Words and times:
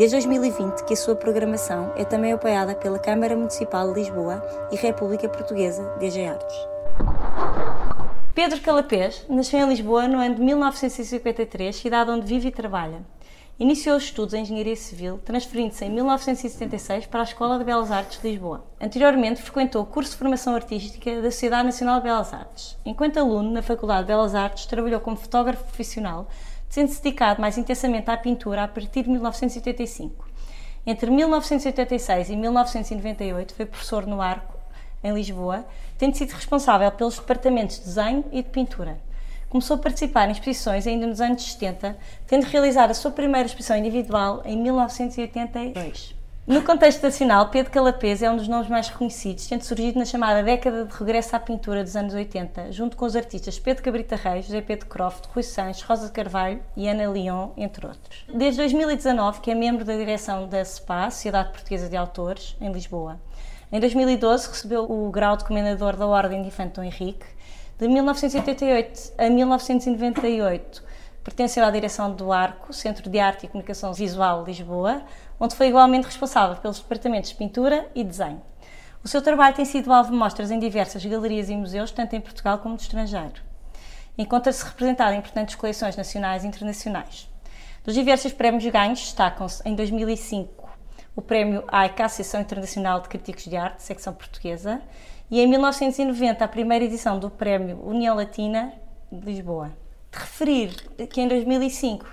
Desde 0.00 0.16
2020 0.16 0.84
que 0.86 0.94
a 0.94 0.96
sua 0.96 1.14
programação 1.14 1.92
é 1.94 2.06
também 2.06 2.32
apoiada 2.32 2.74
pela 2.74 2.98
Câmara 2.98 3.36
Municipal 3.36 3.92
de 3.92 4.00
Lisboa 4.00 4.42
e 4.72 4.76
República 4.76 5.28
Portuguesa 5.28 5.94
DG 5.98 6.24
Artes. 6.24 6.56
Pedro 8.34 8.58
Calapés 8.62 9.26
nasceu 9.28 9.60
em 9.60 9.68
Lisboa 9.68 10.08
no 10.08 10.18
ano 10.18 10.36
de 10.36 10.40
1953, 10.40 11.76
cidade 11.76 12.10
onde 12.10 12.24
vive 12.24 12.48
e 12.48 12.50
trabalha. 12.50 13.04
Iniciou 13.58 13.98
os 13.98 14.04
estudos 14.04 14.32
em 14.32 14.40
Engenharia 14.40 14.74
Civil, 14.74 15.20
transferindo-se 15.22 15.84
em 15.84 15.90
1976 15.90 17.04
para 17.04 17.20
a 17.20 17.24
Escola 17.24 17.58
de 17.58 17.64
Belas 17.64 17.90
Artes 17.90 18.22
de 18.22 18.30
Lisboa. 18.30 18.64
Anteriormente, 18.80 19.42
frequentou 19.42 19.82
o 19.82 19.86
curso 19.86 20.12
de 20.12 20.16
Formação 20.16 20.54
Artística 20.54 21.20
da 21.20 21.30
Sociedade 21.30 21.66
Nacional 21.66 21.98
de 21.98 22.04
Belas 22.04 22.32
Artes. 22.32 22.78
Enquanto 22.86 23.18
aluno 23.18 23.50
na 23.50 23.60
Faculdade 23.60 24.00
de 24.00 24.06
Belas 24.06 24.34
Artes, 24.34 24.64
trabalhou 24.64 25.00
como 25.00 25.18
fotógrafo 25.18 25.64
profissional, 25.64 26.26
tendo-se 26.70 27.02
dedicado 27.02 27.40
mais 27.40 27.58
intensamente 27.58 28.08
à 28.10 28.16
pintura 28.16 28.64
a 28.64 28.68
partir 28.68 29.02
de 29.02 29.10
1985. 29.10 30.26
Entre 30.86 31.10
1986 31.10 32.30
e 32.30 32.36
1998 32.36 33.54
foi 33.54 33.66
professor 33.66 34.06
no 34.06 34.22
Arco, 34.22 34.56
em 35.02 35.12
Lisboa, 35.12 35.66
tendo 35.98 36.16
sido 36.16 36.30
responsável 36.30 36.90
pelos 36.92 37.18
departamentos 37.18 37.80
de 37.80 37.84
desenho 37.84 38.24
e 38.32 38.42
de 38.42 38.48
pintura. 38.48 38.98
Começou 39.48 39.76
a 39.76 39.80
participar 39.80 40.28
em 40.28 40.32
exposições 40.32 40.86
ainda 40.86 41.06
nos 41.06 41.20
anos 41.20 41.42
70, 41.42 41.98
tendo 42.26 42.44
realizado 42.44 42.92
a 42.92 42.94
sua 42.94 43.10
primeira 43.10 43.46
exposição 43.46 43.76
individual 43.76 44.42
em 44.44 44.56
1982. 44.56 46.19
No 46.50 46.62
contexto 46.62 47.04
nacional, 47.04 47.48
Pedro 47.48 47.70
Calapés 47.70 48.24
é 48.24 48.28
um 48.28 48.36
dos 48.36 48.48
nomes 48.48 48.68
mais 48.68 48.88
reconhecidos, 48.88 49.46
tendo 49.46 49.62
surgido 49.62 50.00
na 50.00 50.04
chamada 50.04 50.42
década 50.42 50.84
de 50.84 50.92
regresso 50.92 51.36
à 51.36 51.38
pintura 51.38 51.84
dos 51.84 51.94
anos 51.94 52.12
80, 52.12 52.72
junto 52.72 52.96
com 52.96 53.04
os 53.04 53.14
artistas 53.14 53.56
Pedro 53.56 53.84
Cabrita 53.84 54.16
Reis, 54.16 54.46
José 54.46 54.60
Pedro 54.60 54.86
Croft, 54.86 55.26
Rui 55.32 55.44
Sanches, 55.44 55.80
Rosa 55.82 56.10
Carvalho 56.10 56.60
e 56.76 56.88
Ana 56.88 57.08
Leon, 57.08 57.50
entre 57.56 57.86
outros. 57.86 58.24
Desde 58.34 58.56
2019 58.56 59.40
que 59.40 59.52
é 59.52 59.54
membro 59.54 59.84
da 59.84 59.94
direção 59.94 60.48
da 60.48 60.64
SPA, 60.64 61.08
Sociedade 61.12 61.50
Portuguesa 61.50 61.88
de 61.88 61.96
Autores, 61.96 62.56
em 62.60 62.72
Lisboa. 62.72 63.20
Em 63.70 63.78
2012 63.78 64.48
recebeu 64.48 64.90
o 64.90 65.08
grau 65.08 65.36
de 65.36 65.44
Comendador 65.44 65.94
da 65.94 66.08
Ordem 66.08 66.42
de 66.42 66.48
Infante 66.48 66.74
Dom 66.74 66.82
Henrique. 66.82 67.26
De 67.78 67.86
1988 67.86 69.12
a 69.16 69.30
1998 69.30 70.82
pertenceu 71.22 71.64
à 71.64 71.70
direção 71.70 72.12
do 72.12 72.32
Arco, 72.32 72.72
Centro 72.72 73.08
de 73.08 73.18
Arte 73.20 73.44
e 73.44 73.48
Comunicação 73.48 73.92
Visual 73.92 74.42
Lisboa, 74.42 75.02
onde 75.40 75.56
foi 75.56 75.68
igualmente 75.68 76.04
responsável 76.04 76.56
pelos 76.56 76.78
departamentos 76.78 77.30
de 77.30 77.36
pintura 77.36 77.90
e 77.94 78.04
desenho. 78.04 78.42
O 79.02 79.08
seu 79.08 79.22
trabalho 79.22 79.56
tem 79.56 79.64
sido 79.64 79.90
alvo 79.90 80.10
de 80.10 80.16
mostras 80.16 80.50
em 80.50 80.58
diversas 80.58 81.02
galerias 81.04 81.48
e 81.48 81.56
museus, 81.56 81.90
tanto 81.90 82.14
em 82.14 82.20
Portugal 82.20 82.58
como 82.58 82.74
no 82.74 82.80
estrangeiro. 82.80 83.40
Encontra-se 84.18 84.62
representado 84.62 85.14
em 85.14 85.18
importantes 85.18 85.54
coleções 85.54 85.96
nacionais 85.96 86.44
e 86.44 86.46
internacionais. 86.46 87.26
Dos 87.82 87.94
diversos 87.94 88.34
prémios 88.34 88.66
ganhos, 88.66 89.00
destacam-se 89.00 89.66
em 89.66 89.74
2005 89.74 90.68
o 91.16 91.22
prémio 91.22 91.64
AICA, 91.68 92.04
Associação 92.04 92.42
Internacional 92.42 93.00
de 93.00 93.08
Críticos 93.08 93.44
de 93.44 93.56
Arte, 93.56 93.82
secção 93.82 94.12
portuguesa, 94.12 94.82
e 95.30 95.40
em 95.40 95.46
1990 95.46 96.44
a 96.44 96.48
primeira 96.48 96.84
edição 96.84 97.18
do 97.18 97.30
prémio 97.30 97.80
União 97.82 98.14
Latina 98.14 98.72
de 99.10 99.24
Lisboa 99.24 99.72
referir 100.12 100.74
que 101.08 101.20
em 101.20 101.28
2005 101.28 102.06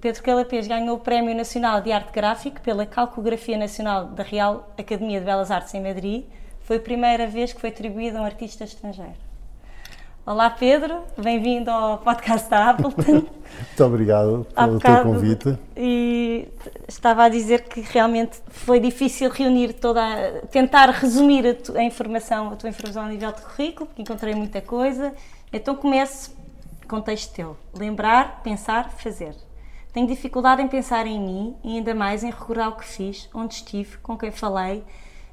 Pedro 0.00 0.22
Calapés 0.22 0.66
ganhou 0.66 0.96
o 0.96 1.00
Prémio 1.00 1.34
Nacional 1.34 1.80
de 1.80 1.92
Arte 1.92 2.12
Gráfico 2.12 2.60
pela 2.60 2.86
Calcografia 2.86 3.56
Nacional 3.56 4.06
da 4.06 4.22
Real 4.22 4.72
Academia 4.78 5.20
de 5.20 5.26
Belas 5.26 5.50
Artes 5.50 5.72
em 5.74 5.82
Madrid. 5.82 6.24
Foi 6.62 6.76
a 6.76 6.80
primeira 6.80 7.26
vez 7.26 7.52
que 7.52 7.60
foi 7.60 7.70
atribuído 7.70 8.18
a 8.18 8.22
um 8.22 8.24
artista 8.24 8.64
estrangeiro. 8.64 9.24
Olá 10.26 10.48
Pedro, 10.48 11.02
bem-vindo 11.18 11.70
ao 11.70 11.98
podcast 11.98 12.48
da 12.48 12.70
Appleton. 12.70 13.12
Muito 13.28 13.84
obrigado 13.84 14.46
pelo 14.54 14.78
teu 14.80 15.02
convite. 15.02 15.58
E 15.76 16.48
estava 16.88 17.24
a 17.24 17.28
dizer 17.28 17.64
que 17.64 17.82
realmente 17.82 18.38
foi 18.48 18.80
difícil 18.80 19.28
reunir 19.28 19.74
toda, 19.74 20.00
a, 20.02 20.46
tentar 20.46 20.88
resumir 20.88 21.46
a, 21.46 21.54
tu, 21.54 21.76
a 21.76 21.82
informação, 21.82 22.50
a 22.52 22.56
tua 22.56 22.70
informação 22.70 23.02
a 23.04 23.08
nível 23.08 23.32
de 23.32 23.42
currículo, 23.42 23.86
porque 23.86 24.00
encontrei 24.00 24.34
muita 24.34 24.62
coisa. 24.62 25.12
Então 25.52 25.76
começo 25.76 26.33
contexto 26.86 27.34
teu. 27.34 27.56
Lembrar, 27.72 28.42
pensar, 28.42 28.90
fazer. 28.90 29.34
Tenho 29.94 30.08
dificuldade 30.08 30.60
em 30.60 30.66
pensar 30.66 31.06
em 31.06 31.20
mim 31.20 31.56
e 31.62 31.76
ainda 31.76 31.94
mais 31.94 32.24
em 32.24 32.30
recordar 32.30 32.68
o 32.68 32.76
que 32.76 32.84
fiz, 32.84 33.28
onde 33.32 33.54
estive, 33.54 33.96
com 33.98 34.18
quem 34.18 34.32
falei. 34.32 34.84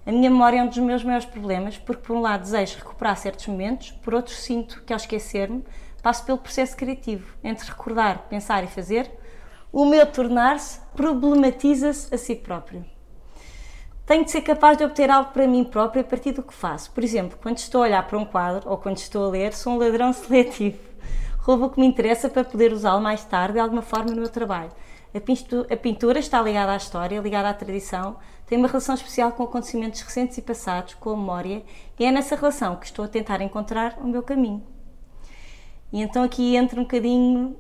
A 0.06 0.12
minha 0.12 0.30
memória 0.30 0.60
é 0.60 0.64
um 0.64 0.68
dos 0.68 0.78
meus 0.78 1.04
maiores 1.04 1.26
problemas, 1.26 1.80
porque 1.80 2.04
por 2.04 2.16
um 2.16 2.22
lado 2.22 2.42
desejo 2.42 2.78
recuperar 2.78 3.18
certos 3.18 3.48
momentos, 3.48 3.90
por 3.90 4.14
outro 4.14 4.36
sinto 4.36 4.84
que 4.84 4.94
ao 4.94 4.98
esquecer-me, 4.98 5.64
passo 6.04 6.24
pelo 6.26 6.38
processo 6.38 6.78
criativo, 6.78 7.36
entre 7.44 7.68
recordar, 7.68 8.28
pensar 8.30 8.64
e 8.64 8.68
fazer, 8.68 9.10
o 9.74 9.84
meu 9.84 10.06
tornar-se 10.06 10.80
problematiza-se 10.96 12.14
a 12.14 12.18
si 12.20 12.36
próprio. 12.36 12.86
Tenho 14.06 14.26
de 14.26 14.30
ser 14.30 14.42
capaz 14.42 14.78
de 14.78 14.84
obter 14.84 15.10
algo 15.10 15.32
para 15.32 15.48
mim 15.48 15.64
próprio 15.64 16.02
a 16.02 16.06
partir 16.06 16.34
do 16.34 16.44
que 16.44 16.54
faço. 16.54 16.92
Por 16.92 17.04
exemplo, 17.04 17.40
quando 17.42 17.58
estou 17.58 17.82
a 17.82 17.86
olhar 17.86 18.06
para 18.06 18.18
um 18.18 18.26
quadro 18.26 18.70
ou 18.70 18.78
quando 18.78 18.98
estou 18.98 19.26
a 19.26 19.30
ler, 19.30 19.54
sou 19.54 19.74
um 19.74 19.78
ladrão 19.78 20.14
seletivo 20.14 20.91
roubo 21.42 21.66
o 21.66 21.70
que 21.70 21.80
me 21.80 21.86
interessa 21.86 22.30
para 22.30 22.44
poder 22.44 22.72
usá-lo 22.72 23.02
mais 23.02 23.24
tarde 23.24 23.54
de 23.54 23.60
alguma 23.60 23.82
forma 23.82 24.12
no 24.12 24.18
meu 24.18 24.30
trabalho. 24.30 24.72
A 25.14 25.76
pintura 25.76 26.20
está 26.20 26.42
ligada 26.42 26.72
à 26.72 26.78
história, 26.78 27.20
ligada 27.20 27.50
à 27.50 27.54
tradição, 27.54 28.16
tem 28.48 28.58
uma 28.58 28.68
relação 28.68 28.96
especial 28.96 29.32
com 29.34 29.44
acontecimentos 29.44 30.02
recentes 30.02 30.38
e 30.38 30.42
passados, 30.42 30.94
com 30.94 31.10
a 31.10 31.18
memória, 31.18 31.64
e 32.00 32.06
é 32.06 32.12
nessa 32.12 32.36
relação 32.36 32.78
que 32.78 32.86
estou 32.86 33.04
a 33.04 33.08
tentar 33.08 33.42
encontrar 33.42 33.98
o 34.02 34.08
meu 34.08 34.24
caminho. 34.24 34.64
E 35.92 36.02
então 36.02 36.24
aqui 36.24 36.56
entra 36.56 36.80
um 36.80 36.84
bocadinho 36.84 37.58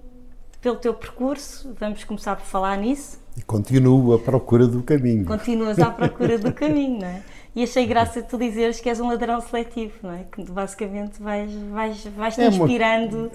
pelo 0.62 0.78
teu 0.78 0.94
percurso, 0.94 1.76
vamos 1.78 2.04
começar 2.04 2.36
por 2.36 2.46
falar 2.46 2.78
nisso. 2.78 3.20
E 3.36 3.42
continuo 3.42 4.14
à 4.14 4.20
procura 4.20 4.68
do 4.68 4.84
caminho. 4.84 5.26
Continuas 5.26 5.80
à 5.80 5.90
procura 5.90 6.38
do 6.38 6.52
caminho, 6.54 7.02
não 7.02 7.08
é? 7.08 7.24
E 7.54 7.64
achei 7.64 7.86
graça 7.86 8.22
tu 8.22 8.38
dizeres 8.38 8.80
que 8.80 8.88
és 8.88 9.02
um 9.02 9.10
ladrão 9.10 9.42
seletivo, 9.42 9.94
não 10.04 10.12
é? 10.12 10.24
Que 10.32 10.44
basicamente 10.50 11.22
vais, 11.22 11.52
vais, 11.54 12.06
vais 12.16 12.36
te 12.36 12.42
é 12.42 12.48
inspirando. 12.48 13.18
Uma 13.18 13.32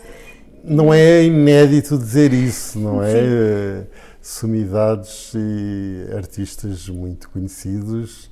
não 0.66 0.92
é 0.92 1.24
inédito 1.24 1.96
dizer 1.96 2.32
isso, 2.32 2.78
não 2.78 3.02
é? 3.02 3.12
Sim. 3.12 3.86
Sumidades 4.20 5.32
e 5.36 6.08
artistas 6.12 6.88
muito 6.88 7.30
conhecidos 7.30 8.28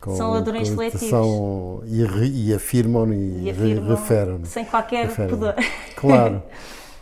com, 0.00 0.16
são 0.16 0.30
ladrões 0.30 0.68
seletivos 0.68 1.08
são, 1.08 1.82
e, 1.86 2.48
e 2.48 2.54
afirmam 2.54 3.12
e, 3.12 3.44
e 3.44 3.50
afirmam, 3.50 3.88
referem 3.88 4.44
sem 4.44 4.64
qualquer 4.64 5.08
pudor. 5.28 5.54
Claro. 5.94 6.42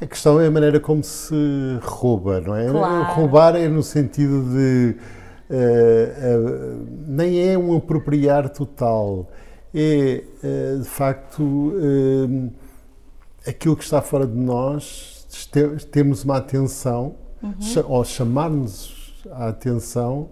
A 0.00 0.06
questão 0.06 0.41
é 0.41 0.49
a 0.49 0.50
maneira 0.50 0.81
como 0.81 1.05
se 1.05 1.34
rouba, 1.81 2.41
não 2.41 2.56
é? 2.56 2.69
Claro. 2.69 3.15
Roubar 3.15 3.56
é 3.56 3.69
no 3.69 3.83
sentido 3.83 4.43
de 4.50 4.97
uh, 5.49 5.55
uh, 5.55 6.87
nem 7.06 7.49
é 7.49 7.56
um 7.56 7.77
apropriar 7.77 8.49
total, 8.50 9.31
é 9.73 10.25
uh, 10.43 10.81
de 10.81 10.89
facto 10.89 11.73
aquilo 13.47 13.77
que 13.77 13.84
está 13.84 14.00
fora 14.00 14.27
de 14.27 14.37
nós, 14.37 15.27
temos 15.91 16.25
uma 16.25 16.38
atenção, 16.38 17.16
uhum. 17.43 17.84
ou 17.88 18.05
chamar-nos 18.05 19.22
a 19.31 19.49
atenção, 19.49 20.31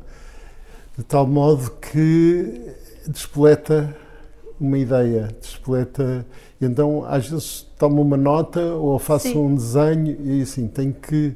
de 0.97 1.05
tal 1.05 1.27
modo 1.27 1.71
que 1.73 2.75
despoleta 3.06 3.97
uma 4.61 4.79
ideia, 4.79 5.35
despoleta. 5.41 6.25
Então, 6.61 7.05
às 7.05 7.29
vezes, 7.29 7.67
tomo 7.79 8.00
uma 8.00 8.17
nota 8.17 8.61
ou 8.61 8.99
faço 8.99 9.29
Sim. 9.29 9.38
um 9.38 9.55
desenho 9.55 10.17
e 10.20 10.43
assim, 10.43 10.69
tenho 10.69 10.94
que 10.94 11.35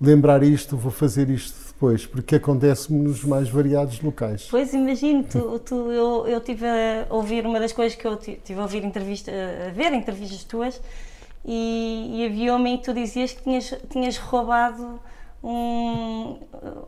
lembrar 0.00 0.42
isto, 0.42 0.76
vou 0.76 0.92
fazer 0.92 1.30
isto 1.30 1.66
depois, 1.68 2.06
porque 2.06 2.36
acontece-me 2.36 2.98
nos 2.98 3.24
mais 3.24 3.48
variados 3.48 4.00
locais. 4.00 4.48
Pois, 4.50 4.72
imagino, 4.74 5.24
tu, 5.24 5.58
tu, 5.58 5.90
eu, 5.90 6.26
eu 6.26 6.40
tive 6.40 6.66
a 6.66 7.06
ouvir, 7.10 7.46
uma 7.46 7.58
das 7.58 7.72
coisas 7.72 7.96
que 7.96 8.06
eu 8.06 8.16
tive 8.16 8.58
a 8.58 8.62
ouvir 8.62 8.84
entrevista, 8.84 9.30
a 9.68 9.70
ver 9.70 9.92
entrevistas 9.92 10.44
tuas, 10.44 10.80
e, 11.46 12.16
e 12.16 12.26
havia 12.26 12.54
homem 12.54 12.74
em 12.74 12.76
que 12.78 12.84
tu 12.84 12.92
dizias 12.92 13.32
que 13.32 13.42
tinhas, 13.42 13.74
tinhas 13.88 14.18
roubado 14.18 15.00
um, 15.42 16.38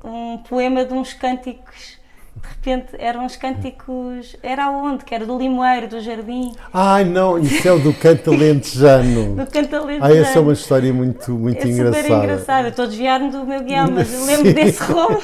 um 0.05 0.39
poema 0.39 0.85
de 0.85 0.93
uns 0.93 1.13
cânticos 1.13 1.99
de 2.39 2.49
repente 2.49 2.89
eram 2.99 3.25
uns 3.25 3.37
cânticos. 3.37 4.37
Era 4.43 4.67
aonde? 4.67 5.05
Que 5.05 5.15
era 5.15 5.27
do 5.27 5.37
Limoeiro, 5.37 5.89
do 5.89 6.01
Jardim. 6.01 6.53
Ai 6.73 7.05
não, 7.05 7.39
isso 7.39 7.67
é 7.67 7.73
o 7.73 7.79
do 7.79 7.93
Canta 7.93 8.31
Lentejano. 8.31 9.35
do 9.45 9.51
Canta 9.51 9.81
Lentejano. 9.81 10.05
Ah, 10.05 10.17
essa 10.17 10.39
é 10.39 10.41
uma 10.41 10.53
história 10.53 10.93
muito, 10.93 11.33
muito 11.33 11.67
é 11.67 11.69
engraçada. 11.69 12.03
super 12.03 12.17
engraçada. 12.17 12.69
Estou 12.69 12.85
a 12.85 12.89
desviar-me 12.89 13.31
do 13.31 13.45
meu 13.45 13.63
guião, 13.63 13.91
mas 13.93 14.27
lembro 14.27 14.53
desse 14.55 14.83
roubo. 14.83 15.23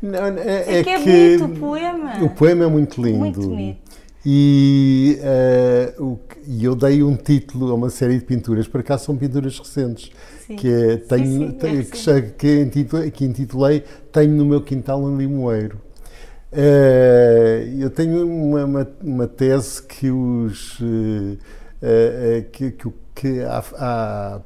Não, 0.00 0.26
é, 0.38 0.78
é, 0.78 0.84
que 0.84 0.90
é 0.90 0.98
bonito 0.98 1.44
o 1.44 1.58
poema. 1.58 2.12
O 2.22 2.30
poema 2.30 2.64
é 2.64 2.68
muito 2.68 3.02
lindo. 3.02 3.18
Muito 3.18 3.40
bonito. 3.40 3.87
E, 4.26 5.18
uh, 5.98 6.02
o, 6.04 6.20
e 6.46 6.64
eu 6.64 6.74
dei 6.74 7.02
um 7.02 7.16
título 7.16 7.70
a 7.70 7.74
uma 7.74 7.88
série 7.90 8.18
de 8.18 8.24
pinturas, 8.24 8.66
por 8.66 8.80
acaso 8.80 9.04
são 9.06 9.16
pinturas 9.16 9.58
recentes, 9.58 10.10
Sim. 10.46 10.56
que 10.56 10.68
é, 10.68 10.96
tenho, 10.96 11.24
Sim, 11.48 11.50
tenho- 11.52 11.80
é 11.80 11.84
que, 11.84 11.96
cha- 11.96 12.20
que, 12.20 13.24
intitulei, 13.24 13.84
Tenho 14.12 14.32
no 14.34 14.44
meu 14.44 14.60
quintal 14.60 15.00
um 15.02 15.16
limoeiro. 15.16 15.80
Eh, 16.50 17.74
eu 17.78 17.90
tenho 17.90 18.26
uma, 18.26 18.64
uma, 18.64 18.88
uma 19.02 19.26
tese 19.26 19.82
que 19.82 20.10
os 20.10 20.78
eh, 21.82 22.44
que, 22.50 22.70
que, 22.70 22.88
que 23.14 23.40
há, 23.42 23.62
há 23.78 24.40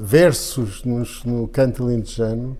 versos 0.00 0.84
nos, 0.84 1.24
no 1.24 1.48
canto 1.48 1.82
alentejano 1.82 2.56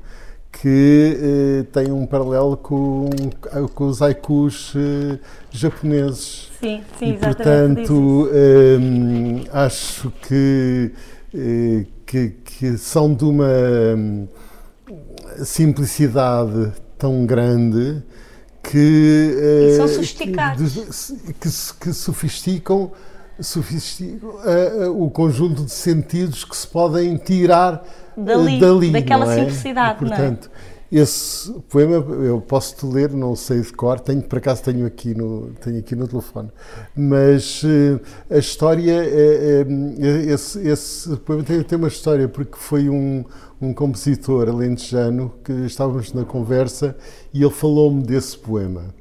que 0.61 1.17
eh, 1.21 1.63
têm 1.73 1.93
um 1.93 2.05
paralelo 2.07 2.57
com, 2.57 3.09
com 3.75 3.87
os 3.87 4.03
haikus 4.03 4.73
eh, 4.77 5.19
japoneses. 5.51 6.51
Sim, 6.61 6.83
sim, 6.99 7.13
E, 7.13 7.15
exatamente. 7.15 7.87
portanto, 7.87 8.31
hum, 8.81 9.45
acho 9.53 10.13
que, 10.27 10.93
eh, 11.35 11.87
que, 12.05 12.31
que 12.45 12.77
são 12.77 13.15
de 13.15 13.25
uma 13.25 13.47
hum, 13.97 14.27
simplicidade 15.45 16.73
tão 16.99 17.25
grande 17.25 18.03
que, 18.63 19.37
E 19.71 19.77
são 19.77 19.85
eh, 19.85 19.89
sofisticados. 19.89 20.75
que, 20.75 21.33
que, 21.35 21.49
que 21.81 21.93
sofisticam, 21.93 22.91
sofisticam 23.41 24.31
eh, 24.45 24.85
eh, 24.85 24.89
o 24.89 25.09
conjunto 25.11 25.65
de 25.65 25.71
sentidos 25.71 26.45
que 26.45 26.57
se 26.57 26.67
podem 26.67 27.17
tirar 27.17 27.85
eh, 28.17 28.23
Dali, 28.25 28.59
dali 28.59 28.91
daquela 28.91 29.25
não 29.25 29.33
é? 29.33 29.37
simplicidade, 29.37 30.05
E, 30.05 30.09
não 30.09 30.13
é? 30.13 30.17
portanto, 30.17 30.51
esse 30.91 31.53
poema 31.69 31.95
eu 32.25 32.41
posso 32.41 32.75
te 32.77 32.87
ler, 32.87 33.13
não 33.13 33.37
sei 33.37 33.61
de 33.61 33.73
cor, 33.73 34.01
tenho, 34.01 34.23
por 34.23 34.39
acaso 34.39 34.63
tenho 34.63 34.87
aqui 34.87 35.15
no, 35.15 35.51
tenho 35.61 35.79
aqui 35.79 35.95
no 35.95 36.09
telefone, 36.09 36.51
mas 36.97 37.63
eh, 37.65 38.01
a 38.35 38.39
história, 38.39 39.05
esse, 40.33 40.67
esse 40.67 41.17
poema 41.19 41.43
tem, 41.45 41.63
tem 41.63 41.79
uma 41.79 41.89
história, 41.89 42.27
porque 42.27 42.57
foi 42.57 42.89
um, 42.89 43.25
um 43.61 43.75
compositor 43.75 44.49
alentejano 44.49 45.35
que 45.45 45.53
estávamos 45.67 46.13
na 46.13 46.25
conversa 46.25 46.97
e 47.35 47.43
ele 47.43 47.53
falou-me 47.53 48.03
desse 48.03 48.39
poema. 48.39 48.98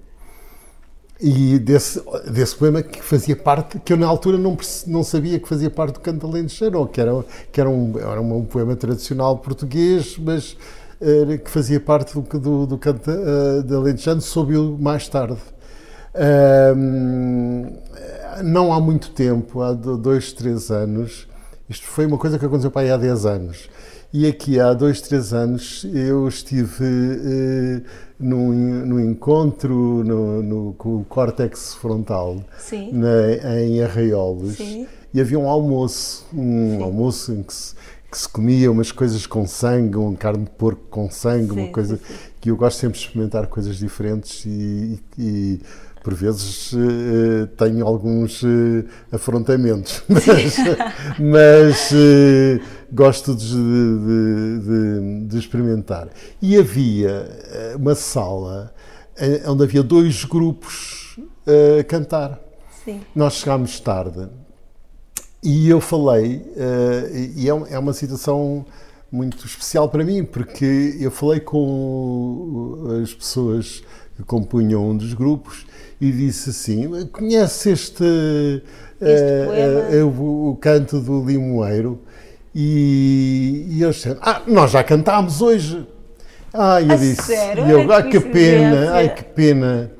E 1.19 1.57
desse, 1.57 1.99
desse 2.31 2.55
poema 2.55 2.83
que 2.83 3.01
fazia 3.01 3.35
parte, 3.35 3.79
que 3.79 3.91
eu 3.91 3.97
na 3.97 4.05
altura 4.05 4.37
não, 4.37 4.55
não 4.85 5.03
sabia 5.03 5.39
que 5.39 5.47
fazia 5.47 5.69
parte 5.69 5.95
do 5.95 5.99
canto 5.99 6.27
alentejano, 6.27 6.79
ou 6.79 6.87
que 6.87 7.01
era, 7.01 7.25
que 7.51 7.59
era, 7.59 7.69
um, 7.69 7.97
era 7.97 8.21
um 8.21 8.45
poema 8.45 8.75
tradicional 8.75 9.37
português, 9.39 10.15
mas 10.19 10.55
eh, 11.01 11.37
que 11.39 11.49
fazia 11.49 11.79
parte 11.79 12.13
do, 12.13 12.21
do, 12.39 12.67
do 12.67 12.77
canto 12.77 13.09
de 13.65 13.73
alentejano, 13.75 14.21
soube-o 14.21 14.77
mais 14.79 15.07
tarde. 15.07 15.37
Ahm, 16.13 17.67
não 18.43 18.71
há 18.73 18.79
muito 18.79 19.09
tempo, 19.11 19.61
há 19.61 19.73
do- 19.73 19.97
dois, 19.97 20.31
três 20.33 20.69
anos, 20.71 21.27
isto 21.69 21.85
foi 21.87 22.05
uma 22.05 22.17
coisa 22.17 22.39
que 22.39 22.45
aconteceu 22.45 22.71
para 22.71 22.81
aí 22.83 22.91
há 22.91 22.97
10 22.97 23.25
anos. 23.25 23.69
E 24.13 24.25
aqui 24.25 24.59
há 24.59 24.74
dois, 24.74 25.01
três 25.01 25.33
anos 25.33 25.86
eu 25.94 26.27
estive 26.27 26.83
eh, 26.86 27.81
num, 28.19 28.54
num 28.86 29.00
encontro 29.00 30.04
no, 30.04 30.42
no- 30.42 30.74
com 30.77 30.95
o 30.98 31.06
córtex 31.06 31.75
frontal 31.75 32.38
Sim. 32.57 32.92
na- 32.94 33.59
em 33.59 33.81
Arraiolos 33.83 34.56
Sim. 34.56 34.88
e 35.13 35.19
havia 35.19 35.38
um 35.38 35.48
almoço, 35.50 36.25
um 36.33 36.81
almoço 36.83 37.33
em 37.33 37.44
que 37.44 37.54
se, 37.54 37.75
que 38.09 38.18
se 38.18 38.30
comia 38.30 38.71
umas 38.71 38.92
coisas 38.94 39.27
com 39.27 39.45
sangue, 39.45 39.98
uma 39.98 40.15
carne 40.15 40.45
de 40.45 40.51
porco 40.51 40.81
com 40.89 41.12
sangue, 41.12 41.51
uma 41.51 41.65
Sim, 41.65 41.71
coisa 41.74 41.98
sim, 41.98 42.03
sim. 42.07 42.13
que 42.39 42.50
eu 42.50 42.56
gosto 42.56 42.80
sempre 42.80 42.98
de 42.98 43.06
experimentar 43.06 43.48
coisas 43.48 43.75
diferentes 43.77 44.45
e, 44.45 45.00
e, 45.19 45.60
por 46.07 46.13
vezes 46.13 46.71
eh, 46.74 47.48
tenho 47.57 47.86
alguns 47.86 48.42
eh, 48.42 48.86
afrontamentos, 49.12 50.01
mas, 50.07 50.56
mas, 51.19 51.92
eh, 51.92 52.62
gosto 52.89 53.36
de, 53.36 53.45
de- 53.54 54.59
de- 54.62 55.27
de 55.27 55.38
experimentar. 55.38 56.07
E 56.42 56.56
havia 56.56 57.27
uma 57.75 57.94
sala 57.94 58.74
onde 59.48 59.63
havia 59.65 59.83
dois 59.83 60.24
grupos 60.24 61.19
a 61.45 61.83
cantar. 61.83 62.39
Sim. 62.86 63.01
Nós 63.13 63.33
chegámos 63.33 63.77
tarde 63.81 64.30
e 65.44 65.68
eu 65.68 65.81
falei, 65.81 66.42
e 67.36 67.50
é, 67.50 67.74
é 67.75 67.77
uma 67.80 67.92
situação 67.92 68.65
muito 69.12 69.45
especial 69.45 69.89
para 69.89 70.06
mim, 70.06 70.24
porque 70.24 70.95
eu 71.01 71.12
falei 71.12 71.42
com 71.42 73.01
as 73.03 73.13
pessoas 73.13 73.83
que 74.15 74.24
compunham 74.24 74.89
um 74.89 74.98
dos 74.98 75.13
grupos 75.13 75.66
e 75.99 76.11
disse 76.11 76.49
assim: 76.51 77.05
Conhece 77.07 77.71
este, 77.71 78.03
eh, 79.01 79.45
poema?" 79.45 79.95
eh, 79.95 80.03
o, 80.03 80.51
o 80.51 80.57
canto 80.59 80.99
do 80.99 81.23
Limoeiro? 81.23 81.99
E, 82.53 83.65
e 83.69 83.83
eles 83.83 83.95
disseram: 83.97 84.19
Ah, 84.21 84.41
nós 84.47 84.71
já 84.71 84.83
cantámos 84.83 85.41
hoje. 85.41 85.85
Ah, 86.53 86.81
eu 86.81 86.91
A 86.91 86.95
disse, 86.95 87.21
sério? 87.21 87.67
e 87.67 87.71
eu, 87.71 87.91
ah, 87.91 88.01
que 88.01 88.19
pena, 88.19 88.69
coincidência." 88.69 88.94
ai 88.94 89.13
que 89.15 89.23
pena. 89.23 89.91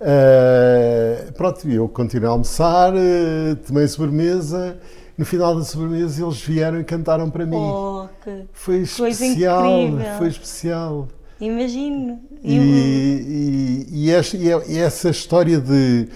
Uh, 0.00 1.32
pronto, 1.32 1.66
eu 1.66 1.88
continuei 1.88 2.28
a 2.28 2.32
almoçar, 2.32 2.92
uh, 2.92 3.56
tomei 3.66 3.88
sobremesa. 3.88 4.76
No 5.16 5.24
final 5.24 5.56
da 5.56 5.64
sobremesa 5.64 6.22
eles 6.22 6.42
vieram 6.42 6.80
e 6.80 6.84
cantaram 6.84 7.30
para 7.30 7.46
mim. 7.46 7.56
Oh, 7.56 8.06
que 8.22 8.44
foi 8.52 8.78
especial, 8.80 9.64
foi 10.18 10.28
especial. 10.28 11.08
Imagino. 11.40 12.20
E, 12.42 12.54
E 12.54 13.86
e- 13.90 14.04
e 14.06 14.10
esta- 14.10 14.36
e 14.36 14.50
é- 14.50 14.62
e 14.68 14.78
essa 14.78 15.10
história 15.10 15.58
de 15.60 16.08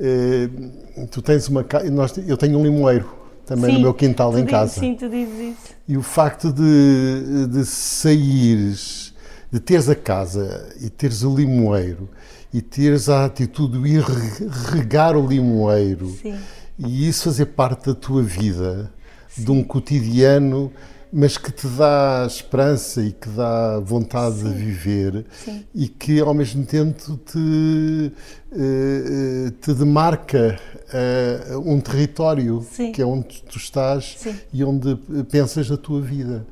uh, 0.00 1.06
tu 1.10 1.22
tens 1.22 1.48
uma 1.48 1.62
casa, 1.64 1.86
eu 2.26 2.36
tenho 2.36 2.58
um 2.58 2.62
limoeiro 2.62 3.08
também 3.44 3.70
Sim, 3.70 3.76
no 3.76 3.80
meu 3.82 3.94
quintal 3.94 4.36
em 4.38 4.44
casa. 4.44 4.80
Sim, 4.80 4.94
tu 4.94 5.08
dizes 5.08 5.34
isso. 5.52 5.74
E 5.88 5.96
o 5.96 6.02
facto 6.02 6.52
de, 6.52 7.46
de 7.48 7.64
saíres, 7.64 9.14
de 9.52 9.60
teres 9.60 9.88
a 9.88 9.94
casa 9.94 10.68
e 10.80 10.88
teres 10.90 11.22
o 11.22 11.34
limoeiro 11.34 12.08
e 12.52 12.60
teres 12.60 13.08
a 13.08 13.24
atitude 13.24 13.80
de 13.80 13.88
ir 13.88 14.00
re- 14.02 14.48
regar 14.72 15.16
o 15.16 15.26
limoeiro 15.26 16.08
Sim. 16.20 16.34
e 16.78 17.06
isso 17.08 17.24
fazer 17.24 17.46
parte 17.46 17.86
da 17.86 17.94
tua 17.94 18.22
vida, 18.22 18.90
de 19.36 19.50
um 19.50 19.62
cotidiano, 19.62 20.72
mas 21.12 21.38
que 21.38 21.52
te 21.52 21.66
dá 21.68 22.24
esperança 22.26 23.00
e 23.02 23.12
que 23.12 23.28
dá 23.28 23.78
vontade 23.80 24.42
de 24.42 24.50
viver 24.50 25.24
Sim. 25.44 25.64
e 25.74 25.88
que 25.88 26.20
ao 26.20 26.34
mesmo 26.34 26.64
tempo 26.64 27.18
te, 27.24 28.12
eh, 28.52 28.58
eh, 28.58 29.52
te 29.60 29.72
demarca 29.72 30.58
eh, 30.92 31.56
um 31.64 31.80
território 31.80 32.66
Sim. 32.70 32.92
que 32.92 33.00
é 33.00 33.06
onde 33.06 33.42
tu 33.42 33.56
estás 33.56 34.16
Sim. 34.18 34.34
e 34.52 34.64
onde 34.64 34.96
pensas 35.30 35.70
na 35.70 35.76
tua 35.76 36.00
vida. 36.00 36.46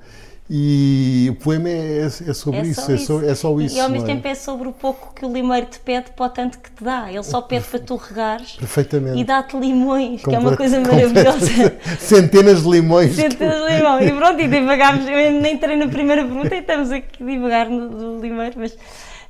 E 0.49 1.27
o 1.31 1.37
poema 1.37 1.71
é, 1.71 2.05
é 2.05 2.11
sobre 2.11 2.61
É 2.61 2.63
isso, 2.65 2.83
só 2.83 2.93
é 2.93 2.97
só, 2.99 3.23
é 3.23 3.35
só 3.35 3.61
isso. 3.61 3.77
E, 3.77 3.81
ao 3.81 3.89
mesmo 3.89 4.07
é? 4.07 4.15
tempo 4.15 4.29
é 4.29 4.35
sobre 4.35 4.69
o 4.69 4.73
pouco 4.73 5.15
que 5.15 5.25
o 5.25 5.33
limeiro 5.33 5.67
te 5.67 5.79
pede 5.79 6.11
para 6.11 6.27
o 6.27 6.29
tanto 6.29 6.59
que 6.59 6.71
te 6.71 6.85
dá. 6.85 7.11
Ele 7.11 7.23
só 7.23 7.41
pede 7.41 7.65
para 7.65 7.79
tu 7.79 7.97
regares 7.97 8.53
Perfeitamente. 8.53 9.19
e 9.19 9.25
dá-te 9.25 9.57
limões, 9.57 10.23
que 10.23 10.35
é 10.35 10.39
uma 10.39 10.55
coisa 10.55 10.81
maravilhosa. 10.85 11.79
Centenas 11.99 12.63
de 12.63 12.69
limões. 12.69 13.17
Centenas 13.17 13.67
de 13.67 13.75
limão. 13.75 14.03
E 14.03 14.13
pronto, 14.13 14.41
e 14.41 14.47
divagámos. 14.49 15.09
Eu 15.09 15.33
nem 15.41 15.55
entrei 15.55 15.77
na 15.77 15.89
primeira 15.89 16.23
pergunta 16.23 16.55
e 16.55 16.59
estamos 16.59 16.91
aqui 16.91 17.23
a 17.23 17.27
divagar 17.27 17.71
no, 17.71 17.89
do 17.89 18.21
limeiro, 18.21 18.57
mas 18.59 18.77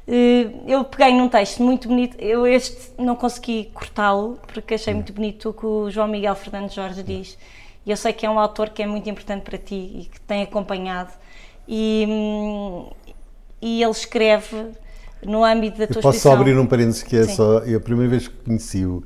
eh, 0.08 0.48
eu 0.66 0.82
peguei 0.82 1.14
num 1.14 1.28
texto 1.28 1.62
muito 1.62 1.86
bonito. 1.86 2.16
Eu 2.18 2.44
este 2.44 2.90
não 2.98 3.14
consegui 3.14 3.70
cortá-lo 3.72 4.36
porque 4.52 4.74
achei 4.74 4.92
muito 4.92 5.12
bonito 5.12 5.50
o 5.50 5.52
que 5.52 5.64
o 5.64 5.88
João 5.92 6.08
Miguel 6.08 6.34
Fernandes 6.34 6.74
Jorge 6.74 7.04
diz. 7.04 7.38
E 7.86 7.90
eu 7.90 7.96
sei 7.96 8.12
que 8.12 8.24
é 8.26 8.30
um 8.30 8.38
autor 8.38 8.70
que 8.70 8.82
é 8.82 8.86
muito 8.86 9.08
importante 9.10 9.42
para 9.42 9.58
ti 9.58 9.74
e 9.74 10.08
que 10.10 10.20
tem 10.22 10.42
acompanhado. 10.42 11.12
E, 11.68 12.06
e 13.60 13.82
ele 13.82 13.90
escreve 13.92 14.68
no 15.22 15.44
âmbito 15.44 15.78
da 15.78 15.86
tua 15.86 15.98
Eu 15.98 16.02
posso 16.02 16.18
só 16.20 16.30
exposição. 16.30 16.32
abrir 16.34 16.58
um 16.58 16.66
parênteses 16.66 17.02
que 17.02 17.16
é 17.16 17.24
Sim. 17.24 17.26
só 17.26 17.58
é 17.64 17.74
a 17.74 17.80
primeira 17.80 18.10
vez 18.10 18.28
que 18.28 18.34
conheci 18.44 18.84
o, 18.86 19.02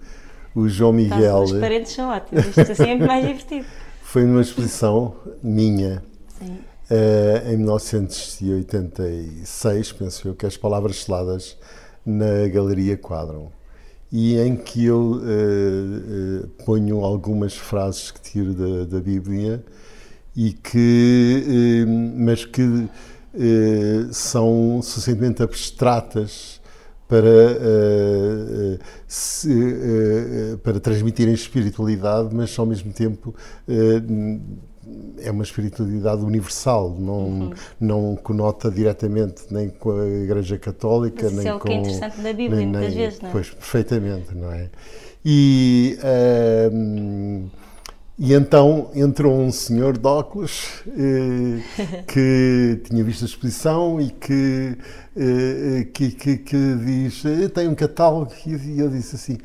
o 0.54 0.68
João 0.68 0.92
Tá, 1.06 1.06
Miguel. 1.16 1.38
Os 1.42 1.52
parentes 1.52 1.92
são 1.92 2.10
ótimos. 2.10 2.46
Isto 2.56 2.72
assim 2.72 2.84
é 2.90 2.94
muito 2.94 3.06
mais 3.06 3.24
divertido. 3.26 3.66
Foi 4.02 4.22
numa 4.24 4.40
exposição 4.42 5.14
minha 5.42 6.02
Sim. 6.38 6.58
eh, 6.90 7.42
em 7.52 7.56
1986, 7.58 9.92
penso 9.92 10.28
eu, 10.28 10.34
que 10.34 10.46
as 10.46 10.56
palavras 10.56 11.02
seladas 11.04 11.56
na 12.04 12.48
Galeria 12.48 12.96
Quadram. 12.96 13.52
E 14.10 14.38
em 14.38 14.56
que 14.56 14.86
eu 14.86 15.20
eh, 15.22 16.44
eh, 16.44 16.64
ponho 16.64 17.04
algumas 17.04 17.54
frases 17.54 18.10
que 18.10 18.20
tiro 18.20 18.54
da, 18.54 18.84
da 18.86 19.00
Bíblia 19.00 19.62
e 20.34 20.52
que, 20.52 21.84
eh, 21.84 21.86
mas 21.86 22.44
que 22.44 22.88
são 24.10 24.80
suficientemente 24.82 25.42
abstratas 25.42 26.60
para, 27.06 27.20
se, 29.06 30.58
para 30.62 30.80
transmitirem 30.80 31.34
espiritualidade, 31.34 32.34
mas 32.34 32.58
ao 32.58 32.66
mesmo 32.66 32.92
tempo 32.92 33.34
é 35.20 35.30
uma 35.30 35.42
espiritualidade 35.42 36.22
universal, 36.22 36.94
não, 36.98 37.18
uhum. 37.18 37.52
não 37.80 38.16
conota 38.16 38.70
diretamente 38.70 39.42
nem 39.50 39.68
com 39.68 39.90
a 39.98 40.06
Igreja 40.06 40.58
Católica, 40.58 41.24
Mas 41.24 41.32
nem 41.32 41.40
isso 41.40 41.48
é 41.48 41.54
o 41.54 41.58
com. 41.58 41.68
que 41.68 41.72
é 41.72 41.76
interessante 41.76 42.20
na 42.20 42.32
Bíblia, 42.32 42.56
nem, 42.56 42.66
muitas 42.68 42.94
vezes, 42.94 43.20
não 43.20 43.28
é? 43.28 43.32
Pois, 43.32 43.50
perfeitamente, 43.50 44.34
não 44.34 44.52
é? 44.52 44.70
E. 45.24 45.98
Uh, 46.72 47.48
e 48.20 48.34
então 48.34 48.90
entrou 48.96 49.38
um 49.38 49.52
senhor 49.52 49.96
de 49.96 50.04
óculos 50.04 50.82
eh, 50.88 51.62
que 52.04 52.80
tinha 52.90 53.04
visto 53.04 53.22
a 53.22 53.26
exposição 53.26 54.00
e 54.00 54.10
que, 54.10 54.76
eh, 55.16 55.86
que, 55.94 56.10
que, 56.10 56.36
que 56.38 56.74
diz: 56.84 57.22
tem 57.54 57.68
um 57.68 57.76
catálogo. 57.76 58.32
E 58.44 58.80
eu 58.80 58.88
disse 58.88 59.14
assim: 59.14 59.38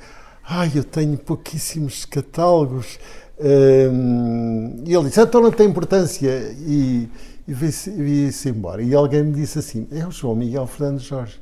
Ai, 0.44 0.72
eu 0.74 0.84
tenho 0.84 1.16
pouquíssimos 1.20 2.04
catálogos. 2.04 2.98
E 3.40 4.94
ele 4.94 5.10
disse: 5.10 5.22
Então 5.22 5.42
não 5.42 5.52
tem 5.52 5.68
importância. 5.68 6.30
E, 6.60 7.10
e 7.48 7.54
veio-se 7.54 8.50
embora. 8.50 8.82
E 8.82 8.94
alguém 8.94 9.24
me 9.24 9.32
disse 9.32 9.60
assim: 9.60 9.88
É 9.92 10.06
o 10.06 10.12
João 10.12 10.36
Miguel 10.36 10.68
Fernandes 10.68 11.06
Jorge. 11.06 11.40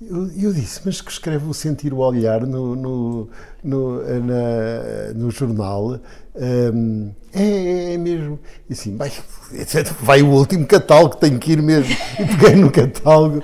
Eu, 0.00 0.30
eu, 0.34 0.52
disse, 0.52 0.80
mas 0.82 1.02
que 1.02 1.10
escreve 1.10 1.46
o 1.46 1.52
Sentir 1.52 1.92
o 1.92 1.98
Olhar 1.98 2.46
no, 2.46 2.74
no, 2.74 3.28
no, 3.62 4.02
na, 4.02 5.12
no 5.14 5.30
jornal 5.30 6.00
um, 6.34 7.10
é, 7.32 7.94
é, 7.94 7.98
mesmo. 7.98 8.38
E 8.68 8.72
assim, 8.72 8.96
vai, 8.96 9.10
vai 10.00 10.22
o 10.22 10.28
último 10.28 10.66
catálogo, 10.66 11.16
tenho 11.16 11.38
que 11.38 11.52
ir 11.52 11.62
mesmo. 11.62 11.94
E 12.18 12.24
peguei 12.24 12.56
no 12.56 12.70
catálogo, 12.70 13.42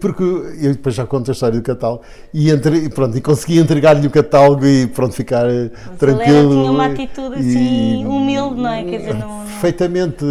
porque 0.00 0.22
eu 0.22 0.72
depois 0.72 0.94
já 0.94 1.06
conto 1.06 1.30
a 1.30 1.32
história 1.32 1.58
do 1.58 1.62
catálogo, 1.62 2.02
e, 2.32 2.50
entre, 2.50 2.88
pronto, 2.90 3.16
e 3.16 3.20
consegui 3.20 3.58
entregar-lhe 3.58 4.06
o 4.06 4.10
catálogo 4.10 4.66
e 4.66 4.86
pronto, 4.86 5.14
ficar 5.14 5.48
eh, 5.48 5.70
Mas 5.86 5.98
tranquilo. 5.98 6.38
Ele 6.38 6.48
tinha 6.48 6.70
uma 6.70 6.86
atitude 6.86 7.34
assim, 7.36 8.02
e, 8.02 8.06
humilde, 8.06 8.60
não 8.60 8.70
é? 8.70 8.84
Quer 8.84 8.98
dizer, 8.98 9.14
não, 9.14 9.44
Perfeitamente 9.44 10.24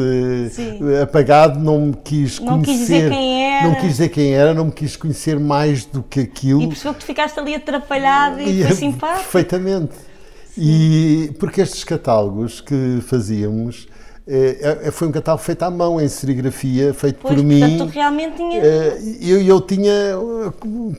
Sim. 0.52 0.80
apagado, 1.02 1.60
não 1.60 1.88
me 1.88 1.94
quis 2.04 2.38
conhecer. 2.38 2.52
Não 2.52 2.62
quis 2.62 2.80
dizer 2.80 3.10
quem 3.10 3.56
era. 3.56 3.68
Não 3.68 3.76
quis 3.76 3.90
dizer 3.90 4.10
quem 4.10 4.34
era, 4.34 4.54
não 4.54 4.66
me 4.66 4.72
quis 4.72 4.96
conhecer 4.96 5.40
mais 5.40 5.86
do 5.86 6.04
que 6.04 6.20
aquilo. 6.22 6.62
E 6.62 6.68
percebeu 6.68 6.94
que 6.94 7.00
tu 7.00 7.06
ficaste 7.06 7.40
ali 7.40 7.56
atrapalhado 7.56 8.42
e, 8.42 8.62
e 8.62 8.66
foi 8.66 8.76
simpático. 8.76 9.23
Perfeitamente. 9.24 9.96
E 10.58 11.32
porque 11.40 11.62
estes 11.62 11.84
catálogos 11.84 12.62
que 12.62 13.00
fazíamos 13.08 13.88
é, 14.28 14.88
é, 14.88 14.92
foi 14.92 15.08
um 15.08 15.12
catálogo 15.12 15.44
feito 15.44 15.64
à 15.64 15.70
mão, 15.70 16.00
em 16.00 16.08
serigrafia, 16.08 16.94
feito 16.94 17.20
pois, 17.22 17.36
por 17.36 17.44
portanto, 17.44 17.70
mim. 17.70 17.78
Tu 17.78 17.86
realmente 17.86 18.38
tinha... 18.38 18.62
eu, 19.22 19.42
eu 19.42 19.62
tinha 19.62 19.94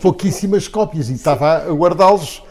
pouquíssimas 0.01 0.69
cópias 0.69 1.09
e 1.09 1.15
estava 1.15 1.65
a 1.69 1.73
guardá-los 1.73 2.43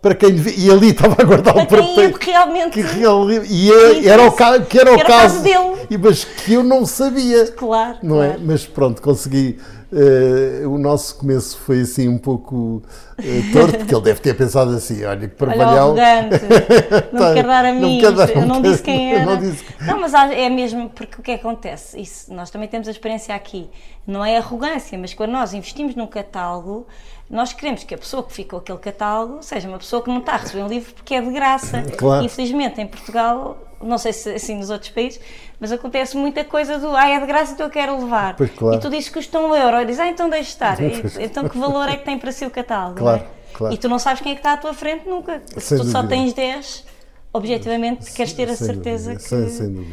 para 0.00 0.14
quem 0.16 0.34
e 0.34 0.70
ali 0.70 0.90
estava 0.90 1.16
a 1.22 1.24
guardá-lo 1.24 1.66
para, 1.66 1.82
para 1.82 1.82
quem 1.82 2.32
realmente 2.32 2.70
que 2.70 2.80
real, 2.80 3.30
e 3.30 3.70
é, 3.70 4.06
era 4.08 4.26
o 4.26 4.32
caso 4.32 4.64
que 4.64 4.78
era, 4.78 4.94
que 4.94 5.00
era 5.00 5.04
o 5.04 5.06
caso, 5.06 5.42
dele 5.42 5.86
e 5.88 5.96
mas 5.96 6.24
que 6.24 6.54
eu 6.54 6.64
não 6.64 6.84
sabia 6.84 7.46
claro 7.52 7.98
não 8.02 8.16
claro. 8.16 8.32
é 8.32 8.36
mas 8.38 8.66
pronto 8.66 9.00
consegui 9.00 9.60
Uh, 9.92 10.66
o 10.70 10.78
nosso 10.78 11.16
começo 11.16 11.58
foi 11.58 11.82
assim 11.82 12.08
um 12.08 12.16
pouco 12.16 12.82
uh, 13.18 13.52
torto, 13.52 13.76
porque 13.76 13.94
ele 13.94 14.02
deve 14.02 14.20
ter 14.20 14.34
pensado 14.34 14.70
assim: 14.70 15.04
olha, 15.04 15.28
que 15.28 15.34
parvalhão. 15.34 15.94
não 17.12 17.28
me 17.28 17.34
quer 17.34 17.46
dar 17.46 17.64
a 17.66 17.72
mim, 17.74 18.00
não 18.00 18.14
dar, 18.14 18.30
eu 18.30 18.46
não, 18.46 18.62
disse 18.62 18.82
quem 18.82 19.12
era. 19.14 19.26
Não, 19.26 19.36
disse... 19.36 19.62
não, 19.82 20.00
mas 20.00 20.14
é 20.14 20.48
mesmo 20.48 20.88
porque 20.88 21.20
o 21.20 21.22
que 21.22 21.32
acontece? 21.32 22.00
Isso, 22.00 22.32
nós 22.32 22.48
também 22.48 22.68
temos 22.68 22.88
a 22.88 22.90
experiência 22.90 23.34
aqui, 23.34 23.68
não 24.06 24.24
é 24.24 24.38
arrogância, 24.38 24.98
mas 24.98 25.12
quando 25.12 25.32
nós 25.32 25.52
investimos 25.52 25.94
num 25.94 26.06
catálogo, 26.06 26.86
nós 27.32 27.54
queremos 27.54 27.82
que 27.82 27.94
a 27.94 27.98
pessoa 27.98 28.22
que 28.22 28.32
ficou 28.32 28.58
aquele 28.58 28.78
catálogo 28.78 29.42
seja 29.42 29.66
uma 29.66 29.78
pessoa 29.78 30.02
que 30.02 30.10
não 30.10 30.18
está 30.18 30.34
a 30.34 30.36
receber 30.36 30.62
um 30.62 30.68
livro 30.68 30.92
porque 30.92 31.14
é 31.14 31.20
de 31.22 31.32
graça. 31.32 31.82
Claro. 31.96 32.22
Infelizmente, 32.24 32.78
em 32.78 32.86
Portugal 32.86 33.56
não 33.80 33.98
sei 33.98 34.12
se 34.12 34.30
assim 34.30 34.56
nos 34.56 34.70
outros 34.70 34.90
países, 34.90 35.18
mas 35.58 35.72
acontece 35.72 36.16
muita 36.16 36.44
coisa 36.44 36.78
do 36.78 36.94
ah, 36.94 37.08
é 37.08 37.18
de 37.18 37.26
graça 37.26 37.54
então 37.54 37.66
eu 37.66 37.70
quero 37.70 37.98
levar. 37.98 38.36
Pois, 38.36 38.50
claro. 38.50 38.76
E 38.76 38.80
tu 38.80 38.90
dizes 38.90 39.08
que 39.08 39.14
custa 39.14 39.40
um 39.40 39.54
euro, 39.54 39.80
e 39.80 39.86
dizes, 39.86 40.00
ah, 40.00 40.08
então 40.08 40.28
deixe 40.28 40.50
estar. 40.50 40.80
E, 40.80 41.02
então 41.24 41.48
que 41.48 41.58
valor 41.58 41.88
é 41.88 41.96
que 41.96 42.04
tem 42.04 42.18
para 42.18 42.30
si 42.30 42.44
o 42.44 42.50
catálogo? 42.50 42.98
Claro, 42.98 43.22
é? 43.22 43.54
claro. 43.54 43.74
E 43.74 43.78
tu 43.78 43.88
não 43.88 43.98
sabes 43.98 44.22
quem 44.22 44.32
é 44.32 44.34
que 44.34 44.40
está 44.40 44.52
à 44.52 44.56
tua 44.56 44.74
frente 44.74 45.08
nunca. 45.08 45.42
Sem 45.46 45.60
Se 45.60 45.68
tu 45.76 45.78
dúvida. 45.78 46.00
só 46.00 46.06
tens 46.06 46.32
10, 46.32 46.84
objetivamente 47.32 48.04
sem, 48.04 48.14
queres 48.14 48.32
ter 48.34 48.48
a 48.48 48.56
certeza 48.56 49.14
dúvida. 49.14 49.44
que, 49.44 49.50
sem, 49.50 49.86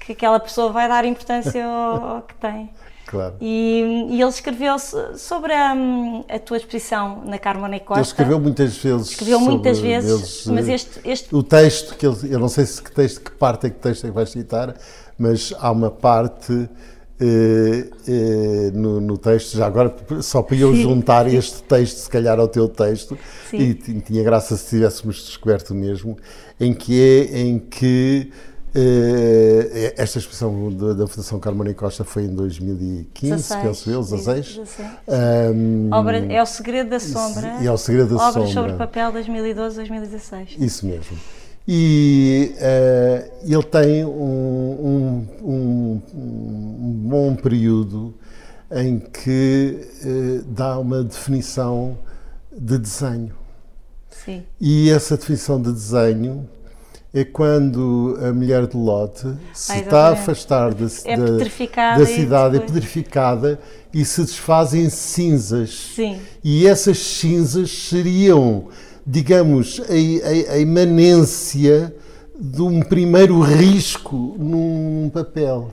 que 0.00 0.12
aquela 0.12 0.40
pessoa 0.40 0.72
vai 0.72 0.88
dar 0.88 1.04
importância 1.04 1.64
ao, 1.64 2.04
ao 2.16 2.22
que 2.22 2.34
tem. 2.34 2.70
Claro. 3.08 3.36
E, 3.40 4.06
e, 4.10 4.20
ele 4.20 4.28
escreveu 4.28 4.76
sobre 4.78 5.54
a, 5.54 5.74
a, 6.28 6.38
tua 6.38 6.58
exposição 6.58 7.24
na 7.24 7.38
Carmona 7.38 7.80
Costa. 7.80 8.00
Ele 8.00 8.06
escreveu 8.06 8.38
muitas 8.38 8.76
vezes. 8.76 9.10
Escreveu 9.10 9.40
muitas 9.40 9.78
vezes, 9.78 10.46
mas 10.46 10.68
este, 10.68 11.00
este, 11.02 11.34
O 11.34 11.42
texto, 11.42 11.96
que 11.96 12.06
ele, 12.06 12.16
eu 12.30 12.38
não 12.38 12.50
sei 12.50 12.66
se 12.66 12.82
que, 12.82 12.92
texto, 12.92 13.22
que 13.22 13.30
parte 13.30 13.66
é 13.66 13.70
que 13.70 13.76
texto 13.76 14.04
é 14.04 14.10
que 14.10 14.14
vais 14.14 14.28
citar, 14.28 14.74
mas 15.18 15.54
há 15.58 15.70
uma 15.70 15.90
parte 15.90 16.68
eh, 17.18 17.86
eh, 18.06 18.70
no, 18.74 19.00
no, 19.00 19.16
texto, 19.16 19.56
já 19.56 19.66
agora 19.66 19.92
só 20.20 20.42
para 20.42 20.56
eu 20.56 20.74
juntar 20.76 21.26
este 21.32 21.62
texto, 21.62 21.96
se 21.96 22.10
calhar, 22.10 22.38
ao 22.38 22.46
teu 22.46 22.68
texto, 22.68 23.16
Sim. 23.50 23.56
e 23.56 23.74
tinha 23.74 24.22
graça 24.22 24.54
se 24.54 24.68
tivéssemos 24.68 25.24
descoberto 25.24 25.74
mesmo, 25.74 26.14
em 26.60 26.74
que 26.74 27.00
é 27.00 27.40
em 27.40 27.58
que 27.58 28.30
Uh, 28.74 29.92
esta 29.96 30.18
exposição 30.18 30.70
da, 30.70 30.92
da 30.92 31.06
Fundação 31.06 31.40
Carmona 31.40 31.72
Costa 31.72 32.04
foi 32.04 32.24
em 32.24 32.34
2015, 32.34 33.34
16, 33.34 33.62
penso 33.62 33.90
eu, 33.90 34.02
16. 34.02 34.60
Um, 35.08 35.88
Obra, 35.90 36.18
é 36.18 36.42
o 36.42 36.46
Segredo 36.46 36.90
da 36.90 37.00
Sombra. 37.00 37.64
É 37.64 37.70
o 37.70 37.78
Segredo 37.78 38.16
da 38.16 38.28
Obras 38.28 38.50
Sombra. 38.50 38.72
sobre 38.72 38.72
papel 38.76 39.12
2012-2016. 39.12 40.56
Isso 40.58 40.86
mesmo. 40.86 41.16
E 41.66 42.54
uh, 42.56 43.30
ele 43.42 43.62
tem 43.62 44.04
um, 44.04 45.26
um, 45.42 46.02
um, 46.14 46.92
bom 47.08 47.36
período 47.36 48.14
em 48.70 48.98
que 48.98 49.80
uh, 50.04 50.44
dá 50.44 50.78
uma 50.78 51.02
definição 51.02 51.98
de 52.50 52.78
desenho. 52.78 53.34
Sim. 54.10 54.44
E 54.60 54.90
essa 54.90 55.16
definição 55.16 55.60
de 55.60 55.72
desenho 55.72 56.48
é 57.12 57.24
quando 57.24 58.18
a 58.22 58.32
mulher 58.32 58.66
de 58.66 58.76
Lot 58.76 59.20
se 59.54 59.72
ah, 59.72 59.78
está 59.78 60.08
a 60.08 60.12
afastar 60.12 60.74
da, 60.74 60.86
é 61.04 61.16
da, 61.16 61.96
da 61.96 62.06
cidade, 62.06 62.56
é 62.56 62.60
pedrificada 62.60 63.58
e 63.92 64.04
se 64.04 64.22
desfaz 64.22 64.74
em 64.74 64.90
cinzas. 64.90 65.92
Sim. 65.94 66.18
E 66.44 66.66
essas 66.66 66.98
cinzas 66.98 67.70
seriam, 67.70 68.68
digamos, 69.06 69.80
a, 69.80 70.52
a, 70.52 70.54
a 70.54 70.58
imanência 70.58 71.94
de 72.38 72.62
um 72.62 72.80
primeiro 72.80 73.40
risco 73.40 74.36
num 74.38 75.10
papel. 75.12 75.70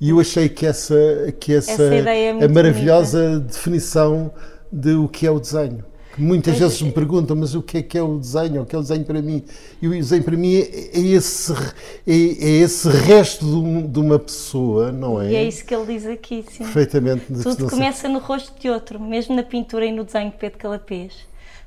E 0.00 0.08
eu 0.08 0.18
achei 0.18 0.48
que 0.48 0.64
essa, 0.64 0.96
que 1.38 1.52
essa, 1.52 1.72
essa 1.72 1.94
é 1.94 2.30
a 2.30 2.48
maravilhosa 2.48 3.28
bonita. 3.28 3.52
definição 3.52 4.32
de 4.72 4.94
o 4.94 5.06
que 5.06 5.26
é 5.26 5.30
o 5.30 5.38
desenho. 5.38 5.84
Muitas 6.18 6.54
mas, 6.54 6.60
vezes 6.60 6.82
me 6.82 6.92
perguntam, 6.92 7.36
mas 7.36 7.54
o 7.54 7.62
que 7.62 7.78
é 7.78 7.82
que 7.82 7.96
é 7.96 8.02
o 8.02 8.18
desenho? 8.18 8.62
O 8.62 8.66
que 8.66 8.74
é 8.74 8.78
o 8.78 8.82
desenho 8.82 9.04
para 9.04 9.22
mim? 9.22 9.44
E 9.80 9.88
o 9.88 9.90
desenho 9.90 10.24
para 10.24 10.36
mim 10.36 10.56
é, 10.56 10.90
é 10.92 11.00
esse, 11.00 11.52
é, 11.52 12.12
é, 12.12 12.50
esse 12.62 12.88
resto 12.88 13.44
de, 13.44 13.54
um, 13.54 13.86
de, 13.86 13.98
uma 13.98 14.18
pessoa, 14.18 14.90
não 14.90 15.20
é? 15.20 15.30
E 15.30 15.36
é 15.36 15.44
isso 15.44 15.64
que 15.64 15.74
ele 15.74 15.86
diz 15.86 16.06
aqui, 16.06 16.44
sim. 16.50 16.64
Perfeitamente. 16.64 17.24
Tudo 17.42 17.70
começa 17.70 18.08
no 18.08 18.18
rosto 18.18 18.58
de 18.60 18.68
outro, 18.68 18.98
mesmo 18.98 19.34
na 19.34 19.42
pintura 19.42 19.86
e 19.86 19.92
no 19.92 20.04
desenho 20.04 20.30
de 20.30 20.36
Pedro 20.36 20.58
Calapês. 20.58 21.12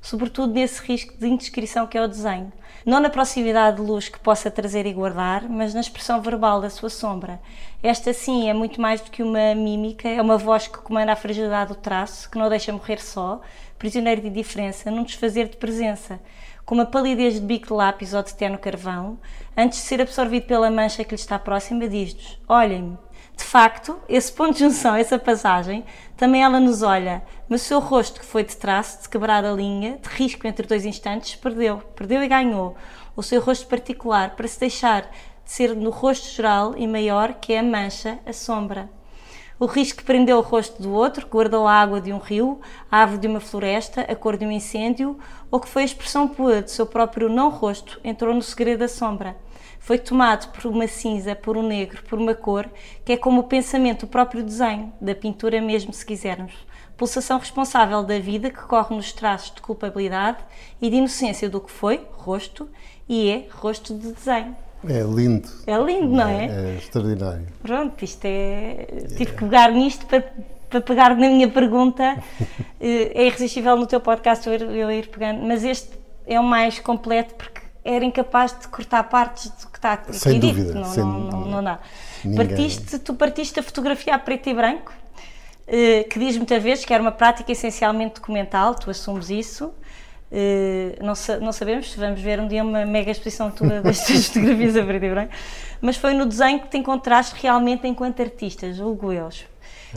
Sobretudo 0.02 0.54
nesse 0.54 0.82
risco 0.82 1.14
de 1.18 1.28
indescrição 1.28 1.88
que 1.88 1.98
é 1.98 2.04
o 2.04 2.08
desenho. 2.08 2.52
Não 2.86 3.00
na 3.00 3.10
proximidade 3.10 3.78
de 3.78 3.82
luz 3.82 4.10
que 4.10 4.20
possa 4.20 4.52
trazer 4.52 4.86
e 4.86 4.92
guardar, 4.92 5.48
mas 5.48 5.74
na 5.74 5.80
expressão 5.80 6.22
verbal 6.22 6.60
da 6.60 6.70
sua 6.70 6.90
sombra. 6.90 7.40
Esta, 7.82 8.14
sim, 8.14 8.50
é 8.50 8.54
muito 8.54 8.82
mais 8.82 9.00
do 9.00 9.10
que 9.10 9.24
uma 9.24 9.56
mímica, 9.56 10.10
é 10.10 10.22
uma 10.22 10.38
voz 10.38 10.68
que 10.68 10.78
comanda 10.80 11.14
a 11.14 11.16
fragilidade 11.16 11.70
do 11.70 11.76
traço, 11.76 12.30
que 12.30 12.38
não 12.38 12.50
deixa 12.50 12.74
morrer 12.74 13.02
só, 13.02 13.40
prisioneiro 13.84 14.22
de 14.22 14.30
indiferença, 14.30 14.90
num 14.90 15.04
desfazer 15.04 15.50
de 15.50 15.58
presença, 15.58 16.18
com 16.66 16.74
uma 16.74 16.86
palidez 16.86 17.34
de 17.34 17.42
bico 17.42 17.68
de 17.68 17.74
lápis 17.74 18.14
ou 18.14 18.24
de 18.24 18.34
terno 18.34 18.58
carvão, 18.58 19.20
antes 19.58 19.80
de 19.80 19.84
ser 19.84 20.00
absorvido 20.00 20.46
pela 20.46 20.72
mancha 20.72 21.04
que 21.04 21.14
lhe 21.14 21.20
está 21.20 21.38
próxima, 21.38 21.86
diz-nos: 21.86 22.40
Olhem-me. 22.48 22.98
De 23.36 23.44
facto, 23.44 24.00
esse 24.08 24.32
ponto 24.32 24.54
de 24.54 24.60
junção, 24.60 24.96
essa 24.96 25.20
passagem, 25.20 25.84
também 26.16 26.42
ela 26.42 26.62
nos 26.62 26.82
olha, 26.82 27.24
mas 27.50 27.64
o 27.64 27.66
seu 27.66 27.80
rosto, 27.82 28.22
que 28.22 28.26
foi 28.26 28.46
de 28.46 28.56
traço, 28.56 29.02
de 29.02 29.10
quebrar 29.10 29.44
a 29.44 29.52
linha, 29.52 30.00
de 30.02 30.08
risco 30.08 30.48
entre 30.48 30.66
dois 30.66 30.86
instantes, 30.86 31.36
perdeu, 31.36 31.80
perdeu 31.94 32.24
e 32.24 32.28
ganhou. 32.30 32.78
O 33.18 33.22
seu 33.22 33.42
rosto 33.42 33.68
particular, 33.68 34.34
para 34.38 34.48
se 34.48 34.62
deixar 34.62 35.02
de 35.44 35.52
ser 35.52 35.76
no 35.76 35.90
rosto 35.90 36.30
geral 36.30 36.74
e 36.78 36.88
maior, 36.88 37.34
que 37.34 37.52
é 37.52 37.60
a 37.60 37.64
mancha, 37.64 38.18
a 38.26 38.32
sombra 38.32 38.90
o 39.60 39.66
risco 39.66 40.00
que 40.00 40.04
prendeu 40.04 40.38
o 40.38 40.42
rosto 40.42 40.82
do 40.82 40.92
outro, 40.92 41.28
guardou 41.28 41.68
a 41.68 41.74
água 41.74 42.02
de 42.02 42.12
um 42.12 42.18
rio, 42.18 42.60
a 42.92 42.98
árvore 42.98 43.22
de 43.22 43.28
uma 43.28 43.40
floresta, 43.40 44.02
a 44.02 44.16
cor 44.16 44.36
de 44.36 44.46
um 44.46 44.52
incêndio, 44.52 45.18
ou 45.52 45.60
que 45.60 45.70
foi 45.70 45.84
a 45.84 45.86
expressão 45.86 46.28
pura 46.28 46.62
de 46.62 46.72
seu 46.72 46.86
próprio 46.86 47.30
não-rosto, 47.30 48.00
entrou 48.04 48.34
no 48.34 48.42
segredo 48.42 48.80
da 48.80 48.88
sombra. 48.88 49.38
Foi 49.80 49.98
tomado 49.98 50.52
por 50.52 50.66
uma 50.72 50.88
cinza, 50.88 51.36
por 51.36 51.56
um 51.56 51.62
negro, 51.62 52.02
por 52.04 52.18
uma 52.18 52.34
cor, 52.34 52.70
que 53.06 53.14
é 53.14 53.18
como 53.18 53.42
o 53.42 53.44
pensamento, 53.44 54.04
o 54.04 54.08
próprio 54.08 54.42
desenho, 54.42 54.92
da 55.00 55.14
pintura 55.14 55.62
mesmo, 55.62 55.94
se 55.94 56.06
quisermos. 56.06 56.54
Pulsação 56.98 57.38
responsável 57.38 58.02
da 58.02 58.18
vida 58.18 58.50
que 58.50 58.64
corre 58.64 58.96
nos 58.96 59.12
traços 59.12 59.54
de 59.54 59.62
culpabilidade 59.62 60.40
e 60.82 60.90
de 60.90 60.96
inocência 60.96 61.50
do 61.50 61.60
que 61.60 61.72
foi, 61.72 62.08
rosto, 62.14 62.70
e 63.08 63.30
é 63.30 63.48
rosto 63.52 63.94
de 63.94 64.14
desenho. 64.14 64.56
É 64.88 65.02
lindo. 65.02 65.48
É 65.66 65.78
lindo, 65.78 66.08
não 66.16 66.28
é? 66.28 66.46
É 66.46 66.76
extraordinário. 66.78 67.48
Pronto, 67.62 68.04
isto 68.04 68.26
é. 68.26 68.88
Tive 69.18 69.32
que 69.32 69.40
pegar 69.40 69.72
nisto 69.72 70.06
para, 70.06 70.24
para 70.70 70.82
pegar 70.82 71.10
na 71.16 71.28
minha 71.30 71.50
pergunta. 71.50 72.18
Eh, 72.86 73.12
É 73.16 73.26
irresistível 73.28 73.78
no 73.78 73.88
teu 73.88 74.02
podcast 74.02 74.46
eu 74.46 74.54
ir, 74.54 74.62
eu 74.62 74.92
ir 74.92 75.08
pegando, 75.08 75.42
mas 75.42 75.64
este 75.64 75.90
é 76.28 76.38
o 76.38 76.44
mais 76.44 76.80
completo 76.80 77.34
porque 77.36 77.62
era 77.86 78.04
incapaz 78.04 78.54
de 78.60 78.68
cortar 78.68 79.04
partes 79.04 79.50
do 79.52 79.68
que 79.70 79.78
está 79.78 79.94
aqui 79.94 80.14
Sem 80.14 80.38
dito. 80.38 80.48
dúvida, 80.54 80.74
Não, 80.74 80.84
sem 80.84 81.02
não, 81.04 81.20
não, 81.20 81.46
não 81.46 81.64
dá. 81.64 81.80
Ninguém. 82.26 82.46
Partiste, 82.46 83.00
tu 83.00 83.14
partiste 83.14 83.58
a 83.58 83.64
fotografia 83.64 84.16
a 84.16 84.20
preto 84.20 84.50
e 84.50 84.54
branco, 84.54 84.92
eh, 85.66 86.04
que 86.10 86.20
diz 86.20 86.36
muitas 86.36 86.62
vezes 86.62 86.84
que 86.84 86.94
era 86.94 87.02
uma 87.02 87.12
prática 87.14 87.50
essencialmente 87.54 88.16
documental, 88.16 88.76
tu 88.76 88.90
assumes 88.90 89.30
isso. 89.30 89.74
Eh, 90.36 90.98
não, 91.00 91.14
sa- 91.14 91.38
não 91.38 91.52
sabemos 91.52 91.92
se 91.92 91.98
vamos 92.00 92.20
ver 92.20 92.40
um 92.40 92.48
dia 92.48 92.64
uma 92.64 92.84
mega 92.88 93.12
exposição 93.12 93.52
tua 93.52 93.82
das 93.84 94.04
tuas 94.04 94.26
fotografias 94.28 94.76
a 94.76 94.84
preto 94.84 95.06
e 95.06 95.10
branco, 95.12 95.32
mas 95.80 95.96
foi 95.96 96.16
no 96.16 96.26
desenho 96.26 96.60
que 96.60 96.70
te 96.70 96.78
encontraste 96.78 97.36
realmente 97.40 97.88
enquanto 97.88 98.20
artista, 98.20 98.74
julgo 98.74 99.12
eu, 99.14 99.30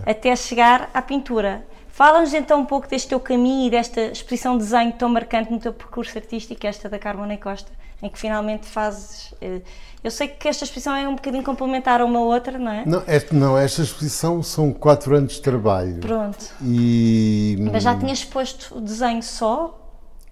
até 0.05 0.37
chegar 0.37 0.91
à 0.93 1.01
pintura. 1.01 1.65
Fala-nos 1.89 2.35
então 2.35 2.61
um 2.61 2.67
pouco 2.67 2.87
deste 2.87 3.09
teu 3.09 3.19
caminho 3.19 3.69
e 3.69 3.71
desta 3.71 4.03
exposição 4.03 4.59
de 4.59 4.65
desenho 4.65 4.93
tão 4.93 5.09
marcante 5.09 5.51
no 5.51 5.59
teu 5.59 5.73
percurso 5.73 6.19
artístico, 6.19 6.67
esta 6.67 6.91
da 6.91 6.99
Carmona 6.99 7.39
Costa, 7.39 7.73
em 8.03 8.11
que 8.11 8.19
finalmente 8.19 8.67
fazes. 8.67 9.33
eh, 9.41 9.63
Eu 10.05 10.11
sei 10.11 10.29
que 10.29 10.47
esta 10.47 10.65
exposição 10.65 10.95
é 10.95 11.09
um 11.09 11.15
bocadinho 11.15 11.43
complementar 11.43 12.03
a 12.03 12.05
uma 12.05 12.21
outra, 12.21 12.59
não 12.59 12.71
é? 12.71 12.83
Não, 12.85 13.03
esta, 13.07 13.35
não, 13.35 13.57
esta 13.57 13.81
exposição 13.81 14.43
são 14.43 14.71
quatro 14.75 15.17
anos 15.17 15.33
de 15.37 15.41
trabalho. 15.41 15.97
Pronto. 16.01 16.45
E 16.63 17.57
Mas 17.73 17.83
já 17.83 17.97
tinhas 17.97 18.19
exposto 18.19 18.77
o 18.77 18.81
desenho 18.83 19.23
só? 19.23 19.83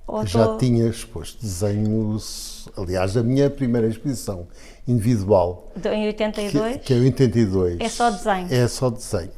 Ou 0.06 0.26
já 0.26 0.46
tô- 0.46 0.58
tinha 0.58 0.87
exposto 0.87 1.40
desenhos, 1.40 2.68
aliás, 2.76 3.16
a 3.16 3.23
minha 3.23 3.49
primeira 3.49 3.87
exposição 3.88 4.46
individual, 4.87 5.73
de- 5.75 5.88
Em 5.88 6.00
que, 6.02 6.06
82? 6.08 6.76
que 6.84 6.92
é 6.92 6.96
o 6.96 7.00
82. 7.00 7.76
É 7.80 7.88
só 7.88 8.11
desenho? 8.11 8.46
É 8.50 8.68
só 8.68 8.90
desenho. 8.90 9.30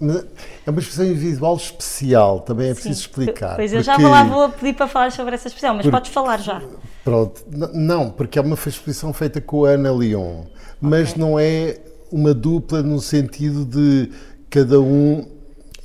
É 0.66 0.70
uma 0.70 0.80
exposição 0.80 1.06
individual 1.06 1.56
especial, 1.56 2.40
também 2.40 2.66
é 2.66 2.74
Sim. 2.74 2.80
preciso 2.82 3.00
explicar. 3.00 3.54
Pois 3.56 3.72
eu 3.72 3.80
já 3.82 3.92
porque- 3.92 4.02
vou 4.02 4.10
lá 4.12 4.24
vou 4.24 4.48
pedir 4.50 4.74
para 4.74 4.88
falar 4.88 5.12
sobre 5.12 5.34
essa 5.36 5.46
exposição, 5.46 5.74
mas 5.74 5.82
Porque- 5.84 5.96
podes 5.96 6.10
falar 6.12 6.38
já. 6.40 6.60
Pronto, 7.04 7.44
não, 7.72 8.10
porque 8.10 8.36
é 8.38 8.42
uma 8.42 8.54
exposição 8.56 9.12
feita 9.12 9.40
com 9.40 9.64
a 9.64 9.70
Ana 9.70 9.92
Leon, 9.92 10.42
mas 10.80 11.14
não 11.14 11.38
é 11.38 11.78
uma 12.10 12.34
dupla 12.34 12.82
no 12.82 13.00
sentido 13.00 13.64
de 13.64 14.10
cada 14.50 14.80
um 14.80 15.24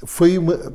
foi 0.06 0.40
uma 0.40 0.74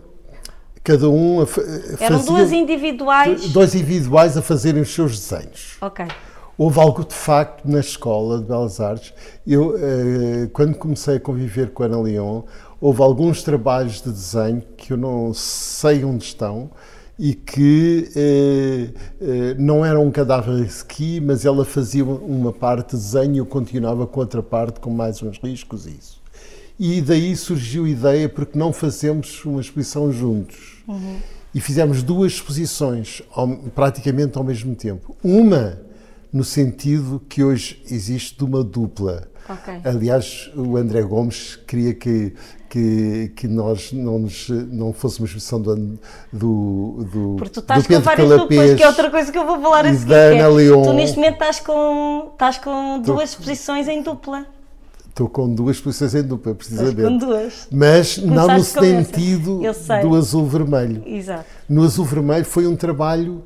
cada 0.86 1.10
um 1.10 1.40
a, 1.40 1.46
fa- 1.46 1.62
Eram 1.98 2.24
duas 2.24 2.52
individuais. 2.52 3.48
dois 3.50 3.74
individuais 3.74 4.36
a 4.36 4.42
fazerem 4.42 4.80
os 4.82 4.94
seus 4.94 5.18
desenhos. 5.18 5.76
Ok. 5.80 6.06
Houve 6.56 6.78
algo 6.80 7.04
de 7.04 7.12
facto 7.14 7.68
na 7.68 7.80
escola 7.80 8.38
de 8.38 8.44
Belas 8.44 8.80
Artes. 8.80 9.12
Eu, 9.44 9.74
eh, 9.76 10.48
quando 10.52 10.76
comecei 10.76 11.16
a 11.16 11.20
conviver 11.20 11.70
com 11.72 11.82
a 11.82 11.86
Ana 11.86 12.00
Leon, 12.00 12.42
houve 12.80 13.02
alguns 13.02 13.42
trabalhos 13.42 14.00
de 14.00 14.10
desenho 14.10 14.62
que 14.76 14.92
eu 14.92 14.96
não 14.96 15.34
sei 15.34 16.04
onde 16.04 16.24
estão 16.24 16.70
e 17.18 17.34
que 17.34 18.08
eh, 18.14 18.90
eh, 19.20 19.54
não 19.58 19.84
eram 19.84 20.04
um 20.06 20.10
cadáver 20.12 20.64
ski, 20.66 21.20
mas 21.20 21.44
ela 21.44 21.64
fazia 21.64 22.04
uma 22.04 22.52
parte 22.52 22.90
de 22.96 23.02
desenho 23.02 23.34
e 23.34 23.38
eu 23.38 23.46
continuava 23.46 24.06
com 24.06 24.20
outra 24.20 24.42
parte 24.42 24.78
com 24.78 24.88
mais 24.90 25.20
uns 25.22 25.38
riscos 25.38 25.84
e 25.86 25.90
isso. 25.90 26.15
E 26.78 27.00
daí 27.00 27.34
surgiu 27.36 27.84
a 27.84 27.88
ideia 27.88 28.28
porque 28.28 28.58
não 28.58 28.72
fazemos 28.72 29.44
uma 29.44 29.60
exposição 29.60 30.12
juntos. 30.12 30.82
E 31.54 31.60
fizemos 31.60 32.02
duas 32.02 32.32
exposições 32.32 33.22
ao- 33.32 33.48
praticamente 33.74 34.36
ao 34.36 34.44
mesmo 34.44 34.74
tempo. 34.74 35.16
Uma 35.24 35.78
no 36.32 36.44
sentido 36.44 37.22
que 37.28 37.42
hoje 37.42 37.82
existe 37.90 38.36
de 38.36 38.44
uma 38.44 38.62
dupla. 38.62 39.26
Ok. 39.48 39.74
Aliás, 39.84 40.50
o 40.56 40.76
André 40.76 41.00
Gomes 41.02 41.56
queria 41.66 41.94
que, 41.94 42.34
que, 42.68 43.32
que 43.34 43.46
nós 43.48 43.92
não, 43.92 44.18
nos, 44.18 44.48
não 44.70 44.92
fosse 44.92 45.20
uma 45.20 45.26
exposição 45.26 45.62
do, 45.62 45.98
do, 46.32 47.04
do, 47.10 47.34
Porque 47.38 47.50
tu 47.52 47.60
do 47.60 47.60
estás 47.60 47.82
com 47.84 47.88
Pedro 47.88 48.02
várias 48.04 48.28
Calapés 48.28 48.60
duplas, 48.60 48.76
que 48.76 48.82
é 48.82 48.88
outra 48.88 49.10
coisa 49.10 49.32
que 49.32 49.38
eu 49.38 49.46
vou 49.46 49.60
falar 49.62 49.86
a 49.86 49.94
seguir. 49.94 50.12
é, 50.12 50.38
Ana 50.40 50.48
Leon. 50.48 50.82
Tu 50.82 50.92
neste 50.92 51.16
momento 51.16 51.34
estás 51.34 51.60
com, 51.60 52.28
estás 52.32 52.58
com 52.58 53.00
duas 53.00 53.30
exposições 53.30 53.86
em 53.88 54.02
dupla. 54.02 54.46
Estou 55.16 55.30
com 55.30 55.48
duas 55.48 55.76
exposições 55.76 56.14
em 56.14 56.22
dupla, 56.22 56.54
precisamente. 56.54 57.00
com 57.02 57.16
duas. 57.16 57.66
Mas 57.72 58.18
não 58.18 58.26
no 58.34 58.40
Começaste 58.48 58.74
com 58.78 58.84
essa. 58.84 59.04
sentido 59.14 59.60
do 60.02 60.14
azul-vermelho. 60.14 61.02
Exato. 61.06 61.44
No 61.66 61.84
azul-vermelho 61.84 62.44
foi 62.44 62.66
um 62.66 62.76
trabalho 62.76 63.42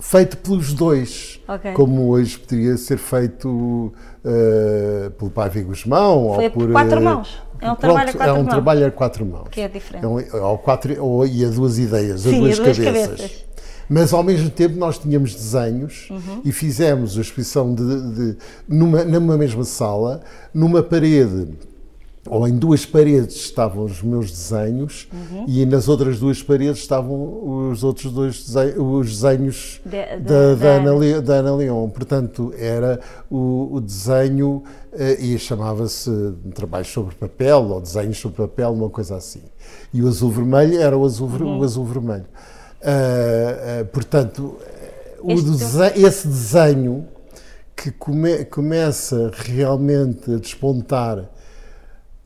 feito 0.00 0.36
pelos 0.38 0.72
dois, 0.72 1.38
Ok. 1.46 1.74
como 1.74 2.08
hoje 2.08 2.36
poderia 2.40 2.76
ser 2.76 2.98
feito 2.98 3.92
eh, 4.24 5.10
pelo 5.16 5.30
Paiva 5.30 5.60
Guzmão 5.60 6.32
Foi 6.34 6.44
ou 6.46 6.50
por 6.50 6.72
quatro 6.72 6.96
eh, 6.98 7.00
mãos. 7.00 7.38
É 7.60 7.70
um 7.70 7.76
pronto, 7.76 7.80
trabalho 7.80 8.08
a 8.08 8.12
quatro 8.12 8.28
é 8.28 8.32
um 8.32 8.36
mãos. 8.42 8.48
trabalho 8.50 8.86
a 8.86 8.90
quatro 8.90 9.26
mãos. 9.26 9.48
Que 9.50 9.60
é 9.60 9.68
diferente. 9.68 10.04
É 10.04 10.08
um- 10.08 10.42
ao 10.44 10.58
quatro, 10.58 11.04
ou, 11.04 11.24
e 11.24 11.44
a 11.44 11.48
duas 11.50 11.78
ideias, 11.78 12.26
a 12.26 12.30
Sim, 12.30 12.40
duas, 12.40 12.58
a 12.58 12.62
duas 12.64 12.78
cabeças. 12.78 13.06
cabeças. 13.20 13.44
Mas 13.92 14.12
ao 14.12 14.22
mesmo 14.22 14.48
tempo 14.48 14.76
nós 14.78 14.98
tínhamos 14.98 15.34
desenhos 15.34 16.06
Uhum. 16.10 16.42
e 16.44 16.52
fizemos 16.52 17.18
a 17.18 17.20
exposição 17.20 17.74
de, 17.74 17.82
de- 18.12 18.36
numa, 18.68 19.02
numa 19.04 19.36
mesma 19.36 19.64
sala, 19.64 20.20
numa 20.54 20.80
parede 20.80 21.48
ou 22.28 22.46
em 22.46 22.54
duas 22.56 22.84
paredes 22.86 23.34
estavam 23.34 23.82
os 23.84 24.00
meus 24.02 24.30
desenhos 24.30 25.08
Uhum. 25.12 25.44
e 25.48 25.66
nas 25.66 25.88
outras 25.88 26.20
duas 26.20 26.40
paredes 26.40 26.78
estavam 26.82 27.70
os 27.72 27.82
outros 27.82 28.12
dois 28.12 28.44
desenhos, 28.44 28.74
os 28.78 29.18
desenhos 29.20 29.80
De- 29.84 29.90
de- 29.90 30.22
da, 30.22 30.54
da 30.54 30.68
Ana. 30.76 30.94
Le- 30.94 31.20
da 31.20 31.34
Ana 31.36 31.56
Leon. 31.56 31.88
Portanto, 31.88 32.54
era 32.56 33.00
o, 33.28 33.70
o 33.72 33.80
desenho 33.80 34.62
eh, 34.92 35.16
e 35.20 35.36
chamava-se 35.38 36.10
trabalho 36.54 36.84
sobre 36.84 37.14
papel 37.16 37.62
ou 37.70 37.80
desenhos 37.80 38.18
sobre 38.18 38.36
papel, 38.36 38.70
uma 38.72 38.88
coisa 38.90 39.16
assim. 39.16 39.42
E 39.92 40.00
o 40.00 40.06
azul 40.06 40.30
vermelho 40.30 40.78
era 40.80 40.96
o 40.96 41.04
azul, 41.04 41.26
Uhum. 41.28 41.58
o 41.58 41.64
azul 41.64 41.84
vermelho. 41.86 42.26
Ah, 42.82 43.80
ah, 43.80 43.84
portanto, 43.92 44.56
teu- 45.22 46.06
esse 46.06 46.26
desenho 46.28 47.06
que 47.76 47.90
come- 47.90 48.44
começa 48.46 49.30
realmente 49.34 50.34
a 50.34 50.38
despontar 50.38 51.24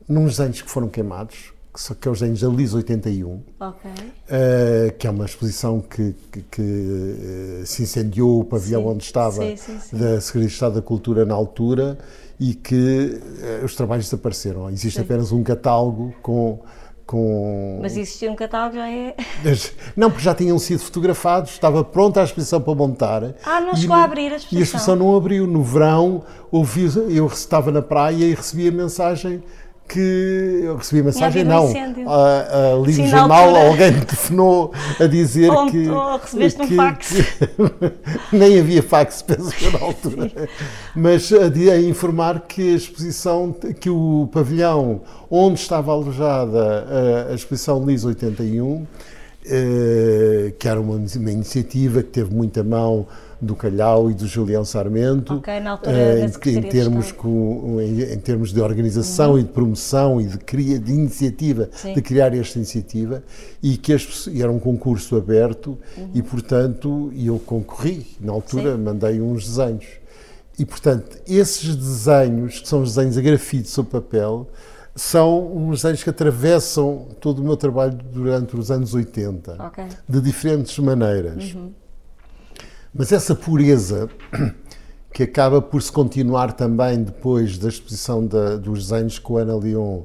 nos 0.07 0.37
desenhos 0.37 0.61
que 0.61 0.69
foram 0.69 0.87
queimados, 0.87 1.51
que 1.73 1.81
são 1.81 1.95
que 1.95 2.07
é 2.07 2.11
os 2.11 2.19
desenhos 2.19 2.41
da 2.41 2.47
Lis 2.47 2.73
81, 2.73 3.41
Ok. 3.59 3.91
Uh, 3.91 4.93
que 4.97 5.07
é 5.07 5.09
uma 5.09 5.25
exposição 5.25 5.81
que, 5.81 6.15
que- 6.31 6.41
que, 6.51 6.61
uh, 6.61 7.65
se 7.65 7.83
incendiou 7.83 8.39
o 8.41 8.45
pavilhão 8.45 8.81
Sim. 8.83 8.87
onde 8.89 9.03
estava 9.03 9.41
Sim, 9.41 9.57
sim, 9.57 9.97
da 9.97 10.21
Secretaria 10.21 10.47
de 10.47 10.53
Estado 10.53 10.75
da 10.75 10.81
Cultura 10.81 11.25
na 11.25 11.33
altura 11.33 11.97
e 12.39 12.53
que 12.53 13.19
uh, 13.61 13.65
os 13.65 13.75
trabalhos 13.75 14.05
desapareceram. 14.05 14.69
Existe 14.69 15.01
apenas 15.01 15.31
um 15.33 15.43
catálogo 15.43 16.13
com. 16.21 16.59
Com 17.05 17.79
Mas 17.81 17.95
existir 17.95 18.29
um 18.29 18.35
catálogo 18.35 18.75
já 18.75 18.89
é. 18.89 19.15
Não, 19.95 20.09
porque 20.09 20.23
já 20.23 20.33
tinham 20.33 20.57
sido 20.57 20.79
fotografados, 20.79 21.51
estava 21.51 21.83
pronta 21.83 22.21
a 22.21 22.23
exposição 22.23 22.59
para 22.59 22.73
montar. 22.75 23.35
Ah, 23.45 23.61
não 23.61 23.75
chegou 23.75 23.95
a 23.95 24.03
abrir 24.03 24.27
a 24.27 24.29
E 24.31 24.33
a 24.33 24.35
exposição. 24.37 24.61
exposição 24.61 24.95
não 24.95 25.15
abriu. 25.15 25.45
No 25.45 25.61
verão, 25.61 26.23
ouvi, 26.51 26.85
eu 27.09 27.27
estava 27.27 27.71
na 27.71 27.81
praia 27.81 28.25
e 28.25 28.33
recebi 28.33 28.67
a 28.67 28.71
mensagem 28.71 29.43
que. 29.87 30.61
Eu 30.63 30.77
recebi 30.77 31.03
mensagem, 31.03 31.43
um 31.43 31.47
não. 31.47 31.69
incêndio. 31.69 32.09
A, 32.09 32.73
a, 32.73 32.75
li 32.85 32.93
Sim, 32.93 33.03
no 33.05 33.11
na 33.11 33.17
jornal, 33.19 33.55
alguém 33.55 33.91
me 33.91 34.05
telefonou 34.05 34.71
a 34.99 35.05
dizer 35.07 35.49
Ou- 35.51 35.67
que. 35.71 35.89
ou 35.89 36.17
recebeste 36.17 36.61
um 36.61 36.67
fax. 36.75 37.09
que- 37.13 37.55
nem 38.35 38.59
havia 38.59 38.83
fax, 38.83 39.21
penso 39.21 39.51
que 39.51 39.69
na 39.69 39.79
altura. 39.79 40.31
Mas 40.95 41.31
a, 41.31 41.49
di- 41.49 41.69
a 41.69 41.79
informar 41.79 42.41
que 42.41 42.73
a 42.73 42.75
exposição, 42.75 43.55
que 43.79 43.89
o 43.89 44.29
pavilhão 44.31 45.01
onde 45.29 45.59
estava 45.59 45.91
alojada 45.91 47.25
a, 47.27 47.31
a 47.31 47.35
exposição 47.35 47.83
Lis 47.85 48.03
81, 48.05 48.85
eh, 49.47 50.53
que 50.57 50.67
era 50.67 50.79
uma, 50.81 50.95
uma 50.95 51.31
iniciativa 51.31 52.01
que 52.01 52.09
teve 52.09 52.33
muita 52.33 52.63
mão 52.63 53.05
do 53.45 53.55
Calhau 53.55 54.09
e 54.11 54.13
do 54.13 54.27
Julião 54.27 54.65
Sarmento, 54.65 55.35
Ok, 55.35 55.59
na 55.59 55.71
altura 55.71 55.95
eh, 55.95 56.27
da 56.27 56.49
em- 56.49 56.57
em, 56.57 56.61
termos 56.63 57.11
com, 57.11 57.79
em, 57.79 58.01
em 58.01 58.17
termos 58.19 58.51
de 58.51 58.59
organização 58.59 59.37
e 59.39 59.43
de 59.43 59.49
promoção 59.49 60.19
e 60.19 60.25
de, 60.25 60.37
cria, 60.39 60.77
de 60.79 60.91
iniciativa, 60.91 61.69
Sim. 61.71 61.93
de 61.93 62.01
criar 62.01 62.33
esta 62.35 62.57
iniciativa, 62.57 63.23
e 63.63 63.77
que 63.77 63.93
as 63.93 64.27
era 64.35 64.51
um 64.51 64.59
concurso 64.59 65.15
aberto 65.15 65.77
e, 66.13 66.21
portanto, 66.21 67.11
eu 67.15 67.39
concorri. 67.39 68.05
Na 68.19 68.33
altura, 68.33 68.75
Sim. 68.75 68.81
mandei 68.81 69.21
uns 69.21 69.47
desenhos. 69.47 69.85
E, 70.57 70.65
portanto, 70.65 71.17
esses 71.27 71.75
desenhos, 71.75 72.59
que 72.59 72.67
são 72.67 72.81
os 72.81 72.95
desenhos 72.95 73.17
a 73.17 73.21
grafite 73.21 73.69
sobre 73.69 73.91
papel, 73.91 74.47
são 74.95 75.53
uns 75.57 75.81
desenhos 75.81 76.01
que 76.03 76.09
atravessam 76.09 77.07
todo 77.19 77.39
o 77.39 77.43
meu 77.43 77.57
trabalho 77.57 77.97
durante 78.13 78.55
os 78.57 78.71
anos 78.71 78.93
80, 78.93 79.57
Ok. 79.59 79.83
de 80.07 80.21
diferentes 80.21 80.79
maneiras. 80.79 81.53
Mas 82.97 83.11
essa 83.11 83.35
pureza 83.35 84.09
que 85.11 85.23
acaba 85.23 85.61
por 85.61 85.81
se 85.81 85.91
continuar 85.91 86.53
também 86.53 87.03
depois 87.03 87.57
da 87.57 87.67
exposição 87.67 88.25
da- 88.25 88.55
dos 88.55 88.87
desenhos 88.87 89.19
com 89.19 89.37
a 89.37 89.41
Ana 89.41 89.55
Leon 89.57 90.03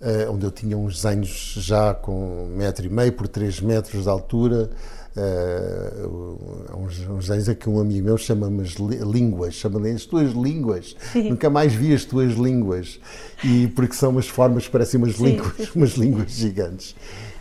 uh, 0.00 0.32
onde 0.32 0.44
eu 0.44 0.50
tinha 0.50 0.76
uns 0.76 1.02
desenhos 1.02 1.54
já 1.58 1.94
com 1.94 2.44
um 2.44 2.56
metro 2.56 2.86
e 2.86 2.88
meio 2.88 3.12
por 3.12 3.28
três 3.28 3.60
metros 3.60 4.04
de 4.04 4.08
altura, 4.08 4.70
uh, 5.16 6.76
uns, 6.78 7.00
uns 7.08 7.26
desenhos 7.26 7.48
a 7.48 7.54
que 7.54 7.68
um 7.68 7.80
amigo 7.80 8.06
meu 8.06 8.18
chama-me 8.18 8.64
línguas, 9.04 9.54
chama-me 9.54 9.90
as 9.90 10.04
tuas 10.04 10.32
línguas, 10.32 10.96
sim. 11.12 11.30
nunca 11.30 11.50
mais 11.50 11.72
vi 11.72 11.94
as 11.94 12.04
tuas 12.04 12.32
línguas, 12.34 12.98
e 13.44 13.68
porque 13.68 13.94
são 13.94 14.10
umas 14.10 14.28
formas 14.28 14.64
que 14.66 14.70
parecem 14.70 14.98
umas 14.98 15.16
sim, 15.16 15.24
línguas, 15.26 15.52
sim. 15.56 15.68
umas 15.76 15.90
línguas 15.90 16.30
gigantes. 16.30 16.94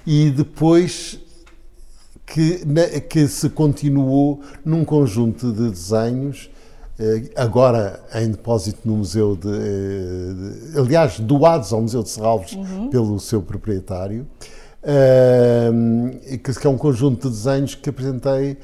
E 0.06 0.30
depois 0.30 1.20
que, 2.34 3.02
que 3.10 3.28
se 3.28 3.50
continuou 3.50 4.42
num 4.64 4.86
conjunto 4.86 5.52
de 5.52 5.70
desenhos 5.70 6.50
eh, 7.00 7.30
agora 7.36 8.00
em 8.14 8.30
depósito 8.30 8.82
no 8.86 8.98
Museu 8.98 9.36
de, 9.36 9.48
eh, 9.48 10.72
de, 10.74 10.80
aliás, 10.80 11.20
doados 11.20 11.74
ao 11.74 11.82
Museu 11.82 12.04
de 12.04 12.10
Serralves 12.10 12.54
uhum. 12.54 12.90
pelo 12.90 13.20
seu 13.20 13.42
proprietário, 13.42 14.28
uh, 14.84 16.38
que, 16.38 16.68
é 16.68 16.70
um 16.70 16.78
conjunto 16.78 17.30
de 17.30 17.36
desenhos 17.36 17.74
que 17.74 17.90
apresentei 17.90 18.52
uh, 18.52 18.58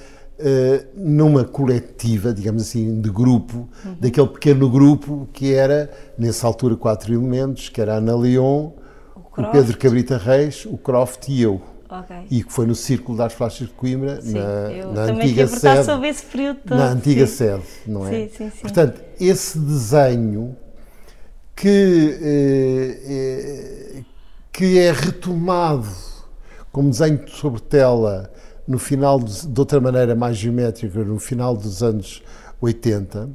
numa 0.95 1.45
coletiva, 1.45 2.33
digamos 2.33 2.63
assim, 2.63 2.99
de 2.99 3.09
grupo, 3.09 3.69
uhum. 3.85 3.95
daquele 4.01 4.27
pequeno 4.27 4.69
grupo 4.69 5.29
que 5.31 5.53
era, 5.53 5.89
nessa 6.17 6.45
altura, 6.45 6.75
quatro 6.75 7.13
elementos, 7.13 7.69
que 7.69 7.79
era 7.79 7.93
a 7.93 7.97
Ana 7.97 8.17
Leon, 8.17 8.71
o, 9.15 9.41
o 9.41 9.51
Pedro 9.51 9.77
Cabrita 9.77 10.17
Reis, 10.17 10.65
o 10.65 10.77
Croft 10.77 11.29
e 11.29 11.41
eu. 11.41 11.61
Okay. 11.87 12.25
E 12.31 12.43
que 12.43 12.51
foi 12.51 12.65
no 12.65 12.73
Círculo 12.73 13.17
das 13.17 13.33
Flachas 13.33 13.67
de 13.67 13.73
Coimbra, 13.73 14.19
sim, 14.19 14.33
na, 14.33 14.91
na 14.91 15.01
antiga 15.03 15.47
sede. 15.47 15.83
sobre 15.83 16.09
esse 16.09 16.25
período 16.25 16.59
todo. 16.65 16.77
Na 16.77 16.89
antiga 16.89 17.27
sim. 17.27 17.35
sede, 17.35 17.63
não 17.85 18.07
é? 18.07 18.09
Sim, 18.09 18.29
sim, 18.35 18.49
sim. 18.49 18.61
Portanto, 18.61 19.01
esse 19.19 19.59
desenho 19.59 20.57
que, 21.55 22.17
eh, 22.21 23.97
eh, 23.97 24.03
que 24.51 24.79
é 24.79 24.91
retomado 24.91 25.87
como 26.71 26.89
desenho 26.89 27.27
sobre 27.29 27.61
tela 27.61 28.31
no 28.67 28.79
final, 28.79 29.19
de, 29.19 29.47
de 29.47 29.59
outra 29.59 29.79
maneira 29.79 30.15
mais 30.15 30.37
geométrica, 30.37 31.03
no 31.03 31.19
final 31.19 31.55
dos 31.55 31.83
anos 31.83 32.23
80, 32.59 33.29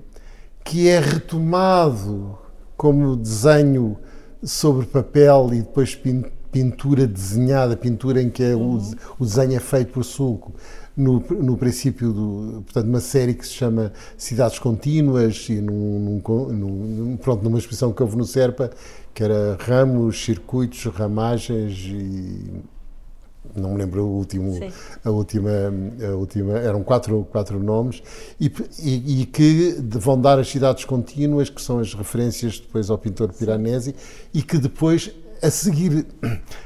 que 0.65 0.89
é 0.89 0.99
retomado 0.99 2.37
como 2.77 3.17
desenho 3.17 3.97
sobre 4.43 4.87
papel 4.87 5.51
e 5.53 5.63
depois 5.63 5.95
pintado 5.95 6.40
pintura 6.51 7.07
desenhada, 7.07 7.77
pintura 7.77 8.21
em 8.21 8.29
que 8.29 8.43
é 8.43 8.55
o, 8.55 8.79
o, 9.19 9.25
desenho 9.25 9.57
é 9.57 9.61
feito 9.61 9.93
por 9.93 10.05
sulco, 10.05 10.53
no, 10.97 11.21
no 11.21 11.57
princípio, 11.57 12.13
do, 12.13 12.63
portanto, 12.63 12.87
uma 12.87 13.01
série 13.01 13.35
que 13.35 13.47
se 13.47 13.55
chama 13.55 13.93
Cidades 14.17 14.59
Contínuas 14.59 15.47
e 15.49 15.61
num, 15.61 16.21
num, 16.21 16.53
num, 16.53 17.17
pronto, 17.17 17.43
numa 17.43 17.59
exposição 17.59 17.93
que 17.93 18.03
houve 18.03 18.17
no 18.17 18.25
Serpa, 18.25 18.71
que 19.15 19.23
era 19.23 19.57
ramos, 19.61 20.23
circuitos, 20.23 20.85
ramagens 20.87 21.79
e 21.87 22.63
não 23.55 23.73
me 23.73 23.79
lembro 23.79 24.05
o 24.05 24.17
último, 24.17 24.59
a 25.05 25.11
última, 25.11 25.51
a 26.03 26.15
última, 26.15 26.59
eram 26.59 26.83
quatro, 26.83 27.27
quatro 27.31 27.59
nomes, 27.59 28.03
e, 28.39 28.53
e, 28.79 29.23
e, 29.23 29.27
que 29.27 29.77
vão 29.81 30.21
dar 30.21 30.39
as 30.39 30.49
cidades 30.49 30.85
contínuas, 30.85 31.51
que 31.51 31.61
são 31.61 31.79
as 31.79 31.95
referências 31.95 32.61
depois 32.61 32.91
ao 32.91 32.99
pintor 32.99 33.33
Piranesi, 33.33 33.95
e 34.33 34.43
que 34.43 34.59
depois 34.59 35.11
a 35.43 35.51
seguir, 35.51 36.07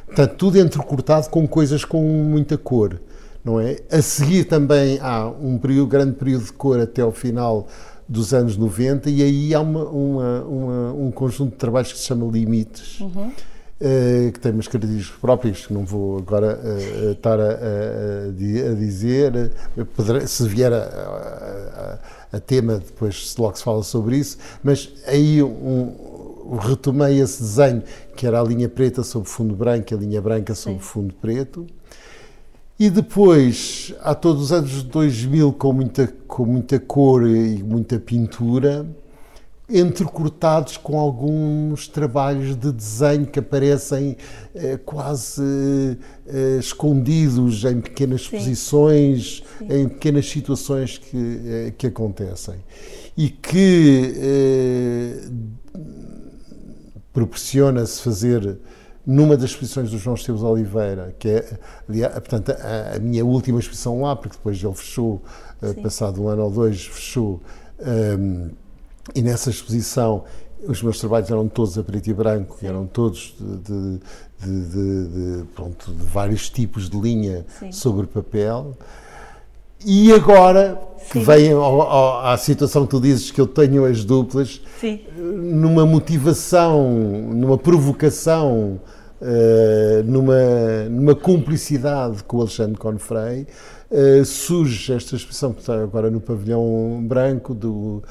portanto, 0.06 0.34
tudo 0.36 0.58
entrecortado 0.58 1.28
com 1.28 1.46
coisas 1.46 1.84
com 1.84 2.02
muita 2.02 2.58
cor, 2.58 3.00
não 3.44 3.60
é? 3.60 3.78
A 3.90 4.00
seguir 4.02 4.44
também 4.44 4.98
há 5.00 5.28
um 5.28 5.58
período, 5.58 5.86
grande 5.86 6.12
período 6.12 6.44
de 6.44 6.52
cor 6.52 6.80
até 6.80 7.02
ao 7.02 7.12
final 7.12 7.66
dos 8.08 8.34
anos 8.34 8.56
90 8.56 9.08
e 9.10 9.22
aí 9.22 9.54
há 9.54 9.60
uma, 9.60 9.84
uma, 9.84 10.42
uma, 10.42 10.92
um 10.92 11.10
conjunto 11.10 11.52
de 11.52 11.56
trabalhos 11.56 11.92
que 11.92 11.98
se 11.98 12.04
chama 12.04 12.30
Limites, 12.30 13.00
uhum. 13.00 13.28
uh, 13.28 14.32
que 14.32 14.38
tem 14.38 14.52
umas 14.52 14.68
características 14.68 15.18
próprias 15.18 15.66
que 15.66 15.72
não 15.72 15.84
vou 15.84 16.18
agora 16.18 16.60
uh, 16.62 17.12
estar 17.12 17.40
a, 17.40 17.44
a, 17.44 18.70
a 18.70 18.74
dizer, 18.74 19.52
poderá, 19.96 20.26
se 20.26 20.46
vier 20.46 20.72
a, 20.72 21.98
a, 22.32 22.40
tema 22.40 22.74
depois 22.74 23.34
logo 23.38 23.56
se 23.56 23.64
fala 23.64 23.82
sobre 23.82 24.18
isso, 24.18 24.36
mas 24.62 24.92
aí 25.06 25.42
um, 25.42 26.13
retomei 26.60 27.20
esse 27.20 27.42
desenho, 27.42 27.82
que 28.16 28.26
era 28.26 28.40
a 28.40 28.44
linha 28.44 28.68
preta 28.68 29.02
sobre 29.02 29.28
fundo 29.28 29.54
branco 29.54 29.92
e 29.92 29.94
a 29.94 29.98
linha 29.98 30.20
branca 30.20 30.54
sobre 30.54 30.78
Sim. 30.78 30.84
fundo 30.84 31.14
preto. 31.14 31.66
E 32.78 32.90
depois, 32.90 33.94
há 34.00 34.14
todos 34.14 34.44
os 34.44 34.52
anos 34.52 34.82
2000, 34.82 35.52
com 35.52 35.72
muita, 35.72 36.12
com 36.26 36.44
muita 36.44 36.78
cor 36.80 37.24
e 37.26 37.62
muita 37.62 38.00
pintura, 38.00 38.84
entrecortados 39.68 40.76
com 40.76 40.98
alguns 40.98 41.88
trabalhos 41.88 42.56
de 42.56 42.72
desenho 42.72 43.26
que 43.26 43.38
aparecem 43.38 44.16
eh, 44.54 44.76
quase 44.84 45.96
eh, 46.26 46.58
escondidos 46.58 47.64
em 47.64 47.80
pequenas 47.80 48.26
Sim. 48.26 48.36
posições, 48.36 49.42
Sim. 49.58 49.66
em 49.70 49.88
pequenas 49.88 50.28
situações 50.28 50.98
que, 50.98 51.40
eh, 51.46 51.72
que 51.78 51.86
acontecem. 51.86 52.56
E 53.16 53.30
que 53.30 54.14
eh, 54.16 55.28
proporciona-se 57.14 58.02
fazer 58.02 58.58
numa 59.06 59.36
das 59.36 59.50
exposições 59.50 59.90
do 59.90 59.98
João 59.98 60.16
Esteves 60.16 60.42
Oliveira, 60.42 61.14
que 61.18 61.28
é, 61.28 62.08
portanto, 62.08 62.50
a, 62.50 62.96
a, 62.96 62.98
minha 62.98 63.24
última 63.24 63.58
exposição 63.60 64.02
lá, 64.02 64.16
porque 64.16 64.36
depois 64.36 64.62
ele 64.62 64.74
fechou, 64.74 65.22
uh, 65.62 65.82
passado 65.82 66.22
um 66.22 66.28
ano 66.28 66.42
ou 66.42 66.50
dois, 66.50 66.86
fechou, 66.86 67.40
um, 68.18 68.50
e 69.14 69.22
nessa 69.22 69.50
exposição 69.50 70.24
os 70.66 70.82
meus 70.82 70.98
trabalhos 70.98 71.30
eram 71.30 71.46
todos 71.46 71.76
a 71.78 71.82
preto 71.82 72.08
e 72.08 72.14
branco, 72.14 72.56
Sim. 72.58 72.66
eram 72.66 72.86
todos 72.86 73.34
de, 73.38 74.00
de, 74.40 74.62
de, 74.66 75.08
de, 75.08 75.44
pronto, 75.54 75.92
de 75.92 76.02
vários 76.04 76.48
tipos 76.48 76.88
de 76.88 76.98
linha 76.98 77.44
Sim. 77.58 77.70
sobre 77.70 78.06
papel. 78.06 78.74
E 79.84 80.10
agora 80.12 80.80
que 81.10 81.18
vem 81.18 81.50
à 82.22 82.36
situação 82.36 82.84
que 82.84 82.90
tu 82.90 83.00
dizes 83.00 83.30
que 83.30 83.40
eu 83.40 83.46
tenho 83.46 83.84
as 83.84 84.04
duplas, 84.04 84.60
Sim. 84.80 85.00
numa 85.16 85.86
motivação, 85.86 86.90
numa 87.32 87.58
provocação, 87.58 88.80
uh, 89.20 90.02
numa, 90.04 90.88
numa 90.90 91.14
cumplicidade 91.14 92.22
com 92.24 92.38
o 92.38 92.40
Alexandre 92.40 92.78
Confrei, 92.78 93.46
uh, 93.90 94.24
surge 94.24 94.92
esta 94.92 95.16
expressão 95.16 95.52
que 95.52 95.60
está 95.60 95.80
agora 95.82 96.10
no 96.10 96.20
pavilhão 96.20 97.04
branco 97.06 97.54
do 97.54 98.02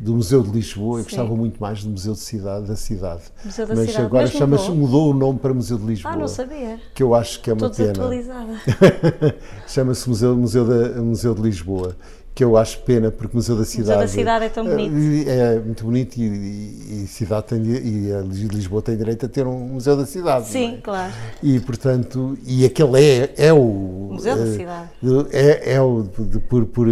do 0.00 0.14
Museu 0.14 0.42
de 0.42 0.50
Lisboa, 0.50 0.94
Sim. 0.94 1.00
eu 1.00 1.04
gostava 1.04 1.36
muito 1.36 1.60
mais 1.60 1.84
do 1.84 1.90
Museu 1.90 2.14
de 2.14 2.20
Cidade, 2.20 2.66
da 2.66 2.74
cidade. 2.74 3.24
Museu 3.44 3.66
da 3.66 3.74
Mas 3.74 3.90
cidade. 3.90 4.06
agora 4.06 4.26
chama 4.26 4.56
mudou 4.70 5.10
o 5.10 5.14
nome 5.14 5.38
para 5.38 5.52
Museu 5.52 5.76
de 5.76 5.84
Lisboa. 5.84 6.14
Ah, 6.14 6.16
não 6.16 6.26
sabia. 6.26 6.80
Que 6.94 7.02
eu 7.02 7.14
acho 7.14 7.38
que 7.42 7.50
é 7.50 7.52
uma 7.52 7.66
Estou 7.66 7.86
pena. 8.08 8.62
Chama-se 9.68 10.08
Museu, 10.08 10.34
Museu, 10.34 10.64
da, 10.66 11.02
Museu 11.02 11.34
de 11.34 11.42
Lisboa 11.42 11.94
que 12.40 12.44
eu 12.44 12.56
acho 12.56 12.78
pena, 12.78 13.10
porque 13.10 13.34
o 13.34 13.36
Museu 13.36 13.54
da 13.54 13.66
Cidade. 13.66 13.90
O 13.90 13.92
Museu 13.92 14.00
da 14.00 14.08
Cidade 14.08 14.44
é 14.46 14.48
tão 14.48 14.64
bonito. 14.64 15.28
É, 15.28 15.56
é 15.56 15.60
muito 15.60 15.84
bonito 15.84 16.16
e, 16.16 16.22
e, 16.22 17.02
e, 17.04 17.06
cidade 17.06 17.48
tem, 17.48 17.62
e 17.62 18.10
a 18.10 18.22
Lisboa 18.22 18.80
tem 18.80 18.96
direito 18.96 19.26
a 19.26 19.28
ter 19.28 19.46
um 19.46 19.58
Museu 19.58 19.94
da 19.94 20.06
Cidade. 20.06 20.46
Sim, 20.46 20.76
é? 20.76 20.80
claro. 20.80 21.12
E, 21.42 21.60
portanto, 21.60 22.38
e 22.46 22.64
aquele 22.64 22.98
é, 22.98 23.34
é 23.36 23.52
o. 23.52 24.08
Museu 24.12 24.38
da 24.38 24.46
Cidade. 24.46 24.88
É, 25.30 25.74
é 25.74 25.82
o 25.82 26.02
de, 26.02 26.38
por, 26.38 26.64
por, 26.64 26.88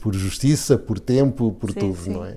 por 0.00 0.14
justiça, 0.14 0.78
por 0.78 1.00
tempo, 1.00 1.50
por 1.50 1.72
sim, 1.72 1.80
tudo, 1.80 1.96
sim. 1.96 2.10
não 2.10 2.24
é? 2.24 2.36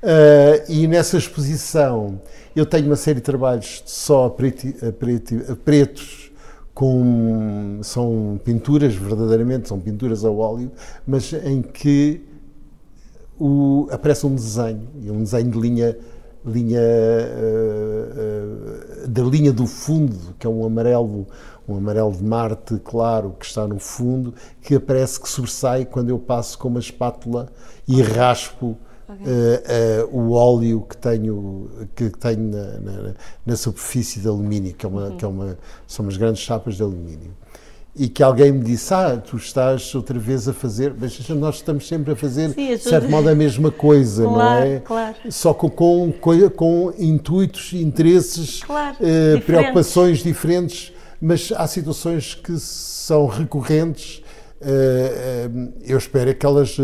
Uh, 0.00 0.64
e 0.72 0.86
nessa 0.86 1.18
exposição 1.18 2.22
eu 2.56 2.64
tenho 2.64 2.86
uma 2.86 2.96
série 2.96 3.16
de 3.16 3.22
trabalhos 3.22 3.82
só 3.84 4.26
a, 4.26 4.30
preto, 4.30 4.66
a, 4.86 4.92
preto, 4.92 5.52
a 5.52 5.56
pretos, 5.56 6.27
com, 6.78 7.80
são 7.82 8.40
pinturas, 8.44 8.94
verdadeiramente, 8.94 9.68
são 9.68 9.80
pinturas 9.80 10.24
a 10.24 10.30
óleo, 10.30 10.70
mas 11.04 11.32
em 11.32 11.60
que 11.60 12.24
o, 13.36 13.88
aparece 13.90 14.24
um 14.24 14.32
desenho, 14.32 14.86
e 15.02 15.10
um 15.10 15.24
desenho 15.24 15.50
de 15.50 15.58
linha, 15.58 15.98
linha 16.46 16.80
uh, 16.80 18.04
uh, 19.04 19.08
da 19.08 19.22
linha 19.24 19.52
do 19.52 19.66
fundo, 19.66 20.36
que 20.38 20.46
é 20.46 20.50
um 20.50 20.64
amarelo, 20.64 21.26
um 21.68 21.76
amarelo 21.76 22.12
de 22.12 22.22
Marte 22.22 22.80
claro 22.84 23.34
que 23.40 23.46
está 23.46 23.66
no 23.66 23.80
fundo, 23.80 24.32
que 24.62 24.76
aparece 24.76 25.20
que 25.20 25.28
sobressai 25.28 25.84
quando 25.84 26.10
eu 26.10 26.18
passo 26.20 26.56
com 26.56 26.68
uma 26.68 26.78
espátula 26.78 27.48
e 27.88 28.00
raspo 28.02 28.78
uh, 29.08 30.12
uh, 30.12 30.16
o 30.16 30.32
óleo 30.32 30.86
que 30.88 30.96
tenho, 30.96 31.70
que 31.94 32.10
tenho 32.10 32.50
na, 32.50 32.80
na, 32.80 33.14
na 33.46 33.56
superfície 33.56 34.20
de 34.20 34.28
alumínio, 34.28 34.74
que, 34.74 34.84
é 34.84 34.88
uma, 34.88 35.04
uhum. 35.04 35.16
que 35.16 35.24
é 35.24 35.28
uma, 35.28 35.58
são 35.86 36.04
umas 36.04 36.16
grandes 36.16 36.42
chapas 36.42 36.76
de 36.76 36.82
alumínio. 36.82 37.34
E 37.96 38.08
que 38.08 38.22
alguém 38.22 38.52
me 38.52 38.62
disse, 38.62 38.94
ah, 38.94 39.16
tu 39.16 39.36
estás 39.36 39.92
outra 39.94 40.16
vez 40.18 40.46
a 40.46 40.52
fazer, 40.52 40.94
mas 40.96 41.28
nós 41.30 41.56
estamos 41.56 41.88
sempre 41.88 42.12
a 42.12 42.16
fazer, 42.16 42.50
Sim, 42.50 42.76
de 42.76 42.78
certo 42.78 43.10
modo, 43.10 43.28
a 43.28 43.34
mesma 43.34 43.72
coisa, 43.72 44.22
claro, 44.22 44.38
não 44.38 44.72
é? 44.76 44.80
Claro. 44.80 45.16
Só 45.30 45.52
com, 45.52 45.68
com, 46.12 46.12
com 46.54 46.92
intuitos, 46.96 47.72
interesses, 47.72 48.62
claro, 48.62 48.94
uh, 48.96 49.00
diferentes. 49.00 49.44
preocupações 49.46 50.22
diferentes, 50.22 50.92
mas 51.20 51.52
há 51.56 51.66
situações 51.66 52.34
que 52.34 52.56
são 52.58 53.26
recorrentes. 53.26 54.22
Eu 55.84 55.98
espero 55.98 56.32
que 56.34 56.46
elas 56.46 56.76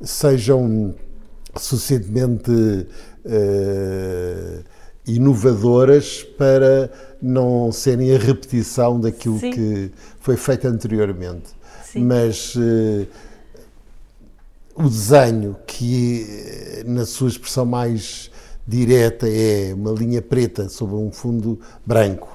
sejam 0.00 0.94
suficientemente 1.60 2.50
uh, 2.50 2.88
inovadoras 5.06 6.22
para 6.36 6.90
não 7.20 7.72
serem 7.72 8.14
a 8.14 8.18
repetição 8.18 9.00
daquilo 9.00 9.38
Sim. 9.38 9.50
que 9.50 9.90
foi 10.20 10.36
feito 10.36 10.68
anteriormente. 10.68 11.50
Sim. 11.82 12.04
Mas 12.04 12.54
eh, 12.56 13.06
o 14.74 14.84
desenho, 14.84 15.56
que 15.66 16.26
eh, 16.28 16.82
na 16.84 17.06
sua 17.06 17.28
expressão 17.28 17.64
mais 17.64 18.30
direta 18.66 19.26
é 19.28 19.72
uma 19.74 19.92
linha 19.92 20.20
preta 20.20 20.68
sobre 20.68 20.96
um 20.96 21.10
fundo 21.10 21.58
branco, 21.84 22.28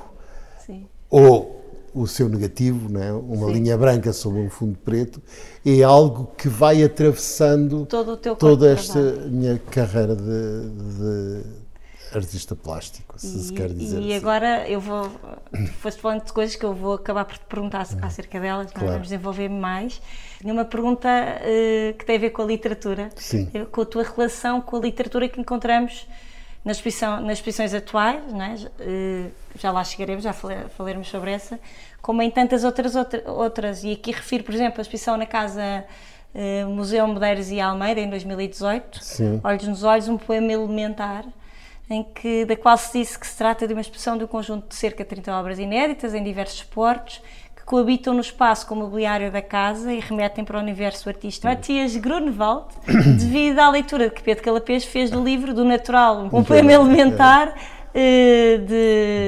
Sim. 0.65 0.87
ou 1.09 1.62
o 1.93 2.07
seu 2.07 2.27
negativo, 2.27 2.89
não 2.89 3.01
é? 3.01 3.11
uma 3.11 3.47
Sim. 3.47 3.53
linha 3.53 3.77
branca 3.77 4.11
sobre 4.11 4.39
um 4.39 4.49
fundo 4.49 4.77
preto, 4.79 5.21
é 5.65 5.83
algo 5.83 6.31
que 6.37 6.47
vai 6.47 6.83
atravessando 6.83 7.85
toda 8.39 8.71
esta 8.71 8.99
minha 9.27 9.59
carreira 9.59 10.15
de, 10.15 10.69
de 10.69 11.43
artista 12.17 12.55
plástico, 12.55 13.19
se 13.19 13.43
se 13.43 13.53
quer 13.53 13.69
dizer 13.73 13.99
e 13.99 14.13
assim. 14.13 14.15
agora 14.15 14.67
eu 14.69 14.79
vou. 14.79 15.09
Foste 15.79 15.99
falando 16.01 16.23
de 16.23 16.33
coisas 16.33 16.55
que 16.55 16.63
eu 16.65 16.73
vou 16.73 16.93
acabar 16.93 17.25
por 17.25 17.37
te 17.37 17.45
perguntar 17.45 17.87
acerca 18.01 18.39
delas? 18.39 18.71
Claro. 18.71 18.87
vamos 18.87 19.07
desenvolver 19.07 19.49
mais. 19.49 20.01
Tinha 20.39 20.53
uma 20.53 20.65
pergunta 20.65 21.09
eh, 21.09 21.95
que 21.97 22.05
tem 22.05 22.17
a 22.17 22.19
ver 22.19 22.29
com 22.31 22.41
a 22.41 22.45
literatura, 22.45 23.09
Sim. 23.15 23.49
eh, 23.53 23.65
com 23.65 23.81
a 23.81 23.85
tua 23.85 24.03
relação 24.03 24.61
com 24.61 24.77
a 24.77 24.79
literatura 24.79 25.27
que 25.27 25.39
encontramos 25.39 26.07
nas, 26.63 26.77
exposição, 26.77 27.19
nas 27.21 27.37
exposições 27.39 27.73
atuais, 27.73 28.21
é? 28.45 28.55
Eh, 28.79 29.25
já 29.59 29.71
lá 29.71 29.83
chegaremos, 29.83 30.23
já 30.23 30.33
falaremos 30.33 31.07
sobre 31.09 31.31
essa, 31.31 31.59
como 32.01 32.21
em 32.21 32.29
tantas 32.31 32.63
outras, 32.63 32.95
outra- 32.95 33.23
outras. 33.31 33.83
E 33.83 33.91
aqui 33.93 34.11
refiro, 34.11 34.43
por 34.43 34.53
exemplo, 34.53 34.79
a 34.79 34.81
exposição 34.81 35.17
na 35.17 35.25
Casa 35.25 35.83
eh, 36.33 36.65
Museu 36.65 37.07
Medeiros 37.07 37.51
e 37.51 37.59
Almeida, 37.59 37.99
em 38.01 38.09
2018, 38.09 39.03
Sim. 39.03 39.41
Olhos 39.43 39.67
nos 39.67 39.83
Olhos, 39.83 40.07
um 40.07 40.17
poema 40.17 40.51
elementar, 40.51 41.25
em 41.89 42.01
que, 42.03 42.45
da 42.45 42.55
qual 42.55 42.77
se 42.77 42.97
disse 42.97 43.19
que 43.19 43.27
se 43.27 43.35
trata 43.37 43.67
de 43.67 43.73
uma 43.73 43.81
expressão 43.81 44.17
de 44.17 44.23
um 44.23 44.27
conjunto 44.27 44.69
de 44.69 44.75
cerca 44.75 45.03
de 45.03 45.09
30 45.09 45.31
obras 45.37 45.59
inéditas 45.59 46.13
em 46.15 46.23
diversos 46.23 46.61
que 46.63 47.21
coabitam 47.65 48.13
no 48.13 48.19
espaço 48.21 48.67
com 48.67 48.75
o 48.75 48.77
mobiliário 48.79 49.31
da 49.31 49.41
casa 49.41 49.91
e 49.93 49.99
remetem 49.99 50.43
para 50.43 50.57
o 50.57 50.61
universo 50.61 51.07
artístico. 51.09 51.47
Matias 51.47 51.95
Grunewald, 51.95 52.65
devido 53.17 53.59
à 53.59 53.69
leitura 53.69 54.09
que 54.09 54.21
Pedro 54.21 54.43
Calapês 54.43 54.83
fez 54.83 55.09
do 55.09 55.23
livro 55.23 55.53
do 55.53 55.63
Natural, 55.63 56.27
um 56.31 56.43
poema 56.43 56.71
elementar 56.73 57.55
eh, 57.93 58.57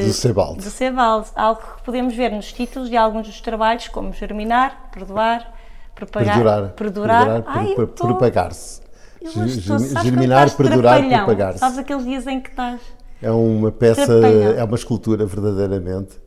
de, 0.03 0.11
Sebald. 0.13 0.57
de 0.59 0.69
Sebald, 0.69 1.27
algo 1.35 1.61
que 1.77 1.83
podemos 1.83 2.13
ver 2.15 2.31
nos 2.31 2.51
títulos 2.51 2.89
de 2.89 2.97
alguns 2.97 3.27
dos 3.27 3.39
trabalhos, 3.41 3.87
como 3.87 4.11
Germinar, 4.11 4.89
Perdoar, 4.91 5.53
Propagar, 5.95 6.35
Perdurar, 6.35 7.41
Perdurar. 7.41 7.41
Pro- 7.75 7.87
tô- 7.87 8.07
propagar-se. 8.07 8.81
Germinar, 10.03 10.51
perdurar, 10.55 11.01
propagar-se. 11.07 11.59
Sabes 11.59 11.77
aqueles 11.77 12.03
dias 12.03 12.27
em 12.27 12.39
que 12.41 12.49
estás. 12.49 12.79
É 13.21 13.31
uma 13.31 13.71
peça, 13.71 14.05
Trapalhão. 14.05 14.53
é 14.59 14.63
uma 14.63 14.75
escultura 14.75 15.25
verdadeiramente, 15.25 16.19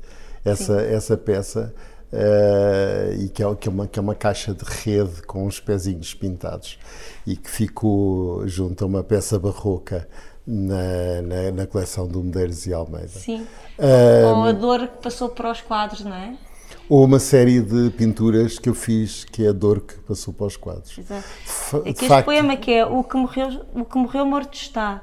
essa, 0.44 0.80
essa 0.80 1.16
peça, 1.16 1.74
eh, 2.12 3.16
e 3.20 3.28
que 3.28 3.42
é, 3.42 3.54
que, 3.54 3.68
é 3.68 3.70
uma, 3.70 3.86
que 3.86 3.98
é 3.98 4.02
uma 4.02 4.14
caixa 4.14 4.54
de 4.54 4.64
rede 4.64 5.22
com 5.22 5.46
uns 5.46 5.60
pezinhos 5.60 6.14
pintados 6.14 6.78
e 7.26 7.36
que 7.36 7.50
ficou 7.50 8.46
junto 8.48 8.84
a 8.84 8.86
uma 8.86 9.02
peça 9.04 9.38
barroca 9.38 10.08
na, 10.46 11.22
na, 11.22 11.50
na 11.52 11.66
coleção 11.66 12.06
do 12.08 12.22
Medeiros 12.22 12.66
e 12.66 12.72
Almeida. 12.72 13.08
Sim. 13.08 13.46
Ah, 13.78 14.28
Ou 14.36 14.44
a 14.44 14.52
dor 14.52 14.88
que 14.88 15.02
passou 15.02 15.28
para 15.28 15.50
os 15.50 15.60
quadros, 15.60 16.00
não 16.04 16.14
é? 16.14 16.36
Ou 16.88 17.04
uma 17.04 17.18
série 17.18 17.60
de 17.60 17.90
pinturas 17.90 18.58
que 18.58 18.68
eu 18.68 18.74
fiz, 18.74 19.24
que 19.24 19.44
é 19.44 19.48
a 19.50 19.52
dor 19.52 19.80
que 19.82 19.94
passou 20.00 20.32
para 20.32 20.46
os 20.46 20.56
quadros. 20.56 20.96
Exato. 20.96 21.22
Fa- 21.44 21.82
É 21.84 21.92
facto- 21.92 22.24
poema 22.24 22.56
que 22.56 22.72
é 22.72 22.86
o 22.86 23.04
que 23.04 23.16
morreu, 23.18 23.60
o 23.74 23.84
que 23.84 23.98
morreu 23.98 24.24
morto 24.24 24.54
está. 24.54 25.02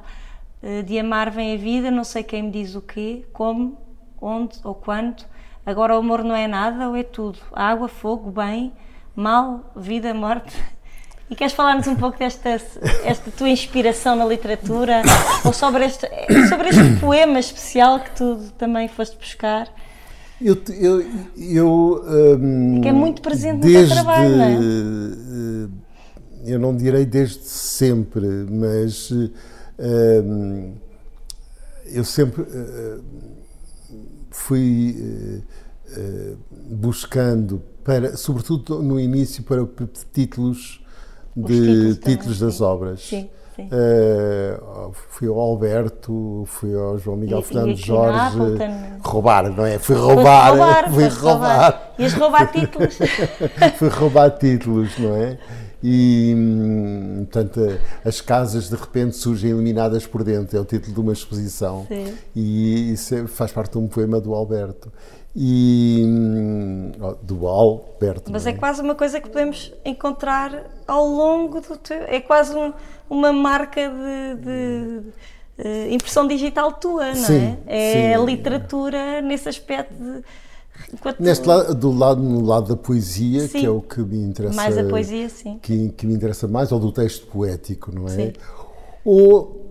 Eh, 0.64 0.82
De 0.82 0.98
amar 0.98 1.30
vem 1.30 1.54
a 1.54 1.58
vida, 1.58 1.92
não 1.92 2.04
sei 2.04 2.24
quem 2.24 2.42
me 2.44 2.50
diz 2.52 2.74
o 2.74 2.82
quê, 2.82 3.24
como, 3.32 3.78
onde 4.20 4.58
ou 4.64 4.74
quando. 4.74 5.24
Agora 5.66 5.96
o 5.96 5.98
amor 6.00 6.24
não 6.24 6.36
é 6.36 6.48
nada 6.48 6.88
ou 6.90 6.96
é 6.96 7.04
tudo. 7.04 7.40
Água, 7.52 7.88
fogo, 7.88 8.30
bem, 8.32 8.72
mal, 9.16 9.72
vida, 9.76 10.14
morte. 10.14 10.56
E 11.30 11.36
queres 11.36 11.54
falar-nos 11.54 11.88
um 11.88 11.96
pouco 11.96 12.20
desta 12.20 12.50
esta 13.04 13.32
tua 13.36 13.50
inspiração 13.50 14.16
na 14.16 14.26
literatura 14.26 15.02
ou 15.44 15.52
sobre 15.52 15.86
este, 15.86 16.08
sobre 16.50 16.70
este 16.70 17.00
poema 17.00 17.40
especial 17.40 18.00
que 18.00 18.12
tu 18.12 18.38
também 18.60 18.88
foste 18.88 19.18
buscar? 19.18 19.68
Eu, 20.40 20.56
eu, 20.80 21.04
eu, 21.36 22.04
hum, 22.40 22.82
Que 22.82 22.90
é 22.90 22.92
muito 22.92 23.22
presente 23.24 23.56
no 23.56 23.62
teu 23.62 23.72
desde, 23.72 23.94
trabalho, 23.96 24.38
não 24.38 24.44
é? 24.44 24.54
eh, 24.54 26.52
Eu 26.54 26.60
não 26.60 26.76
direi 26.76 27.06
desde 27.06 27.44
sempre, 27.46 28.28
mas 28.48 29.10
hum, 29.10 30.76
eu 31.88 32.04
sempre 32.04 32.44
eh, 32.44 32.98
fui 34.36 34.96
eh, 35.00 35.42
eh, 35.98 36.34
buscando, 36.70 37.62
para, 37.84 38.18
sobretudo 38.18 38.82
no 38.84 39.00
início, 39.00 39.44
para 39.44 39.66
títulos 40.14 40.84
Os 41.36 41.46
de 41.48 41.56
títulos 41.96 41.98
títulos, 42.00 42.38
também, 42.40 42.48
das 42.48 42.56
sim. 42.56 42.64
obras. 42.64 43.02
Sim, 43.02 43.30
sim. 43.56 43.70
Eh, 43.72 44.60
fui 45.10 45.28
ao 45.30 45.40
Alberto, 45.40 46.44
fui 46.48 46.76
ao 46.76 46.98
João 46.98 47.16
Miguel 47.18 47.40
E- 47.40 47.42
e 47.42 47.46
aqui 47.46 47.56
na 47.56 47.74
Jorge. 47.76 48.38
Roubar, 49.02 49.50
não 49.52 49.66
é? 49.66 49.80
Fui 49.80 49.96
Foste 49.96 50.14
roubar. 50.14 50.92
fui 50.92 51.04
foste 51.06 51.20
roubar. 51.22 51.92
Ias 51.98 52.14
roubar 52.14 52.52
títulos. 52.52 52.98
fui 53.78 53.88
roubar 53.90 54.30
títulos, 54.32 54.98
não 55.00 55.16
é? 55.16 55.38
E, 55.88 56.34
hum, 56.36 57.28
portanto, 57.32 57.80
as 58.04 58.20
casas 58.20 58.70
de 58.70 58.76
repente 58.76 59.16
surgem 59.16 59.52
iluminadas 59.52 60.08
por 60.08 60.24
dentro, 60.24 60.58
é 60.58 60.60
o 60.60 60.66
título 60.66 60.94
de 60.96 61.00
uma 61.00 61.14
exposição. 61.14 61.86
Sim. 61.88 62.12
E 62.36 62.92
isso 62.94 63.14
é- 63.14 63.28
faz 63.28 63.52
parte 63.52 63.74
de 63.74 63.78
um 63.78 63.88
poema 63.88 64.20
do 64.20 64.34
Alberto. 64.34 64.92
E. 65.36 66.02
hum, 66.08 66.92
do 67.22 67.46
Alberto. 67.48 68.32
Mas 68.32 68.46
não 68.46 68.52
é 68.52 68.56
quase 68.56 68.82
uma 68.82 68.96
coisa 68.96 69.22
que 69.22 69.30
podemos 69.30 69.72
encontrar 69.86 70.64
ao 70.88 71.06
longo 71.08 71.62
do 71.62 71.78
teu. 71.78 71.98
É 72.08 72.20
quase 72.20 72.56
um- 72.56 72.74
uma 73.08 73.32
marca 73.32 73.82
de, 73.88 74.42
de, 74.44 75.02
eh, 75.60 75.94
impressão 75.94 76.28
digital 76.28 76.72
tua, 76.74 77.08
não 77.10 77.16
Sim, 77.16 77.58
é? 77.68 78.12
É 78.12 78.14
sim. 78.16 78.22
a 78.22 78.26
literatura 78.26 79.22
nesse 79.22 79.48
aspecto 79.48 79.94
de. 79.94 80.24
Enquanto- 80.94 81.20
Neste 81.22 81.48
lado, 81.48 81.76
do 81.76 81.92
lado, 81.92 82.22
no 82.22 82.42
lado 82.46 82.68
da 82.68 82.76
poesia, 82.76 83.48
Sim. 83.48 83.60
que 83.60 83.66
é 83.66 83.70
o 83.70 83.82
que 83.82 84.00
me 84.02 84.18
interessa. 84.24 84.56
Mais 84.56 84.78
a 84.78 84.84
poesia, 84.84 85.30
sim. 85.30 85.60
Que, 85.62 85.90
que 85.90 86.06
me 86.08 86.14
interessa 86.14 86.48
mais, 86.48 86.72
ou 86.72 86.80
do 86.80 86.92
texto 86.92 87.28
poético, 87.28 87.94
não 87.94 88.06
é? 88.08 88.10
Sim. 88.12 88.34
Ou. 89.04 89.62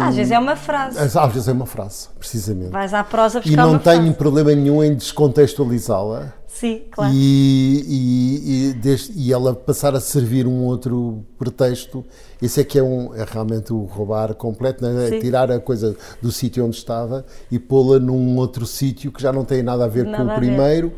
Às 0.00 0.14
vezes 0.14 0.30
é 0.30 0.38
uma 0.38 0.54
frase. 0.54 0.96
Às 0.98 1.32
vezes 1.32 1.48
é 1.48 1.52
uma 1.52 1.66
frase, 1.66 2.08
precisamente. 2.18 2.70
Vais 2.70 2.94
à 2.94 3.02
prosa 3.02 3.40
buscar 3.40 3.52
E 3.52 3.56
não 3.56 3.78
tenho 3.80 4.02
frase. 4.02 4.14
problema 4.14 4.54
nenhum 4.54 4.82
em 4.82 4.94
descontextualizá-la 4.94 6.32
Sim, 6.48 6.82
claro. 6.90 7.12
e, 7.14 7.84
e, 7.86 8.68
e, 8.70 8.72
desde- 8.74 9.12
e 9.18 9.32
ela 9.32 9.54
passar 9.54 9.94
a 9.94 10.00
servir 10.00 10.46
um 10.46 10.64
outro 10.64 11.24
pretexto. 11.38 12.04
Esse 12.40 12.60
é 12.60 12.64
que 12.64 12.78
é, 12.78 12.82
um, 12.82 13.14
é 13.14 13.24
realmente 13.24 13.72
o 13.72 13.84
roubar 13.84 14.34
completo, 14.34 14.82
não 14.82 14.98
é? 14.98 15.18
Tirar 15.20 15.50
a 15.50 15.60
coisa 15.60 15.94
do 16.22 16.32
sítio 16.32 16.64
onde 16.64 16.76
estava 16.76 17.26
e 17.50 17.58
pô-la 17.58 17.98
num 17.98 18.36
outro 18.36 18.64
sítio 18.66 19.12
que 19.12 19.20
já 19.20 19.32
não 19.32 19.44
tem 19.44 19.62
nada 19.62 19.84
a 19.84 19.88
ver 19.88 20.04
Nada 20.06 20.24
com 20.24 20.30
o 20.30 20.34
primeiro 20.34 20.92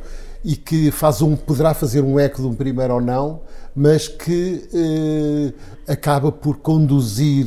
e 0.44 0.54
que 0.54 0.90
faz 0.92 1.20
um, 1.22 1.34
poderá 1.34 1.74
fazer 1.74 2.02
um 2.02 2.18
eco 2.20 2.40
de 2.40 2.46
um 2.46 2.54
primeiro 2.54 2.94
ou 2.94 3.00
não, 3.00 3.40
mas 3.74 4.06
que 4.06 4.62
eh, 4.72 5.52
acaba 5.92 6.30
por 6.30 6.58
conduzir. 6.58 7.46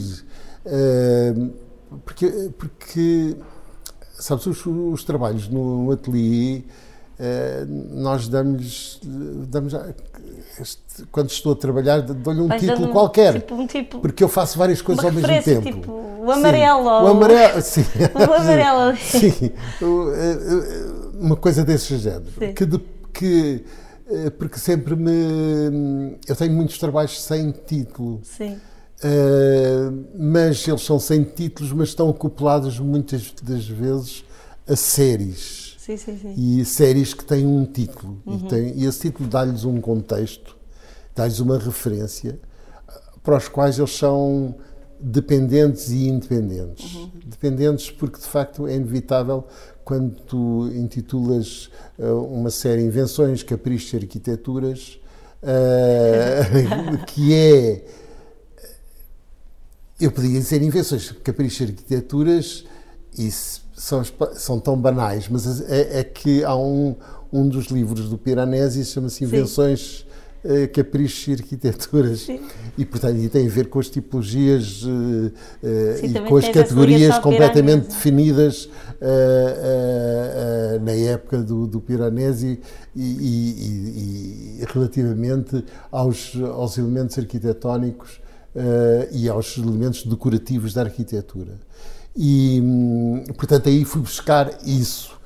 eh, 0.65 1.33
porque, 2.05 2.27
porque 2.57 3.35
sabes, 4.13 4.45
os, 4.45 4.65
os 4.65 5.03
trabalhos 5.03 5.47
no 5.49 5.91
ateliê, 5.91 6.61
nós 7.91 8.27
damos, 8.27 8.99
damos 9.03 9.73
este- 10.59 11.05
quando 11.11 11.29
estou 11.29 11.53
a 11.53 11.55
trabalhar, 11.55 12.01
dou-lhe 12.01 12.41
um 12.41 12.47
Vais 12.47 12.61
título 12.61 12.89
qualquer. 12.89 13.33
Tipo, 13.33 13.55
um 13.55 13.67
tipo. 13.67 13.99
Porque 13.99 14.23
eu 14.23 14.27
faço 14.27 14.57
várias 14.57 14.81
coisas 14.81 15.03
ao 15.03 15.11
mesmo 15.11 15.43
tempo. 15.43 15.61
tipo, 15.61 15.91
o 15.91 16.31
amarelo 16.31 16.83
Sim, 16.83 16.93
o 17.03 17.07
amarelo, 17.07 17.61
sim. 17.61 17.85
O 18.13 18.35
amarelo. 18.35 18.97
Sim, 18.97 19.51
o, 19.81 20.11
eh, 20.13 20.33
eh, 20.33 21.15
uma 21.19 21.35
coisa 21.35 21.63
desse 21.63 21.97
género. 21.97 22.25
Sim. 22.37 22.53
Que, 22.53 22.65
de- 22.65 22.81
que, 23.13 23.65
eh, 24.09 24.29
porque 24.31 24.59
sempre 24.59 24.95
me. 24.95 26.17
Eu 26.27 26.35
tenho 26.35 26.53
muitos 26.53 26.77
trabalhos 26.77 27.21
sem 27.21 27.51
título. 27.51 28.19
Sim. 28.23 28.57
Uh, 29.03 30.05
mas 30.15 30.67
eles 30.67 30.83
são 30.83 30.99
sem 30.99 31.23
títulos, 31.23 31.73
mas 31.73 31.87
estão 31.89 32.07
acoplados 32.07 32.77
muitas 32.77 33.33
das 33.41 33.67
vezes 33.67 34.23
a 34.67 34.75
séries. 34.75 35.70
Sim, 35.81 35.97
sim, 35.97 36.15
sim. 36.15 36.35
E 36.37 36.63
séries 36.63 37.11
que 37.11 37.25
têm 37.25 37.43
um 37.43 37.65
título. 37.65 38.21
Uhum. 38.23 38.35
E, 38.35 38.47
tem- 38.47 38.77
e 38.77 38.85
esse 38.85 38.99
título 38.99 39.27
dá-lhes 39.27 39.65
um 39.65 39.81
contexto, 39.81 40.55
dá-lhes 41.15 41.39
uma 41.39 41.57
referência, 41.57 42.39
uh, 42.87 43.19
para 43.21 43.35
os 43.35 43.47
quais 43.47 43.79
eles 43.79 43.97
são 43.97 44.53
dependentes 44.99 45.89
e 45.89 46.07
independentes. 46.07 46.93
Uhum. 46.93 47.11
Dependentes 47.25 47.89
porque, 47.89 48.19
de 48.19 48.27
facto, 48.27 48.67
é 48.67 48.75
inevitável 48.75 49.43
quando 49.83 50.11
tu 50.21 50.69
intitulas 50.75 51.71
uh, 51.97 52.25
uma 52.31 52.51
série 52.51 52.83
Invenções, 52.83 53.41
Caprichos 53.41 53.91
e 53.93 53.95
Arquiteturas, 53.95 54.99
uh, 55.41 57.05
que 57.09 57.33
é 57.33 57.85
eu 59.99 60.11
podia 60.11 60.39
dizer 60.39 60.61
invenções, 60.61 61.11
caprichos 61.23 61.59
e 61.59 61.63
arquiteturas 61.71 62.65
e 63.17 63.29
são, 63.81 64.03
são 64.33 64.59
tão 64.59 64.77
banais, 64.77 65.27
mas 65.27 65.67
é, 65.67 66.01
é 66.01 66.03
que 66.03 66.43
há 66.43 66.55
um, 66.55 66.95
um 67.33 67.49
dos 67.49 67.65
livros 67.65 68.09
do 68.09 68.17
Piranesi 68.17 68.85
chama-se 68.85 69.23
Invenções 69.23 70.05
uh, 70.45 70.71
Caprichos 70.71 71.27
e 71.27 71.31
Arquiteturas. 71.33 72.19
Sim. 72.19 72.41
E, 72.77 72.85
portanto, 72.85 73.17
e 73.17 73.27
tem 73.27 73.47
a 73.47 73.49
ver 73.49 73.69
com 73.69 73.79
as 73.79 73.89
tipologias 73.89 74.83
uh, 74.83 75.31
Sim, 75.97 76.15
e 76.15 76.29
com 76.29 76.37
as 76.37 76.47
categorias 76.49 77.17
completamente 77.17 77.87
definidas 77.87 78.65
uh, 78.65 78.69
na 80.83 80.91
época 80.91 81.39
do, 81.39 81.65
do 81.65 81.81
Piranesi 81.81 82.59
e, 82.95 83.01
e, 83.01 84.59
e, 84.61 84.65
relativamente 84.71 85.65
aos, 85.91 86.35
aos 86.53 86.77
elementos 86.77 87.17
arquitetónicos 87.17 88.21
e 89.11 89.29
aos 89.29 89.57
elementos 89.57 90.03
decorativos 90.05 90.73
da 90.73 90.81
arquitetura. 90.81 91.57
E, 92.15 92.59
hum, 92.61 93.23
portanto, 93.37 93.69
aí 93.69 93.85
fui 93.85 94.01
buscar 94.01 94.59
isso 94.65 95.21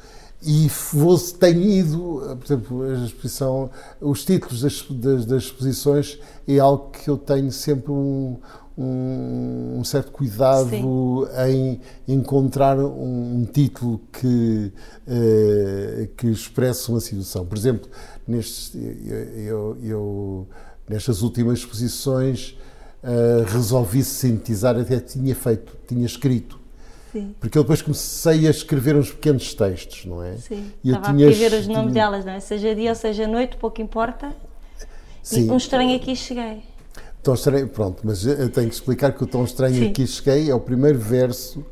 e 0.47 0.69
vou, 0.93 1.17
tenho 1.17 1.59
ido, 1.59 2.37
por 2.39 2.45
exemplo, 2.45 2.83
a 2.83 3.05
exposição, 3.05 3.71
os 3.99 4.23
títulos 4.23 4.61
das, 4.61 4.85
das, 4.89 5.25
das, 5.25 5.43
exposições 5.43 6.19
é 6.47 6.59
algo 6.59 6.91
que 6.91 7.09
eu 7.09 7.17
tenho 7.17 7.51
sempre 7.51 7.91
um, 7.91 8.37
um, 8.77 9.77
um 9.79 9.83
certo 9.83 10.11
cuidado 10.11 10.69
Sim. 10.69 11.25
em 11.47 11.81
encontrar 12.07 12.77
um, 12.77 13.39
um 13.39 13.45
título 13.51 13.99
que, 14.13 14.71
uh, 15.07 16.07
que 16.15 16.27
expresse 16.27 16.89
uma 16.89 16.99
situação. 16.99 17.43
Por 17.43 17.57
exemplo, 17.57 17.89
nestes, 18.27 18.75
eu, 18.75 19.17
eu, 19.39 19.77
eu 19.81 20.47
nestas 20.87 21.23
últimas 21.23 21.57
exposições 21.57 22.55
uh, 23.03 23.51
resolvi 23.51 24.03
sintetizar, 24.03 24.77
até 24.77 24.99
tinha 24.99 25.33
feito, 25.33 25.75
tinha 25.87 26.05
escrito 26.05 26.64
Sim. 27.15 27.33
Porque 27.39 27.57
eu 27.57 27.63
depois 27.63 27.81
comecei 27.81 28.45
a 28.45 28.49
escrever 28.49 28.93
uns 28.93 29.09
pequenos 29.09 29.53
textos, 29.53 30.05
não 30.05 30.21
é? 30.21 30.35
Sim. 30.35 30.69
E 30.83 30.89
eu 30.89 31.01
tinha 31.01 31.27
a 31.27 31.31
escrever 31.31 31.57
os 31.61 31.65
nomes 31.65 31.93
delas, 31.93 32.25
não 32.25 32.33
é? 32.33 32.41
Seja 32.41 32.75
dia 32.75 32.89
ou 32.89 32.95
seja 32.95 33.25
noite, 33.25 33.55
pouco 33.55 33.81
importa. 33.81 34.35
Sim. 35.23 35.47
E 35.47 35.49
um 35.49 35.55
estranho 35.55 35.95
aqui 35.95 36.13
cheguei. 36.13 36.61
Tão 37.23 37.33
estranho, 37.33 37.69
pronto, 37.69 38.01
mas 38.03 38.25
eu 38.25 38.49
tenho 38.49 38.67
que 38.67 38.75
explicar 38.75 39.13
que 39.13 39.23
o 39.23 39.25
Tão 39.25 39.45
Estranho 39.45 39.75
Sim. 39.75 39.87
aqui 39.87 40.05
cheguei 40.05 40.51
é 40.51 40.53
o 40.53 40.59
primeiro 40.59 40.99
verso 40.99 41.65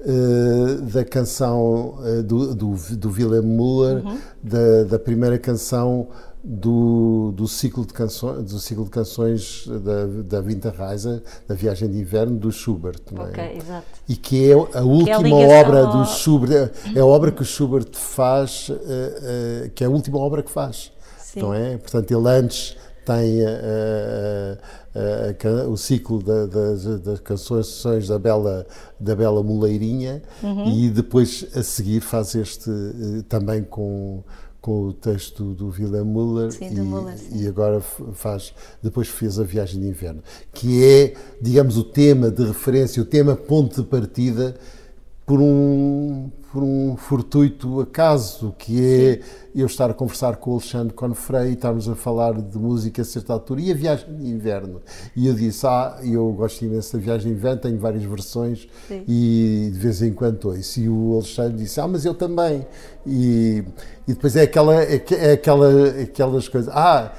uh, 0.00 0.82
da 0.82 1.04
canção 1.04 1.96
uh, 2.00 2.22
do, 2.22 2.54
do, 2.54 2.74
do 2.74 3.10
Willem 3.10 3.42
Müller, 3.42 4.04
uhum. 4.04 4.18
da, 4.42 4.82
da 4.84 4.98
primeira 4.98 5.38
canção 5.38 6.08
do, 6.42 7.32
do, 7.34 7.48
ciclo 7.48 7.84
de 7.84 7.92
canções, 7.92 8.44
do 8.44 8.58
ciclo 8.58 8.84
de 8.84 8.90
canções 8.90 9.66
da, 9.66 10.06
da 10.06 10.40
Winterreise, 10.40 11.22
da 11.46 11.54
Viagem 11.54 11.90
de 11.90 11.98
Inverno, 11.98 12.38
do 12.38 12.52
Schubert. 12.52 13.00
Não 13.10 13.26
é? 13.26 13.30
Ok, 13.30 13.56
exato. 13.56 13.86
E 14.08 14.16
que 14.16 14.50
é 14.50 14.54
a 14.54 14.82
última 14.82 15.40
é 15.40 15.58
a 15.58 15.60
obra 15.60 15.84
ao... 15.84 15.92
do 15.92 16.04
Schubert, 16.06 16.70
é 16.94 17.00
a 17.00 17.06
obra 17.06 17.32
que 17.32 17.42
o 17.42 17.44
Schubert 17.44 17.88
faz, 17.92 18.68
uh, 18.68 18.74
uh, 18.74 19.70
que 19.74 19.82
é 19.82 19.86
a 19.86 19.90
última 19.90 20.18
obra 20.18 20.42
que 20.42 20.50
faz. 20.50 20.92
Sim. 21.18 21.40
Não 21.40 21.52
é? 21.52 21.76
Portanto, 21.76 22.10
ele 22.10 22.28
antes 22.28 22.76
tem 23.04 23.42
uh, 23.42 24.58
o 25.70 25.76
ciclo 25.76 26.22
da, 26.22 26.46
das, 26.46 26.84
das 27.00 27.20
canções 27.20 28.08
da 28.08 28.18
Bela, 28.18 28.66
da 29.00 29.16
Bela 29.16 29.42
Moleirinha 29.42 30.22
uhum. 30.42 30.68
e 30.68 30.90
depois 30.90 31.46
a 31.54 31.62
seguir 31.62 32.00
faz 32.00 32.34
este 32.34 32.70
também 33.28 33.62
com 33.62 34.22
com 34.68 34.82
o 34.82 34.92
texto 34.92 35.54
do 35.54 35.70
Willem 35.70 36.04
Müller, 36.04 36.52
sim, 36.52 36.66
e, 36.66 36.74
Müller 36.74 37.16
e, 37.32 37.48
agora 37.48 37.80
faz 37.80 38.52
depois 38.82 39.08
fez 39.08 39.38
a 39.38 39.42
viagem 39.42 39.80
de 39.80 39.88
inverno 39.88 40.22
que 40.52 40.84
é 40.84 41.14
digamos 41.40 41.78
o 41.78 41.84
tema 41.84 42.30
de 42.30 42.44
referência 42.44 43.00
o 43.02 43.06
tema 43.06 43.34
ponto 43.34 43.80
de 43.80 43.88
partida 43.88 44.54
por 45.24 45.40
um 45.40 46.30
por 46.52 46.62
um 46.62 46.96
fortuito 46.96 47.80
acaso 47.80 48.54
que 48.58 48.82
é 48.82 49.14
sim. 49.16 49.20
eu 49.54 49.66
estar 49.66 49.90
a 49.90 49.94
conversar 49.94 50.36
com 50.36 50.50
o 50.50 50.54
Alexandre 50.54 50.94
Confrei 50.94 51.50
e 51.50 51.52
estarmos 51.52 51.88
a 51.88 51.94
falar 51.94 52.40
de 52.40 52.58
música 52.58 53.02
a 53.02 53.04
certa 53.04 53.32
altura 53.32 53.60
e 53.60 53.70
a 53.70 53.74
viagem 53.74 54.16
de 54.16 54.28
inverno 54.28 54.80
e 55.14 55.26
eu 55.26 55.34
disse 55.34 55.66
ah 55.66 55.98
eu 56.02 56.32
gosto 56.32 56.64
imenso 56.64 56.96
da 56.96 57.02
viagem 57.02 57.32
de 57.32 57.38
inverno 57.38 57.60
tenho 57.60 57.78
várias 57.78 58.04
versões 58.04 58.66
sim. 58.86 59.04
e 59.06 59.70
de 59.72 59.78
vez 59.78 60.00
em 60.00 60.12
quando 60.12 60.46
ouço 60.46 60.80
e 60.80 60.88
o 60.88 61.14
Alexandre 61.14 61.58
disse 61.58 61.80
ah 61.80 61.88
mas 61.88 62.04
eu 62.04 62.14
também 62.14 62.66
e, 63.10 63.64
e 64.06 64.12
depois 64.12 64.36
é, 64.36 64.42
aquela, 64.42 64.82
é, 64.82 65.02
é 65.12 65.32
aquela, 65.32 65.88
aquelas 66.02 66.46
coisas. 66.46 66.70
Ah, 66.74 67.10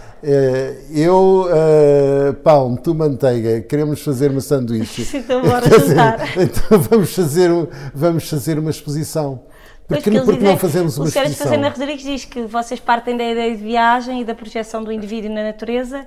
eu 0.91 1.47
uh, 1.47 2.33
pão, 2.35 2.75
tu 2.75 2.93
manteiga, 2.93 3.61
queremos 3.61 4.01
fazer 4.01 4.31
uma 4.31 4.41
sanduíche. 4.41 5.07
então 5.17 5.41
bora 5.41 5.67
juntar. 5.67 6.19
Então 6.37 6.79
vamos 6.79 7.13
fazer, 7.13 7.49
vamos 7.93 8.29
fazer 8.29 8.59
uma 8.59 8.69
exposição. 8.69 9.43
Porque, 9.87 10.11
porque 10.11 10.43
não 10.43 10.57
fazemos 10.57 10.97
uma 10.97 11.07
exposição? 11.07 11.23
O 11.23 11.27
Sérgio 11.27 11.35
Fazenda 11.35 11.69
Rodrigues 11.69 12.03
diz 12.03 12.25
que 12.25 12.43
vocês 12.43 12.79
partem 12.79 13.17
da 13.17 13.23
ideia 13.23 13.55
de 13.55 13.63
viagem 13.63 14.21
e 14.21 14.25
da 14.25 14.35
projeção 14.35 14.83
do 14.83 14.91
indivíduo 14.91 15.31
na 15.31 15.43
natureza 15.43 16.05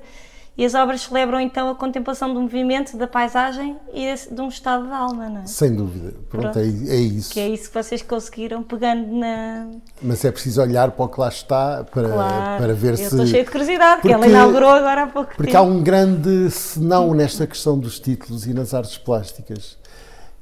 e 0.56 0.66
as 0.66 0.74
obras 0.74 1.00
celebram 1.02 1.40
então 1.40 1.70
a 1.70 1.74
contemplação 1.74 2.34
do 2.34 2.40
movimento, 2.40 2.94
da 2.98 3.06
paisagem 3.06 3.74
e 3.94 4.14
de 4.14 4.40
um 4.40 4.48
estado 4.48 4.86
de 4.86 4.92
alma, 4.92 5.28
não 5.28 5.42
é? 5.42 5.46
Sem 5.46 5.74
dúvida. 5.74 6.12
Pronto, 6.28 6.52
Pronto. 6.52 6.58
É, 6.58 6.62
é, 6.62 6.96
isso. 6.96 7.32
Que 7.32 7.40
é 7.40 7.48
isso 7.48 7.70
que 7.70 7.74
vocês 7.74 8.02
conseguiram 8.02 8.62
pegando 8.62 9.14
na. 9.16 9.68
Mas 10.02 10.22
é 10.26 10.30
preciso 10.30 10.60
olhar 10.60 10.90
para 10.90 11.04
o 11.06 11.08
que 11.08 11.18
lá 11.18 11.28
está 11.28 11.84
para, 11.84 12.08
claro. 12.08 12.62
para 12.62 12.74
ver 12.74 12.90
Eu 12.90 12.96
se. 12.98 13.02
Eu 13.04 13.08
estou 13.08 13.26
cheio 13.26 13.44
de 13.44 13.50
curiosidade, 13.50 14.02
porque 14.02 14.12
ela 14.12 14.26
inaugurou 14.26 14.70
agora 14.70 15.04
há 15.04 15.06
pouco 15.06 15.34
porque 15.34 15.52
tempo. 15.52 15.58
Há 15.58 15.62
um 15.62 15.82
grande 15.82 16.50
senão 16.50 17.14
nesta 17.14 17.46
questão 17.46 17.78
dos 17.78 17.98
títulos 17.98 18.46
e 18.46 18.52
nas 18.52 18.74
artes 18.74 18.98
plásticas. 18.98 19.78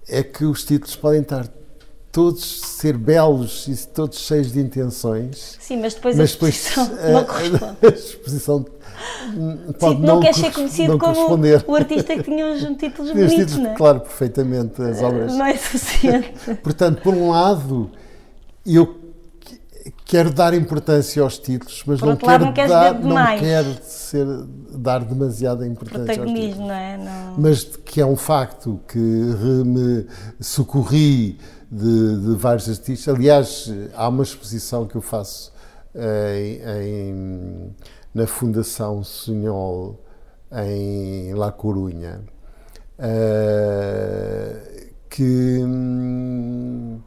É 0.09 0.25
que 0.25 0.45
os 0.45 0.65
títulos 0.65 0.97
podem 0.97 1.21
estar 1.21 1.47
todos 2.11 2.63
ser 2.63 2.97
belos 2.97 3.69
e 3.69 3.87
todos 3.87 4.19
cheios 4.19 4.53
de 4.53 4.61
intenções. 4.61 5.57
Sim, 5.61 5.81
mas 5.81 5.95
depois 5.95 6.17
mas 6.17 6.23
a 6.23 6.25
exposição 6.25 6.87
depois, 6.91 7.13
não 7.13 7.25
corresponde. 7.25 7.77
A 7.87 7.89
exposição 7.89 8.67
pode 9.79 9.97
Sim, 9.97 10.03
não, 10.03 10.15
não 10.15 10.21
quer 10.21 10.35
ser 10.35 10.53
conhecido 10.53 10.99
como 10.99 11.39
o 11.67 11.75
artista 11.75 12.15
que 12.17 12.23
tinha 12.23 12.47
os 12.47 12.61
títulos 12.77 13.13
bonitos, 13.13 13.35
títulos, 13.35 13.59
não 13.59 13.71
é? 13.71 13.75
Claro, 13.75 14.01
perfeitamente, 14.01 14.83
as 14.83 15.03
obras. 15.03 15.35
Não 15.35 15.47
é 15.47 15.57
suficiente. 15.57 16.33
Portanto, 16.63 17.03
por 17.03 17.15
um 17.15 17.31
lado, 17.31 17.91
eu 18.67 19.01
quero 20.05 20.33
dar 20.33 20.55
importância 20.55 21.23
aos 21.23 21.39
títulos, 21.39 21.83
mas 21.87 22.01
não 22.01 22.17
quero, 22.17 22.47
não, 22.47 22.53
dar, 22.53 23.01
não 23.01 23.39
quero 23.39 23.77
ser, 23.83 24.27
dar 24.75 25.05
demasiada 25.05 25.67
importância 25.67 26.21
aos 26.21 26.31
títulos. 26.31 26.59
Não 26.59 26.73
é? 26.73 26.97
Não... 26.97 27.35
Mas 27.39 27.65
que 27.65 28.01
é 28.01 28.07
um 28.07 28.17
facto 28.17 28.81
que 28.89 28.99
me 28.99 30.07
socorri 30.41 31.39
de, 31.71 32.21
de 32.21 32.35
vários 32.37 32.69
artistas. 32.69 33.15
Aliás, 33.15 33.73
há 33.95 34.09
uma 34.09 34.25
exposição 34.25 34.87
que 34.87 34.97
eu 34.97 35.01
faço 35.01 35.53
em, 35.95 36.61
em 36.83 37.77
na 38.15 38.27
Fundação 38.27 39.05
Sunhol, 39.05 40.01
em 40.53 41.33
La 41.35 41.53
Corunha, 41.53 42.23
uh, 42.99 44.91
que, 45.09 45.61
uh, 45.63 47.01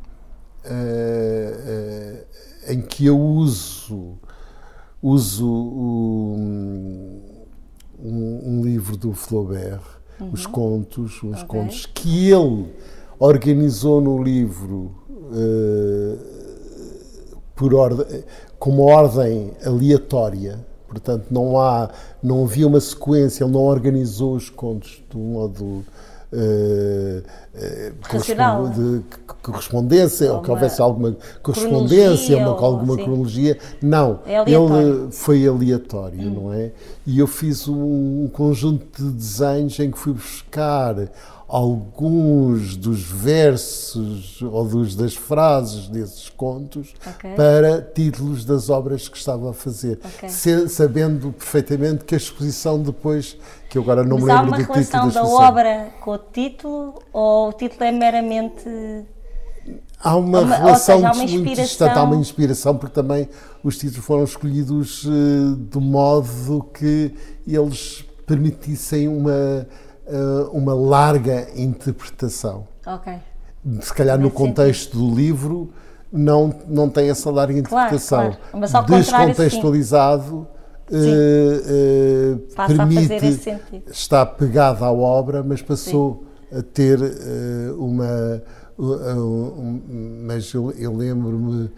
uh, 0.65 2.25
em 2.71 2.81
que 2.81 3.05
eu 3.05 3.19
uso, 3.19 4.17
uso 5.01 5.51
um, 5.51 7.21
um, 7.99 8.61
livro 8.63 8.95
do 8.95 9.11
Flaubert, 9.13 9.83
uhum. 10.19 10.31
os 10.31 10.45
contos, 10.45 11.21
os 11.21 11.43
okay. 11.43 11.45
contos 11.45 11.85
que 11.85 12.31
ele 12.31 12.73
organizou 13.19 13.99
no 13.99 14.23
livro 14.23 15.03
por 17.55 17.73
ordem, 17.73 18.23
como 18.59 18.83
ordem 18.83 19.51
aleatória 19.65 20.63
Portanto, 20.93 21.25
não 21.29 21.59
há, 21.59 21.89
não 22.21 22.43
havia 22.43 22.67
uma 22.67 22.79
sequência, 22.79 23.43
ele 23.43 23.51
não 23.51 23.61
organizou 23.61 24.35
os 24.35 24.49
contos 24.49 25.01
de 25.09 25.17
um 25.17 25.33
modo 25.33 25.83
uh, 26.33 27.23
uh, 27.53 28.69
de 28.69 29.03
correspondência, 29.41 30.31
ou, 30.31 30.37
ou 30.37 30.41
que 30.41 30.51
houvesse 30.51 30.81
alguma 30.81 31.15
correspondência, 31.41 32.37
uma, 32.37 32.49
alguma 32.49 32.95
sim. 32.95 33.03
cronologia. 33.03 33.57
Não, 33.81 34.19
é 34.25 34.41
ele 34.41 35.11
foi 35.11 35.47
aleatório, 35.47 36.21
hum. 36.21 36.43
não 36.43 36.53
é? 36.53 36.71
E 37.05 37.19
eu 37.19 37.27
fiz 37.27 37.67
um, 37.67 38.23
um 38.23 38.29
conjunto 38.31 39.03
de 39.03 39.11
desenhos 39.11 39.79
em 39.79 39.91
que 39.91 39.97
fui 39.97 40.13
buscar 40.13 40.95
alguns 41.53 42.75
dos 42.75 43.03
versos 43.03 44.41
ou 44.41 44.67
dos, 44.67 44.95
das 44.95 45.13
frases 45.13 45.87
desses 45.87 46.27
contos 46.27 46.95
okay. 47.05 47.35
para 47.35 47.79
títulos 47.79 48.43
das 48.43 48.71
obras 48.71 49.07
que 49.07 49.15
estava 49.15 49.51
a 49.51 49.53
fazer, 49.53 49.99
okay. 50.03 50.29
se, 50.29 50.67
sabendo 50.67 51.31
perfeitamente 51.31 52.05
que 52.05 52.15
a 52.15 52.17
exposição 52.17 52.81
depois, 52.81 53.37
que 53.69 53.77
eu 53.77 53.83
agora 53.83 54.03
não 54.03 54.17
Mas 54.17 54.25
me 54.25 54.33
lembro 54.33 54.51
do 54.51 54.57
título 54.57 54.73
da 54.73 54.81
exposição. 54.81 54.99
há 54.99 55.03
uma 55.03 55.11
relação 55.11 55.39
da 55.39 55.47
obra 55.47 55.93
com 56.01 56.11
o 56.11 56.17
título 56.17 56.93
ou 57.13 57.49
o 57.49 57.53
título 57.53 57.83
é 57.83 57.91
meramente... 57.91 59.05
Há 59.99 60.15
uma, 60.15 60.39
uma 60.39 60.55
relação 60.55 60.95
seja, 60.95 61.07
há 61.07 61.13
uma 61.13 61.23
muito 61.23 61.55
distante, 61.55 61.99
há 61.99 62.03
uma 62.03 62.15
inspiração, 62.15 62.77
porque 62.77 62.95
também 62.95 63.29
os 63.63 63.77
títulos 63.77 64.03
foram 64.03 64.23
escolhidos 64.23 65.05
uh, 65.05 65.55
de 65.55 65.79
modo 65.79 66.67
que 66.73 67.13
eles 67.47 68.03
permitissem 68.25 69.07
uma 69.07 69.67
uma 70.51 70.73
larga 70.73 71.47
interpretação. 71.55 72.67
Ok. 72.85 73.13
se 73.81 73.93
calhar 73.93 74.19
no 74.19 74.29
contexto 74.29 74.97
do 74.97 75.15
livro, 75.15 75.71
não, 76.11 76.53
não 76.67 76.89
tem 76.89 77.09
essa 77.09 77.31
larga 77.31 77.57
interpretação. 77.57 78.37
Claro, 78.51 78.69
claro. 78.69 78.85
Descontextualizado 78.87 80.47
uh, 80.91 82.35
uh, 82.35 82.67
permite 82.67 83.49
está 83.87 84.25
pegado 84.25 84.85
à 84.85 84.91
obra, 84.91 85.43
mas 85.43 85.61
passou 85.61 86.23
sim. 86.51 86.59
a 86.59 86.61
ter 86.61 86.99
uh, 86.99 87.83
uma. 87.83 88.43
Um, 88.77 89.81
mas 90.25 90.51
eu, 90.51 90.71
eu 90.71 90.95
lembro-me 90.95 91.69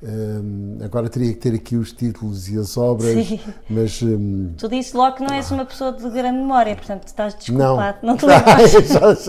um, 0.00 0.78
agora 0.84 1.08
teria 1.08 1.32
que 1.32 1.40
ter 1.40 1.54
aqui 1.54 1.74
os 1.74 1.92
títulos 1.92 2.48
e 2.48 2.56
as 2.56 2.76
obras, 2.76 3.26
Sim. 3.26 3.40
mas. 3.68 4.00
Um, 4.00 4.52
tu 4.56 4.68
disse 4.68 4.96
logo 4.96 5.16
que 5.16 5.22
não 5.24 5.34
és 5.34 5.50
uma 5.50 5.64
pessoa 5.64 5.92
de 5.92 6.08
grande 6.10 6.38
memória, 6.38 6.76
portanto 6.76 7.06
estás 7.06 7.34
desculpado. 7.34 7.98
Não, 8.02 8.10
não 8.14 8.16
te 8.16 8.26
lembras. 8.26 9.26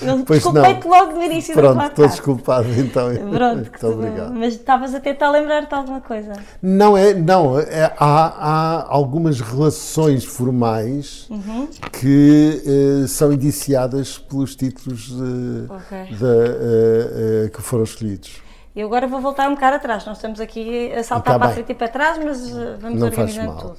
Eu 0.00 0.24
desculpei-te 0.24 0.88
logo 0.88 1.12
no 1.12 1.22
início 1.22 1.54
Pronto, 1.54 1.76
da 1.76 1.86
estou 1.88 2.08
desculpado 2.08 2.68
então. 2.72 3.10
Pronto, 3.30 3.56
Muito 3.56 3.86
obrigado. 3.86 4.32
Mas 4.32 4.54
estavas 4.54 4.94
a 4.94 5.00
tentar 5.00 5.30
lembrar-te 5.30 5.74
alguma 5.74 6.00
coisa? 6.00 6.32
Não, 6.62 6.96
é, 6.96 7.12
não 7.12 7.58
é, 7.58 7.92
há, 7.98 7.98
há 7.98 8.86
algumas 8.88 9.40
relações 9.40 10.24
formais 10.24 11.26
uhum. 11.28 11.68
que 11.92 12.62
uh, 12.64 13.08
são 13.08 13.30
indiciadas 13.30 14.16
pelos 14.16 14.56
títulos 14.56 15.10
uh, 15.10 15.74
okay. 15.74 16.16
de, 16.16 17.46
uh, 17.46 17.50
que 17.50 17.60
foram 17.60 17.84
escolhidos. 17.84 18.40
E 18.74 18.82
agora 18.82 19.06
vou 19.06 19.20
voltar 19.20 19.48
um 19.48 19.54
bocado 19.54 19.76
atrás. 19.76 20.04
Nós 20.06 20.16
estamos 20.16 20.40
aqui 20.40 20.92
a 20.92 21.02
saltar 21.02 21.34
tá 21.34 21.38
para 21.38 21.48
a 21.48 21.52
frente 21.52 21.72
e 21.72 21.74
para 21.74 21.88
trás, 21.88 22.18
mas 22.18 22.56
eh, 22.56 22.76
vamos 22.80 23.00
Não 23.00 23.06
organizando 23.08 23.58
tudo. 23.58 23.78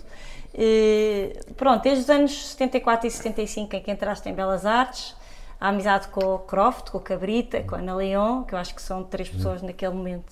E, 0.54 1.36
pronto, 1.58 1.82
desde 1.82 2.04
os 2.04 2.10
anos 2.10 2.50
74 2.50 3.08
e 3.08 3.12
75 3.12 3.76
em 3.76 3.82
que 3.82 3.92
entraste 3.92 4.30
em 4.30 4.34
Belas 4.34 4.66
Artes, 4.66 5.16
a 5.60 5.70
amizade 5.70 6.10
com 6.10 6.36
o 6.36 6.40
Croft, 6.40 6.92
com 6.92 7.00
o 7.00 7.02
Cabrita, 7.02 7.62
com 7.64 7.76
a 7.76 7.80
Ana 7.80 7.96
Leon, 7.96 8.44
que 8.44 8.54
eu 8.54 8.60
acho 8.60 8.76
que 8.76 8.82
são 8.82 9.04
três 9.04 9.30
uhum. 9.30 9.36
pessoas 9.36 9.62
naquele 9.64 9.96
momento 9.96 10.32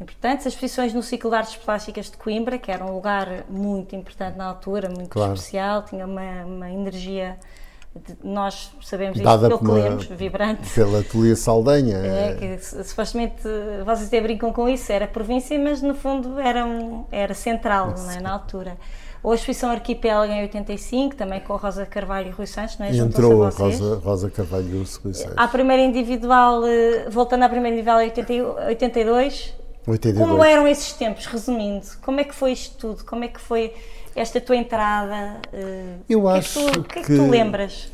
importantes. 0.00 0.46
As 0.46 0.52
exposições 0.52 0.94
no 0.94 1.02
ciclo 1.02 1.30
de 1.30 1.36
artes 1.36 1.56
plásticas 1.56 2.08
de 2.08 2.16
Coimbra, 2.16 2.56
que 2.56 2.70
era 2.70 2.84
um 2.84 2.94
lugar 2.94 3.44
muito 3.48 3.96
importante 3.96 4.36
na 4.36 4.44
altura, 4.44 4.88
muito 4.88 5.10
claro. 5.10 5.32
especial, 5.32 5.82
tinha 5.82 6.06
uma, 6.06 6.44
uma 6.44 6.70
energia 6.70 7.36
nós 8.22 8.70
sabemos 8.82 9.20
Dada 9.20 9.56
que 9.56 9.64
lemos, 9.64 10.06
vibrante. 10.06 10.68
Pela 10.74 11.00
Ateliê 11.00 11.36
Saldanha. 11.36 11.98
É, 11.98 12.34
que 12.34 12.84
supostamente 12.84 13.42
vocês 13.84 14.08
até 14.08 14.20
brincam 14.20 14.52
com 14.52 14.68
isso, 14.68 14.90
era 14.92 15.06
província, 15.06 15.58
mas 15.58 15.82
no 15.82 15.94
fundo 15.94 16.38
era, 16.38 16.64
um, 16.64 17.04
era 17.10 17.34
central 17.34 17.94
é, 18.16 18.20
na 18.20 18.32
altura. 18.32 18.76
Ou 19.22 19.32
a 19.32 19.34
exposição 19.34 19.70
Arquipélago 19.70 20.32
em 20.32 20.42
85, 20.42 21.16
também 21.16 21.40
com 21.40 21.52
a 21.52 21.56
Rosa 21.56 21.84
Carvalho 21.84 22.28
e 22.28 22.30
Rui 22.30 22.46
Santos, 22.46 22.78
não 22.78 22.86
é? 22.86 22.96
Entrou 22.96 23.44
a 23.44 23.50
Rosa, 23.50 23.96
Rosa 23.96 24.30
Carvalho 24.30 24.68
e 24.68 24.72
Rui 24.72 24.86
Santos. 24.86 25.24
À 25.36 25.48
primeira 25.48 25.82
individual, 25.82 26.64
eh, 26.64 27.08
voltando 27.10 27.42
à 27.42 27.48
primeira 27.48 27.76
individual 27.76 28.00
em 28.00 28.08
82, 28.68 29.54
82, 29.88 30.18
como 30.28 30.44
eram 30.44 30.68
esses 30.68 30.92
tempos, 30.92 31.26
resumindo? 31.26 31.86
Como 32.02 32.20
é 32.20 32.24
que 32.24 32.34
foi 32.34 32.52
isto 32.52 32.76
tudo? 32.76 33.04
Como 33.04 33.24
é 33.24 33.28
que 33.28 33.40
foi 33.40 33.72
esta 34.18 34.40
tua 34.40 34.56
entrada? 34.56 35.36
Uh, 35.52 36.00
eu 36.08 36.28
acho 36.28 36.60
que, 36.60 36.66
é 36.66 36.70
que, 36.70 36.72
tu, 36.72 36.82
que, 36.84 36.98
é 36.98 37.02
que 37.02 37.16
tu 37.16 37.30
lembras? 37.30 37.90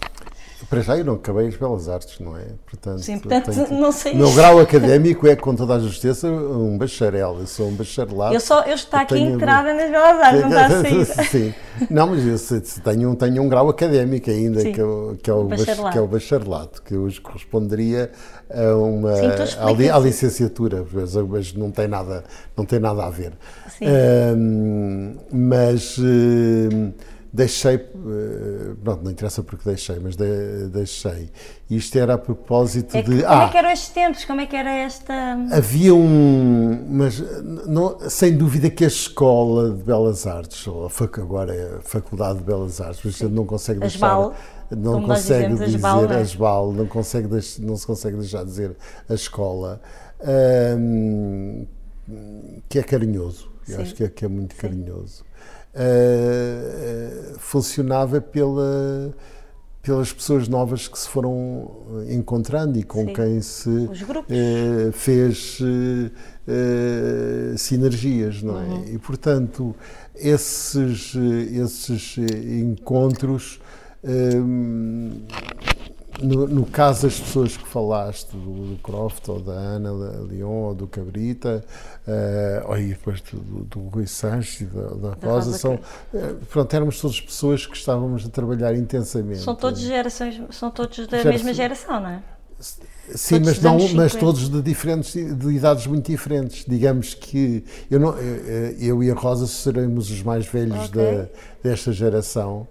Para 0.69 0.81
já 0.81 0.97
eu 0.97 1.05
não 1.05 1.15
acabei 1.15 1.49
as 1.49 1.57
belas 1.57 1.89
artes, 1.89 2.19
não 2.19 2.37
é? 2.37 2.45
Portanto, 2.67 3.01
Sim, 3.01 3.19
portanto 3.19 3.51
tenho, 3.53 3.81
não 3.81 3.93
sei. 3.93 4.13
O 4.13 4.17
meu 4.17 4.33
grau 4.33 4.61
académico 4.61 5.27
é, 5.27 5.37
com 5.37 5.55
toda 5.55 5.75
a 5.75 5.79
justiça, 5.79 6.29
um 6.29 6.79
bacharel. 6.79 7.39
Eu 7.41 7.47
sou 7.47 7.69
um 7.69 7.75
bacharelado. 7.75 8.35
Eu, 8.35 8.41
só, 8.41 8.63
eu 8.63 8.75
estou 8.75 9.01
aqui 9.01 9.19
entrada 9.19 9.75
nas 9.75 9.91
belas 9.91 10.21
artes, 10.21 10.41
não 10.43 10.49
está 10.49 10.67
a 10.67 10.83
sair. 10.83 11.07
Sim. 11.29 11.55
Não, 11.91 12.07
mas 12.07 12.51
eu 12.51 12.61
tenho, 12.83 13.17
tenho 13.17 13.43
um 13.43 13.49
grau 13.49 13.69
académico 13.69 14.31
ainda, 14.31 14.61
Sim, 14.61 14.73
que, 14.73 14.81
é 14.81 14.85
o, 14.85 15.17
que, 15.21 15.31
é 15.31 15.35
o 15.35 15.45
bacharelado. 15.45 15.93
que 15.93 15.99
é 15.99 16.01
o 16.01 16.07
bacharelado, 16.07 16.83
que 16.83 16.97
hoje 16.97 17.21
corresponderia 17.21 18.11
a 18.51 18.77
uma 18.77 19.15
Sim, 19.17 19.89
à, 19.91 19.99
licenciatura, 19.99 20.85
mas 21.29 21.53
não 21.55 21.71
tem 21.71 21.89
nada, 21.89 22.25
não 22.57 22.65
tem 22.65 22.79
nada 22.79 23.05
a 23.05 23.11
ver. 23.11 23.33
Sim. 23.79 23.87
Um, 24.37 25.17
mas 25.33 25.99
deixei, 27.35 27.75
eh, 27.75 28.75
pronto, 28.85 29.03
não 29.03 29.11
interessa 29.11 29.43
porque 29.43 29.69
deixei, 29.69 29.99
mas 29.99 30.15
de, 30.15 30.69
deixei. 30.69 31.29
Isto 31.69 31.99
era 31.99 32.15
a 32.15 32.19
propósito 32.19 32.97
é 32.97 33.03
que, 33.03 33.11
de. 33.11 33.23
Como 33.23 33.35
ah, 33.35 33.45
é 33.47 33.49
que 33.49 33.59
eram 33.59 33.71
estes 33.71 33.89
tempos? 33.89 34.25
Como 34.25 34.41
é 34.41 34.47
que 34.47 34.55
era 34.55 34.71
esta. 34.71 35.13
Havia 35.51 35.93
um. 35.93 36.87
Mas 36.89 37.19
não, 37.67 37.99
sem 38.09 38.37
dúvida 38.37 38.71
que 38.71 38.85
a 38.85 38.87
Escola 38.87 39.71
de 39.71 39.83
Belas 39.83 40.29
Artes, 40.29 40.65
ou 40.69 40.87
a, 40.87 41.21
agora 41.21 41.53
é 41.53 41.77
a 41.79 41.81
Faculdade 41.81 42.39
de 42.39 42.45
Belas 42.45 42.81
Artes, 42.81 43.01
mas 43.05 43.15
gente 43.15 43.33
não 43.33 43.45
consegue 43.45 43.81
deixar. 43.81 44.31
não 44.71 45.03
consegue 45.03 45.49
dizer 45.55 45.65
asbal, 45.65 46.05
é? 46.05 46.21
asbal, 46.21 46.73
não, 46.73 46.87
consegue 46.87 47.29
não 47.59 47.77
se 47.77 47.87
consegue 47.87 48.17
deixar 48.17 48.45
de 48.45 48.51
dizer 48.51 48.77
a 49.09 49.15
escola, 49.15 49.81
hum, 50.79 51.67
que 52.69 52.79
é 52.79 52.83
carinhoso. 52.85 53.53
Eu 53.67 53.81
acho 53.81 53.95
que 53.95 54.05
é, 54.05 54.09
que 54.09 54.25
é 54.25 54.29
muito 54.29 54.55
Sim. 54.55 54.61
carinhoso 54.61 55.25
uh, 55.75 57.39
funcionava 57.39 58.21
pela, 58.21 59.15
pelas 59.83 60.13
pessoas 60.13 60.49
novas 60.49 60.89
que 60.89 60.99
se 60.99 61.09
foram 61.09 61.71
encontrando 62.09 62.79
e 62.79 62.83
com 62.83 63.07
Sim. 63.07 63.13
quem 63.13 63.41
se 63.43 63.69
uh, 63.69 64.93
fez 64.93 65.59
sinergias, 67.57 68.43
não 68.43 68.61
é? 68.61 68.65
Uhum. 68.65 68.85
E 68.95 68.99
portanto 68.99 69.75
esses 70.15 71.15
esses 71.15 72.17
encontros 72.19 73.59
no, 76.23 76.47
no, 76.47 76.67
caso 76.67 77.03
das 77.03 77.19
pessoas 77.19 77.57
que 77.57 77.67
falaste, 77.67 78.31
do, 78.33 78.75
do 78.75 78.79
Croft, 78.83 79.29
ou 79.29 79.41
da 79.41 79.53
Ana 79.53 79.91
da 79.91 80.21
Leon, 80.21 80.69
ou 80.69 80.75
do 80.75 80.87
Cabrita, 80.87 81.65
uh, 82.07 82.71
ou 82.71 82.77
depois 82.77 83.21
do, 83.21 83.39
do 83.65 83.81
Rui 83.89 84.07
Sanches 84.07 84.63
e 84.63 84.65
da, 84.65 84.83
da 84.83 85.09
Rosa, 85.15 85.27
Rosa 85.27 85.59
são, 85.59 85.75
uh, 85.75 86.35
pronto, 86.51 86.75
éramos 86.75 87.01
todas 87.01 87.21
pessoas 87.21 87.67
que 87.67 87.77
estávamos 87.77 88.27
a 88.27 88.29
trabalhar 88.29 88.75
intensamente. 88.75 89.41
São 89.41 89.55
todos 89.55 89.81
gerações, 89.81 90.41
são 90.51 90.71
todos 90.71 91.07
da 91.07 91.25
mesma 91.25 91.53
geração, 91.53 92.01
não 92.01 92.09
é? 92.09 92.23
Sim, 93.15 93.41
mas, 93.45 93.61
não, 93.61 93.77
mas 93.91 94.15
todos 94.15 94.49
de 94.49 94.63
diferentes 94.63 95.13
de 95.13 95.49
idades 95.51 95.87
muito 95.87 96.11
diferentes. 96.11 96.65
Digamos 96.67 97.13
que 97.13 97.63
eu, 97.91 98.01
não, 98.01 98.17
eu, 98.17 98.71
eu 98.79 99.03
e 99.03 99.11
a 99.11 99.15
Rosa 99.15 99.47
seremos 99.47 100.11
os 100.11 100.23
mais 100.23 100.47
velhos 100.47 100.89
okay. 100.89 101.03
da, 101.03 101.27
desta 101.63 101.93
geração. 101.93 102.67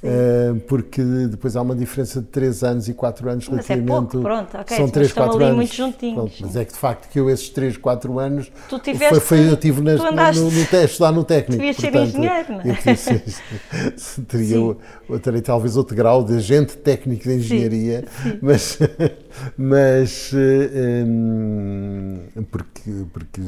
Uh, 0.00 0.60
porque 0.60 1.02
depois 1.02 1.56
há 1.56 1.62
uma 1.62 1.74
diferença 1.74 2.20
de 2.20 2.28
3 2.28 2.62
anos 2.62 2.88
e 2.88 2.94
4 2.94 3.30
anos 3.30 3.48
mas 3.48 3.66
relativamente. 3.66 3.90
É 3.90 4.10
pouco, 4.12 4.20
pronto, 4.20 4.58
okay, 4.58 4.76
são 4.76 4.88
3, 4.88 5.12
4 5.12 5.34
ali 5.34 5.44
anos. 5.44 5.56
muito 5.56 5.74
juntinhos. 5.74 6.14
Pronto, 6.14 6.34
mas 6.40 6.56
é 6.56 6.64
que 6.64 6.72
de 6.72 6.78
facto 6.78 7.08
que 7.08 7.18
eu 7.18 7.28
esses 7.28 7.48
3, 7.48 7.76
4 7.76 8.18
anos 8.20 8.52
tu 8.68 8.78
tiveste, 8.78 9.08
foi, 9.08 9.38
foi 9.38 9.50
eu 9.50 9.56
tive 9.56 9.80
nas, 9.80 10.00
andaste, 10.00 10.40
no, 10.40 10.52
no 10.52 10.66
teste 10.66 11.02
lá 11.02 11.10
no 11.10 11.24
técnico. 11.24 11.60
Devias 11.60 11.76
ser 11.76 11.92
engenheiro, 11.96 12.52
não 12.52 12.60
é? 12.60 12.84
teria 14.28 14.54
eu, 14.54 14.78
eu 15.08 15.18
terei 15.18 15.40
talvez 15.40 15.76
outro 15.76 15.96
grau 15.96 16.22
de 16.22 16.36
agente 16.36 16.76
técnico 16.76 17.24
de 17.24 17.34
engenharia, 17.34 18.04
sim, 18.22 18.30
sim. 18.30 18.38
mas, 18.40 18.78
mas 19.58 20.30
um, 20.32 22.20
porque, 22.52 22.90
porque 23.12 23.40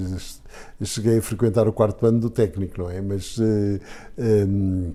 cheguei 0.83 1.19
a 1.19 1.23
frequentar 1.23 1.69
o 1.69 1.73
quarto 1.73 2.05
ano 2.07 2.19
do 2.19 2.29
técnico, 2.29 2.83
não 2.83 2.91
é? 2.91 3.01
Mas, 3.01 3.39
um, 3.39 4.93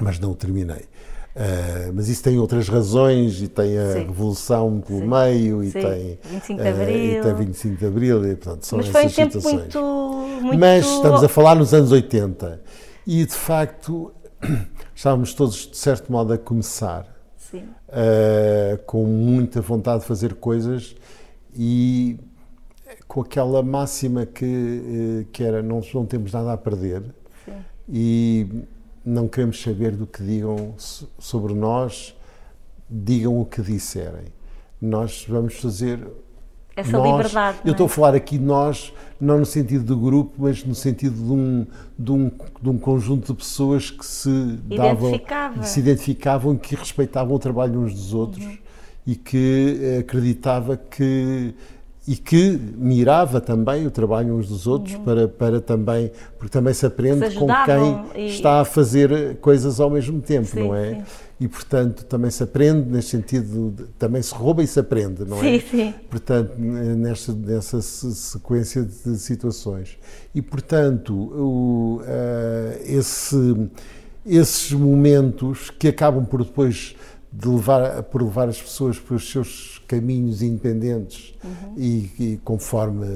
mas 0.00 0.20
não 0.20 0.30
o 0.30 0.34
terminei. 0.36 0.91
Uh, 1.34 1.90
mas 1.94 2.10
isso 2.10 2.22
tem 2.22 2.38
outras 2.38 2.68
razões 2.68 3.40
e 3.40 3.48
tem 3.48 3.78
a 3.78 3.92
Sim. 3.94 3.98
Revolução 4.00 4.82
pelo 4.86 5.00
Sim. 5.00 5.06
meio 5.06 5.62
e 5.62 5.70
Sim. 5.70 5.80
tem 5.80 6.18
25 6.24 6.62
de 6.62 6.68
Abril. 6.68 6.86
Uh, 6.86 7.18
e 7.18 7.22
tem 7.22 7.34
25 7.34 7.76
de 7.76 7.86
Abril 7.86 8.26
e, 8.26 8.36
portanto, 8.36 8.66
são 8.66 8.78
mas 8.78 8.88
foi 8.88 9.06
um 9.06 9.08
tempo 9.08 9.42
muito, 9.42 9.82
muito, 10.42 10.58
Mas 10.58 10.84
estamos 10.84 11.24
a 11.24 11.28
falar 11.28 11.54
nos 11.54 11.72
anos 11.72 11.90
80 11.90 12.60
e 13.06 13.24
de 13.24 13.32
facto 13.32 14.12
estávamos 14.94 15.32
todos 15.32 15.70
de 15.70 15.76
certo 15.76 16.12
modo 16.12 16.34
a 16.34 16.38
começar 16.38 17.06
uh, 17.54 18.78
com 18.84 19.04
muita 19.06 19.62
vontade 19.62 20.00
de 20.00 20.06
fazer 20.06 20.34
coisas 20.34 20.94
e 21.54 22.18
com 23.08 23.22
aquela 23.22 23.62
máxima 23.62 24.26
que, 24.26 25.26
que 25.32 25.42
era 25.42 25.62
não, 25.62 25.80
não 25.94 26.04
temos 26.04 26.30
nada 26.30 26.52
a 26.52 26.58
perder 26.58 27.02
e 27.88 28.64
não 29.04 29.28
queremos 29.28 29.60
saber 29.60 29.92
do 29.92 30.06
que 30.06 30.22
digam 30.22 30.74
sobre 31.18 31.54
nós, 31.54 32.16
digam 32.88 33.40
o 33.40 33.44
que 33.44 33.60
disserem. 33.62 34.26
Nós 34.80 35.24
vamos 35.28 35.54
fazer. 35.54 36.06
Essa 36.74 36.92
nós, 36.92 37.10
liberdade. 37.10 37.58
Eu 37.64 37.72
estou 37.72 37.86
é? 37.86 37.90
a 37.90 37.92
falar 37.92 38.14
aqui 38.14 38.38
de 38.38 38.44
nós, 38.44 38.92
não 39.20 39.38
no 39.38 39.46
sentido 39.46 39.84
do 39.84 39.96
grupo, 39.96 40.34
mas 40.38 40.64
no 40.64 40.74
sentido 40.74 41.14
de 41.14 41.32
um, 41.32 41.66
de 41.98 42.12
um, 42.12 42.30
de 42.60 42.68
um 42.70 42.78
conjunto 42.78 43.32
de 43.32 43.38
pessoas 43.38 43.90
que 43.90 44.06
se 44.06 44.58
davam, 44.64 45.12
se 45.62 45.80
identificavam, 45.80 46.56
que 46.56 46.74
respeitavam 46.74 47.34
o 47.34 47.38
trabalho 47.38 47.80
uns 47.80 47.92
dos 47.92 48.14
outros 48.14 48.44
uhum. 48.44 48.58
e 49.06 49.14
que 49.14 49.98
acreditava 50.00 50.76
que 50.76 51.54
e 52.06 52.16
que 52.16 52.58
mirava 52.76 53.40
também 53.40 53.86
o 53.86 53.90
trabalho 53.90 54.34
uns 54.34 54.48
dos 54.48 54.66
outros 54.66 54.94
Uhum. 54.96 55.04
para, 55.04 55.28
para 55.28 55.60
também, 55.60 56.10
porque 56.36 56.50
também 56.52 56.74
se 56.74 56.84
aprende 56.84 57.30
Se 57.30 57.36
com 57.36 57.46
quem 57.64 58.22
e- 58.24 58.28
está 58.30 58.60
a 58.60 58.64
fazer 58.64 59.36
coisas 59.36 59.78
ao 59.78 59.88
mesmo 59.88 60.20
tempo, 60.20 60.48
Sim, 60.48 60.60
não 60.68 60.74
é? 60.74 60.94
sim. 60.96 61.02
E 61.40 61.48
portanto 61.48 62.04
também 62.04 62.30
se 62.30 62.42
aprende 62.42 62.88
nesse 62.90 63.08
sentido, 63.08 63.72
de- 63.76 63.84
também 63.98 64.20
se 64.20 64.34
rouba 64.34 64.62
e 64.62 64.66
se 64.66 64.80
aprende, 64.80 65.24
não 65.24 65.38
é? 65.42 65.60
Sim, 65.60 65.66
sim. 65.70 65.94
Portanto, 66.10 66.52
nesta, 66.58 67.32
nessa 67.32 67.80
se- 67.80 68.14
sequência 68.14 68.82
de 68.82 69.16
situações. 69.18 69.96
E 70.34 70.42
portanto, 70.42 71.14
o, 71.14 72.00
eh, 72.04 72.82
esse, 72.84 73.36
esses 74.26 74.72
momentos 74.72 75.70
que 75.70 75.88
acabam 75.88 76.24
por 76.24 76.44
depois 76.44 76.94
de 77.32 77.48
levar, 77.48 78.02
por 78.04 78.22
levar 78.22 78.48
as 78.48 78.60
pessoas 78.60 78.98
para 78.98 79.14
os 79.16 79.30
seus 79.30 79.80
caminhos 79.88 80.42
independentes 80.42 81.34
Uhum. 81.44 81.74
e, 81.76 82.10
e 82.18 82.40
conforme 82.44 83.06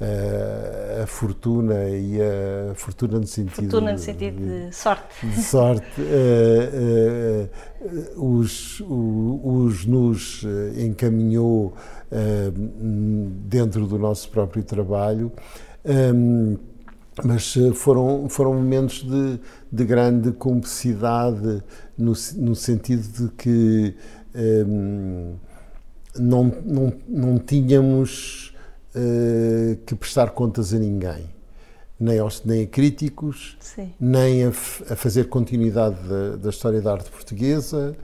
eh, 0.00 1.00
a 1.02 1.06
fortuna 1.06 1.88
e 1.88 2.18
a 2.20 2.74
fortuna 2.76 3.18
no 3.18 3.26
sentido 3.26 3.62
Fortuna 3.62 3.92
no 3.92 3.98
sentido 3.98 4.36
de 4.40 4.72
sorte. 4.74 5.26
de 5.26 5.42
sorte 5.42 5.86
eh, 6.00 7.48
eh, 7.82 8.10
os, 8.16 8.80
os 8.88 9.84
nos 9.86 10.44
encaminhou 10.76 11.74
dentro 13.48 13.86
do 13.86 13.98
nosso 13.98 14.30
próprio 14.30 14.62
trabalho, 14.62 15.32
Ehm, 15.84 16.56
mas 17.24 17.54
foram, 17.74 18.28
foram 18.28 18.54
momentos 18.54 19.02
de, 19.02 19.40
de 19.72 19.84
grande 19.84 20.32
cumplicidade 20.32 21.62
no, 21.98 22.12
no 22.36 22.54
sentido 22.54 23.02
de 23.02 23.28
que 23.34 23.94
ehm, 24.34 25.34
não, 26.16 26.44
não, 26.64 26.92
não 27.08 27.38
tínhamos 27.38 28.54
eh, 28.94 29.78
que 29.84 29.94
prestar 29.94 30.30
contas 30.30 30.72
a 30.72 30.78
ninguém, 30.78 31.26
nem, 31.98 32.18
aos, 32.18 32.42
nem 32.44 32.62
a 32.62 32.66
críticos, 32.66 33.56
Sim. 33.60 33.92
nem 34.00 34.44
a, 34.44 34.48
a 34.48 34.96
fazer 34.96 35.28
continuidade 35.28 35.96
da, 36.08 36.36
da 36.36 36.50
história 36.50 36.80
da 36.80 36.92
arte 36.92 37.10
portuguesa. 37.10 37.96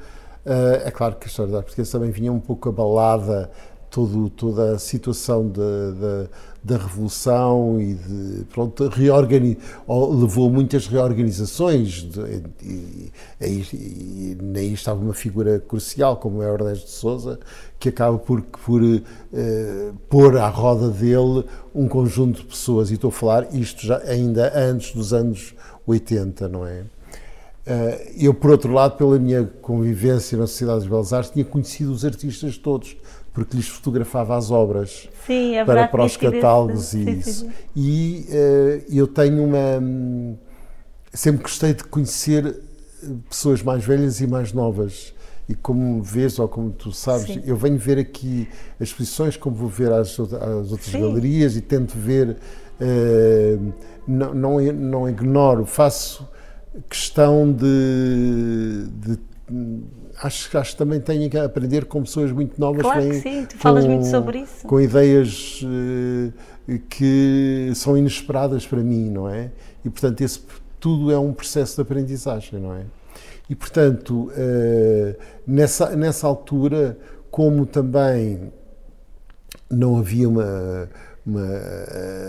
Eh, 0.44 0.82
é 0.86 0.90
claro 0.90 1.16
que 1.16 1.26
a 1.26 1.28
história 1.28 1.52
da 1.52 1.58
arte 1.58 1.66
portuguesa 1.66 1.98
também 1.98 2.10
vinha 2.10 2.32
um 2.32 2.40
pouco 2.40 2.68
abalada, 2.68 3.50
todo, 3.94 4.28
toda 4.28 4.72
a 4.72 4.78
situação 4.78 5.48
da, 5.48 5.90
da, 5.92 6.26
da 6.64 6.76
Revolução 6.76 7.80
e 7.80 7.94
de, 7.94 8.44
pronto, 8.46 8.88
reorgani 8.88 9.56
ou 9.86 10.12
levou 10.12 10.48
a 10.48 10.52
muitas 10.52 10.88
reorganizações. 10.88 12.08
e, 12.60 13.12
aí, 13.40 13.64
e, 13.72 14.36
nem 14.42 14.72
estava 14.72 15.00
uma 15.00 15.14
figura 15.14 15.60
crucial 15.60 16.16
como 16.16 16.42
é 16.42 16.52
Ernesto 16.52 16.86
de 16.86 16.90
Souza, 16.90 17.38
que 17.78 17.88
acaba 17.88 18.18
por, 18.18 18.42
por 18.42 18.82
eh, 18.82 19.92
pôr 20.08 20.38
à 20.38 20.48
roda 20.48 20.90
dele 20.90 21.44
um 21.72 21.86
conjunto 21.86 22.40
de 22.40 22.46
pessoas, 22.46 22.90
e 22.90 22.94
estou 22.94 23.10
a 23.10 23.12
falar 23.12 23.54
isto 23.54 23.86
já 23.86 23.98
ainda 23.98 24.52
antes 24.58 24.92
dos 24.92 25.12
anos 25.12 25.54
80, 25.86 26.48
não 26.48 26.66
é? 26.66 26.82
Eh, 27.66 28.12
Eu, 28.18 28.34
por 28.34 28.50
outro 28.50 28.72
lado, 28.72 28.96
pela 28.96 29.18
minha 29.18 29.44
convivência 29.62 30.36
na 30.36 30.46
Sociedade 30.46 30.80
das 30.80 30.88
Belas 30.88 31.12
Artes, 31.12 31.30
tinha 31.30 31.44
conhecido 31.44 31.92
os 31.92 32.04
artistas 32.04 32.58
todos, 32.58 32.96
porque 33.34 33.56
lhes 33.56 33.68
fotografava 33.68 34.36
as 34.36 34.50
obras 34.50 35.10
Sim, 35.26 35.56
é 35.56 35.64
para, 35.66 35.88
para 35.88 36.04
os 36.04 36.16
catálogos 36.16 36.94
e 36.94 37.10
isso. 37.18 37.44
sim. 37.46 37.52
E 37.76 38.26
eh, 38.30 38.82
eu 38.90 39.06
tenho 39.06 39.44
uma. 39.44 39.78
hum, 39.82 40.36
Sempre 41.12 41.42
gostei 41.42 41.74
de 41.74 41.84
conhecer 41.84 42.46
eh, 43.02 43.06
pessoas 43.28 43.62
mais 43.62 43.84
velhas 43.84 44.20
e 44.20 44.26
mais 44.26 44.52
novas. 44.52 45.14
E 45.48 45.54
como 45.54 46.02
vês, 46.02 46.38
ou 46.38 46.48
como 46.48 46.70
tu 46.72 46.90
sabes, 46.92 47.38
eu 47.44 47.56
venho 47.56 47.76
ver 47.78 47.98
aqui 47.98 48.48
as 48.80 48.88
exposições, 48.88 49.36
como 49.36 49.54
vou 49.56 49.68
ver 49.68 49.92
as, 49.92 50.18
as 50.18 50.72
outras 50.72 50.92
galerias 50.92 51.56
e 51.56 51.60
tento 51.60 51.92
ver. 51.98 52.36
eh, 52.80 53.58
não, 54.06 54.34
não, 54.34 54.60
não 54.72 55.08
ignoro, 55.08 55.66
faço 55.66 56.26
questão 56.88 57.52
de. 57.52 58.86
de 59.00 59.18
acho, 60.22 60.56
acho 60.58 60.72
que 60.72 60.76
também 60.76 61.00
tenho 61.00 61.28
que 61.30 61.36
aprender 61.38 61.84
com 61.86 62.02
pessoas 62.02 62.30
muito 62.32 62.58
novas 62.60 62.82
Claro 62.82 63.00
que 63.00 63.08
vêm 63.08 63.20
sim, 63.20 63.46
tu 63.46 63.56
falas 63.58 63.84
com- 63.84 63.90
muito 63.90 64.06
sobre 64.06 64.38
isso. 64.40 64.66
Com 64.66 64.80
ideias 64.80 65.60
eh, 66.68 66.78
que 66.88 67.72
são 67.74 67.96
inesperadas 67.96 68.66
para 68.66 68.80
mim, 68.82 69.10
não 69.10 69.28
é? 69.28 69.50
E 69.84 69.90
portanto, 69.90 70.20
esse 70.20 70.40
tudo 70.80 71.10
é 71.12 71.18
um 71.18 71.32
processo 71.32 71.76
de 71.76 71.82
aprendizagem, 71.82 72.60
não 72.60 72.74
é? 72.74 72.82
E 73.48 73.54
portanto, 73.54 74.30
eh, 74.36 75.16
nessa, 75.46 75.94
nessa 75.96 76.26
altura, 76.26 76.96
como 77.30 77.66
também 77.66 78.52
não 79.70 79.98
havia 79.98 80.28
uma, 80.28 80.88
uma 81.26 81.46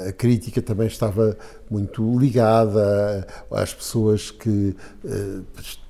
a 0.08 0.12
crítica 0.14 0.62
também 0.62 0.88
estava 0.88 1.38
muito 1.70 2.18
ligada 2.18 3.26
às 3.52 3.74
pessoas 3.74 4.32
que 4.32 4.76
eh, 5.06 5.40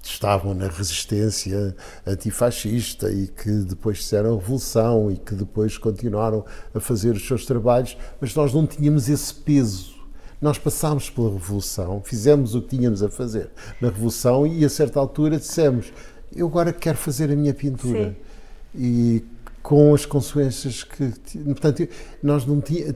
estavam 0.07 0.53
na 0.53 0.67
resistência 0.67 1.75
antifascista 2.05 3.11
e 3.11 3.27
que 3.27 3.49
depois 3.49 3.97
fizeram 3.97 4.33
a 4.33 4.39
revolução 4.39 5.11
e 5.11 5.17
que 5.17 5.33
depois 5.33 5.77
continuaram 5.77 6.45
a 6.73 6.79
fazer 6.79 7.15
os 7.15 7.25
seus 7.25 7.45
trabalhos, 7.45 7.97
mas 8.21 8.33
nós 8.35 8.53
não 8.53 8.65
tínhamos 8.67 9.09
esse 9.09 9.33
peso. 9.33 9.95
Nós 10.41 10.57
passámos 10.57 11.09
pela 11.09 11.31
revolução, 11.31 12.01
fizemos 12.03 12.53
o 12.55 12.61
que 12.61 12.77
tínhamos 12.77 13.01
a 13.01 13.09
fazer 13.09 13.49
na 13.81 13.89
revolução 13.89 14.45
e 14.45 14.63
a 14.63 14.69
certa 14.69 14.99
altura 14.99 15.37
dissemos: 15.37 15.91
eu 16.35 16.47
agora 16.47 16.71
quero 16.71 16.97
fazer 16.97 17.31
a 17.31 17.35
minha 17.35 17.53
pintura. 17.53 18.09
Sim. 18.09 18.15
E 18.75 19.23
com 19.63 19.95
as 19.95 20.05
consequências 20.05 20.83
que. 20.83 21.11
Portanto, 21.45 21.87
nós 22.21 22.45
não 22.45 22.61
tínhamos. 22.61 22.95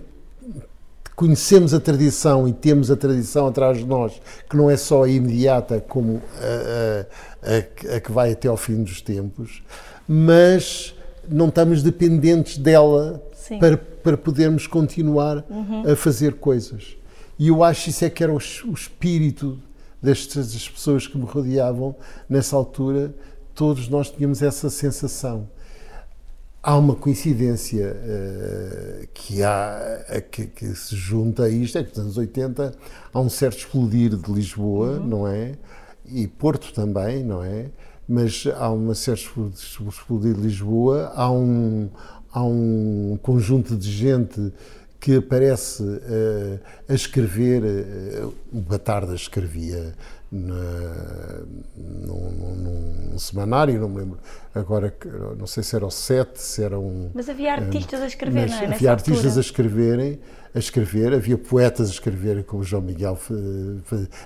Conhecemos 1.23 1.73
a 1.73 1.81
tradição 1.81 2.47
e 2.47 2.53
temos 2.53 2.89
a 2.89 2.95
tradição 2.95 3.45
atrás 3.45 3.77
de 3.79 3.85
nós, 3.85 4.13
que 4.49 4.55
não 4.55 4.69
é 4.69 4.77
só 4.77 5.03
a 5.03 5.09
imediata, 5.09 5.83
como 5.85 6.21
a, 6.39 7.45
a- 7.45 7.57
a 7.97 7.99
que- 7.99 8.09
vai 8.09 8.31
até 8.31 8.47
ao 8.47 8.55
fim 8.55 8.81
dos 8.81 9.01
tempos, 9.01 9.61
mas 10.07 10.95
não 11.27 11.49
estamos 11.49 11.83
dependentes 11.83 12.57
dela 12.57 13.21
Sim. 13.33 13.59
para, 13.59 13.75
para 13.77 14.15
podermos 14.15 14.65
continuar 14.65 15.43
a 15.91 15.93
fazer 15.93 16.35
coisas. 16.35 16.95
E 17.37 17.49
eu 17.49 17.65
acho 17.65 17.89
isso 17.89 18.05
é 18.05 18.09
que 18.09 18.23
era 18.23 18.31
o, 18.31 18.37
o 18.37 18.73
espírito 18.73 19.59
destas 20.01 20.69
pessoas 20.69 21.05
que 21.05 21.17
me 21.17 21.25
rodeavam 21.25 21.93
nessa 22.29 22.55
altura, 22.55 23.13
todos 23.53 23.89
nós 23.89 24.09
tínhamos 24.09 24.41
essa 24.41 24.69
sensação. 24.69 25.49
Há 26.61 26.75
uma 26.77 26.93
coincidência 26.93 27.95
eh, 28.03 29.07
que, 29.13 29.41
há, 29.43 30.21
que, 30.29 30.45
que 30.47 30.75
se 30.75 30.93
junta 30.93 31.43
a 31.43 31.49
isto, 31.49 31.77
é 31.77 31.83
que 31.83 31.89
nos 31.91 31.99
anos 31.99 32.17
80 32.17 32.73
há 33.13 33.19
um 33.19 33.29
certo 33.29 33.59
explodir 33.59 34.15
de 34.17 34.29
Lisboa, 34.31 34.99
não 34.99 35.25
é? 35.25 35.53
E 36.05 36.27
Porto 36.27 36.73
também, 36.73 37.23
não 37.23 37.41
é? 37.41 37.67
Mas 38.07 38.45
há 38.57 38.69
um 38.71 38.93
certo 38.93 39.21
explo- 39.55 39.89
explodir 39.89 40.33
de 40.33 40.41
Lisboa, 40.41 41.13
há 41.15 41.31
um, 41.31 41.89
há 42.31 42.43
um 42.43 43.17
conjunto 43.21 43.77
de 43.77 43.89
gente 43.89 44.51
que 44.99 45.15
aparece 45.15 45.81
eh, 46.03 46.59
a 46.89 46.93
escrever, 46.93 47.63
eh, 47.63 48.25
o 48.51 48.59
Batarda 48.59 49.15
escrevia 49.15 49.93
na, 50.29 51.41
num, 51.77 52.31
num 53.19 53.25
semanário, 53.25 53.79
não 53.79 53.89
me 53.89 53.97
lembro 53.97 54.17
agora, 54.55 54.93
não 55.37 55.45
sei 55.45 55.61
se 55.61 55.75
era 55.75 55.85
o 55.85 55.91
7, 55.91 56.41
se 56.41 56.63
era 56.63 56.79
um... 56.79 57.11
Mas 57.13 57.29
havia 57.29 57.53
artistas 57.53 58.01
a 58.01 58.07
escrever, 58.07 58.41
Mas 58.41 58.51
não 58.51 58.57
é? 58.57 58.61
Nessa 58.61 58.75
havia 58.75 58.91
artistas 58.91 59.37
a 59.37 59.41
escreverem, 59.41 60.19
a 60.53 60.57
escrever, 60.57 61.13
havia 61.13 61.37
poetas 61.37 61.89
a 61.89 61.91
escreverem, 61.91 62.41
como 62.41 62.63
João 62.63 62.81
Miguel 62.81 63.17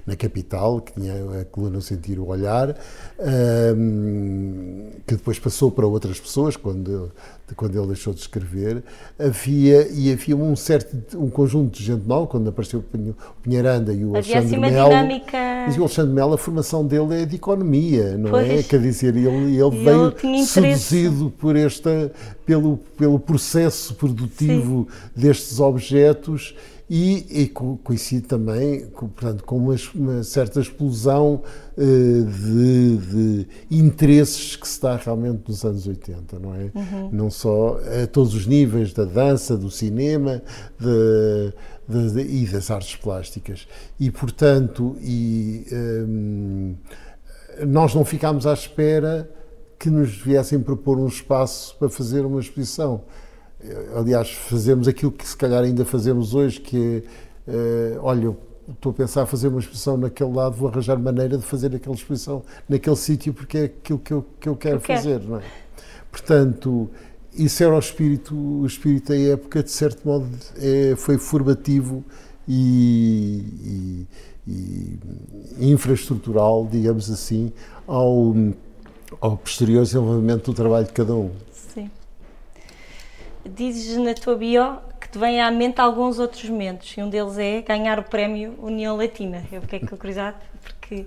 na 0.07 0.15
capital, 0.15 0.79
que 0.79 0.93
tinha 0.93 1.13
a 1.41 1.45
coluna 1.45 1.81
Sentir 1.81 2.17
o 2.17 2.27
Olhar, 2.27 2.77
ahm, 3.19 4.91
que 5.05 5.15
depois 5.15 5.37
passou 5.37 5.69
para 5.69 5.85
outras 5.85 6.19
pessoas 6.21 6.55
quando 6.55 6.89
ele, 6.89 7.11
quando 7.57 7.77
ele 7.77 7.87
deixou 7.87 8.13
de 8.13 8.21
escrever. 8.21 8.81
Havia, 9.19 9.89
e 9.91 10.13
havia 10.13 10.37
um 10.37 10.55
certo 10.55 11.19
um 11.19 11.29
conjunto 11.29 11.77
de 11.77 11.83
gente 11.83 12.07
nova, 12.07 12.27
quando 12.27 12.47
apareceu 12.47 12.79
o 12.79 13.15
Pinheiranda 13.41 13.93
e 13.93 14.05
o 14.05 14.15
Havia 14.15 14.37
Alexandre 14.37 14.45
assim 14.45 14.57
uma 14.57 14.71
Melo. 14.71 14.89
dinâmica. 14.89 15.37
Mas 15.67 15.77
o 15.77 15.81
Alexandre 15.81 16.13
Melo, 16.13 16.33
a 16.33 16.37
formação 16.37 16.87
dele 16.87 17.21
é 17.21 17.25
de 17.25 17.35
economia, 17.35 18.17
não 18.17 18.29
é? 18.39 18.47
Pois. 18.47 18.67
Quer 18.67 18.79
dizer, 18.83 19.15
ele, 19.15 19.27
ele 19.27 19.59
ele 19.61 19.83
veio 19.83 20.11
seduzido 20.77 21.33
por 21.37 21.55
esta, 21.55 22.11
pelo, 22.45 22.77
pelo 22.97 23.19
processo 23.19 23.95
produtivo 23.95 24.87
destes 25.15 25.59
objetos 25.59 26.53
e, 26.89 27.43
e 27.43 27.47
co- 27.47 27.79
coincide 27.83 28.23
também 28.27 28.85
com, 28.87 29.07
portanto, 29.07 29.43
com 29.45 29.57
uma, 29.57 29.75
uma 29.95 30.23
certa 30.23 30.59
explosão 30.59 31.41
eh, 31.77 31.81
de, 31.83 32.97
de 32.97 33.47
interesses 33.71 34.55
que 34.55 34.67
se 34.67 34.81
dá 34.81 34.97
realmente 34.97 35.41
nos 35.47 35.63
anos 35.63 35.87
80, 35.87 36.37
não 36.39 36.53
é? 36.53 36.69
Não 37.11 37.31
só 37.31 37.79
a 38.03 38.05
todos 38.05 38.35
os 38.35 38.45
níveis 38.45 38.93
da 38.93 39.05
dança, 39.05 39.57
do 39.57 39.71
cinema 39.71 40.41
de- 40.79 41.53
de- 42.11 42.21
e 42.21 42.45
das 42.47 42.69
artes 42.69 42.95
plásticas. 42.97 43.65
E, 43.99 44.11
portanto, 44.11 44.95
e, 45.01 45.65
hum, 45.71 46.75
nós 47.65 47.93
não 47.93 48.03
ficámos 48.05 48.45
à 48.47 48.53
espera 48.53 49.29
que 49.79 49.89
nos 49.89 50.15
viessem 50.15 50.59
propor 50.59 50.97
um 50.97 51.07
espaço 51.07 51.75
para 51.77 51.89
fazer 51.89 52.25
uma 52.25 52.39
exposição. 52.39 53.01
aliás, 53.95 54.31
fazemos 54.31 54.87
aquilo 54.87 55.11
que 55.11 55.27
se 55.27 55.35
calhar 55.35 55.63
ainda 55.63 55.83
fazemos 55.83 56.33
hoje, 56.33 56.59
que 56.59 57.03
é, 57.47 57.97
olha, 57.99 58.35
estou 58.69 58.91
a 58.91 58.95
pensar 58.95 59.25
fazer 59.25 59.49
uma 59.49 59.59
exposição 59.59 59.97
naquele 59.97 60.31
lado, 60.31 60.55
vou 60.55 60.69
arranjar 60.69 60.97
maneira 60.97 61.37
de 61.37 61.43
fazer 61.43 61.75
aquela 61.75 61.95
exposição 61.95 62.43
naquele 62.67 62.95
sítio 62.95 63.33
porque 63.33 63.57
é 63.57 63.63
aquilo 63.65 63.99
que 63.99 64.13
eu, 64.13 64.25
que 64.39 64.49
eu 64.49 64.55
quero 64.55 64.79
fazer, 64.79 65.21
não 65.21 65.37
é? 65.37 65.43
Portanto, 66.11 66.89
isso 67.33 67.63
era 67.63 67.75
o 67.75 67.79
espírito, 67.79 68.35
o 68.35 68.65
espírito 68.65 69.09
da 69.09 69.17
época, 69.17 69.63
de 69.63 69.71
certo 69.71 70.07
modo, 70.07 70.27
é, 70.57 70.95
foi 70.95 71.17
formativo 71.17 72.03
e, 72.47 73.43
e, 73.63 74.07
e, 74.47 74.97
infraestrutural, 75.59 76.67
digamos 76.69 77.09
assim, 77.09 77.51
ao, 77.87 78.33
ao 79.21 79.37
posterior 79.37 79.83
desenvolvimento 79.83 80.51
do 80.51 80.53
trabalho 80.53 80.85
de 80.85 80.93
cada 80.93 81.15
um. 81.15 81.31
Sim. 81.51 81.89
Dizes 83.45 83.97
na 83.97 84.13
tua 84.13 84.35
bio 84.35 84.77
que 84.99 85.09
te 85.09 85.17
vem 85.17 85.41
à 85.41 85.51
mente 85.51 85.79
alguns 85.79 86.19
outros 86.19 86.49
momentos, 86.49 86.93
e 86.97 87.01
um 87.01 87.09
deles 87.09 87.37
é 87.37 87.61
ganhar 87.61 87.99
o 87.99 88.03
prémio 88.03 88.55
União 88.61 88.95
Latina. 88.95 89.43
Eu 89.51 89.61
fiquei 89.61 89.79
com 89.79 89.97
curiosidade, 89.97 90.37
porque 90.61 91.05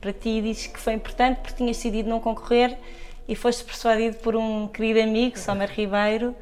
para 0.00 0.12
ti 0.12 0.40
dizes 0.40 0.66
que 0.66 0.78
foi 0.78 0.94
importante 0.94 1.38
porque 1.38 1.56
tinhas 1.56 1.76
decidido 1.76 2.08
não 2.08 2.20
concorrer 2.20 2.78
e 3.26 3.34
foste 3.34 3.64
persuadido 3.64 4.16
por 4.16 4.36
um 4.36 4.68
querido 4.68 5.00
amigo, 5.00 5.38
Somer 5.38 5.70
Ribeiro, 5.70 6.34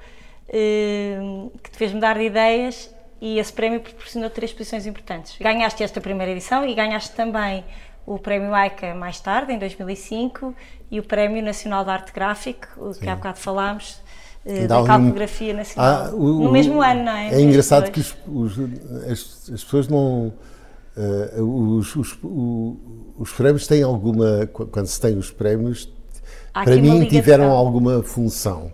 eh, 0.48 1.18
que 1.62 1.70
te 1.70 1.76
fez 1.76 1.92
mudar 1.92 2.16
de 2.16 2.24
ideias 2.24 2.90
e 3.20 3.38
esse 3.38 3.52
prémio 3.52 3.80
proporcionou 3.80 4.30
três 4.30 4.52
posições 4.52 4.86
importantes. 4.86 5.36
Ganhaste 5.40 5.82
esta 5.82 6.00
primeira 6.00 6.32
edição 6.32 6.66
e 6.66 6.74
ganhaste 6.74 7.14
também 7.14 7.64
o 8.06 8.18
Prémio 8.18 8.54
AICA 8.54 8.94
mais 8.94 9.18
tarde, 9.20 9.52
em 9.52 9.58
2005, 9.58 10.54
e 10.90 11.00
o 11.00 11.02
Prémio 11.02 11.42
Nacional 11.42 11.84
de 11.84 11.90
Arte 11.90 12.12
Gráfico, 12.12 12.68
o 12.76 12.94
que 12.94 13.08
há 13.08 13.16
bocado 13.16 13.38
falámos, 13.38 14.00
eh, 14.44 14.66
da 14.66 14.84
calcografia 14.84 15.52
nacional. 15.52 16.06
Ah, 16.06 16.14
o, 16.14 16.44
no 16.44 16.52
mesmo 16.52 16.80
ano, 16.80 17.04
não 17.04 17.12
é? 17.12 17.34
É 17.34 17.40
engraçado 17.40 17.90
que 17.90 17.98
os, 17.98 18.16
os, 18.28 18.58
as, 19.10 19.50
as, 19.52 19.64
pessoas 19.64 19.88
não. 19.88 20.32
Uh, 20.96 21.76
os, 21.78 21.96
os, 21.96 22.18
os, 23.18 23.32
prémios 23.32 23.66
têm 23.66 23.82
alguma. 23.82 24.48
Quando 24.52 24.86
se 24.86 25.00
tem 25.00 25.18
os 25.18 25.32
prémios, 25.32 25.92
para 26.52 26.76
mim 26.76 27.04
tiveram 27.06 27.50
alguma 27.50 28.02
função. 28.04 28.72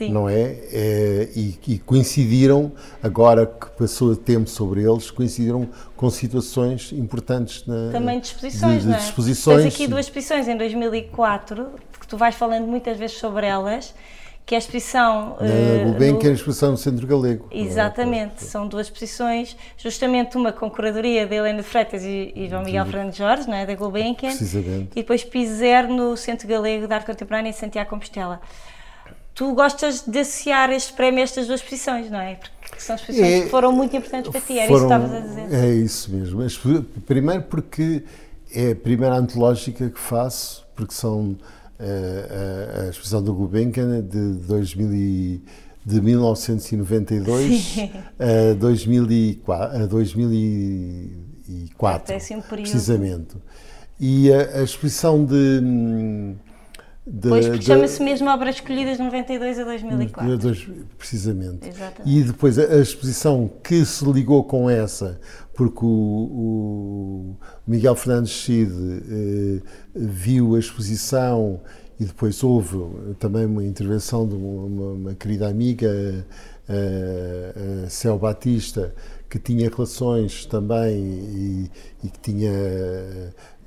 Sim. 0.00 0.12
Não 0.12 0.26
é? 0.26 0.56
é 0.72 1.28
e, 1.36 1.58
e, 1.68 1.78
coincidiram, 1.78 2.72
agora 3.02 3.44
que 3.44 3.66
passou 3.72 4.16
tempo 4.16 4.48
sobre 4.48 4.80
eles, 4.80 5.10
coincidiram 5.10 5.68
com 5.94 6.08
situações 6.08 6.90
importantes 6.90 7.66
na, 7.66 7.92
Também 7.92 8.18
de 8.18 8.28
exposições, 8.28 8.82
de, 8.82 8.88
de, 8.88 8.94
é? 8.94 8.98
Exposições, 8.98 9.62
Tens 9.64 9.74
aqui 9.74 9.86
duas 9.86 10.06
exposições 10.06 10.48
em 10.48 10.56
2004, 10.56 11.68
que 12.00 12.08
tu 12.08 12.16
vais 12.16 12.34
falando 12.34 12.66
muitas 12.66 12.96
vezes 12.96 13.18
sobre 13.18 13.44
elas, 13.44 13.94
que 14.46 14.54
é 14.54 14.56
a 14.56 14.58
exposição... 14.58 15.36
Na 15.38 15.82
uh, 15.82 15.90
Gulbenkian, 15.90 16.28
é 16.28 16.32
a 16.32 16.34
exposição 16.34 16.70
no 16.70 16.78
Centro 16.78 17.06
Galego. 17.06 17.46
É? 17.50 17.60
Exatamente, 17.60 18.36
é? 18.42 18.46
são 18.46 18.66
duas 18.66 18.86
exposições, 18.86 19.54
justamente 19.76 20.34
uma 20.38 20.50
com 20.50 20.70
curadoria 20.70 21.26
de 21.26 21.34
Helena 21.34 21.62
Freitas 21.62 22.02
e, 22.02 22.32
e 22.34 22.48
João 22.48 22.64
Miguel 22.64 22.86
Fernandes 22.86 23.18
Jorge, 23.18 23.46
não 23.46 23.54
é, 23.54 23.66
da 23.66 23.74
Gulbenkian, 23.74 24.32
e 24.32 24.94
depois 24.94 25.22
Pizer 25.24 25.86
no 25.88 26.16
Centro 26.16 26.48
Galego 26.48 26.86
de 26.86 26.94
Arte 26.94 27.04
Contemporânea 27.04 27.50
em 27.50 27.52
Santiago 27.52 27.90
Compostela. 27.90 28.40
Tu 29.34 29.54
gostas 29.54 30.02
de 30.06 30.18
associar 30.18 30.70
este 30.70 30.92
prémio 30.92 31.20
a 31.20 31.22
estas 31.22 31.46
duas 31.46 31.60
exposições, 31.60 32.10
não 32.10 32.20
é? 32.20 32.34
Porque 32.34 32.80
são 32.80 32.96
exposições 32.96 33.32
é, 33.32 33.40
que 33.42 33.48
foram 33.48 33.72
muito 33.72 33.96
importantes 33.96 34.30
para 34.30 34.40
ti, 34.40 34.58
era 34.58 34.68
foram, 34.68 34.86
isso 34.86 34.88
que 34.88 34.94
estavas 34.94 35.12
a 35.12 35.20
dizer. 35.26 35.54
É 35.54 35.74
isso 35.74 36.12
mesmo. 36.12 36.42
Primeiro 37.06 37.44
porque 37.44 38.04
é 38.54 38.72
a 38.72 38.76
primeira 38.76 39.16
antológica 39.16 39.88
que 39.88 39.98
faço, 39.98 40.66
porque 40.74 40.92
são 40.92 41.38
a, 41.78 42.82
a 42.82 42.90
exposição 42.90 43.22
do 43.22 43.32
Gulbenkian 43.32 44.02
de 44.02 44.34
2000 44.46 44.92
e, 44.92 45.42
de 45.84 46.00
1992 46.00 47.76
a 48.18 48.54
2004, 48.54 49.82
a 49.82 49.86
2004 49.86 52.16
precisamente. 52.48 53.36
E 53.98 54.32
a, 54.32 54.60
a 54.60 54.62
exposição 54.62 55.24
de 55.24 55.60
de, 57.12 57.28
pois, 57.28 57.48
porque 57.48 57.62
chama-se 57.64 58.00
mesmo 58.00 58.30
Obras 58.30 58.54
Escolhidas 58.54 58.96
de 58.96 59.02
92 59.02 59.58
a 59.58 59.64
2004. 59.64 60.38
Dois, 60.38 60.68
precisamente. 60.96 61.68
Exatamente. 61.68 62.02
E 62.06 62.22
depois 62.22 62.56
a, 62.56 62.62
a, 62.62 62.80
exposição 62.80 63.50
que 63.64 63.84
se 63.84 64.04
ligou 64.04 64.44
com 64.44 64.70
essa, 64.70 65.20
porque 65.52 65.84
o, 65.84 65.88
o 65.88 67.36
Miguel 67.66 67.96
Fernandes 67.96 68.30
Cid 68.30 68.70
eh, 68.70 69.60
viu 69.92 70.54
a 70.54 70.60
exposição 70.60 71.60
e 71.98 72.04
depois 72.04 72.44
houve 72.44 72.78
também 73.18 73.44
uma 73.44 73.64
intervenção 73.64 74.26
de 74.26 74.36
uma, 74.36 74.92
uma 74.92 75.14
querida 75.14 75.48
amiga, 75.48 75.90
a, 76.68 77.86
a 77.86 77.90
Céu 77.90 78.16
Batista, 78.20 78.94
que 79.28 79.40
tinha 79.40 79.68
relações 79.68 80.46
também 80.46 80.96
e, 80.96 81.70
e 82.04 82.08
que 82.08 82.20
tinha 82.20 82.52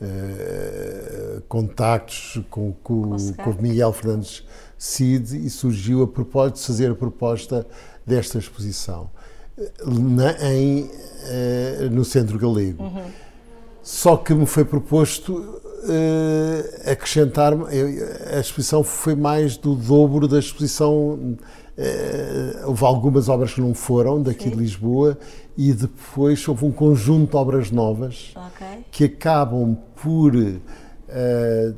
uh, 0.04 1.42
contactos 1.48 2.42
com, 2.50 2.74
com, 2.84 3.16
com, 3.38 3.50
o 3.50 3.62
Miguel 3.62 3.94
Fernandes 3.94 4.44
Cid 4.78 5.46
e 5.46 5.50
surgiu 5.50 6.04
a 6.04 6.08
propósito 6.08 6.60
de 6.60 6.66
fazer 6.68 6.92
a 6.92 6.96
proposta 6.96 7.66
desta 8.06 8.38
exposição 8.38 9.10
na, 9.86 10.32
em, 10.52 10.84
uh, 10.84 11.90
no 11.92 12.04
Centro 12.04 12.38
Galego. 12.38 12.84
Uhum. 12.84 13.04
Só 13.82 14.18
que 14.18 14.34
me 14.34 14.46
foi 14.46 14.66
proposto 14.66 15.34
uh, 15.34 16.92
acrescentar 16.92 17.54
a 17.54 18.40
exposição 18.40 18.84
foi 18.84 19.16
mais 19.16 19.58
do 19.58 19.76
dobro 19.76 20.28
da 20.28 20.40
exposição 20.40 21.38
houve 22.68 22.86
algumas 22.86 23.30
obras 23.30 23.52
que 23.52 23.60
não 23.60 23.74
foram 23.74 24.22
daqui 24.22 24.44
Sim. 24.44 24.52
de 24.52 24.56
Lisboa 24.58 25.18
e 25.58 25.72
depois 25.74 26.48
houve 26.48 26.66
um 26.66 26.72
conjunto 26.72 27.32
de 27.32 27.36
obras 27.36 27.72
novas 27.72 28.34
okay. 28.36 28.86
que 28.92 29.04
acabam 29.06 29.78
por 30.02 30.36
uh, 30.36 31.76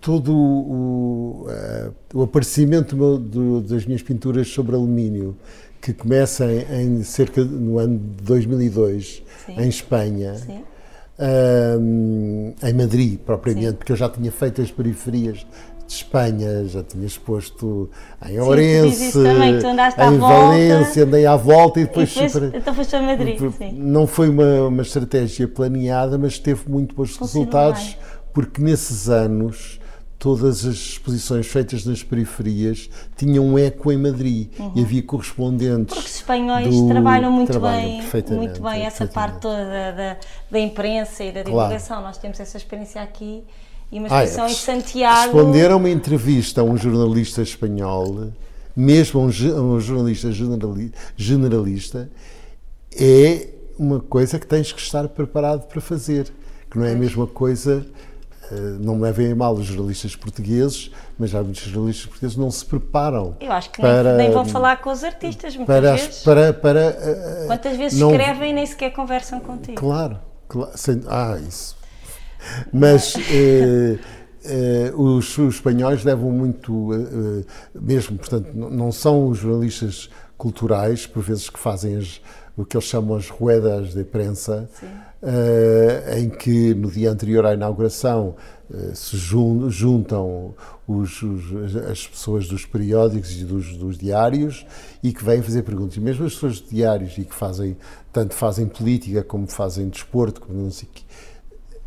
todo 0.00 0.34
o, 0.34 1.46
uh, 1.48 1.94
o 2.14 2.22
aparecimento 2.22 2.96
do, 2.96 3.18
do, 3.18 3.60
das 3.60 3.86
minhas 3.86 4.02
pinturas 4.02 4.48
sobre 4.48 4.74
alumínio 4.74 5.36
que 5.80 5.92
começa 5.92 6.44
em, 6.46 6.98
em 6.98 7.02
cerca 7.04 7.44
no 7.44 7.78
ano 7.78 7.98
de 7.98 8.24
2002 8.24 9.22
Sim. 9.46 9.60
em 9.60 9.68
Espanha 9.68 10.34
Sim. 10.34 10.64
em 12.62 12.72
Madrid 12.74 13.18
propriamente 13.20 13.74
porque 13.74 13.92
eu 13.92 13.96
já 13.96 14.08
tinha 14.08 14.32
feito 14.32 14.60
as 14.60 14.70
periferias 14.70 15.46
de 15.86 15.92
Espanha, 15.92 16.64
já 16.66 16.82
tinha 16.82 17.06
exposto 17.06 17.88
em 18.28 18.38
Ourense, 18.40 19.12
também, 19.12 19.54
em 19.54 20.18
Valência, 20.18 21.04
andei 21.04 21.26
à 21.26 21.36
volta 21.36 21.80
e 21.80 21.84
depois... 21.84 22.10
E 22.10 22.14
depois 22.14 22.32
super, 22.32 22.54
então 22.54 22.74
foste 22.74 22.96
a 22.96 23.02
Madrid, 23.02 23.38
sim. 23.56 23.72
Não 23.72 24.06
foi 24.06 24.28
uma, 24.28 24.68
uma 24.68 24.82
estratégia 24.82 25.46
planeada, 25.46 26.18
mas 26.18 26.38
teve 26.38 26.68
muito 26.68 26.94
bons 26.94 27.16
resultados, 27.16 27.96
porque 28.32 28.60
nesses 28.60 29.08
anos 29.08 29.80
todas 30.18 30.64
as 30.64 30.74
exposições 30.74 31.46
feitas 31.46 31.84
nas 31.84 32.02
periferias 32.02 32.88
tinham 33.16 33.44
um 33.44 33.58
eco 33.58 33.92
em 33.92 33.98
Madrid 33.98 34.48
uhum. 34.58 34.72
e 34.74 34.82
havia 34.82 35.02
correspondentes. 35.02 35.94
Porque 35.94 36.08
os 36.08 36.16
espanhóis 36.16 36.74
do, 36.74 36.88
trabalham 36.88 37.30
muito 37.30 37.50
trabalham 37.50 37.82
bem, 37.82 38.36
muito 38.36 38.62
bem 38.62 38.86
essa 38.86 39.06
parte 39.06 39.40
toda 39.40 39.64
da, 39.64 39.90
da, 39.92 40.16
da 40.50 40.58
imprensa 40.58 41.22
e 41.22 41.32
da 41.32 41.42
divulgação. 41.42 41.98
Claro. 41.98 42.02
Nós 42.06 42.18
temos 42.18 42.40
essa 42.40 42.56
experiência 42.56 43.02
aqui 43.02 43.44
e 43.90 43.98
uma 43.98 44.08
exposição 44.08 44.44
ah, 44.44 44.48
é. 44.48 44.50
em 44.50 44.54
Santiago. 44.54 45.32
Responder 45.32 45.70
a 45.70 45.76
uma 45.76 45.90
entrevista 45.90 46.60
a 46.60 46.64
um 46.64 46.76
jornalista 46.76 47.42
espanhol, 47.42 48.32
mesmo 48.74 49.20
um, 49.20 49.26
um 49.26 49.80
jornalista 49.80 50.30
generalista, 51.16 52.10
é 52.98 53.48
uma 53.78 54.00
coisa 54.00 54.38
que 54.38 54.46
tens 54.46 54.72
que 54.72 54.80
estar 54.80 55.06
preparado 55.08 55.66
para 55.66 55.80
fazer, 55.80 56.32
que 56.70 56.78
não 56.78 56.84
é 56.84 56.92
a 56.92 56.96
mesma 56.96 57.26
coisa. 57.26 57.86
Eh, 58.50 58.76
não 58.80 58.94
me 58.94 59.02
levem 59.02 59.32
a 59.32 59.34
mal 59.34 59.54
os 59.54 59.66
jornalistas 59.66 60.14
portugueses, 60.14 60.90
mas 61.18 61.30
já 61.30 61.42
muitos 61.42 61.62
jornalistas 61.62 62.06
portugueses 62.06 62.36
não 62.36 62.50
se 62.50 62.64
preparam. 62.64 63.36
Eu 63.40 63.50
acho 63.50 63.70
que 63.70 63.80
para, 63.80 64.16
nem, 64.16 64.30
vão 64.30 64.44
falar 64.44 64.80
com 64.80 64.90
os 64.90 65.02
artistas, 65.02 65.56
muitas 65.56 65.74
para, 65.74 65.92
vezes. 65.92 66.22
Para, 66.22 66.52
para, 66.52 66.90
uh, 66.90 67.46
Quantas 67.48 67.76
vezes 67.76 67.98
não, 67.98 68.10
escrevem 68.10 68.50
e 68.50 68.54
nem 68.54 68.66
sequer 68.66 68.90
conversam 68.92 69.40
contigo? 69.40 69.76
Claro, 69.76 70.18
claro 70.48 70.70
sem, 70.76 71.02
ah, 71.08 71.36
isso 71.46 71.76
mas 72.72 73.14
eh, 73.30 73.98
eh, 74.44 74.92
os, 74.94 75.36
os, 75.38 75.54
espanhóis 75.56 76.04
levam 76.04 76.30
muito, 76.30 76.92
eh, 76.92 77.44
mesmo, 77.74 78.18
portanto, 78.18 78.50
não 78.54 78.92
são 78.92 79.28
os 79.28 79.38
jornalistas 79.38 80.10
culturais, 80.36 81.06
por 81.06 81.22
vezes, 81.22 81.48
que 81.48 81.58
fazem 81.58 81.96
as, 81.96 82.20
o 82.56 82.64
que 82.64 82.76
eles 82.76 82.86
chamam 82.86 83.16
as 83.16 83.28
ruedas 83.28 83.94
de 83.94 84.04
prensa, 84.04 84.68
em 86.16 86.28
que 86.28 86.74
no 86.74 86.90
dia 86.90 87.10
anterior 87.10 87.44
à 87.46 87.54
inauguração 87.54 88.36
se 88.94 89.16
juntam 89.16 90.54
os, 90.86 91.22
os, 91.22 91.76
as 91.90 92.06
pessoas 92.06 92.46
dos 92.46 92.64
periódicos 92.64 93.32
e 93.40 93.44
dos, 93.44 93.76
dos, 93.76 93.98
diários 93.98 94.64
e 95.02 95.12
que 95.12 95.24
vêm 95.24 95.42
fazer 95.42 95.62
perguntas. 95.62 95.96
E 95.96 96.00
mesmo 96.00 96.24
as 96.24 96.34
pessoas 96.34 96.56
de 96.56 96.68
diários 96.68 97.18
e 97.18 97.24
que 97.24 97.34
fazem, 97.34 97.76
tanto 98.12 98.34
fazem 98.34 98.66
política 98.66 99.22
como 99.22 99.46
fazem 99.46 99.88
desporto, 99.88 100.40
como 100.40 100.62
não 100.62 100.70
sei 100.70 100.88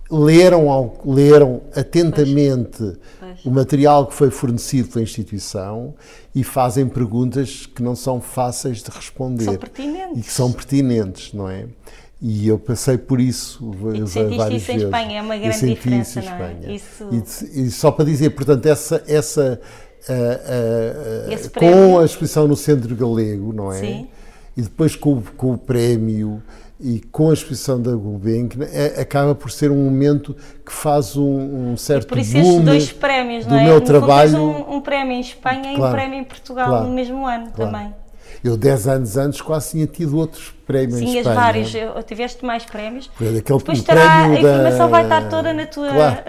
leram, 0.09 0.93
leram 1.05 1.61
atentamente 1.75 2.97
pois. 3.19 3.45
o 3.45 3.51
material 3.51 4.07
que 4.07 4.13
foi 4.13 4.31
fornecido 4.31 4.89
pela 4.89 5.03
instituição 5.03 5.93
e 6.33 6.43
fazem 6.43 6.87
perguntas 6.87 7.65
que 7.65 7.83
não 7.83 7.95
são 7.95 8.19
fáceis 8.19 8.81
de 8.81 8.89
responder. 8.89 9.45
São 9.45 9.57
pertinentes. 9.57 10.17
E 10.17 10.21
que 10.21 10.31
são 10.31 10.51
pertinentes, 10.51 11.33
não 11.33 11.49
é? 11.49 11.65
E 12.21 12.47
eu 12.47 12.59
passei 12.59 12.97
por 12.97 13.21
isso 13.21 13.71
e 13.93 14.01
várias 14.35 14.61
isso 14.61 14.67
vezes. 14.67 14.69
em 14.69 14.85
Espanha, 14.85 15.19
é 15.19 15.21
uma 15.21 15.37
grande 15.37 15.67
diferença, 15.67 16.21
não 16.21 16.33
é? 16.33 16.73
Isso... 16.73 17.07
E, 17.11 17.61
e, 17.61 17.71
só 17.71 17.91
para 17.91 18.03
dizer, 18.03 18.31
portanto, 18.31 18.65
essa, 18.65 19.01
essa 19.07 19.61
com 21.57 21.99
a 21.99 22.05
exposição 22.05 22.47
no 22.47 22.55
Centro 22.55 22.93
Galego, 22.95 23.53
não 23.53 23.71
é? 23.71 23.79
Sim. 23.79 24.07
E 24.57 24.61
depois 24.61 24.95
com, 24.95 25.21
com 25.37 25.53
o 25.53 25.57
prémio 25.57 26.43
e 26.79 27.01
com 27.11 27.29
a 27.29 27.33
exposição 27.33 27.81
da 27.81 27.91
Gulbenkian 27.91 28.65
é, 28.71 29.01
acaba 29.01 29.35
por 29.35 29.51
ser 29.51 29.69
um 29.69 29.83
momento 29.83 30.33
que 30.65 30.71
faz 30.71 31.17
um, 31.17 31.71
um 31.71 31.77
certo 31.77 32.05
e 32.05 32.07
por 32.07 32.17
isso 32.17 32.39
boom 32.39 32.63
dois 32.63 32.91
prémios, 32.91 33.45
do 33.45 33.51
não 33.53 33.59
é? 33.59 33.63
meu 33.65 33.75
no 33.75 33.81
trabalho. 33.81 34.37
Um, 34.37 34.75
um, 34.75 34.81
prémio 34.81 35.13
em 35.13 35.19
Espanha 35.19 35.75
claro, 35.75 35.81
e 35.81 35.87
um 35.87 35.91
prémio 35.91 36.19
em 36.19 36.23
Portugal 36.23 36.67
claro, 36.67 36.87
no 36.87 36.93
mesmo 36.93 37.27
ano 37.27 37.51
claro. 37.51 37.71
também. 37.71 37.93
Eu, 38.43 38.55
10 38.55 38.87
anos 38.87 39.17
antes, 39.17 39.41
quase 39.41 39.71
tinha 39.71 39.87
tido 39.87 40.17
outros 40.17 40.53
prémios 40.65 41.01
Espanha. 41.01 41.23
vários. 41.35 41.73
Eu, 41.73 42.01
tiveste 42.03 42.45
mais 42.45 42.63
prémios. 42.65 43.09
Aquele 43.15 43.39
Depois 43.59 43.79
estará, 43.79 44.25
a 44.25 44.33
informação 44.33 44.77
da... 44.77 44.87
vai 44.87 45.03
estar 45.03 45.29
toda 45.29 45.53
na 45.53 45.65
tua. 45.65 45.89
Claro. 45.89 46.23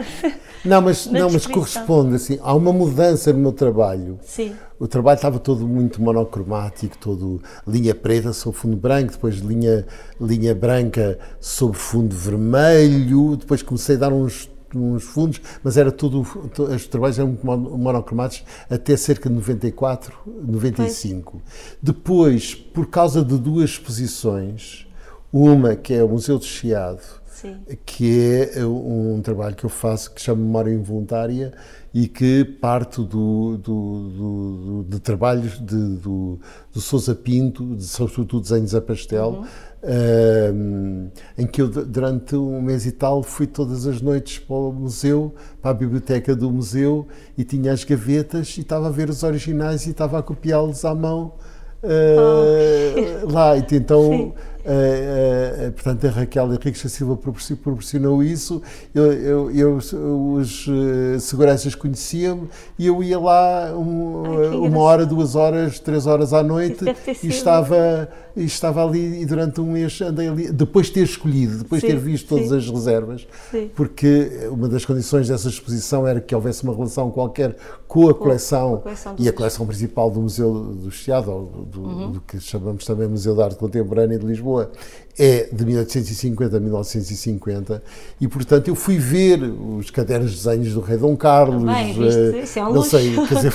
Não, 0.64 0.80
mas, 0.80 1.06
não, 1.12 1.30
mas 1.30 1.46
corresponde 1.46 2.16
assim. 2.16 2.38
Há 2.42 2.54
uma 2.54 2.72
mudança 2.72 3.32
no 3.32 3.38
meu 3.38 3.52
trabalho. 3.52 4.18
Sim. 4.22 4.54
O 4.78 4.88
trabalho 4.88 5.16
estava 5.16 5.38
todo 5.38 5.68
muito 5.68 6.02
monocromático, 6.02 6.96
todo 6.96 7.42
linha 7.66 7.94
preta 7.94 8.32
sobre 8.32 8.58
fundo 8.58 8.76
branco, 8.76 9.12
depois 9.12 9.36
linha, 9.36 9.86
linha 10.18 10.54
branca 10.54 11.18
sobre 11.38 11.76
fundo 11.78 12.16
vermelho. 12.16 13.36
Depois 13.36 13.62
comecei 13.62 13.96
a 13.96 13.98
dar 13.98 14.12
uns 14.12 14.48
uns 14.74 15.04
fundos, 15.04 15.40
mas 15.62 15.76
era 15.76 15.90
tudo, 15.90 16.20
os 16.20 16.86
trabalhos 16.86 17.18
eram 17.18 17.36
monocromáticos 17.42 18.46
até 18.68 18.96
cerca 18.96 19.28
de 19.28 19.34
94, 19.34 20.16
95. 20.26 21.32
Pois. 21.32 21.76
Depois, 21.82 22.54
por 22.54 22.86
causa 22.88 23.24
de 23.24 23.38
duas 23.38 23.70
exposições, 23.70 24.86
uma 25.32 25.76
que 25.76 25.94
é 25.94 26.02
o 26.02 26.08
Museu 26.08 26.38
de 26.38 26.46
Chiado, 26.46 27.02
Sim. 27.26 27.56
que 27.86 28.48
é 28.54 28.64
um 28.66 29.20
trabalho 29.22 29.56
que 29.56 29.64
eu 29.64 29.70
faço 29.70 30.12
que 30.12 30.20
chama 30.20 30.42
Memória 30.42 30.72
Involuntária 30.72 31.54
e 31.92 32.06
que 32.06 32.44
parte 32.44 33.02
do, 33.02 33.56
do, 33.56 34.08
do, 34.10 34.86
de 34.88 35.00
trabalhos 35.00 35.58
de, 35.58 35.96
do, 35.96 36.38
do 36.72 36.80
Sousa 36.80 37.14
Pinto, 37.14 37.74
de, 37.74 37.84
sobretudo 37.84 38.40
desenhos 38.40 38.74
a 38.74 38.80
pastel, 38.80 39.30
uhum 39.30 39.69
uh, 39.82 41.10
em 41.38 41.46
que 41.46 41.62
eu, 41.62 41.68
durante 41.68 42.36
um 42.36 42.60
mês 42.60 42.86
e 42.86 42.92
tal, 42.92 43.22
fui 43.22 43.46
todas 43.46 43.86
as 43.86 44.00
noites 44.00 44.38
para 44.38 44.56
o 44.56 44.72
museu, 44.72 45.34
para 45.60 45.70
a 45.70 45.74
biblioteca 45.74 46.34
do 46.34 46.50
museu, 46.50 47.06
e 47.36 47.44
tinha 47.44 47.72
as 47.72 47.84
gavetas 47.84 48.56
e 48.56 48.60
estava 48.60 48.88
a 48.88 48.90
ver 48.90 49.08
os 49.08 49.22
originais 49.22 49.86
e 49.86 49.90
estava 49.90 50.18
a 50.18 50.22
copiá-los 50.22 50.84
à 50.84 50.94
mão 50.94 51.34
uh, 51.82 53.26
oh. 53.26 53.32
lá. 53.32 53.56
E 53.56 53.64
então. 53.72 54.34
Uh, 54.64 55.68
uh, 55.68 55.72
portanto, 55.72 56.06
a 56.06 56.10
Raquel 56.10 56.52
Henrique 56.52 56.88
Silva 56.88 57.16
proporcionou 57.16 58.22
isso. 58.22 58.62
Eu, 58.94 59.12
eu, 59.12 59.50
eu 59.50 59.76
os 59.76 60.66
uh, 60.66 61.18
seguranças 61.18 61.74
conheciam-me 61.74 62.48
e 62.78 62.86
eu 62.86 63.02
ia 63.02 63.18
lá 63.18 63.72
um, 63.74 64.22
Ai, 64.26 64.56
uma 64.56 64.80
hora, 64.80 65.06
duas 65.06 65.34
horas, 65.34 65.78
três 65.78 66.06
horas 66.06 66.32
à 66.32 66.42
noite 66.42 66.84
e 67.22 67.28
estava 67.28 68.08
e 68.36 68.44
estava 68.44 68.84
ali 68.84 69.22
e 69.22 69.26
durante 69.26 69.60
um 69.60 69.72
mês 69.72 70.00
andei 70.00 70.28
ali, 70.28 70.52
depois 70.52 70.86
de 70.86 70.92
ter 70.92 71.02
escolhido, 71.02 71.58
depois 71.58 71.80
de 71.80 71.88
ter 71.88 71.98
visto 71.98 72.28
todas 72.28 72.48
sim. 72.48 72.56
as 72.56 72.68
reservas, 72.68 73.26
sim. 73.50 73.70
porque 73.74 74.48
uma 74.50 74.68
das 74.68 74.84
condições 74.84 75.28
dessa 75.28 75.48
exposição 75.48 76.06
era 76.06 76.20
que 76.20 76.34
houvesse 76.34 76.62
uma 76.62 76.74
relação 76.74 77.10
qualquer 77.10 77.56
com 77.90 78.08
a 78.08 78.14
coleção, 78.14 78.74
a 78.74 78.78
coleção 78.78 79.16
e 79.18 79.28
a 79.28 79.32
coleção 79.32 79.66
principal 79.66 80.08
do 80.12 80.20
Museu 80.20 80.52
do 80.52 80.92
Chiado, 80.92 81.28
ou 81.28 81.46
do, 81.64 81.80
uhum. 81.80 82.12
do, 82.12 82.20
que 82.20 82.38
chamamos 82.38 82.84
também 82.84 83.08
Museu 83.08 83.34
de 83.34 83.42
Arte 83.42 83.56
Contemporânea 83.56 84.16
de 84.16 84.24
Lisboa, 84.24 84.70
é 85.18 85.48
de 85.52 85.66
1850 85.66 86.56
a 86.56 86.60
1950 86.60 87.82
e 88.20 88.28
portanto 88.28 88.68
eu 88.68 88.76
fui 88.76 88.96
ver 88.96 89.42
os 89.42 89.90
cadernos 89.90 90.30
de 90.30 90.36
desenhos 90.36 90.72
do 90.72 90.80
Rei 90.80 90.98
Dom 90.98 91.16
Carlos, 91.16 91.64
Bem, 91.64 91.92
viste, 91.92 92.44
isso 92.44 92.58
é 92.60 92.62
um 92.62 92.66
não 92.66 92.74
luxo. 92.74 92.90
sei, 92.90 93.16
quer 93.26 93.34
dizer, 93.34 93.52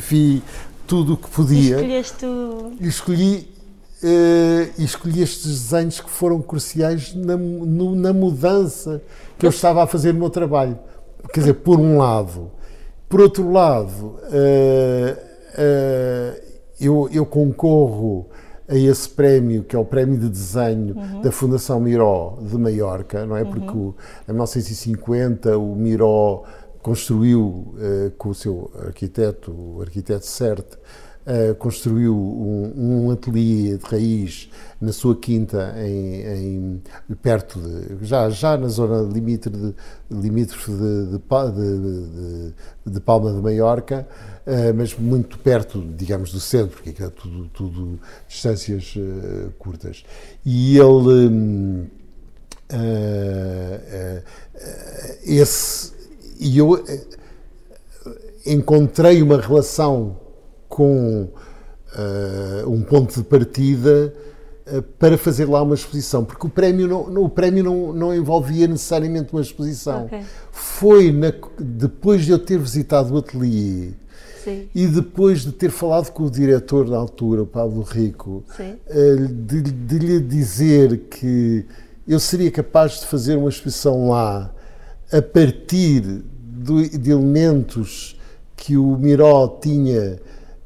vi 0.00 0.42
tudo 0.84 1.12
o 1.12 1.16
que 1.16 1.30
podia. 1.30 1.76
Escolheste 1.76 2.26
o... 2.26 2.72
Escolhi 2.80 3.48
uh, 4.02 4.72
e 4.78 4.84
escolhi 4.84 5.22
estes 5.22 5.70
desenhos 5.70 6.00
que 6.00 6.10
foram 6.10 6.42
cruciais 6.42 7.14
na, 7.14 7.36
no, 7.36 7.94
na 7.94 8.12
mudança 8.12 9.00
que 9.38 9.46
eu 9.46 9.50
estava 9.50 9.84
a 9.84 9.86
fazer 9.86 10.12
no 10.12 10.18
meu 10.18 10.30
trabalho. 10.30 10.76
Quer 11.32 11.38
dizer, 11.38 11.54
por 11.54 11.78
um 11.78 11.98
lado. 11.98 12.50
Por 13.10 13.20
outro 13.20 13.50
lado, 13.50 14.20
uh, 14.22 15.16
uh, 15.58 16.40
eu, 16.80 17.08
eu, 17.12 17.26
concorro 17.26 18.28
a 18.68 18.76
esse 18.76 19.08
prémio, 19.08 19.64
que 19.64 19.74
é 19.74 19.78
o 19.80 19.84
prémio 19.84 20.16
de 20.16 20.28
desenho 20.28 20.96
uhum. 20.96 21.20
da 21.20 21.32
Fundação 21.32 21.80
Miró 21.80 22.38
de 22.40 22.56
Maiorca, 22.56 23.26
não 23.26 23.36
é? 23.36 23.44
Porque 23.44 23.76
uhum. 23.76 23.92
em 24.28 24.32
1950 24.32 25.58
o 25.58 25.74
Miró 25.74 26.44
construiu 26.80 27.74
com 28.16 28.28
o 28.28 28.34
seu 28.34 28.70
arquiteto, 28.78 29.50
o 29.50 29.82
arquiteto 29.82 30.24
Certe, 30.24 30.78
Uh, 31.30 31.54
construiu 31.54 32.16
um, 32.16 33.04
um, 33.06 33.10
ateliê 33.12 33.76
de 33.76 33.84
raiz 33.84 34.50
na 34.80 34.92
sua 34.92 35.14
quinta 35.14 35.76
em, 35.76 36.82
em, 37.08 37.14
perto 37.22 37.60
de 37.60 38.04
já 38.04 38.28
já 38.30 38.56
na 38.56 38.66
zona 38.66 39.02
limítrofe 39.02 39.56
de, 39.56 39.74
limítrofe 40.10 40.72
de, 40.72 41.18
de, 41.18 42.52
de, 42.84 43.00
Palma 43.00 43.32
de 43.32 43.40
Maiorca 43.40 44.08
uh, 44.44 44.74
mas 44.74 44.98
muito 44.98 45.38
perto 45.38 45.80
digamos 45.96 46.32
do 46.32 46.40
centro 46.40 46.82
porque 46.82 47.00
é 47.00 47.08
tudo, 47.10 47.46
tudo 47.52 48.00
distâncias 48.26 48.96
uh, 48.96 49.52
curtas. 49.56 50.04
E 50.44 50.78
ele 50.78 51.28
um, 51.28 51.86
esse 55.22 55.92
e 56.40 56.58
eu 56.58 56.84
encontrei 58.44 59.22
uma 59.22 59.40
relação 59.40 60.16
com 60.70 61.24
uh, 61.24 62.70
um 62.70 62.80
ponto 62.82 63.12
de 63.12 63.24
partida 63.24 64.14
uh, 64.66 64.80
para 64.98 65.18
fazer 65.18 65.46
lá 65.46 65.60
uma 65.60 65.74
exposição, 65.74 66.24
porque 66.24 66.46
o 66.46 66.48
prémio 66.48 66.86
não, 66.86 67.24
o 67.24 67.28
prémio 67.28 67.64
não, 67.64 67.92
não 67.92 68.14
envolvia 68.14 68.66
necessariamente 68.66 69.32
uma 69.32 69.42
exposição. 69.42 70.06
Okay. 70.06 70.22
Foi 70.52 71.12
na, 71.12 71.32
depois 71.58 72.24
de 72.24 72.30
eu 72.30 72.38
ter 72.38 72.58
visitado 72.58 73.12
o 73.12 73.18
ateliê 73.18 73.90
Sim. 74.44 74.68
e 74.72 74.86
depois 74.86 75.42
de 75.42 75.52
ter 75.52 75.70
falado 75.70 76.12
com 76.12 76.22
o 76.22 76.30
diretor 76.30 76.88
da 76.88 76.96
altura, 76.96 77.42
o 77.42 77.46
Pablo 77.46 77.82
Rico, 77.82 78.44
uh, 78.56 79.28
de, 79.28 79.60
de 79.60 79.98
lhe 79.98 80.20
dizer 80.20 80.98
que 81.10 81.66
eu 82.06 82.20
seria 82.20 82.50
capaz 82.50 83.00
de 83.00 83.06
fazer 83.06 83.36
uma 83.36 83.48
exposição 83.48 84.08
lá 84.08 84.54
a 85.12 85.20
partir 85.20 86.00
de, 86.00 86.88
de 86.96 87.10
elementos 87.10 88.16
que 88.56 88.76
o 88.76 88.96
Miró 88.96 89.58
tinha 89.60 90.20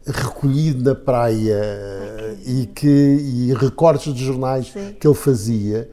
recolhido 0.07 0.83
na 0.85 0.95
praia 0.95 2.37
e, 2.45 2.67
que, 2.67 2.89
e 2.89 3.55
recortes 3.55 4.13
de 4.13 4.25
jornais 4.25 4.71
Sim. 4.73 4.95
que 4.99 5.07
ele 5.07 5.15
fazia. 5.15 5.89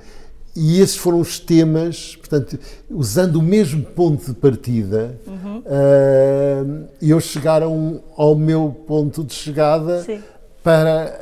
E 0.55 0.81
esses 0.81 0.97
foram 0.97 1.21
os 1.21 1.39
temas, 1.39 2.17
portanto, 2.17 2.59
usando 2.89 3.37
o 3.37 3.41
mesmo 3.41 3.83
ponto 3.83 4.25
de 4.25 4.33
partida, 4.33 5.17
uhum. 5.25 5.59
uh, 5.59 6.87
eu 7.01 7.21
chegaram 7.21 8.03
ao 8.17 8.35
meu 8.35 8.75
ponto 8.85 9.23
de 9.23 9.33
chegada 9.33 10.03
Sim. 10.03 10.21
para 10.61 11.17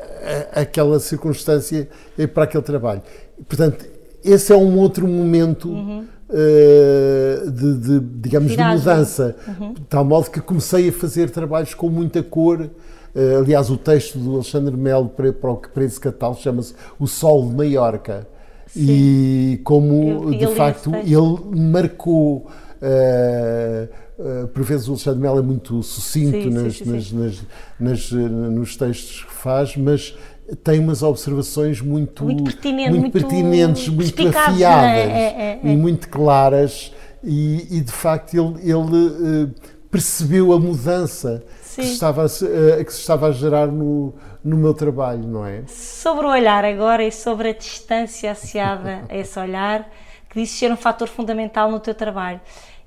a, 0.55 0.61
aquela 0.61 0.99
circunstância 0.99 1.87
e 2.17 2.25
para 2.25 2.45
aquele 2.45 2.63
trabalho. 2.63 3.03
Portanto, 3.47 3.85
esse 4.23 4.51
é 4.51 4.55
um 4.55 4.77
outro 4.79 5.07
momento 5.07 5.69
uhum. 5.69 6.07
Uh, 6.29 7.51
de, 7.51 7.77
de, 7.77 7.99
digamos, 8.21 8.51
de 8.51 8.63
mudança, 8.63 9.35
uhum. 9.47 9.73
de 9.73 9.81
tal 9.81 10.05
modo 10.05 10.29
que 10.29 10.39
comecei 10.39 10.89
a 10.89 10.93
fazer 10.93 11.29
trabalhos 11.29 11.73
com 11.73 11.89
muita 11.89 12.21
cor. 12.23 12.61
Uh, 12.61 13.39
aliás, 13.39 13.69
o 13.69 13.77
texto 13.77 14.19
do 14.19 14.35
Alexandre 14.35 14.75
Melo 14.77 15.09
para, 15.09 15.33
para, 15.33 15.55
para 15.55 15.83
esse 15.83 15.99
catálogo 15.99 16.39
chama-se 16.39 16.73
O 16.99 17.07
Sol 17.07 17.49
de 17.49 17.55
Maiorca. 17.55 18.27
Sim. 18.67 18.85
E 18.87 19.61
como, 19.63 20.31
eu, 20.31 20.31
de 20.31 20.47
facto, 20.55 20.91
ele 20.95 21.59
marcou. 21.59 22.47
Uh, 22.81 23.89
uh, 24.19 24.47
por 24.49 24.63
vezes 24.63 24.87
o 24.87 24.91
Alexandre 24.91 25.19
Melo 25.19 25.39
é 25.39 25.41
muito 25.41 25.81
sucinto 25.83 26.43
sim, 26.43 26.49
nas, 26.49 26.77
sim, 26.77 26.85
nas, 26.85 27.41
nas, 27.79 28.11
nos 28.11 28.77
textos 28.77 29.23
que 29.23 29.33
faz, 29.33 29.75
mas 29.75 30.15
tem 30.55 30.79
umas 30.79 31.03
observações 31.03 31.81
muito, 31.81 32.23
muito, 32.23 32.43
pertinente, 32.43 32.89
muito, 32.89 33.01
muito 33.01 33.13
pertinentes, 33.13 33.87
muito 33.87 34.21
é? 34.21 34.29
afiadas 34.29 34.89
é, 34.89 35.03
é, 35.03 35.59
é, 35.63 35.71
e 35.71 35.75
muito 35.75 36.09
claras. 36.09 36.93
E, 37.23 37.77
e 37.77 37.81
de 37.81 37.91
facto 37.91 38.33
ele, 38.33 38.71
ele 38.71 39.45
uh, 39.45 39.53
percebeu 39.91 40.53
a 40.53 40.59
mudança 40.59 41.43
que 41.61 41.67
se, 41.67 41.81
estava 41.81 42.23
a, 42.23 42.25
uh, 42.25 42.85
que 42.85 42.93
se 42.93 42.99
estava 42.99 43.27
a 43.27 43.31
gerar 43.31 43.67
no, 43.67 44.13
no 44.43 44.57
meu 44.57 44.73
trabalho, 44.73 45.27
não 45.27 45.45
é? 45.45 45.63
Sobre 45.67 46.25
o 46.25 46.29
olhar 46.29 46.63
agora 46.63 47.03
e 47.03 47.11
sobre 47.11 47.49
a 47.49 47.53
distância 47.53 48.31
associada 48.31 49.03
a 49.09 49.17
esse 49.17 49.37
olhar, 49.37 49.89
que 50.29 50.39
disse 50.39 50.57
ser 50.57 50.71
um 50.71 50.77
fator 50.77 51.07
fundamental 51.07 51.69
no 51.69 51.79
teu 51.79 51.93
trabalho. 51.93 52.39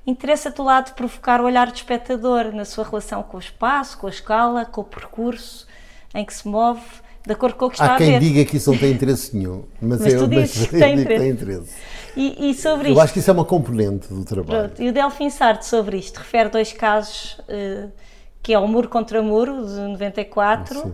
Interessa-te 0.06 0.60
o 0.60 0.64
lado 0.64 0.86
de 0.86 0.94
provocar 0.94 1.40
o 1.40 1.44
olhar 1.44 1.68
do 1.68 1.74
espectador 1.74 2.52
na 2.52 2.64
sua 2.64 2.84
relação 2.84 3.22
com 3.22 3.36
o 3.36 3.40
espaço, 3.40 3.98
com 3.98 4.06
a 4.06 4.10
escala, 4.10 4.64
com 4.64 4.80
o 4.80 4.84
percurso 4.84 5.66
em 6.14 6.24
que 6.24 6.34
se 6.34 6.46
move, 6.46 6.82
de 7.26 7.32
acordo 7.32 7.56
com 7.56 7.66
o 7.66 7.70
que 7.70 7.76
está 7.76 7.92
Há 7.92 7.94
a 7.94 7.98
quem 7.98 8.10
ver. 8.12 8.20
diga 8.20 8.44
que 8.44 8.56
isso 8.56 8.70
não 8.72 8.78
tem 8.78 8.92
interesse 8.92 9.36
nenhum, 9.36 9.64
mas, 9.80 10.00
Mas 10.00 10.12
eu, 10.12 10.28
tu 10.28 10.34
mas 10.34 10.50
dizes 10.52 10.66
que 10.68 10.74
eu 10.76 10.80
tem 10.80 10.96
digo 10.96 11.08
que 11.08 11.16
tem 11.18 11.28
interesse. 11.30 11.60
interesse. 11.60 11.72
E, 12.16 12.50
e 12.50 12.54
sobre 12.54 12.88
Eu 12.88 12.92
isto, 12.92 13.00
acho 13.00 13.12
que 13.12 13.18
isso 13.20 13.30
é 13.30 13.32
uma 13.32 13.44
componente 13.44 14.08
do 14.08 14.24
trabalho. 14.24 14.68
Pronto, 14.68 14.82
e 14.82 14.88
o 14.88 14.92
Delfim 14.92 15.30
Sartre 15.30 15.64
sobre 15.66 15.96
isto 15.96 16.18
refere 16.18 16.48
dois 16.48 16.72
casos, 16.72 17.38
eh, 17.48 17.88
que 18.42 18.52
é 18.52 18.58
o 18.58 18.66
Muro 18.68 18.88
contra 18.88 19.22
Muro, 19.22 19.64
de 19.66 19.80
94, 19.80 20.80
Sim. 20.80 20.92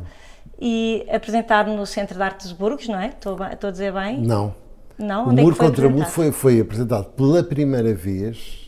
e 0.61 1.07
apresentado 1.11 1.73
no 1.73 1.85
Centro 1.87 2.17
de 2.17 2.23
Arte 2.23 2.43
dos 2.43 2.53
Burgos, 2.53 2.87
não 2.89 3.01
é? 3.01 3.09
Estou, 3.09 3.37
estou 3.51 3.69
a 3.69 3.71
dizer 3.71 3.93
bem? 3.93 4.21
Não. 4.21 4.55
Não? 4.99 5.27
O 5.27 5.31
Onde 5.31 5.43
Muro 5.43 5.55
é 5.55 5.59
que 5.59 5.59
foi 5.59 5.67
contra 5.69 5.89
Muro 5.89 6.07
foi, 6.07 6.33
foi 6.33 6.61
apresentado 6.61 7.07
pela 7.13 7.43
primeira 7.43 7.95
vez 7.95 8.68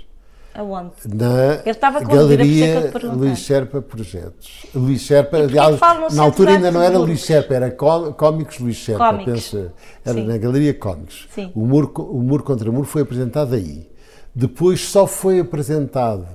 Aonde? 0.55 0.92
na 1.07 1.62
Eu 1.64 1.70
estava 1.72 1.98
é 1.98 2.05
Galeria. 2.05 2.92
Luís 3.12 3.38
Sherpa 3.38 3.80
Projetos. 3.82 4.66
Luís 4.74 5.07
porquê 5.09 5.59
aliás, 5.59 5.80
na 6.12 6.22
altura 6.22 6.51
ainda 6.53 6.70
não 6.70 6.82
era? 6.82 6.98
Luís 6.98 7.20
Sherpa, 7.20 7.55
era 7.55 7.70
Có- 7.70 8.12
Cómicos 8.12 8.59
Luís 8.59 8.76
Sherpa, 8.76 9.11
Cómicos. 9.12 9.32
penso. 9.32 9.70
Era 10.05 10.14
Sim. 10.14 10.26
na 10.26 10.36
Galeria 10.38 10.74
Cómicos. 10.74 11.28
Sim. 11.34 11.53
O 11.55 11.64
muro, 11.64 11.92
o 11.98 12.20
muro 12.22 12.42
contra 12.42 12.70
Muro 12.72 12.86
foi 12.86 13.03
apresentado 13.03 13.55
aí. 13.55 13.88
Depois 14.34 14.80
só 14.88 15.07
foi 15.07 15.40
apresentado 15.40 16.26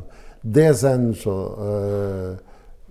10 0.43 0.85
anos, 0.85 1.25
ou, 1.25 1.57
ah, 1.59 2.35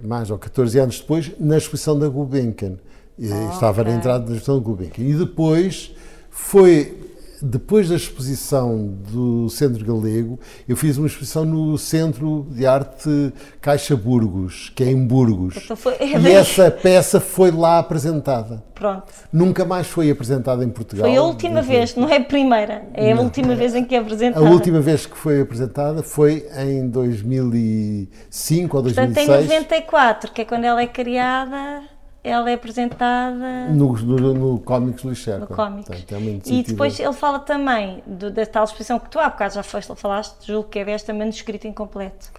mais 0.03 0.31
ou 0.31 0.39
14 0.39 0.79
anos 0.79 1.01
depois, 1.01 1.33
na 1.41 1.57
exposição 1.57 1.99
da 1.99 2.09
Gulbenkian. 2.09 2.77
E 3.19 3.27
Estava 3.53 3.83
na 3.83 3.91
ok. 3.91 3.95
entrada 3.95 4.19
da 4.25 4.33
exposição 4.33 4.59
da 4.59 4.65
Gulbenkian. 4.65 5.05
E 5.05 5.15
depois 5.15 5.95
foi 6.31 7.14
depois 7.43 7.89
da 7.89 7.97
exposição 7.97 8.95
do 9.11 9.49
Centro 9.51 9.85
Galego, 9.85 10.39
eu 10.69 10.77
fiz 10.77 10.97
uma 10.97 11.07
exposição 11.07 11.45
no 11.45 11.77
Centro 11.77 12.47
de 12.51 12.67
Arte 12.67 13.33
Caixa 13.61 13.97
Burgos, 13.97 14.71
que 14.75 14.83
é 14.85 14.91
em 14.91 15.07
Burgos. 15.07 15.57
Então 15.57 15.77
foi- 15.77 15.97
E 16.01 16.29
essa 16.33 16.71
peça 16.71 17.21
foi 17.21 17.51
lá 17.51 17.79
apresentada. 17.79 18.63
Pronto. 18.75 19.05
Nunca 19.33 19.65
mais 19.65 19.87
foi 19.87 20.11
apresentada 20.11 20.65
em 20.65 20.69
Portugal. 20.69 21.07
Foi 21.07 21.17
a 21.17 21.23
última 21.23 21.63
vez, 21.63 21.95
não 21.95 22.09
é 22.09 22.17
a 22.17 22.25
primeira, 22.25 22.83
é 22.93 23.13
a 23.13 23.21
última 23.21 23.55
vez 23.55 23.75
em 23.75 23.85
que 23.85 23.95
é 23.95 23.99
A 23.99 24.01
apresentada. 24.03 24.45
última 24.45 24.81
vez 24.81 25.07
que 25.07 25.17
foi 25.17 25.41
apresentada 25.41 26.03
foi 26.03 26.47
em 26.59 26.89
2005 26.89 28.77
ou 28.77 28.83
Portanto, 28.83 29.11
em 29.11 29.27
2006, 29.27 29.49
94, 29.49 30.33
que 30.33 30.43
é 30.43 30.45
quando 30.45 30.65
ela 30.65 30.83
é 30.83 30.87
criada, 30.87 31.83
ela 32.25 32.51
é 32.51 32.55
apresentada 32.55 33.69
no, 33.69 33.93
no, 33.93 34.35
no 34.35 34.59
Cómics 34.61 35.03
Luís 35.05 35.19
Sherpa. 35.19 35.47
no 35.51 35.55
cómics. 35.55 35.87
Portanto, 35.89 36.15
é 36.15 36.51
e 36.53 36.63
depois 36.63 36.99
ele 36.99 37.13
fala 37.13 37.39
também 37.39 38.03
do- 38.07 38.31
da 38.31 38.47
tal 38.47 38.65
exposição 38.65 38.99
que 38.99 39.11
tu 39.11 39.19
há 39.19 39.29
bocado 39.29 39.55
já 39.55 39.63
foste, 39.63 39.95
falaste, 39.95 40.47
julgo 40.47 40.69
que 40.71 40.79
é 40.79 40.85
desta 40.87 41.13
manuscrito 41.13 41.67
incompleto, 41.67 42.31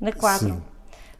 na 0.00 0.10
quadro. 0.12 0.48
Sim. 0.48 0.62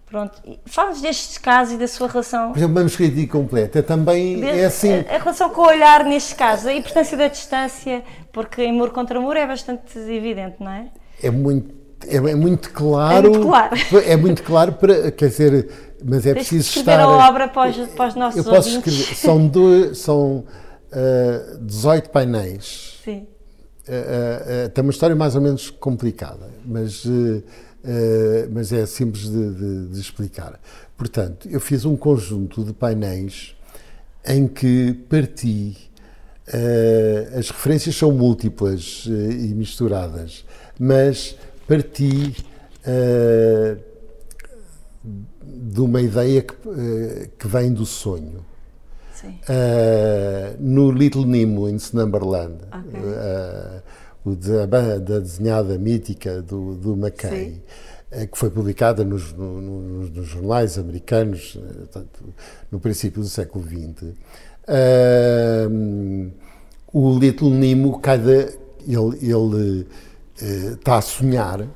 Pronto, 0.07 0.41
fala-nos 0.65 1.03
destes 1.03 1.37
casos 1.39 1.75
e 1.75 1.77
da 1.77 1.87
sua 1.87 2.09
relação. 2.09 2.51
Por 2.53 2.59
exemplo, 2.59 2.75
manuscrito 2.77 3.21
incompleto. 3.21 3.79
É 3.79 3.83
também, 3.83 4.41
de- 4.41 4.47
é 4.49 4.65
assim, 4.65 4.93
a, 4.95 5.15
a 5.15 5.19
relação 5.19 5.51
com 5.51 5.61
o 5.61 5.67
olhar 5.67 6.03
nestes 6.05 6.33
casos, 6.33 6.67
a 6.67 6.73
importância 6.73 7.17
da 7.17 7.29
distância, 7.29 8.03
porque 8.33 8.65
em 8.65 8.73
muro 8.73 8.91
contra 8.91 9.21
muro 9.21 9.39
é 9.39 9.47
bastante 9.47 9.97
evidente, 9.99 10.57
não 10.61 10.71
é? 10.73 10.87
é 11.23 11.31
muito, 11.31 11.75
é, 12.07 12.17
é 12.17 12.35
muito 12.35 12.71
claro. 12.73 13.27
É 13.27 13.31
muito 13.31 13.47
claro. 13.47 13.77
É 14.07 14.17
muito 14.17 14.43
claro 14.43 14.73
para, 14.73 15.13
quer 15.13 15.29
dizer, 15.29 15.88
mas 16.05 16.27
é 16.27 16.35
Tens 16.35 16.49
preciso 16.49 16.69
escrever 16.79 17.01
estar. 17.01 17.01
a 17.01 17.29
obra 17.29 17.49
para 17.49 17.71
os, 17.71 17.89
para 17.91 18.09
os 18.09 18.15
nossos 18.15 18.39
eu 18.39 18.45
posso 18.45 18.69
ouvintes. 18.69 18.93
escrever. 18.95 19.17
São, 19.17 19.47
dois, 19.49 19.99
são 19.99 20.45
ah, 20.93 21.57
18 21.61 22.11
painéis. 22.11 22.99
Sim. 23.05 23.27
Uh, 23.89 23.91
uh, 23.93 24.67
uh, 24.67 24.69
tem 24.71 24.83
uma 24.85 24.91
história 24.91 25.17
mais 25.17 25.35
ou 25.35 25.41
menos 25.41 25.71
complicada, 25.71 26.51
mas, 26.65 27.05
uh, 27.07 27.11
uh, 27.11 27.43
mas 28.53 28.71
é 28.71 28.85
simples 28.85 29.23
de, 29.31 29.51
de- 29.55 29.87
de 29.89 29.99
explicar. 30.01 30.61
Portanto, 30.97 31.49
eu 31.51 31.59
fiz 31.59 31.87
um 31.87 31.97
conjunto 31.97 32.63
de 32.65 32.73
painéis 32.75 33.57
em 34.27 34.47
que 34.47 34.93
parti. 35.09 35.75
uh, 36.49 37.39
as 37.39 37.49
referências 37.51 37.97
são 37.97 38.13
múltiplas 38.13 39.07
uh, 39.07 39.11
e 39.11 39.55
misturadas, 39.55 40.45
mas 40.79 41.35
parti 41.67 42.37
uh, 42.87 43.79
de 45.51 45.81
uma 45.81 46.01
ideia 46.01 46.43
que, 46.43 46.55
uh, 46.69 47.29
que 47.39 47.47
vem 47.49 47.73
do 47.73 47.87
sonho. 47.87 48.45
Uh, 49.25 50.57
no 50.61 50.93
Little 50.93 51.27
Nemo, 51.27 51.69
in 51.69 51.75
Slumberland, 51.77 52.59
Ok. 52.73 53.01
uh, 53.01 53.83
o 54.31 54.37
da, 54.67 54.99
desenhada 54.99 55.77
mítica 55.77 56.41
do, 56.41 56.77
do 56.77 56.93
McKay, 56.97 57.61
uh, 58.13 58.27
que 58.29 58.39
foi 58.39 58.49
publicada 58.49 59.05
nos, 59.05 59.33
no- 59.33 59.61
no- 59.61 60.09
nos 60.09 60.27
jornais 60.29 60.79
americanos 60.79 61.59
portanto, 61.79 62.33
no 62.71 62.79
princípio 62.79 63.21
do 63.21 63.29
século 63.29 63.65
XX. 63.65 64.15
O 66.93 67.19
Little 67.19 67.51
Nemo, 67.51 67.99
cada, 67.99 68.53
ele, 68.87 69.19
ele 69.21 69.87
está 70.41 70.99
a 70.99 71.03
sonhar 71.03 71.67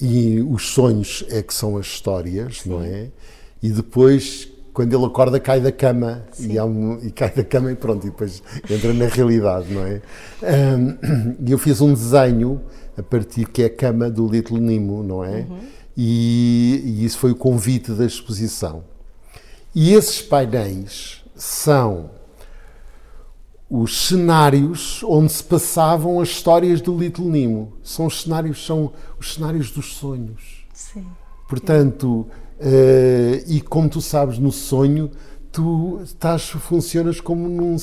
e 0.00 0.40
os 0.40 0.68
sonhos 0.68 1.24
é 1.28 1.42
que 1.42 1.52
são 1.52 1.76
as 1.76 1.86
histórias, 1.86 2.64
não 2.64 2.82
é? 2.82 3.08
E 3.62 3.70
depois, 3.70 4.48
quando 4.72 4.94
ele 4.94 5.04
acorda, 5.04 5.38
cai 5.38 5.60
da 5.60 5.70
cama 5.72 6.24
e, 6.38 6.58
um- 6.60 6.98
e 7.02 7.10
cai 7.10 7.30
da 7.30 7.44
cama 7.44 7.70
e 7.70 7.74
pronto, 7.74 8.06
e 8.06 8.10
depois 8.10 8.42
entra 8.68 8.92
na 8.94 9.06
realidade, 9.06 9.72
não 9.72 9.84
é? 9.84 10.00
E 11.44 11.50
eu 11.52 11.58
fiz 11.58 11.80
um 11.80 11.92
desenho 11.92 12.60
a 12.96 13.02
partir 13.02 13.46
que 13.46 13.62
é 13.62 13.66
a 13.66 13.70
cama 13.70 14.10
do 14.10 14.26
Little 14.26 14.58
Nemo, 14.58 15.02
não 15.02 15.22
é? 15.24 15.46
E, 15.96 16.82
e 16.84 17.04
isso 17.04 17.18
foi 17.18 17.32
o 17.32 17.36
convite 17.36 17.92
da 17.92 18.04
exposição. 18.06 18.84
E 19.74 19.92
esses 19.92 20.22
painéis 20.22 21.22
são 21.36 22.10
os 23.70 24.08
cenários 24.08 25.00
onde 25.04 25.30
se 25.30 25.44
passavam 25.44 26.20
as 26.20 26.28
histórias 26.28 26.80
do 26.80 26.96
Little 26.96 27.26
Nemo. 27.26 27.72
São 27.84 28.06
os 28.06 28.22
cenários, 28.22 28.66
são 28.66 28.92
os 29.18 29.34
cenários 29.34 29.70
dos 29.70 29.94
sonhos. 29.94 30.66
Sim. 30.74 31.06
Portanto, 31.48 32.26
eh, 32.58 33.44
e 33.46 33.60
como 33.60 33.88
tu 33.88 34.00
sabes, 34.00 34.38
no 34.38 34.50
sonho, 34.50 35.08
tu 35.52 36.00
estás, 36.02 36.48
funcionas 36.48 37.20
como 37.20 37.48
num. 37.48 37.76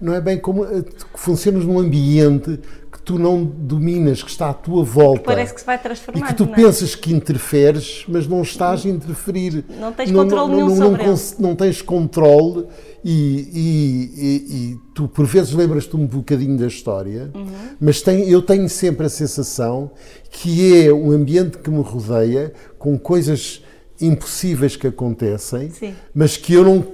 Não 0.00 0.14
é 0.14 0.20
bem 0.20 0.38
como. 0.38 0.64
eh, 0.64 0.82
funcionas 1.14 1.66
num 1.66 1.78
ambiente 1.78 2.58
tu 3.04 3.18
não 3.18 3.44
dominas, 3.44 4.22
que 4.22 4.30
está 4.30 4.50
à 4.50 4.54
tua 4.54 4.84
volta. 4.84 5.22
Parece 5.24 5.52
que 5.52 5.60
se 5.60 5.66
vai 5.66 5.74
E 5.76 5.78
transformando. 5.80 6.26
que 6.28 6.34
tu 6.34 6.46
não 6.46 6.52
é? 6.52 6.56
pensas 6.56 6.94
que 6.94 7.12
interferes, 7.12 8.04
mas 8.08 8.28
não 8.28 8.42
estás 8.42 8.86
a 8.86 8.88
interferir. 8.88 9.64
Não 9.80 9.92
tens 9.92 10.10
controle 10.12 10.54
nenhum 10.54 10.68
não, 10.68 10.76
sobre 10.76 11.04
cons- 11.04 11.36
não 11.38 11.56
tens 11.56 11.82
controle 11.82 12.66
e, 13.04 13.10
e- 13.52 14.10
e- 14.16 14.54
e 14.72 14.78
tu 14.94 15.08
por 15.08 15.26
vezes 15.26 15.52
lembras-te 15.52 15.96
um 15.96 16.06
bocadinho 16.06 16.56
da 16.56 16.66
história, 16.68 17.30
Uhum. 17.34 17.46
mas 17.80 18.00
tem- 18.00 18.28
eu 18.28 18.40
tenho 18.40 18.68
sempre 18.68 19.06
a 19.06 19.08
sensação 19.08 19.90
que 20.30 20.86
é 20.86 20.92
um 20.92 21.10
ambiente 21.10 21.58
que 21.58 21.70
me 21.70 21.82
rodeia 21.82 22.52
com 22.78 22.96
coisas 22.96 23.62
impossíveis 24.00 24.76
que 24.76 24.86
acontecem, 24.86 25.70
Sim. 25.70 25.94
mas 26.14 26.36
que 26.36 26.54
eu 26.54 26.64
não 26.64 26.84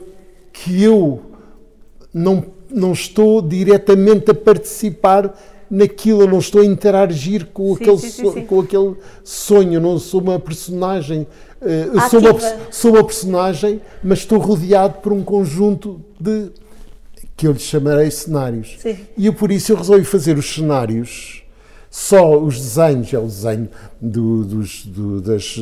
que 0.53 0.83
eu 0.83 1.23
não, 2.13 2.43
não 2.71 2.93
estou 2.93 3.41
diretamente 3.41 4.31
a 4.31 4.35
participar 4.35 5.39
naquilo, 5.71 6.23
eu 6.23 6.29
não 6.29 6.39
estou 6.39 6.61
a 6.61 6.65
interagir 6.65 7.47
com, 7.53 7.75
Sim, 7.77 7.83
aquele, 7.83 7.99
sim, 7.99 8.33
sim, 8.33 8.45
com 8.45 8.61
aquele 8.61 8.95
sonho, 9.23 9.81
não 9.81 9.99
sou 9.99 10.21
uma 10.21 10.39
personagem, 10.39 11.27
eu 11.61 12.01
sou 12.09 12.21
uma, 12.21 12.41
sou 12.71 12.91
uma 12.93 13.05
personagem, 13.05 13.81
mas 14.03 14.21
estou 14.21 14.39
rodeado 14.39 14.95
por 15.01 15.13
um 15.13 15.23
conjunto 15.23 16.01
de 16.19 16.51
que 17.37 17.47
eu 17.47 17.53
lhe 17.53 17.59
chamarei 17.59 18.11
cenários. 18.11 18.79
E 19.17 19.27
eu, 19.27 19.33
por 19.33 19.53
isso 19.53 19.73
eu 19.73 19.77
resolvi 19.77 20.05
fazer 20.05 20.37
os 20.37 20.53
cenários, 20.55 21.43
só 21.91 22.39
os 22.39 22.59
desenhos, 22.59 23.13
é 23.15 23.19
o 23.19 23.27
desenho 23.27 23.69
do- 24.01 24.45
dos- 24.45 24.85
do- 24.87 25.21
das, 25.23 25.57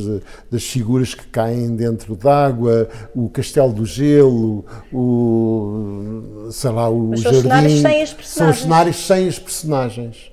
das 0.51 0.65
figuras 0.65 1.15
que 1.15 1.25
caem 1.29 1.77
dentro 1.77 2.17
d'água, 2.17 2.89
o 3.15 3.29
castelo 3.29 3.73
do 3.73 3.87
gelo, 3.87 4.65
o, 4.93 6.49
sei 6.51 6.71
lá, 6.71 6.89
o 6.89 7.09
Mas 7.09 7.21
são 7.21 7.33
jardim. 7.33 7.49
cenários 7.49 7.81
sem 7.81 8.03
as 8.03 8.09
São 8.11 8.17
personagens. 8.17 8.57
os 8.57 8.63
cenários 8.63 8.97
sem 9.07 9.29
as 9.29 9.39
personagens. 9.39 10.33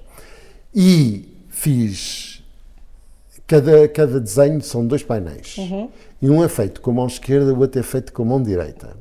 E 0.76 1.30
fiz 1.50 2.44
cada, 3.48 3.88
cada 3.88 4.20
desenho 4.20 4.62
são 4.62 4.86
dois 4.86 5.04
painéis. 5.04 5.58
Uhum. 5.58 5.90
E 6.22 6.30
um 6.30 6.44
é 6.44 6.48
feito 6.48 6.82
com 6.82 6.92
a 6.92 6.94
mão 6.94 7.08
esquerda, 7.08 7.54
o 7.54 7.60
outro 7.60 7.80
é 7.80 7.84
feito 7.84 8.12
com 8.14 8.24
a 8.24 8.26
mão 8.26 8.42
direita. 8.42 8.96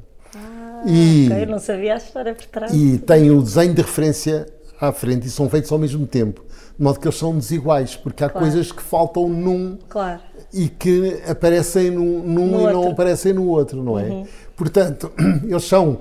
e, 0.87 1.29
Ok, 1.31 1.43
eu 1.43 1.47
não 1.47 1.59
sabia 1.59 1.95
a 1.95 1.97
história 1.97 2.35
por 2.35 2.45
trás. 2.47 2.73
e 2.75 2.99
tem 2.99 3.31
o 3.31 3.41
desenho 3.41 3.73
de 3.73 3.81
referência 3.83 4.47
à 4.81 4.93
frente 4.93 5.27
e 5.29 5.31
são 5.31 5.49
feitos 5.49 5.71
ao 5.71 5.79
mesmo 5.79 6.07
tempo. 6.07 6.45
De 6.79 6.83
modo 6.85 6.99
que 6.99 7.07
eles 7.07 7.19
são 7.19 7.37
desiguais, 7.37 7.95
porque 7.97 8.25
há 8.25 8.29
Claro. 8.31 8.47
coisas 8.47 8.73
que 8.73 8.83
faltam 8.83 9.29
num 9.29 9.79
Claro. 9.89 10.21
e 10.53 10.69
que 10.69 11.21
aparecem 11.29 11.91
num, 11.91 12.23
num 12.23 12.47
No 12.47 12.61
e 12.61 12.63
não 12.63 12.63
outro. 12.65 12.79
Uhum. 12.81 12.91
aparecem 12.91 13.33
no 13.33 13.47
outro, 13.49 13.83
não 13.83 13.99
é? 13.99 14.25
Portanto, 14.57 15.13
eles 15.45 15.65
são 15.65 16.01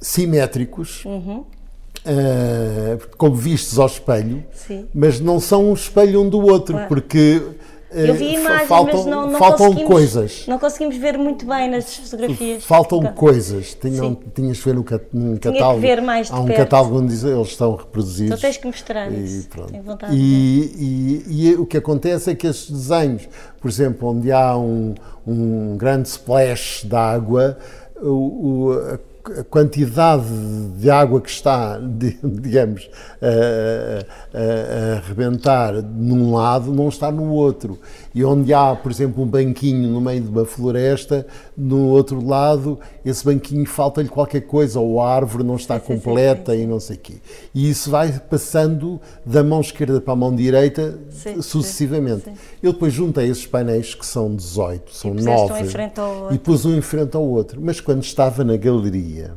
simétricos, 0.00 1.04
uh, 1.06 1.42
como 3.16 3.34
vistos 3.34 3.78
ao 3.78 3.86
espelho, 3.86 4.44
Sim. 4.52 4.86
mas 4.94 5.20
não 5.20 5.38
são 5.40 5.70
um 5.70 5.74
espelho 5.74 6.20
um 6.22 6.28
do 6.28 6.40
outro, 6.40 6.74
Claro. 6.74 6.88
porque 6.88 7.42
Eu 7.94 8.14
vi 8.14 8.26
uh, 8.28 8.40
imagens, 8.40 8.68
faltam, 8.68 8.96
mas 8.98 9.06
não, 9.06 9.26
não 9.30 9.38
faltam 9.38 9.66
conseguimos, 9.66 9.92
coisas. 9.92 10.44
Não 10.46 10.58
conseguimos 10.58 10.96
ver 10.96 11.18
muito 11.18 11.44
bem 11.46 11.70
nas 11.70 11.94
fotografias. 11.96 12.64
Faltam 12.64 13.02
coisas. 13.14 13.74
Tinham, 13.74 14.14
tinhas 14.34 14.58
que 14.58 14.64
ver 14.64 14.74
no 14.74 14.84
cat- 14.84 15.04
num 15.12 15.36
que 15.36 15.50
catálogo. 15.50 15.80
ver 15.80 16.00
mais 16.00 16.28
de 16.28 16.32
Há 16.32 16.40
um 16.40 16.46
perto. 16.46 16.58
catálogo 16.58 16.98
onde 16.98 17.12
eles 17.26 17.48
estão 17.48 17.74
reproduzidos. 17.76 18.26
Então 18.32 18.38
tens 18.38 18.56
que 18.56 18.66
mostrar 18.66 19.10
E, 19.12 19.24
isso. 19.24 19.48
ver. 19.48 20.08
E, 20.12 21.24
e- 21.28 21.48
e 21.50 21.54
o 21.56 21.66
que 21.66 21.76
acontece 21.76 22.30
é 22.30 22.34
que 22.34 22.46
estes 22.46 22.70
desenhos, 22.70 23.28
por 23.60 23.68
exemplo, 23.68 24.08
onde 24.10 24.32
há 24.32 24.56
um, 24.56 24.94
um 25.26 25.76
grande 25.76 26.08
splash 26.08 26.84
de 26.86 26.94
água, 26.96 27.58
o- 28.00 28.08
o- 28.70 28.98
a 29.38 29.44
quantidade 29.44 30.24
de 30.76 30.90
água 30.90 31.20
que 31.20 31.30
está, 31.30 31.78
di- 31.78 32.18
digamos, 32.22 32.90
a, 33.20 34.36
a, 34.36 34.94
a 34.94 34.96
arrebentar 34.98 35.74
num 35.74 36.34
lado 36.34 36.72
não 36.72 36.88
está 36.88 37.10
no 37.10 37.30
outro. 37.30 37.78
E 38.14 38.24
onde 38.24 38.52
há, 38.52 38.74
por 38.74 38.90
exemplo, 38.92 39.22
um 39.22 39.26
banquinho 39.26 39.88
no 39.88 40.00
meio 40.00 40.20
de 40.22 40.28
uma 40.28 40.44
floresta, 40.44 41.26
no 41.56 41.88
outro 41.88 42.24
lado, 42.24 42.78
esse 43.04 43.24
banquinho 43.24 43.64
falta-lhe 43.66 44.08
qualquer 44.08 44.42
coisa, 44.42 44.78
ou 44.80 45.00
a 45.00 45.14
árvore 45.14 45.44
não 45.44 45.56
está 45.56 45.80
completa 45.80 46.54
e 46.54 46.66
não 46.66 46.78
sei 46.78 46.96
o 46.96 46.98
quê. 46.98 47.14
E 47.54 47.70
isso 47.70 47.90
vai 47.90 48.12
passando 48.18 49.00
da 49.24 49.42
mão 49.42 49.60
esquerda 49.60 50.00
para 50.00 50.12
a 50.12 50.16
mão 50.16 50.34
direita 50.34 50.98
Sim, 51.10 51.40
sucessivamente. 51.40 52.24
sim, 52.24 52.34
sim. 52.34 52.40
Eu 52.62 52.72
depois 52.72 52.92
juntei 52.92 53.28
esses 53.28 53.46
painéis 53.46 53.94
que 53.94 54.04
são 54.04 54.34
18, 54.34 54.94
são 54.94 55.12
puseste 55.12 55.30
um 55.30 55.48
9. 55.48 55.60
em 55.60 55.64
frente 55.66 56.00
ao 56.00 56.14
outro. 56.14 56.34
E 56.34 56.38
pus 56.38 56.64
um 56.64 56.76
em 56.76 56.80
frente 56.82 57.16
ao 57.16 57.24
outro. 57.24 57.60
Mas 57.62 57.80
quando 57.80 58.02
estava 58.02 58.44
na 58.44 58.56
galeria, 58.56 59.34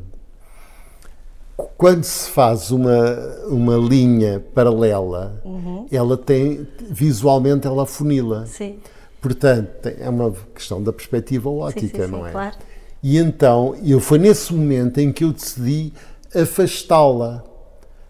quando 1.77 2.03
se 2.03 2.29
faz 2.29 2.71
uma, 2.71 3.15
uma 3.47 3.77
linha 3.77 4.43
paralela, 4.53 5.41
Uhum. 5.45 5.85
ela 5.91 6.17
tem, 6.17 6.67
visualmente, 6.89 7.65
ela 7.67 7.85
funila. 7.85 8.45
Sim, 8.45 8.79
Portanto, 9.21 9.87
é 9.99 10.07
uma 10.09 10.31
questão 10.53 10.83
da 10.83 10.93
perspectiva 10.93 11.49
sim, 11.49 11.55
ótica, 11.57 12.05
sim, 12.05 12.11
não 12.11 12.21
sim, 12.21 12.27
é? 12.27 12.31
claro. 12.31 12.55
E 13.01 13.17
então, 13.17 13.75
eu 13.83 13.99
foi 13.99 14.19
nesse 14.19 14.53
momento 14.53 14.99
em 14.99 15.11
que 15.11 15.23
eu 15.23 15.31
decidi 15.33 15.91
afastá-la, 16.33 17.43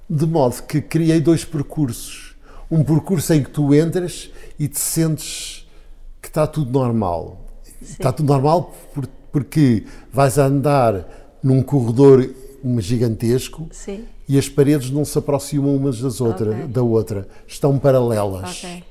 de 0.10 0.26
modo 0.26 0.62
que 0.64 0.82
criei 0.82 1.20
dois 1.22 1.46
percursos. 1.46 2.36
Um 2.70 2.84
percurso 2.84 3.34
em 3.34 3.44
que 3.44 3.50
tu 3.50 3.74
entras 3.74 4.30
e 4.60 4.68
te 4.68 4.80
sentes 4.80 5.68
que 6.22 6.28
está 6.28 6.46
tudo 6.48 6.72
normal. 6.72 7.38
Está 7.82 8.12
tudo 8.12 8.28
normal 8.32 8.74
por- 8.94 9.08
porque 9.32 9.86
vais 10.12 10.38
andar 10.38 11.06
num 11.44 11.62
corredor 11.62 12.28
um 12.66 12.82
gigantesco 12.82 13.68
Sim, 13.72 14.06
e 14.28 14.38
as 14.40 14.50
paredes 14.50 14.90
não 14.90 15.06
se 15.06 15.18
aproximam 15.18 15.76
umas 15.76 16.00
das 16.02 16.20
outras, 16.20 16.56
Ok. 16.56 16.68
da 16.68 16.82
outra, 16.82 17.28
estão 17.48 17.78
paralelas. 17.78 18.64
ok. 18.64 18.84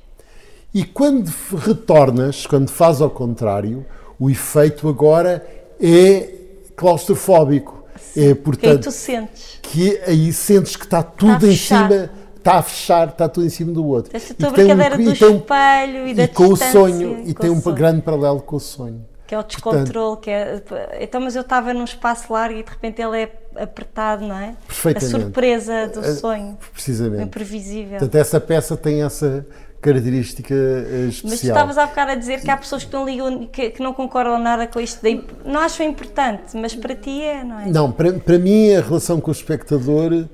E 0.73 0.83
quando 0.83 1.27
retornas, 1.57 2.45
quando 2.47 2.69
faz 2.69 3.01
ao 3.01 3.09
contrário, 3.09 3.85
o 4.19 4.29
efeito 4.29 4.87
agora 4.89 5.45
é 5.79 6.29
claustrofóbico. 6.75 7.83
É, 7.95 8.13
Que 8.13 8.19
aí 8.21 8.35
portanto, 8.35 8.83
tu 8.83 8.91
sentes. 8.91 9.59
que 9.61 9.97
aí 10.07 10.31
sentes 10.31 10.75
que 10.75 10.85
está 10.85 11.03
tudo 11.03 11.33
Está 11.33 11.47
em 11.47 11.55
cima, 11.89 12.09
está 12.37 12.55
a 12.55 12.61
fechar, 12.61 13.07
está 13.09 13.27
tudo 13.27 13.45
em 13.45 13.49
cima 13.49 13.71
do 13.73 13.85
outro. 13.85 14.15
Esta 14.15 14.31
E 14.31 14.35
tua 14.35 14.51
tem 14.51 14.65
um- 14.65 14.67
brincadeira 14.77 14.95
do 14.97 15.11
e 15.11 15.17
tem 15.17 15.29
um- 15.29 15.37
espelho 15.37 16.07
e 16.07 16.13
da 16.13 16.23
e 16.23 16.27
com 16.29 16.47
o 16.47 16.55
sonho, 16.55 17.23
e 17.25 17.33
tem 17.33 17.49
um 17.49 17.61
sonho. 17.61 17.75
grande 17.75 18.01
paralelo 18.01 18.41
com 18.41 18.55
o 18.55 18.59
sonho. 18.59 19.05
Que 19.27 19.33
é 19.35 19.39
o 19.39 19.43
descontrole, 19.43 20.17
que 20.21 20.29
é. 20.29 20.61
Então, 21.01 21.19
mas 21.19 21.35
eu 21.35 21.41
estava 21.41 21.73
num 21.73 21.83
espaço 21.83 22.31
largo 22.31 22.59
e 22.59 22.63
de 22.63 22.69
repente 22.69 23.01
ele 23.01 23.21
é 23.23 23.31
apertado, 23.57 24.25
não 24.27 24.37
é? 24.37 24.55
Perfeitamente. 24.67 25.15
A 25.15 25.19
surpresa 25.19 25.87
do 25.87 26.03
sonho, 26.19 26.57
Precisamente. 26.73 27.23
imprevisível. 27.23 27.91
Portanto, 27.99 28.15
essa 28.15 28.39
peça 28.39 28.75
tem 28.77 29.03
essa 29.03 29.45
característica 29.81 30.53
eh, 30.53 31.03
Mas 31.05 31.21
tu 31.21 31.27
especial. 31.27 31.55
estavas 31.55 31.77
há 31.77 31.85
bocado 31.85 32.11
a 32.11 32.15
dizer 32.15 32.41
que 32.41 32.49
há 32.49 32.57
pessoas 32.57 32.83
que 32.83 32.91
não 32.93 33.05
ligam, 33.05 33.45
que, 33.47 33.69
que 33.69 33.83
não 33.83 33.93
concordam 33.93 34.39
nada 34.39 34.65
com 34.67 34.79
isto. 34.79 35.01
da 35.03 35.09
imp- 35.09 35.29
não 35.45 35.59
acham 35.59 35.85
importante, 35.85 36.55
mas 36.57 36.73
para 36.75 36.95
ti 36.95 37.21
é, 37.21 37.43
não 37.43 37.59
é? 37.59 37.67
Não, 37.67 37.91
para, 37.91 38.13
para 38.13 38.39
mim 38.39 38.73
a 38.73 38.81
relação 38.81 39.21
com 39.21 39.29
o 39.29 39.31
espectador, 39.31 40.25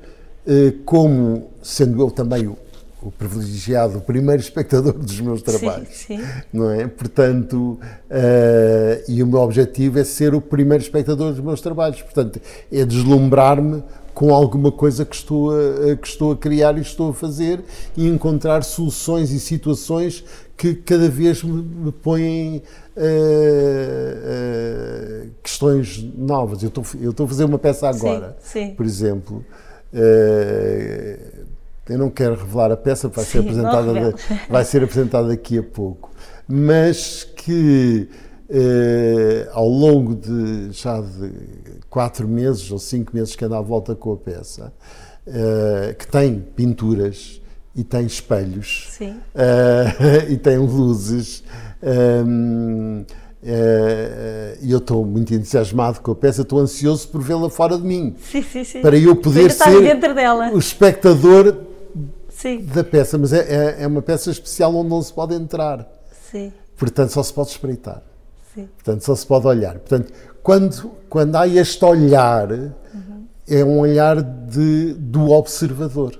eh, 0.48 0.74
como 0.86 1.50
sendo 1.62 2.02
eu 2.02 2.10
também 2.10 2.56
o, 3.02 3.12
privilegiado, 3.12 3.98
o 3.98 4.02
primeiro 4.02 4.42
espectador 4.42 4.94
dos 4.94 5.20
meus 5.20 5.42
trabalhos, 5.42 5.90
Sim, 5.90 6.18
sim. 6.18 6.24
não 6.54 6.70
é? 6.70 6.88
Portanto, 6.88 7.80
eh, 8.10 9.04
e 9.08 9.24
o 9.24 9.28
meu 9.28 9.40
objetivo 9.40 10.00
é 10.00 10.04
ser 10.04 10.34
o 10.36 10.42
primeiro 10.42 10.84
espectador 10.84 11.32
dos 11.32 11.40
meus 11.40 11.62
trabalhos, 11.62 12.02
portanto, 12.02 12.40
é 12.72 12.86
deslumbrar-me 12.86 13.84
com 14.14 14.34
alguma 14.34 14.72
coisa 14.72 15.06
que 15.06 15.16
estou, 15.16 15.52
a, 15.52 15.96
que 15.96 16.08
estou 16.08 16.34
a 16.34 16.38
criar 16.38 16.78
e 16.78 16.82
estou 16.82 17.12
a 17.12 17.14
fazer 17.14 17.64
e 17.96 18.08
encontrar 18.08 18.62
soluções 18.64 19.32
e 19.32 19.40
situações 19.40 20.24
que 20.58 20.76
cada 20.76 21.10
vez 21.10 21.42
me, 21.44 21.62
me 21.64 21.92
põem 21.92 22.62
eh, 22.96 24.18
eh, 24.24 25.28
questões 25.42 26.04
novas. 26.16 26.62
Eu 26.62 26.70
estou, 26.70 26.84
eu 27.02 27.12
estou 27.12 27.26
a 27.26 27.30
fazer 27.30 27.46
uma 27.46 27.58
peça 27.58 27.88
agora, 27.90 28.38
sim. 28.42 28.76
por 28.76 28.86
exemplo. 28.86 29.44
eh, 29.94 31.18
eu 31.90 31.98
não 31.98 32.10
quero 32.10 32.36
revelar 32.36 32.72
a 32.72 32.78
peça, 32.78 33.08
vai 33.10 33.26
ser 33.26 33.42
Sim, 33.44 33.52
não 33.52 33.68
apresentada, 33.70 34.16
vai 34.50 34.64
ser 34.66 34.84
apresentada 34.84 35.28
daqui 35.28 35.58
a 35.58 35.64
pouco, 35.64 36.12
mas 36.48 37.24
que 37.24 38.08
eh, 38.50 39.48
ao 39.52 39.68
longo 39.68 40.16
de 40.16 40.72
já 40.72 41.00
de 41.02 41.32
quatro 41.90 42.28
meses 42.28 42.70
ou 42.72 42.80
cinco 42.80 43.16
meses 43.16 43.36
que 43.36 43.44
anda 43.46 43.58
à 43.58 43.62
volta 43.62 43.96
com 43.96 44.14
a 44.14 44.18
peça, 44.18 44.72
eh, 45.28 45.96
que 45.98 46.08
tem 46.08 46.40
pinturas 46.56 47.42
e 47.76 47.84
tem 47.84 48.06
espelhos 48.06 48.98
eh, 49.34 50.28
e 50.30 50.38
tem 50.38 50.58
luzes. 50.58 51.44
ehm, 51.82 53.04
eh, 53.44 54.58
E 54.62 54.72
eu 54.72 54.78
estou 54.78 55.04
muito 55.06 55.34
entusiasmado 55.34 56.00
com 56.02 56.12
a 56.12 56.16
peça, 56.16 56.42
estou 56.44 56.60
ansioso 56.60 57.08
por 57.08 57.22
vê-la 57.22 57.50
fora 57.50 57.78
de 57.78 57.84
mim, 57.84 58.16
Sim, 58.32 58.44
sim, 58.44 58.64
sim. 58.64 58.82
para 58.82 58.98
eu 58.98 59.16
poder 59.16 59.50
ser 59.52 59.82
dentro 59.82 60.14
dela. 60.14 60.52
o 60.54 60.60
espectador 60.60 61.56
Sim, 62.42 62.66
da 62.66 62.84
peça, 62.84 63.18
mas 63.18 63.32
é, 63.34 63.40
é, 63.40 63.84
é 63.84 63.88
uma 63.88 64.02
peça 64.02 64.32
especial 64.32 64.76
onde 64.76 64.90
não 64.90 65.02
se 65.02 65.14
pode 65.14 65.36
entrar, 65.36 65.88
sim, 66.32 66.52
portanto 66.76 67.12
só 67.12 67.22
se 67.22 67.32
pode 67.32 67.50
espreitar, 67.50 68.02
sim. 68.56 68.68
portanto 68.76 69.04
só 69.04 69.16
se 69.16 69.28
pode 69.28 69.46
olhar. 69.46 69.78
Portanto, 69.78 70.12
quando, 70.42 70.92
quando 71.08 71.36
há 71.36 71.48
este 71.48 71.86
olhar, 71.86 72.50
é 73.48 73.64
um 73.64 73.80
olhar 73.80 74.22
de, 74.22 74.94
do 74.94 75.30
observador. 75.30 76.18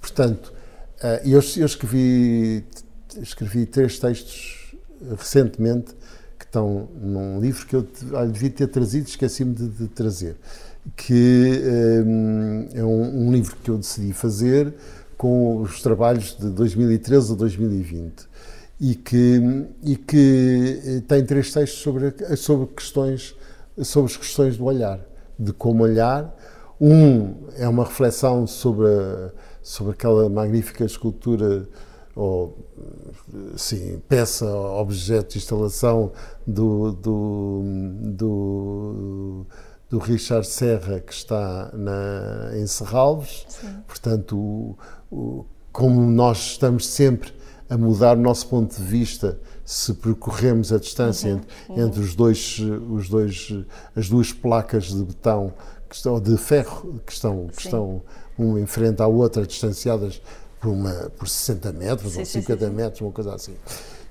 Portanto, 0.00 0.52
eh, 1.02 1.22
eu, 1.24 1.40
eu 1.56 1.66
escrevi, 1.66 2.64
escrevi 3.20 3.66
três 3.66 3.98
textos 3.98 4.74
recentemente 5.16 5.94
que 6.38 6.44
estão 6.44 6.88
num 7.00 7.38
livro 7.40 7.66
que 7.66 7.76
eu 7.76 7.86
devia 8.32 8.50
ter 8.50 8.66
trazido, 8.68 9.08
esqueci-me 9.08 9.54
de, 9.54 9.68
de 9.68 9.88
trazer, 9.88 10.36
que 10.96 11.62
eh, 12.74 12.78
é 12.78 12.84
um, 12.84 13.26
um 13.28 13.32
livro 13.32 13.54
que 13.62 13.70
eu 13.70 13.78
decidi 13.78 14.12
fazer 14.12 14.74
com 15.22 15.60
os 15.60 15.80
trabalhos 15.80 16.36
de 16.36 16.50
2013 16.50 17.34
a 17.34 17.36
2020 17.36 18.28
e 18.80 18.96
que, 18.96 19.40
e 19.84 19.94
que 19.96 20.80
eh, 20.84 21.00
tem 21.06 21.24
três 21.24 21.52
textos 21.52 21.80
sobre, 21.80 22.12
sobre, 22.36 22.66
questões, 22.74 23.36
sobre 23.84 24.10
as 24.10 24.16
questões 24.16 24.56
do 24.56 24.64
olhar, 24.64 24.98
de 25.38 25.52
como 25.52 25.84
olhar. 25.84 26.36
Um 26.80 27.36
é 27.56 27.68
uma 27.68 27.84
reflexão 27.84 28.48
sobre, 28.48 28.88
sobre 29.62 29.92
aquela 29.92 30.28
magnífica 30.28 30.84
escultura 30.84 31.68
ou 32.16 32.58
sim, 33.56 34.02
peça, 34.08 34.44
objeto 34.52 35.34
de 35.34 35.38
instalação 35.38 36.10
do, 36.44 36.90
do, 36.90 37.62
do, 38.00 39.46
do 39.88 39.98
Richard 39.98 40.44
Serra 40.48 40.98
que 40.98 41.12
está 41.12 41.70
na, 41.72 42.50
em 42.56 42.66
Serralves. 42.66 43.46
Portanto, 43.86 44.36
o- 44.36 44.76
o- 44.76 45.01
como 45.72 46.10
nós 46.10 46.38
estamos 46.38 46.86
sempre 46.86 47.32
a 47.68 47.76
mudar 47.76 48.16
o 48.16 48.20
nosso 48.20 48.46
ponto 48.48 48.76
de 48.76 48.82
vista 48.82 49.38
se 49.64 49.94
percorremos 49.94 50.72
a 50.72 50.78
distância 50.78 51.30
entre, 51.30 51.48
entre 51.70 52.00
os 52.00 52.14
dois, 52.14 52.58
os 52.90 53.08
dois, 53.08 53.54
as 53.96 54.08
duas 54.08 54.32
placas 54.32 54.84
de 54.84 55.02
betão 55.02 55.54
estão 55.90 56.20
de 56.20 56.36
ferro 56.36 57.00
que 57.06 57.12
estão, 57.12 57.46
que 57.48 57.62
Sim. 57.62 57.68
estão 57.68 58.02
uma 58.38 58.60
em 58.60 58.66
frente 58.66 59.00
à 59.02 59.06
outra 59.06 59.46
distanciadas 59.46 60.20
por, 60.60 60.70
uma, 60.70 61.10
por 61.16 61.28
60 61.28 61.72
metros 61.72 62.12
Sim, 62.12 62.20
ou 62.20 62.24
sim, 62.24 62.40
50 62.40 62.66
sim, 62.66 62.72
metros, 62.72 63.00
uma 63.00 63.12
coisa 63.12 63.34
assim. 63.34 63.54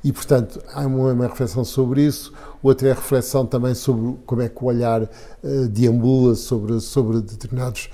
E, 0.04 0.12
portanto, 0.12 0.62
há 0.74 0.86
uma, 0.86 1.14
uma 1.14 1.28
reflexão 1.28 1.64
sobre 1.64 2.04
isso, 2.04 2.34
outra 2.62 2.90
é 2.90 2.92
a 2.92 2.96
reflexão 2.96 3.46
também 3.46 3.76
sobre 3.76 4.18
como 4.26 4.42
é 4.42 4.50
que 4.50 4.64
o 4.64 4.66
olhar 4.68 5.04
eh, 5.04 5.68
deambula 5.70 6.34
sobre, 6.36 6.80
sobre 6.80 7.22
determinados 7.22 7.90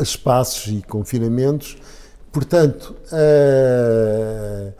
espaços 0.00 0.72
e 0.72 0.82
confinamentos. 0.82 1.76
Portanto, 2.32 2.94
eh, 3.12 4.72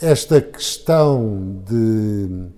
esta 0.00 0.40
questão 0.40 1.62
de 1.66 2.50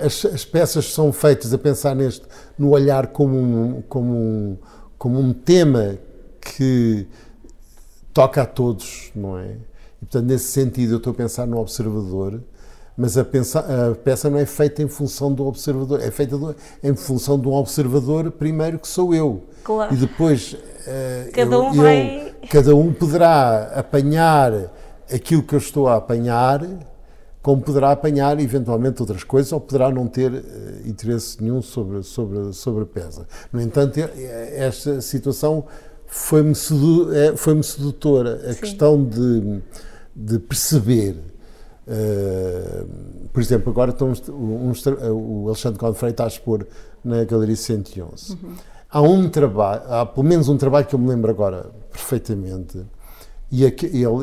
as, 0.00 0.24
as, 0.24 0.44
peças 0.44 0.92
são 0.92 1.12
feitas 1.12 1.52
a 1.52 1.58
pensar 1.58 1.94
neste, 1.94 2.24
no 2.58 2.70
olhar 2.70 3.08
como 3.08 3.36
um, 3.36 3.82
como 3.82 4.12
um, 4.12 4.58
como 4.98 5.18
um 5.18 5.32
tema 5.32 5.98
que 6.40 7.06
toca 8.12 8.42
a 8.42 8.46
todos, 8.46 9.10
não 9.14 9.38
é? 9.38 9.56
E, 10.00 10.04
portanto, 10.04 10.26
nesse 10.26 10.46
sentido, 10.46 10.94
eu 10.94 10.96
estou 10.98 11.12
a 11.12 11.14
pensar 11.14 11.46
no 11.46 11.58
observador, 11.58 12.42
mas 12.96 13.16
a, 13.16 13.24
pensa, 13.24 13.60
a 13.60 13.94
peça 13.94 14.28
não 14.28 14.38
é 14.38 14.46
feita 14.46 14.82
em 14.82 14.88
função 14.88 15.32
do 15.32 15.46
observador, 15.46 16.00
é 16.00 16.10
feita 16.10 16.36
do, 16.36 16.54
em 16.82 16.94
função 16.94 17.38
de 17.38 17.48
um 17.48 17.52
observador, 17.52 18.30
primeiro, 18.30 18.78
que 18.78 18.88
sou 18.88 19.14
eu. 19.14 19.44
Claro. 19.64 19.94
E 19.94 19.96
depois. 19.96 20.52
Uh, 20.52 21.32
cada 21.32 21.58
um 21.58 21.68
eu, 21.68 21.74
vai. 21.74 22.34
Cada 22.50 22.74
um 22.74 22.92
poderá 22.92 23.72
apanhar 23.74 24.52
aquilo 25.12 25.42
que 25.42 25.54
eu 25.54 25.58
estou 25.58 25.88
a 25.88 25.96
apanhar, 25.96 26.66
como 27.40 27.62
poderá 27.62 27.92
apanhar 27.92 28.38
eventualmente 28.40 29.00
outras 29.00 29.24
coisas, 29.24 29.52
ou 29.52 29.60
poderá 29.60 29.90
não 29.90 30.06
ter 30.06 30.30
uh, 30.30 30.42
interesse 30.86 31.42
nenhum 31.42 31.62
sobre, 31.62 32.02
sobre, 32.02 32.52
sobre 32.52 32.82
a 32.82 32.86
peça. 32.86 33.26
No 33.52 33.60
entanto, 33.60 33.98
esta 34.00 35.00
situação 35.00 35.64
foi-me 36.06 36.54
sedu 36.54 37.14
é, 37.14 37.34
foi 37.36 37.60
sedutora. 37.62 38.42
A 38.44 38.52
Sim. 38.52 38.60
questão 38.60 39.02
de, 39.02 39.62
de 40.14 40.38
perceber. 40.38 41.31
Uh, 41.92 42.86
por 43.32 43.40
exemplo, 43.40 43.70
agora 43.70 43.90
estamos, 43.90 44.22
um, 44.30 44.72
o 45.12 45.48
Alexandre 45.48 45.78
Godfrey 45.78 46.10
está 46.12 46.24
a 46.24 46.28
expor 46.28 46.66
na 47.04 47.22
Galeria 47.24 47.56
111. 47.56 48.32
Uhum. 48.32 48.54
Há 48.88 49.02
um 49.02 49.28
trabalho, 49.28 49.82
há 49.88 50.06
pelo 50.06 50.26
menos 50.26 50.48
um 50.48 50.56
trabalho 50.56 50.86
que 50.86 50.94
eu 50.94 50.98
me 50.98 51.08
lembro 51.08 51.30
agora 51.30 51.66
perfeitamente, 51.90 52.80
e 53.50 53.64
ele, 53.64 53.76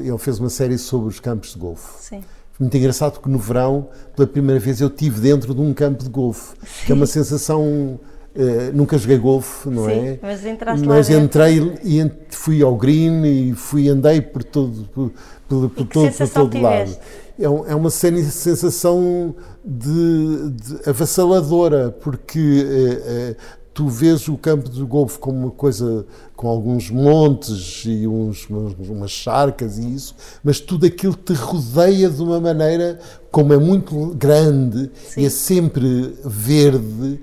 ele 0.07 0.17
fez 0.17 0.39
uma 0.39 0.49
série 0.49 0.77
sobre 0.79 1.09
os 1.09 1.19
campos 1.19 1.53
de 1.53 1.59
golfe. 1.59 2.03
Sim. 2.03 2.23
Muito 2.59 2.75
engraçado 2.75 3.13
porque 3.13 3.29
no 3.29 3.37
verão, 3.37 3.87
pela 4.15 4.27
primeira 4.27 4.59
vez, 4.59 4.81
eu 4.81 4.89
tive 4.89 5.21
dentro 5.21 5.53
de 5.53 5.61
um 5.61 5.73
campo 5.73 6.03
de 6.03 6.09
golfe, 6.09 6.55
que 6.85 6.91
é 6.91 6.95
uma 6.95 7.05
sensação 7.05 7.99
Uh, 8.35 8.71
nunca 8.75 8.95
joguei 8.95 9.17
golfe, 9.17 9.67
não 9.67 9.85
Sim, 9.85 9.91
é? 9.91 10.19
Mas 10.21 10.45
Mas 10.85 11.09
entrei 11.09 11.79
e 11.83 12.11
fui 12.29 12.61
ao 12.61 12.75
green 12.75 13.25
e 13.25 13.55
fui 13.55 13.89
andei 13.89 14.21
por 14.21 14.43
todo, 14.43 14.87
por, 14.93 15.11
por, 15.47 15.69
por 15.71 15.87
todo, 15.87 16.11
por 16.13 16.29
todo 16.29 16.61
lado. 16.61 16.95
É, 17.39 17.45
é 17.45 17.75
uma 17.75 17.89
sensação 17.89 19.33
de, 19.63 20.49
de 20.51 20.89
avassaladora, 20.89 21.89
porque 21.89 22.39
uh, 22.39 23.31
uh, 23.31 23.35
tu 23.73 23.87
vês 23.87 24.27
o 24.27 24.37
campo 24.37 24.69
de 24.69 24.83
golfe 24.83 25.17
como 25.17 25.37
uma 25.39 25.51
coisa 25.51 26.05
com 26.35 26.49
alguns 26.49 26.89
montes 26.89 27.83
e 27.85 28.05
uns, 28.05 28.45
umas 28.49 29.11
charcas 29.11 29.77
e 29.77 29.95
isso, 29.95 30.13
mas 30.43 30.59
tudo 30.59 30.85
aquilo 30.85 31.15
te 31.15 31.31
rodeia 31.31 32.09
de 32.09 32.21
uma 32.21 32.41
maneira 32.41 32.99
como 33.31 33.53
é 33.53 33.57
muito 33.57 34.13
grande 34.15 34.91
Sim. 35.07 35.21
e 35.21 35.25
é 35.25 35.29
sempre 35.29 36.13
verde 36.25 37.21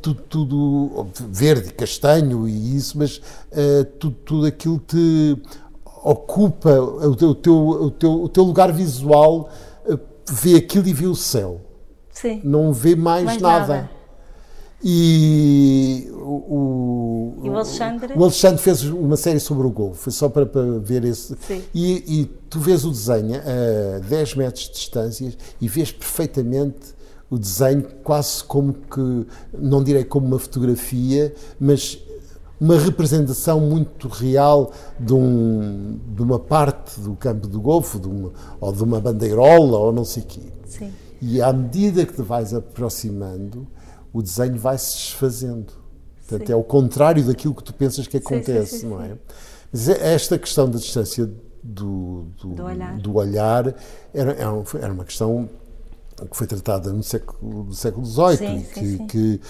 tudo, 0.00 0.22
tudo, 0.28 1.06
verde, 1.30 1.72
castanho 1.72 2.48
e 2.48 2.76
isso, 2.76 2.98
mas 2.98 3.18
uh, 3.18 3.84
tudo, 3.98 4.16
tudo 4.24 4.46
aquilo 4.46 4.78
te 4.80 5.36
ocupa 6.02 6.78
o 6.80 7.14
teu, 7.14 7.30
o 7.30 7.90
teu, 7.90 8.14
o 8.24 8.28
teu, 8.28 8.42
lugar 8.42 8.72
visual, 8.72 9.48
uh, 9.86 9.98
vê 10.30 10.56
aquilo 10.56 10.88
e 10.88 10.92
vê 10.92 11.06
o 11.06 11.14
céu. 11.14 11.60
Sim. 12.10 12.40
Não 12.44 12.72
vê 12.72 12.94
mais, 12.94 13.24
mais 13.24 13.40
nada. 13.40 13.66
nada. 13.66 13.90
E 14.84 16.08
o, 16.10 16.14
o, 16.14 17.42
o, 17.44 17.54
Alexandre? 17.54 18.14
O 18.16 18.22
Alexandre 18.24 18.60
fez 18.60 18.82
uma 18.82 19.16
série 19.16 19.38
sobre 19.38 19.64
o 19.64 19.70
Golfo, 19.70 20.02
foi 20.02 20.12
só 20.12 20.28
para, 20.28 20.44
para 20.44 20.78
ver 20.80 21.04
esse. 21.04 21.36
Sim. 21.46 21.62
E, 21.72 22.20
e 22.20 22.24
tu 22.50 22.58
vês 22.58 22.84
o 22.84 22.90
desenho 22.90 23.40
a 23.96 24.00
10 24.00 24.34
metros 24.34 24.64
de 24.64 24.72
distância 24.72 25.32
e 25.60 25.68
vês 25.68 25.92
perfeitamente 25.92 26.94
o 27.30 27.38
desenho 27.38 27.86
quase 28.02 28.42
como 28.44 28.74
que, 28.74 29.26
não 29.56 29.82
direi 29.82 30.04
como 30.04 30.26
uma 30.26 30.38
fotografia, 30.38 31.32
mas 31.58 31.98
uma 32.62 32.78
representação 32.78 33.58
muito 33.58 34.06
real 34.06 34.70
de, 35.00 35.12
um, 35.12 35.98
de 36.14 36.22
uma 36.22 36.38
parte 36.38 37.00
do 37.00 37.16
campo 37.16 37.48
do 37.48 37.60
Golfo, 37.60 37.98
de 37.98 38.06
uma, 38.06 38.32
ou 38.60 38.72
de 38.72 38.84
uma 38.84 39.00
bandeirola, 39.00 39.78
ou 39.78 39.92
não 39.92 40.04
sei 40.04 40.22
o 40.22 40.26
quê. 40.26 40.42
Sim. 40.66 40.92
E 41.20 41.42
à 41.42 41.52
medida 41.52 42.06
que 42.06 42.12
te 42.12 42.22
vais 42.22 42.54
aproximando, 42.54 43.66
o 44.12 44.22
desenho 44.22 44.56
vai 44.56 44.78
se 44.78 44.94
desfazendo. 44.94 45.72
Portanto, 46.18 46.46
sim. 46.46 46.52
é 46.52 46.56
o 46.56 46.62
contrário 46.62 47.24
daquilo 47.24 47.52
que 47.52 47.64
tu 47.64 47.74
pensas 47.74 48.06
que 48.06 48.18
acontece, 48.18 48.70
sim, 48.70 48.78
sim, 48.82 48.86
não 48.86 49.02
é? 49.02 49.18
Mas 49.72 49.88
é 49.88 50.14
esta 50.14 50.38
questão 50.38 50.70
da 50.70 50.78
distância 50.78 51.28
do, 51.64 52.26
do, 52.40 52.54
do 52.54 52.62
olhar, 52.62 52.96
do 52.96 53.16
olhar 53.16 53.74
era, 54.14 54.32
era 54.34 54.92
uma 54.92 55.04
questão 55.04 55.48
que 56.30 56.36
foi 56.36 56.46
tratada 56.46 56.92
no 56.92 57.02
século, 57.02 57.64
no 57.64 57.74
século 57.74 58.06
XVIII, 58.06 58.62
que, 58.72 58.98
que, 59.06 59.40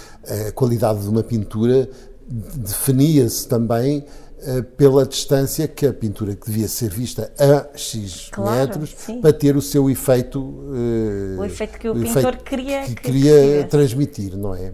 a 0.49 0.53
qualidade 0.53 1.03
de 1.03 1.09
uma 1.09 1.23
pintura 1.23 1.89
definia-se 2.29 3.47
também 3.49 4.05
uh, 4.39 4.63
pela 4.77 5.07
distância 5.07 5.67
que 5.69 5.87
a 5.87 5.93
pintura 5.93 6.35
que 6.35 6.47
devia 6.47 6.69
ser 6.69 6.91
vista 6.91 7.33
a 7.39 7.77
X 7.77 8.29
claro, 8.31 8.81
metros 8.81 8.95
para 9.21 9.33
ter 9.33 9.57
o 9.57 9.63
seu 9.63 9.91
efeito. 9.91 10.41
Uh, 10.41 11.41
o 11.41 11.45
efeito 11.45 11.79
que 11.79 11.89
o, 11.89 11.93
o 11.93 11.95
pintor 11.95 12.37
queria, 12.39 12.83
que, 12.83 12.95
que 12.95 13.03
queria 13.03 13.67
transmitir, 13.69 14.37
não 14.37 14.55
é? 14.55 14.73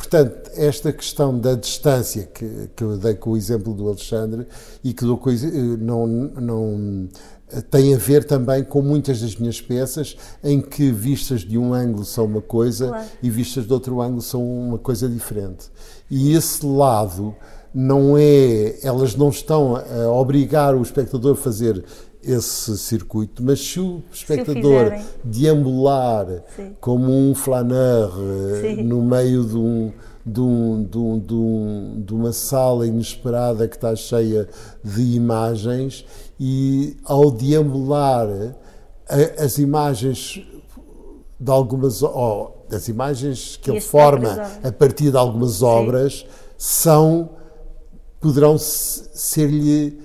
Portanto, 0.00 0.50
esta 0.56 0.94
questão 0.94 1.38
da 1.38 1.54
distância 1.54 2.22
que, 2.24 2.70
que 2.74 2.82
eu 2.82 2.96
dei 2.96 3.14
com 3.14 3.32
o 3.32 3.36
exemplo 3.36 3.74
do 3.74 3.86
Alexandre 3.86 4.46
e 4.82 4.94
que 4.94 5.04
eh, 5.04 5.08
não, 5.78 6.06
não 6.06 7.08
tem 7.70 7.94
a 7.94 7.98
ver 7.98 8.24
também 8.24 8.62
com 8.62 8.82
muitas 8.82 9.20
das 9.20 9.36
minhas 9.36 9.60
peças 9.60 10.16
em 10.42 10.60
que 10.60 10.90
vistas 10.90 11.40
de 11.40 11.58
um 11.58 11.74
ângulo 11.74 12.04
são 12.04 12.24
uma 12.24 12.40
coisa 12.40 12.88
claro. 12.88 13.06
e 13.22 13.30
vistas 13.30 13.66
de 13.66 13.72
outro 13.72 14.00
ângulo 14.00 14.22
são 14.22 14.42
uma 14.42 14.78
coisa 14.78 15.08
diferente. 15.08 15.66
E 16.10 16.34
esse 16.34 16.64
lado 16.64 17.34
não 17.74 18.16
é, 18.16 18.78
elas 18.82 19.14
não 19.14 19.28
estão 19.28 19.76
a 19.76 20.10
obrigar 20.10 20.74
o 20.74 20.82
espectador 20.82 21.32
a 21.32 21.36
fazer 21.36 21.84
esse 22.22 22.76
circuito, 22.76 23.42
mas 23.42 23.60
se 23.60 23.80
o 23.80 24.02
espectador 24.12 24.92
se 24.98 25.04
deambular 25.24 26.26
Sim. 26.54 26.76
como 26.80 27.10
um 27.10 27.34
flaneur 27.34 28.12
eh, 28.18 28.60
Sim. 28.60 28.82
no 28.82 29.02
meio 29.02 29.44
de 29.44 29.56
um 29.56 29.90
de, 30.30 30.40
um, 30.40 30.84
de, 30.84 30.98
um, 30.98 31.18
de, 31.18 31.34
um, 31.34 32.02
de, 32.06 32.14
uma 32.14 32.32
sala 32.32 32.86
inesperada 32.86 33.66
que 33.66 33.76
está 33.76 33.94
cheia 33.96 34.48
de 34.82 35.02
imagens 35.14 36.04
e 36.38 36.96
ao 37.04 37.30
deambular 37.30 38.28
as 39.38 39.58
imagens 39.58 40.42
de 41.38 41.50
algumas 41.50 42.02
ou 42.02 42.66
as 42.70 42.88
imagens 42.88 43.56
que 43.56 43.70
ele 43.70 43.80
forma 43.80 44.48
a 44.62 44.70
partir 44.70 45.10
de 45.10 45.16
algumas 45.16 45.62
obras 45.62 46.20
Sim. 46.20 46.26
são 46.56 47.30
poderão 48.20 48.56
ser-lhe 48.58 49.98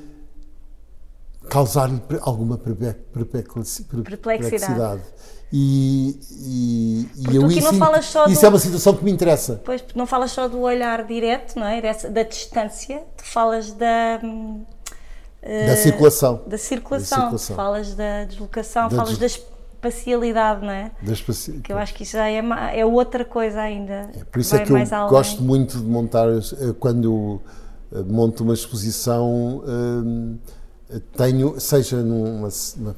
causar-lhe 1.49 2.01
alguma 2.21 2.57
perplexidade. 2.57 5.03
E, 5.57 6.19
e, 6.41 7.09
e 7.15 7.35
eu, 7.37 7.47
isso, 7.47 7.59
isso 7.59 8.41
do... 8.41 8.45
é 8.45 8.49
uma 8.49 8.59
situação 8.59 8.93
que 8.93 9.05
me 9.05 9.09
interessa. 9.09 9.61
Pois, 9.63 9.81
não 9.95 10.05
falas 10.05 10.31
só 10.31 10.49
do 10.49 10.59
olhar 10.59 11.05
direto, 11.05 11.57
não 11.57 11.65
é? 11.65 11.79
Dessa, 11.79 12.09
da 12.09 12.23
distância, 12.23 13.01
tu 13.15 13.23
falas 13.23 13.71
da. 13.71 14.17
Da, 14.17 15.75
circulação. 15.77 16.41
da 16.45 16.57
circulação. 16.57 17.19
Da 17.19 17.23
circulação. 17.37 17.55
Falas 17.55 17.95
da 17.95 18.25
deslocação, 18.25 18.89
da 18.89 18.97
falas 18.97 19.17
des... 19.17 19.37
da 19.37 19.45
espacialidade, 19.87 20.61
não 20.61 20.71
é? 20.71 20.91
Da 21.01 21.13
espaci... 21.13 21.61
Que 21.63 21.71
eu 21.71 21.77
acho 21.77 21.93
que 21.93 22.03
isso 22.03 22.17
já 22.17 22.27
é, 22.27 22.41
é 22.73 22.85
outra 22.85 23.23
coisa 23.23 23.61
ainda. 23.61 24.09
É, 24.13 24.25
por 24.29 24.41
isso 24.41 24.57
é 24.57 24.59
que 24.59 24.73
eu 24.73 24.75
além. 24.75 25.09
gosto 25.09 25.41
muito 25.41 25.77
de 25.77 25.85
montar, 25.85 26.27
eh, 26.27 26.73
quando 26.77 27.41
eh, 27.93 28.03
monto 28.03 28.43
uma 28.43 28.53
exposição. 28.53 29.63
Hum, 29.65 30.37
tenho, 31.17 31.59
seja 31.59 31.97
numa, 31.97 32.49
numa, 32.77 32.95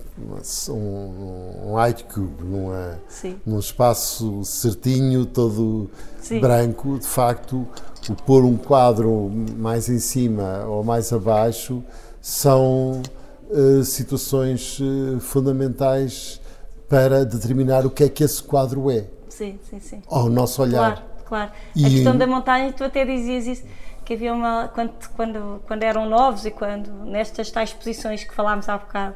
um, 0.69 1.73
um 1.73 1.93
cube, 2.13 2.43
numa, 2.43 2.99
num 3.45 3.59
espaço 3.59 4.43
certinho, 4.43 5.25
todo 5.25 5.89
Sim. 6.19 6.39
branco, 6.39 6.99
de 6.99 7.07
facto, 7.07 7.65
o 8.09 8.15
pôr 8.15 8.43
um 8.43 8.57
quadro 8.57 9.31
mais 9.57 9.89
em 9.89 9.99
cima 9.99 10.65
ou 10.65 10.83
mais 10.83 11.13
abaixo 11.13 11.83
são 12.21 13.01
uh, 13.49 13.83
situações 13.83 14.79
uh, 14.79 15.19
fundamentais 15.19 16.41
para 16.89 17.25
determinar 17.25 17.85
o 17.85 17.89
que 17.89 18.03
é 18.03 18.09
que 18.09 18.23
esse 18.23 18.43
quadro 18.43 18.91
é. 18.91 19.05
Sim, 19.29 19.59
sim, 19.69 19.79
sim. 19.79 20.01
Ao 20.07 20.29
nosso 20.29 20.61
olhar. 20.61 20.95
Claro, 20.95 21.01
claro. 21.25 21.51
E, 21.75 21.85
a 21.85 21.89
questão 21.89 22.17
da 22.17 22.27
montanha, 22.27 22.73
tu 22.73 22.83
até 22.83 23.05
dizias 23.05 23.47
isso 23.47 23.63
que 24.07 24.13
havia 24.13 24.33
uma 24.33 24.69
quando, 24.69 24.93
quando, 25.17 25.61
quando 25.67 25.83
eram 25.83 26.09
novos 26.09 26.45
e 26.45 26.51
quando 26.51 26.89
nestas 27.03 27.51
tais 27.51 27.71
exposições 27.71 28.23
que 28.23 28.33
falámos 28.33 28.69
há 28.69 28.77
bocado 28.77 29.15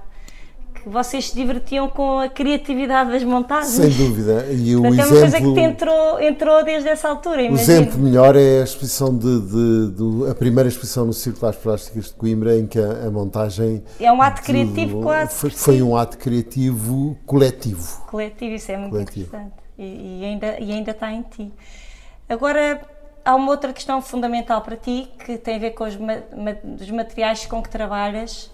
que 0.73 0.89
vocês 0.89 1.29
se 1.29 1.35
divertiam 1.35 1.87
com 1.89 2.19
a 2.19 2.27
criatividade 2.27 3.11
das 3.11 3.23
montagens. 3.23 3.73
Sem 3.73 3.89
dúvida. 3.89 4.47
E 4.51 4.75
o 4.75 4.81
Portanto, 4.81 4.99
exemplo, 4.99 5.17
é 5.17 5.19
uma 5.19 5.31
coisa 5.31 5.37
que 5.37 5.53
te 5.53 5.59
entrou, 5.59 6.21
entrou 6.21 6.63
desde 6.65 6.89
essa 6.89 7.09
altura. 7.09 7.41
O 7.43 7.53
exemplo 7.53 7.99
melhor 7.99 8.35
é 8.35 8.61
a 8.61 8.63
exposição 8.63 9.15
de, 9.15 9.41
de, 9.41 9.91
de, 9.91 10.29
a 10.29 10.33
primeira 10.33 10.67
exposição 10.67 11.05
no 11.05 11.13
Círculo 11.13 11.51
das 11.51 11.55
Plásticas 11.57 12.05
de 12.05 12.13
Coimbra, 12.13 12.57
em 12.57 12.65
que 12.65 12.79
a, 12.79 13.05
a 13.05 13.11
montagem. 13.11 13.83
É 13.99 14.11
um 14.11 14.21
ato 14.21 14.41
criativo 14.41 15.01
quase. 15.01 15.35
Foi, 15.35 15.49
foi, 15.51 15.81
um 15.81 15.95
ato 15.95 16.17
criativo 16.17 17.17
coletivo. 17.25 18.05
Coletivo, 18.07 18.55
isso 18.55 18.71
é 18.71 18.77
muito 18.77 18.91
coletivo. 18.91 19.27
interessante. 19.27 19.53
e, 19.77 20.21
e 20.21 20.25
ainda, 20.25 20.59
e 20.59 20.71
ainda 20.71 20.91
está 20.91 21.11
em 21.11 21.21
ti. 21.21 21.53
Agora, 22.27 22.81
há 23.23 23.35
uma 23.35 23.51
outra 23.51 23.71
questão 23.73 24.01
fundamental 24.01 24.61
para 24.61 24.75
ti 24.75 25.09
que 25.25 25.37
tem 25.37 25.55
a 25.55 25.59
ver 25.59 25.71
com 25.71 25.83
os, 25.83 25.95
ma 25.95 26.13
os 26.79 26.89
materiais 26.89 27.45
com 27.45 27.61
que 27.61 27.69
trabalhas 27.69 28.51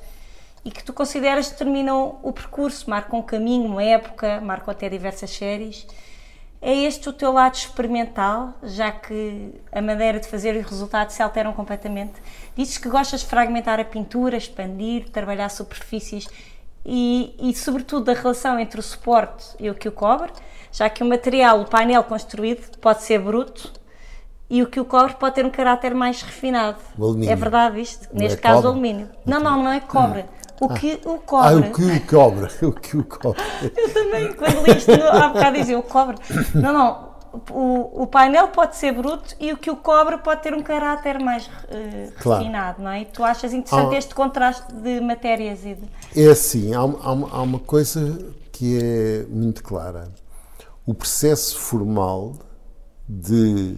e 0.63 0.71
que 0.71 0.83
tu 0.83 0.91
consideras 0.93 1.49
determinam 1.49 2.19
o 2.21 2.33
percurso, 2.33 2.89
marcam 2.89 3.19
um 3.19 3.23
caminho, 3.23 3.65
uma 3.65 3.83
época, 3.83 4.41
marcam 4.41 4.71
até 4.71 4.89
diversas 4.89 5.29
séries. 5.29 5.87
É 6.61 6.73
este 6.73 7.07
o 7.07 7.13
teu 7.13 7.31
lado 7.31 7.55
experimental, 7.55 8.53
já 8.63 8.91
que 8.91 9.53
a 9.71 9.81
maneira 9.81 10.19
de 10.19 10.27
fazer 10.27 10.55
e 10.55 10.59
os 10.59 10.69
resultados 10.69 11.15
se 11.15 11.21
alteram 11.21 11.53
completamente? 11.53 12.15
Dizes 12.55 12.77
que 12.77 12.89
gostas 12.89 13.21
de 13.21 13.27
fragmentar 13.27 13.79
a 13.79 13.85
pintura, 13.85 14.35
expandir, 14.35 15.07
trabalhar 15.09 15.49
superfícies 15.49 16.27
e, 16.83 17.35
e, 17.39 17.55
sobretudo, 17.55 18.05
da 18.05 18.13
relação 18.13 18.59
entre 18.59 18.79
o 18.79 18.83
suporte 18.83 19.45
e 19.59 19.69
o 19.69 19.75
que 19.75 19.87
o 19.87 19.91
cobre, 19.91 20.31
já 20.71 20.89
que 20.89 21.03
o 21.03 21.05
material, 21.05 21.61
o 21.61 21.65
painel 21.65 22.03
construído, 22.03 22.77
pode 22.79 23.03
ser 23.03 23.19
bruto 23.19 23.71
e 24.49 24.63
o 24.63 24.67
que 24.67 24.79
o 24.79 24.85
cobre 24.85 25.15
pode 25.15 25.35
ter 25.35 25.45
um 25.45 25.49
caráter 25.49 25.93
mais 25.93 26.21
refinado. 26.21 26.77
É 27.27 27.35
verdade 27.35 27.81
isto? 27.81 28.07
Não 28.13 28.21
Neste 28.21 28.37
é 28.37 28.41
caso, 28.41 28.55
cobre? 28.61 28.67
alumínio. 28.69 29.09
Não, 29.25 29.39
não, 29.39 29.63
não 29.63 29.71
é 29.71 29.79
cobre. 29.79 30.25
O 30.59 30.69
que 30.69 30.99
o 31.05 31.15
Ah, 31.15 31.19
cobre. 31.25 31.69
o 31.69 31.73
que 31.73 31.83
o 31.85 32.07
cobra, 32.07 32.49
o 32.63 32.71
que 32.71 32.97
o 32.97 33.03
cobra. 33.03 33.41
Eu 33.75 33.93
também, 33.93 34.33
quando 34.33 34.65
li 34.65 34.77
isto, 34.77 34.91
há 34.91 35.27
bocado 35.29 35.57
dizia 35.57 35.77
o 35.77 35.83
cobre. 35.83 36.17
Não, 36.55 36.73
não. 36.73 37.07
O, 37.51 38.03
o 38.03 38.07
painel 38.07 38.47
pode 38.47 38.75
ser 38.77 38.93
bruto 38.93 39.35
e 39.39 39.53
o 39.53 39.57
que 39.57 39.69
o 39.69 39.75
cobre 39.75 40.17
pode 40.17 40.41
ter 40.41 40.55
um 40.55 40.63
caráter 40.63 41.19
mais 41.19 41.47
eh, 41.69 42.09
Claro. 42.19 42.41
refinado, 42.41 42.81
não 42.81 42.89
é? 42.89 43.01
E 43.01 43.05
tu 43.05 43.23
achas 43.23 43.53
interessante 43.53 43.93
Ah. 43.93 43.97
este 43.99 44.15
contraste 44.15 44.73
de 44.73 44.99
matérias 45.01 45.63
e 45.63 45.75
de. 45.75 45.83
É 46.15 46.31
assim, 46.31 46.73
há, 46.73 46.83
uma- 46.83 46.97
há 47.03 47.37
há 47.37 47.41
uma 47.43 47.59
coisa 47.59 48.17
que 48.51 48.79
é 48.81 49.25
muito 49.29 49.61
clara. 49.61 50.09
O 50.87 50.93
processo 50.95 51.59
formal 51.59 52.33
de 53.07 53.77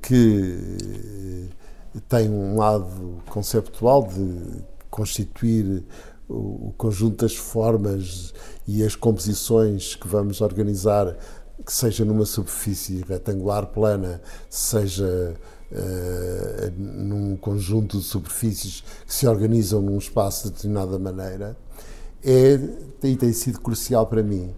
que 0.00 1.48
eh, 1.94 2.00
tem 2.08 2.30
um 2.30 2.56
lado 2.56 3.22
conceptual 3.28 4.06
de 4.06 4.62
constituir 4.90 5.84
o, 6.28 6.72
conjunto 6.76 7.24
das 7.24 7.36
formas 7.36 8.32
e 8.66 8.84
as 8.84 8.94
composições 8.94 9.94
que 9.94 10.06
vamos 10.06 10.40
organizar, 10.40 11.16
que 11.64 11.72
seja 11.72 12.04
numa 12.04 12.24
superfície 12.24 13.04
retangular 13.08 13.66
plana, 13.66 14.20
seja 14.48 15.34
eh, 15.72 16.72
num 16.76 17.36
conjunto 17.36 17.98
de 17.98 18.04
superfícies 18.04 18.82
que 19.06 19.14
se 19.14 19.26
organizam 19.26 19.80
num 19.80 19.98
espaço 19.98 20.48
de 20.48 20.54
determinada 20.54 20.98
maneira, 20.98 21.56
é, 22.24 22.58
e 23.02 23.16
tem 23.16 23.32
sido 23.32 23.60
crucial 23.60 24.06
para 24.06 24.22
mim. 24.22 24.54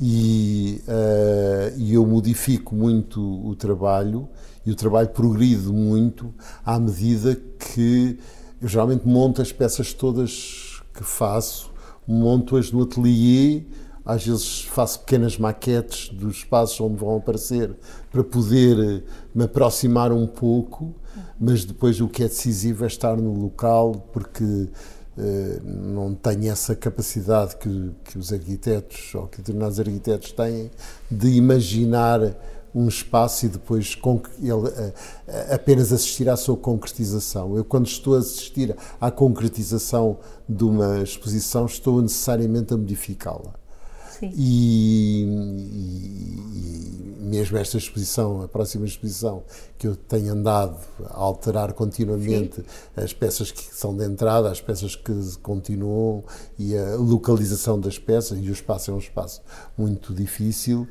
E, 0.00 0.82
eh, 0.88 1.74
e 1.76 1.94
eu 1.94 2.04
modifico 2.04 2.74
muito 2.74 3.20
o 3.46 3.54
trabalho 3.54 4.28
e 4.66 4.70
o 4.70 4.74
trabalho 4.74 5.08
progride 5.10 5.68
muito 5.68 6.34
à 6.64 6.78
medida 6.78 7.36
que 7.58 8.18
eu 8.60 8.68
geralmente 8.68 9.06
monto 9.06 9.40
as 9.40 9.52
peças 9.52 9.92
todas 9.92 10.82
que 10.92 11.04
faço, 11.04 11.70
monto-as 12.06 12.72
no 12.72 12.82
ateliê, 12.82 13.62
às 14.04 14.26
vezes 14.26 14.62
faço 14.64 15.00
pequenas 15.00 15.38
maquetes 15.38 16.08
dos 16.08 16.36
espaços 16.38 16.80
onde 16.80 16.96
vão 16.96 17.16
aparecer 17.16 17.74
para 18.10 18.22
poder 18.22 18.78
eh, 18.78 19.02
me 19.34 19.44
aproximar 19.44 20.12
um 20.12 20.26
pouco, 20.26 20.94
mas 21.38 21.64
depois 21.64 22.00
o 22.00 22.08
que 22.08 22.22
é 22.22 22.28
decisivo 22.28 22.84
é 22.84 22.86
estar 22.86 23.16
no 23.16 23.32
local 23.32 23.92
porque 24.12 24.68
não 25.64 26.14
tenho 26.14 26.50
essa 26.50 26.74
capacidade 26.74 27.56
que, 27.56 27.92
que 28.04 28.18
os 28.18 28.32
arquitetos 28.32 29.14
ou 29.14 29.28
que 29.28 29.38
determinados 29.38 29.78
arquitetos 29.78 30.32
têm 30.32 30.70
de 31.10 31.28
imaginar 31.28 32.20
um 32.74 32.88
espaço 32.88 33.46
e 33.46 33.48
depois 33.48 33.96
ele, 34.40 34.68
eh, 34.76 34.92
eh, 35.28 35.54
apenas 35.54 35.92
assistir 35.92 36.28
à 36.28 36.36
sua 36.36 36.56
concretização. 36.56 37.56
Eu, 37.56 37.64
quando 37.64 37.86
estou 37.86 38.16
a 38.16 38.18
assistir 38.18 38.76
à 39.00 39.10
concretização 39.12 40.18
de 40.48 40.64
uma 40.64 41.00
exposição, 41.00 41.66
estou 41.66 42.02
necessariamente 42.02 42.74
a 42.74 42.76
modificá-la. 42.76 43.63
Sim. 44.30 44.32
E, 44.36 45.24
e- 45.24 47.20
e 47.20 47.24
mesmo 47.24 47.56
esta 47.58 47.76
exposição, 47.78 48.42
a 48.42 48.48
próxima 48.48 48.84
exposição, 48.86 49.42
que 49.78 49.86
eu 49.88 49.96
tenho 49.96 50.32
andado 50.32 50.76
a 51.06 51.16
alterar 51.18 51.72
continuamente 51.72 52.62
as 52.96 53.12
peças 53.12 53.50
que 53.50 53.62
são 53.74 53.96
de 53.96 54.04
entrada, 54.04 54.50
as 54.50 54.60
peças 54.60 54.94
que 54.94 55.12
continuam 55.42 56.22
e 56.58 56.76
a 56.76 56.94
localização 56.96 57.80
das 57.80 57.98
peças, 57.98 58.38
e 58.38 58.48
o 58.48 58.52
espaço 58.52 58.90
é 58.90 58.94
um 58.94 58.98
espaço 58.98 59.42
muito 59.76 60.14
difícil, 60.14 60.86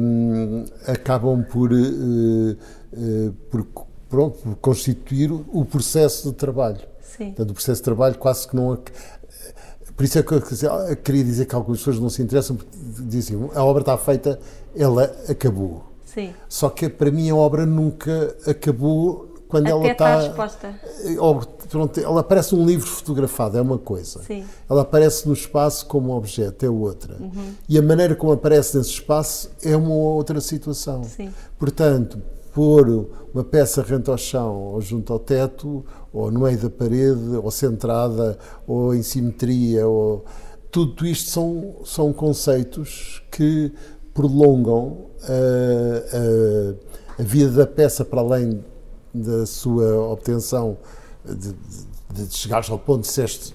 hum, 0.00 0.64
acabam 0.86 1.42
por, 1.44 1.72
eh, 1.72 2.56
eh, 2.92 3.30
por, 3.50 3.66
pronto, 4.08 4.38
por 4.38 4.56
constituir 4.56 5.30
o 5.32 5.64
processo 5.64 6.30
de 6.30 6.36
trabalho. 6.36 6.80
Sim. 7.02 7.26
Portanto, 7.26 7.50
o 7.50 7.54
processo 7.54 7.80
de 7.80 7.84
trabalho 7.84 8.16
quase 8.18 8.46
que 8.48 8.54
não. 8.56 8.78
Por 10.00 10.04
isso 10.04 10.18
é 10.18 10.22
que 10.22 10.32
eu 10.32 10.40
queria 11.04 11.22
dizer 11.22 11.44
que 11.44 11.54
algumas 11.54 11.80
pessoas 11.80 12.00
não 12.00 12.08
se 12.08 12.22
interessam, 12.22 12.56
porque 12.56 12.72
dizem 13.00 13.36
a 13.54 13.62
obra 13.62 13.82
está 13.82 13.98
feita, 13.98 14.40
ela 14.74 15.04
acabou. 15.28 15.82
Sim. 16.06 16.32
Só 16.48 16.70
que 16.70 16.88
para 16.88 17.10
mim 17.10 17.28
a 17.28 17.36
obra 17.36 17.66
nunca 17.66 18.34
acabou 18.46 19.28
quando 19.46 19.66
ela 19.66 19.78
Até 19.80 19.92
está 19.92 20.16
está. 20.20 20.30
exposta. 20.30 20.74
Ob- 21.18 21.44
pronto, 21.68 22.00
ela 22.00 22.22
parece 22.24 22.54
um 22.54 22.64
livro 22.64 22.86
fotografado, 22.88 23.58
é 23.58 23.60
uma 23.60 23.76
coisa. 23.76 24.22
Sim. 24.22 24.42
Ela 24.70 24.80
aparece 24.80 25.28
no 25.28 25.34
espaço 25.34 25.84
como 25.84 26.16
objeto, 26.16 26.64
é 26.64 26.70
outra. 26.70 27.18
Uhum. 27.20 27.52
E 27.68 27.76
a 27.76 27.82
maneira 27.82 28.14
como 28.16 28.32
aparece 28.32 28.78
nesse 28.78 28.88
espaço 28.92 29.50
é 29.62 29.76
uma 29.76 29.92
outra 29.94 30.40
situação. 30.40 31.04
Sim. 31.04 31.30
Portanto, 31.58 32.22
pôr 32.54 33.06
uma 33.32 33.44
peça 33.44 33.82
rente 33.82 34.10
ao 34.10 34.18
chão, 34.18 34.56
ou 34.56 34.80
junto 34.80 35.12
ao 35.12 35.18
teto, 35.18 35.84
ou 36.12 36.30
no 36.30 36.40
meio 36.40 36.58
da 36.58 36.70
parede, 36.70 37.36
ou 37.36 37.50
centrada, 37.50 38.38
ou 38.66 38.94
em 38.94 39.02
simetria, 39.02 39.86
ou 39.86 40.24
tudo 40.70 41.06
isto 41.06 41.30
são, 41.30 41.76
são 41.84 42.12
conceitos 42.12 43.22
que 43.30 43.72
prolongam 44.14 45.06
a, 45.22 47.18
a, 47.18 47.22
a 47.22 47.24
vida 47.24 47.50
da 47.50 47.66
peça 47.66 48.04
para 48.04 48.20
além 48.20 48.64
da 49.12 49.44
sua 49.46 50.12
obtenção 50.12 50.78
de, 51.24 51.52
de, 51.52 51.89
de 52.12 52.34
chegares 52.34 52.68
ao 52.70 52.78
ponto 52.78 53.02
de 53.02 53.08
disseste 53.08 53.54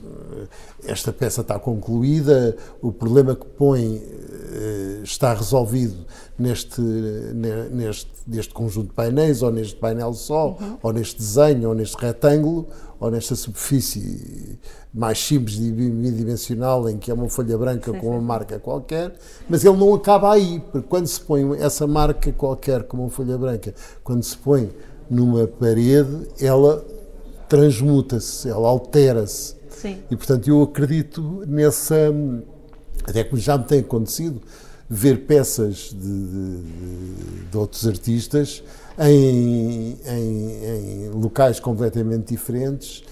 esta 0.87 1.11
peça 1.11 1.41
está 1.41 1.57
concluída, 1.59 2.55
o 2.81 2.91
problema 2.91 3.35
que 3.35 3.45
põe 3.45 3.95
eh, 3.97 4.99
está 5.03 5.33
resolvido 5.33 6.05
neste, 6.37 6.79
ne- 6.81 7.69
neste, 7.69 8.11
neste 8.27 8.53
conjunto 8.53 8.89
de 8.89 8.93
painéis, 8.93 9.41
ou 9.41 9.51
neste 9.51 9.75
painel 9.75 10.13
só, 10.13 10.57
ou 10.81 10.93
neste 10.93 11.17
desenho, 11.17 11.69
ou 11.69 11.75
neste 11.75 11.97
retângulo, 11.97 12.67
ou 12.99 13.09
nesta 13.09 13.35
superfície 13.35 14.59
mais 14.93 15.17
simples 15.19 15.55
e 15.57 15.71
bidimensional, 15.71 16.87
em 16.87 16.97
que 16.97 17.09
é 17.09 17.13
uma 17.13 17.27
folha 17.29 17.57
branca 17.57 17.91
Sim, 17.91 17.99
com 17.99 18.07
uma 18.11 18.19
sim. 18.19 18.25
marca 18.25 18.59
qualquer, 18.59 19.15
mas 19.49 19.65
ele 19.65 19.77
não 19.77 19.93
acaba 19.93 20.31
aí, 20.33 20.61
porque 20.71 20.87
quando 20.87 21.07
se 21.07 21.19
põe 21.19 21.57
essa 21.59 21.87
marca 21.87 22.31
qualquer 22.31 22.83
como 22.83 23.03
uma 23.03 23.09
folha 23.09 23.37
branca, 23.37 23.73
quando 24.03 24.23
se 24.23 24.37
põe 24.37 24.69
numa 25.09 25.47
parede, 25.47 26.27
ela 26.39 26.83
transmuta-se, 27.47 28.49
ela 28.49 28.67
altera-se. 28.67 29.55
E 30.09 30.15
portanto 30.15 30.47
eu 30.47 30.61
acredito 30.63 31.43
nessa. 31.47 31.95
Até 33.03 33.23
que 33.23 33.37
já 33.37 33.57
me 33.57 33.65
tem 33.65 33.79
acontecido 33.81 34.41
ver 34.89 35.25
peças 35.25 35.89
de, 35.93 36.25
de- 36.27 37.45
de 37.51 37.57
outros 37.57 37.85
artistas 37.87 38.63
em, 38.99 39.97
em- 40.07 40.65
em 40.65 41.09
locais 41.09 41.59
completamente 41.59 42.29
diferentes 42.33 43.03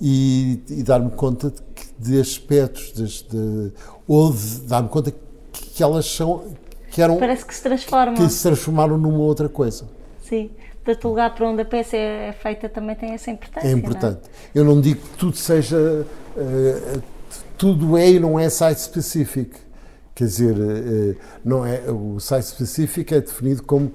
e, 0.00 0.60
e 0.68 0.82
dar-me 0.82 1.10
conta 1.10 1.50
de, 1.50 2.12
de 2.14 2.20
aspectos, 2.20 3.24
de- 3.28 3.72
ou 4.08 4.34
dar-me 4.66 4.88
conta 4.88 5.10
que, 5.10 5.18
que 5.74 5.82
elas 5.82 6.06
são. 6.06 6.44
que 6.90 7.02
eram. 7.02 7.18
Parece 7.18 7.44
que 7.44 7.54
se 7.54 7.62
transforma. 7.62 8.14
que 8.14 8.28
se 8.28 8.42
transformaram 8.42 8.96
numa 8.96 9.18
outra 9.18 9.48
coisa. 9.48 9.84
Sim. 10.26 10.50
Portanto, 10.84 11.04
o 11.04 11.08
lugar 11.08 11.34
para 11.34 11.48
onde 11.48 11.62
a 11.62 11.64
peça 11.64 11.96
é 11.96 12.28
é 12.28 12.32
feita 12.32 12.68
também 12.68 12.96
tem 12.96 13.12
essa 13.12 13.30
importância. 13.30 13.68
É 13.68 13.70
não 13.72 13.78
importante. 13.78 14.20
Eu 14.54 14.64
não 14.64 14.80
digo 14.80 15.00
que 15.00 15.16
tudo 15.16 15.36
seja. 15.36 16.06
eh, 16.36 16.98
tudo 17.56 17.96
é 17.96 18.10
e 18.10 18.20
não 18.20 18.38
é 18.38 18.48
site 18.50 18.80
specific. 18.80 19.54
Quer 20.14 20.24
dizer, 20.24 20.56
eh, 20.58 21.16
não 21.44 21.64
é, 21.64 21.82
o 21.90 22.18
site 22.20 22.44
specific 22.46 23.12
é 23.14 23.20
definido 23.20 23.62
como 23.62 23.92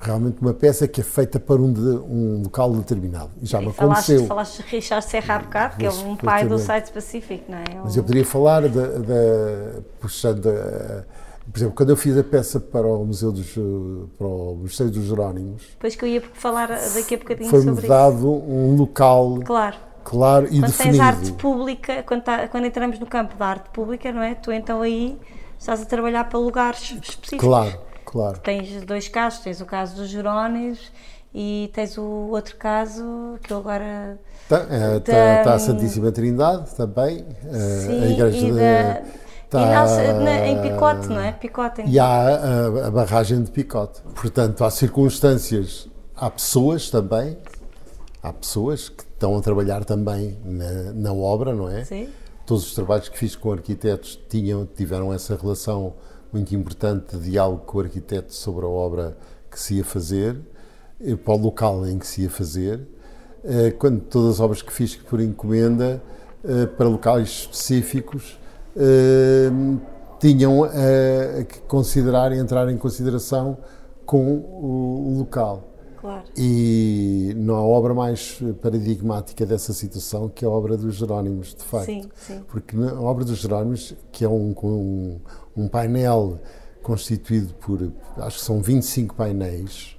realmente 0.00 0.40
uma 0.40 0.54
peça 0.54 0.88
que 0.88 1.02
é 1.02 1.04
feita 1.04 1.38
para 1.38 1.56
um, 1.60 1.70
de- 1.72 1.80
um 1.80 2.42
local 2.44 2.72
determinado. 2.74 3.30
E 3.42 3.46
já 3.46 3.60
me 3.60 3.68
E 3.68 3.72
falaste, 3.72 4.04
aconteceu. 4.12 4.26
falaste 4.26 4.62
de 4.62 4.68
Richard 4.70 5.04
Serra 5.04 5.34
há 5.34 5.38
bocado, 5.40 5.76
que 5.76 5.84
é 5.84 5.90
um 5.90 6.16
pai 6.16 6.46
do 6.48 6.58
site 6.58 6.90
Pacific, 6.90 7.44
não 7.48 7.58
é? 7.58 7.64
Mas 7.84 7.96
eu 7.96 8.02
poderia 8.02 8.24
falar 8.24 8.62
da. 8.62 8.86
da 8.86 9.80
puxando 10.00 10.48
a- 10.48 11.04
por 11.50 11.58
exemplo, 11.58 11.74
quando 11.74 11.90
eu 11.90 11.96
fiz 11.96 12.16
a 12.16 12.22
peça 12.24 12.60
para 12.60 12.86
o 12.86 13.04
Museu 13.04 13.32
dos, 13.32 13.56
eh, 13.56 13.60
para 14.16 14.26
o 14.26 14.56
Museu 14.60 14.88
dos 14.90 15.04
Jerónimos, 15.04 15.62
Depois 15.72 15.96
que 15.96 16.04
eu 16.04 16.08
ia 16.08 16.22
falar 16.34 16.68
daqui 16.68 17.14
a 17.14 17.18
bocadinho 17.18 17.50
foi-me 17.50 17.64
sobre 17.66 17.86
dado 17.88 18.30
um 18.30 18.76
local 18.76 19.34
isso. 19.34 19.42
Claro. 19.44 19.76
claro 20.04 20.46
e 20.46 20.60
Quando 20.60 20.62
tens 20.62 20.76
definido. 20.76 21.02
arte 21.02 21.32
pública, 21.32 22.02
quando, 22.04 22.22
tá- 22.22 22.48
quando 22.48 22.64
entramos 22.66 22.98
no 22.98 23.06
campo 23.06 23.36
da 23.36 23.46
arte 23.46 23.70
pública, 23.70 24.12
não 24.12 24.22
é? 24.22 24.34
Tu 24.34 24.52
então 24.52 24.82
aí 24.82 25.18
estás 25.58 25.82
a 25.82 25.84
trabalhar 25.86 26.24
para 26.28 26.38
lugares 26.38 26.82
específicos. 27.02 27.38
Claro, 27.40 27.78
claro. 28.04 28.38
Tens 28.40 28.82
dois 28.84 29.08
casos, 29.08 29.40
tens 29.40 29.60
o 29.60 29.66
caso 29.66 29.96
dos 29.96 30.08
Jerónimos 30.08 30.92
e 31.34 31.70
tens 31.74 31.96
o 31.98 32.28
outro 32.30 32.56
caso 32.56 33.36
que 33.42 33.52
eu 33.52 33.58
agora. 33.58 34.18
Está 34.42 34.66
tá, 35.00 35.42
tá 35.44 35.54
a 35.54 35.58
Santíssima 35.58 36.10
Trindade 36.10 36.74
também, 36.74 37.24
eh, 37.46 37.86
Sim, 37.86 38.02
a 38.02 38.06
igreja 38.08 38.38
de- 38.46 38.52
da- 38.52 39.02
tá- 39.50 39.60
e 39.62 39.66
na- 39.66 40.12
na- 40.20 40.46
em 40.48 40.62
Picote, 40.62 41.08
não 41.08 41.20
é? 41.20 41.32
Picote. 41.32 41.82
E 41.86 41.98
há 41.98 42.06
a, 42.06 42.86
a 42.86 42.90
barragem 42.90 43.42
de 43.42 43.50
Picote. 43.50 44.00
Portanto, 44.14 44.64
há 44.64 44.70
circunstâncias, 44.70 45.88
há 46.16 46.30
pessoas 46.30 46.88
também, 46.90 47.36
há 48.22 48.32
pessoas 48.32 48.88
que 48.88 49.02
estão 49.02 49.36
a 49.36 49.40
trabalhar 49.40 49.84
também 49.84 50.38
na, 50.44 50.92
na 50.92 51.12
obra, 51.12 51.54
não 51.54 51.68
é? 51.68 51.84
Sim. 51.84 52.08
Todos 52.46 52.66
os 52.66 52.74
trabalhos 52.74 53.08
que 53.08 53.18
fiz 53.18 53.36
com 53.36 53.52
arquitetos 53.52 54.18
tinham, 54.28 54.66
tiveram 54.66 55.12
essa 55.12 55.36
relação 55.36 55.94
muito 56.32 56.54
importante 56.54 57.16
de 57.16 57.30
diálogo 57.30 57.62
com 57.66 57.78
o 57.78 57.80
arquiteto 57.82 58.32
sobre 58.34 58.64
a 58.64 58.68
obra 58.68 59.16
que 59.50 59.58
se 59.58 59.74
ia 59.74 59.84
fazer, 59.84 60.36
eh, 61.00 61.16
para 61.16 61.34
o 61.34 61.36
local 61.36 61.86
em 61.86 61.98
que 61.98 62.06
se 62.06 62.22
ia 62.22 62.30
fazer. 62.30 62.80
Eh, 63.44 63.70
Quando 63.72 64.00
todas 64.00 64.34
as 64.34 64.40
obras 64.40 64.62
que 64.62 64.72
fiz 64.72 64.94
por 64.96 65.20
encomenda, 65.20 66.00
eh, 66.44 66.66
para 66.66 66.88
locais 66.88 67.28
específicos, 67.28 68.38
eh, 68.76 69.50
tinham 70.18 70.66
eh, 70.66 71.46
que 71.48 71.60
considerar 71.60 72.32
e 72.32 72.38
entrar 72.38 72.70
em 72.70 72.76
consideração 72.76 73.58
com 74.04 74.26
o 74.26 74.90
o 75.10 75.18
local. 75.18 75.64
Claro. 76.00 76.22
E 76.34 77.34
não 77.36 77.56
há 77.56 77.62
obra 77.62 77.92
mais 77.92 78.40
paradigmática 78.62 79.44
dessa 79.44 79.74
situação 79.74 80.30
que 80.30 80.44
a 80.44 80.48
obra 80.48 80.76
dos 80.76 80.94
Jerónimos, 80.94 81.54
de 81.54 81.62
facto. 81.62 81.86
Sim, 81.86 82.08
sim. 82.14 82.40
Porque 82.48 82.74
na 82.74 82.98
obra 82.98 83.22
dos 83.22 83.38
Jerónimos, 83.38 83.94
que 84.10 84.24
é 84.24 84.28
um, 84.28 84.54
um, 84.62 85.20
um 85.54 85.68
painel 85.68 86.38
constituído 86.82 87.52
por, 87.54 87.92
acho 88.16 88.38
que 88.38 88.44
são 88.44 88.62
25 88.62 89.14
painéis, 89.14 89.96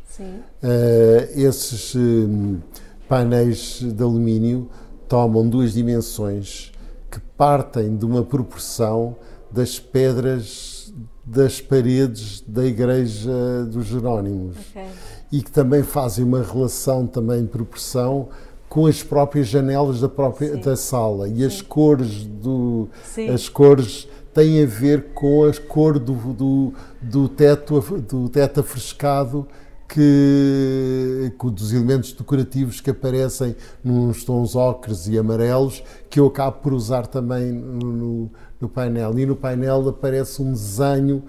eh, 0.64 1.30
esses 1.35 1.93
hum, 1.95 2.60
painéis 3.07 3.81
de 3.81 4.03
alumínio 4.03 4.69
tomam 5.07 5.48
duas 5.48 5.73
dimensões 5.73 6.72
que 7.11 7.19
partem 7.38 7.95
de 7.97 8.05
uma 8.05 8.23
proporção 8.23 9.15
das 9.51 9.77
pedras 9.77 10.93
das 11.23 11.61
paredes 11.61 12.41
da 12.47 12.65
igreja 12.65 13.31
dos 13.69 13.85
Jerónimos 13.85 14.57
Ok. 14.69 14.83
e 15.31 15.41
que 15.43 15.51
também 15.51 15.83
fazem 15.83 16.25
uma 16.25 16.41
relação 16.41 17.05
também 17.05 17.45
proporção 17.45 18.29
com 18.67 18.88
as 18.88 19.03
próprias 19.03 19.47
janelas 19.47 19.99
da 19.99 20.09
própria 20.09 20.55
Sim. 20.55 20.61
da 20.61 20.75
sala 20.75 21.27
e 21.27 21.43
as 21.45 21.61
cores 21.61 22.23
do 22.23 22.88
Sim. 23.03 23.29
as 23.29 23.47
cores 23.49 24.07
têm 24.33 24.63
a 24.63 24.65
ver 24.65 25.13
com 25.13 25.43
a 25.45 25.53
cor 25.67 25.99
do, 25.99 26.13
do, 26.33 26.73
do 27.01 27.27
teto 27.27 27.79
do 27.81 28.29
teto 28.29 28.61
afrescado 28.61 29.45
que 29.93 31.34
com 31.38 31.51
dos 31.51 31.73
elementos 31.73 32.13
decorativos 32.13 32.80
que 32.80 32.89
aparecem 32.89 33.53
nos 33.84 34.23
tons 34.23 34.55
ocres 34.55 35.05
e 35.07 35.18
amarelos 35.18 35.84
que 36.09 36.18
eu 36.18 36.27
acabo 36.27 36.59
por 36.61 36.73
usar 36.73 37.07
também 37.07 37.51
no, 37.51 38.31
no, 38.59 38.69
painel. 38.69 39.19
E 39.19 39.26
no 39.26 39.35
painel 39.35 39.89
aparece 39.89 40.41
um 40.41 40.53
desenho 40.53 41.23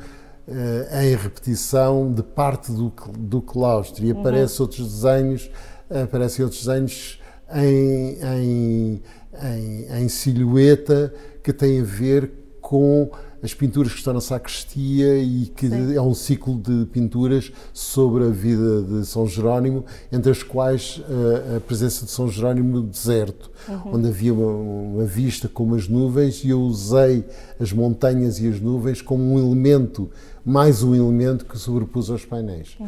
eh, 0.46 1.06
em 1.06 1.16
repetição 1.16 2.12
de 2.12 2.22
parte 2.22 2.70
do, 2.70 2.92
do 3.18 3.42
claustro. 3.42 4.04
E 4.04 4.12
aparecem 4.12 4.62
outros 4.62 5.02
desenhos 5.02 5.50
aparecem 5.90 6.44
outros 6.44 6.64
desenhos 6.64 7.20
em, 7.54 8.18
em, 8.22 9.02
em, 9.42 10.02
em 10.02 10.08
silhueta 10.08 11.12
que 11.42 11.52
têm 11.52 11.80
a 11.80 11.84
ver 11.84 12.30
com 12.60 13.10
as 13.42 13.52
pinturas 13.52 13.92
que 13.92 13.98
estão 13.98 14.14
na 14.14 14.20
sacristia 14.20 15.18
e 15.18 15.46
que 15.46 15.68
Sim. 15.68 15.94
é 15.94 16.00
um 16.00 16.14
ciclo 16.14 16.56
de 16.56 16.86
pinturas 16.86 17.52
sobre 17.72 18.24
a 18.24 18.28
vida 18.28 18.82
de 18.82 19.04
São 19.04 19.26
Jerónimo, 19.26 19.84
entre 20.12 20.30
as 20.30 20.42
quais 20.42 21.02
eh, 21.08 21.56
a 21.56 21.60
presença 21.60 22.04
de 22.04 22.12
São 22.12 22.28
Jerónimo 22.28 22.72
no 22.72 22.82
deserto, 22.82 23.50
onde 23.86 24.08
havia 24.08 24.32
uma, 24.32 24.46
uma 24.46 25.04
vista 25.04 25.48
com 25.48 25.64
umas 25.64 25.88
nuvens 25.88 26.44
e 26.44 26.50
eu 26.50 26.60
usei 26.60 27.24
as 27.58 27.72
montanhas 27.72 28.38
e 28.38 28.48
as 28.48 28.60
nuvens 28.60 29.02
como 29.02 29.22
um 29.24 29.38
elemento, 29.38 30.08
mais 30.44 30.82
um 30.82 30.94
elemento 30.94 31.44
que 31.44 31.58
sobrepus 31.58 32.10
aos 32.10 32.24
painéis. 32.24 32.78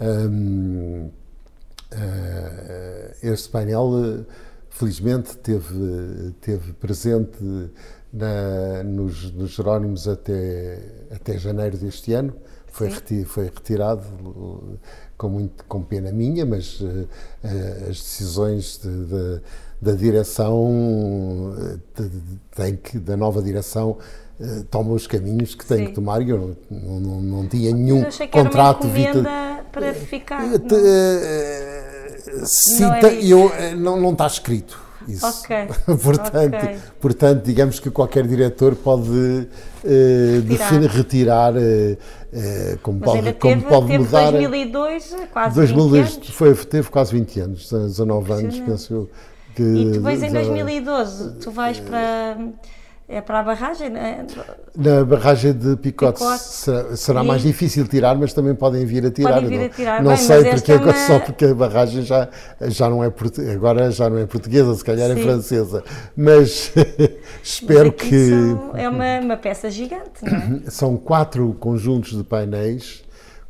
Hum, 0.00 1.08
eh, 1.92 3.16
este 3.22 3.48
painel, 3.48 4.24
felizmente, 4.70 5.36
teve, 5.36 6.32
teve 6.40 6.72
presente 6.74 7.38
na- 8.12 8.82
nos, 8.84 9.32
nos 9.32 9.50
Jerónimos 9.50 10.06
até, 10.08 10.78
até 11.10 11.38
janeiro 11.38 11.76
deste 11.76 12.12
ano. 12.12 12.34
Foi, 12.72 12.88
reti- 12.88 13.24
foi 13.24 13.44
retirado 13.46 14.02
com, 15.18 15.28
muito, 15.28 15.64
com 15.64 15.82
pena 15.82 16.12
minha, 16.12 16.46
mas 16.46 16.80
eh, 17.42 17.88
as 17.90 17.96
decisões 18.00 18.78
de- 18.82 19.04
de- 19.06 19.40
da 19.82 19.92
direção 19.92 20.70
tem 22.54 22.76
que, 22.76 22.98
da 22.98 23.16
nova 23.16 23.42
direção 23.42 23.98
eh, 24.40 24.62
tomam 24.70 24.94
os 24.94 25.06
caminhos 25.06 25.54
que 25.54 25.64
Sim. 25.78 25.86
que 25.86 25.92
tomar 25.94 26.22
e 26.22 26.30
eu 26.30 26.56
não, 26.70 27.00
não, 27.00 27.20
não 27.20 27.48
tinha 27.48 27.72
nenhum 27.74 28.04
contrato 28.30 28.86
vita- 28.88 29.22
para 29.72 29.92
ficar. 29.94 30.42
eh, 30.54 30.58
te- 30.58 30.74
eh, 30.74 32.42
sim, 32.44 32.82
Não 32.82 32.94
é 32.94 33.00
tem- 33.00 33.26
eu, 33.28 33.50
não, 33.78 34.00
não 34.00 34.12
está 34.12 34.26
escrito 34.26 34.80
isso. 35.08 35.26
Ok, 35.26 35.56
portanto, 36.02 36.54
ok. 36.56 36.76
portanto, 37.00 37.44
digamos 37.44 37.80
que 37.80 37.90
qualquer 37.90 38.26
diretor 38.26 38.74
pode 38.76 39.48
eh, 39.84 40.42
Retirar. 40.46 40.82
retirar, 40.90 41.54
eh, 41.56 42.78
como 42.82 43.00
Mas 43.00 43.10
pode, 43.10 43.32
como 43.34 43.54
teve, 43.54 43.66
pode 43.66 43.86
teve 43.86 43.98
mudar. 43.98 44.30
2002, 44.32 45.16
quase 45.32 45.54
2002 45.56 46.06
20 46.08 46.14
anos. 46.16 46.28
foi, 46.30 46.54
teve 46.54 46.88
quase 46.90 47.12
20 47.12 47.40
anos, 47.40 47.70
19 47.70 48.32
anos, 48.32 48.60
penso 48.60 48.94
eu. 48.94 49.10
Que, 49.54 49.62
E 49.62 49.84
depois 49.92 50.22
em 50.22 50.30
já- 50.30 50.40
2012 50.40 51.32
tu 51.40 51.50
vais 51.50 51.80
para, 51.80 52.36
é 53.10 53.20
para 53.20 53.40
a 53.40 53.42
barragem, 53.42 53.90
não 53.90 54.00
é? 54.00 54.24
Na 54.76 55.04
barragem 55.04 55.52
de 55.52 55.76
Picote, 55.76 56.18
Picote. 56.20 56.38
será, 56.42 56.96
será 56.96 57.24
E- 57.24 57.26
mais 57.26 57.42
difícil 57.42 57.86
tirar, 57.88 58.16
mas 58.16 58.32
também 58.32 58.54
podem 58.54 58.86
vir 58.86 59.04
a 59.04 59.10
tirar. 59.10 59.34
Podem 59.34 59.48
vir 59.48 59.58
não, 59.58 59.66
a 59.66 59.68
tirar, 59.68 60.02
não 60.02 60.08
bem, 60.14 60.16
sei 60.16 60.36
mas 60.36 60.44
porque, 60.60 60.72
esta 60.72 60.72
é 60.72 60.76
uma- 60.76 61.06
só 61.06 61.18
porque 61.18 61.44
a 61.46 61.54
barragem 61.54 62.02
já, 62.02 62.28
já 62.68 62.88
não 62.88 63.02
é 63.02 63.12
agora 63.52 63.90
já 63.90 64.08
não 64.08 64.18
é 64.18 64.26
portuguesa, 64.26 64.74
se 64.74 64.84
calhar 64.84 65.10
é 65.10 65.14
Sim. 65.16 65.22
francesa. 65.22 65.82
Mas 66.16 66.72
espero 67.42 67.88
Aqui 67.88 68.08
que 68.08 68.28
são- 68.28 68.76
é 68.76 68.88
uma, 68.88 69.20
uma 69.20 69.36
peça 69.36 69.70
gigante, 69.70 70.22
não 70.22 70.36
é? 70.38 70.60
são 70.70 70.96
quatro 70.96 71.52
conjuntos 71.58 72.16
de 72.16 72.22
painéis 72.22 73.02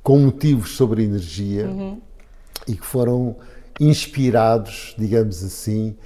com 0.03 0.19
motivos 0.19 0.75
sobre 0.77 1.05
energia 1.05 1.67
Uhum. 1.67 2.01
e 2.67 2.75
que 2.75 2.87
foram 2.87 3.37
inspirados, 3.79 4.95
digamos 4.99 5.43
assim, 5.45 5.97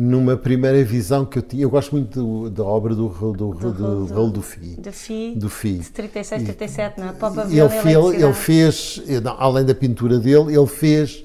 numa 0.00 0.34
primeira 0.36 0.82
visão 0.82 1.26
que 1.26 1.38
eu 1.38 1.42
tinha. 1.42 1.62
Eu 1.62 1.70
gosto 1.70 1.92
muito 1.92 2.22
do- 2.22 2.50
da 2.50 2.64
obra 2.64 2.94
do, 2.94 3.08
do, 3.08 3.32
do, 3.32 3.54
do, 3.54 3.72
do- 4.06 4.14
Raul 4.14 4.30
Dufy. 4.30 4.76
De 4.80 4.90
FI, 4.90 5.34
Do 5.36 5.50
FI. 5.50 5.74
de 5.78 5.90
36, 5.90 6.42
37, 6.44 7.00
não 7.00 7.08
é? 7.08 7.12
Para 7.12 7.44
ele, 7.44 7.60
ele, 7.60 8.24
ele 8.24 8.32
fez, 8.32 9.02
eh, 9.06 9.20
não, 9.20 9.36
além 9.38 9.64
da 9.64 9.74
pintura 9.74 10.18
dele, 10.18 10.56
ele 10.56 10.66
fez 10.66 11.22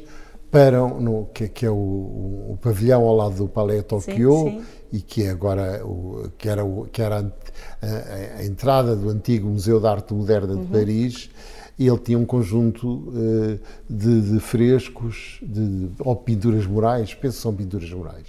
para 0.51 0.79
no, 0.81 1.25
que, 1.33 1.47
que 1.47 1.65
é 1.65 1.69
o, 1.69 1.73
o 1.73 2.59
pavilhão 2.61 3.03
ao 3.03 3.15
lado 3.15 3.35
do 3.35 3.47
Palais 3.47 3.83
Tokyo 3.83 4.61
e 4.91 4.99
que 5.01 5.23
é 5.23 5.29
agora 5.29 5.81
o, 5.85 6.29
que 6.37 6.47
era, 6.49 6.63
o, 6.63 6.85
que 6.91 7.01
era 7.01 7.19
a, 7.19 7.85
a- 7.85 8.39
a 8.39 8.45
entrada 8.45 8.95
do 8.95 9.09
antigo 9.09 9.47
Museu 9.47 9.79
de 9.79 9.87
Arte 9.87 10.13
Moderna 10.13 10.53
Uhum. 10.53 10.65
de 10.65 10.71
Paris. 10.71 11.29
E 11.77 11.87
ele 11.87 11.97
tinha 11.97 12.17
um 12.17 12.25
conjunto 12.25 13.11
eh, 13.13 13.57
de, 13.89 14.21
de 14.21 14.39
frescos 14.39 15.39
de, 15.41 15.89
ou 15.99 16.15
pinturas 16.15 16.65
murais, 16.65 17.13
penso 17.13 17.35
que 17.35 17.41
são 17.41 17.53
pinturas 17.53 17.91
murais, 17.91 18.25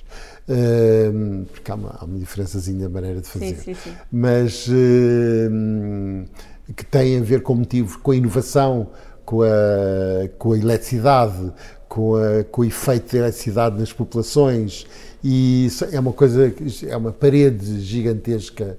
Eh, 0.48 1.10
porque 1.52 1.70
há 1.72 1.74
uma, 1.74 1.96
há 1.98 2.04
uma 2.04 2.18
diferençazinha 2.18 2.84
na 2.84 2.88
maneira 2.88 3.20
de 3.20 3.28
fazer. 3.28 3.56
Sim, 3.56 3.74
sim. 3.74 3.92
mas 4.12 4.68
eh, 4.68 5.48
que 6.74 6.84
tem 6.84 7.18
a 7.18 7.22
ver 7.22 7.42
com 7.42 7.54
motivos, 7.56 7.96
com 7.96 8.12
a 8.12 8.16
inovação, 8.16 8.88
com 9.24 9.42
a, 9.42 9.48
com 10.38 10.52
a 10.52 10.58
eletricidade, 10.58 11.52
com, 11.88 12.14
a, 12.16 12.44
com 12.44 12.62
o 12.62 12.64
efeito 12.64 13.12
da 13.12 13.18
eletricidade 13.18 13.78
nas 13.78 13.92
populações. 13.92 14.86
E 15.22 15.68
é 15.90 15.98
uma 15.98 16.12
coisa, 16.12 16.52
é 16.86 16.96
uma 16.96 17.12
parede 17.12 17.80
gigantesca 17.80 18.78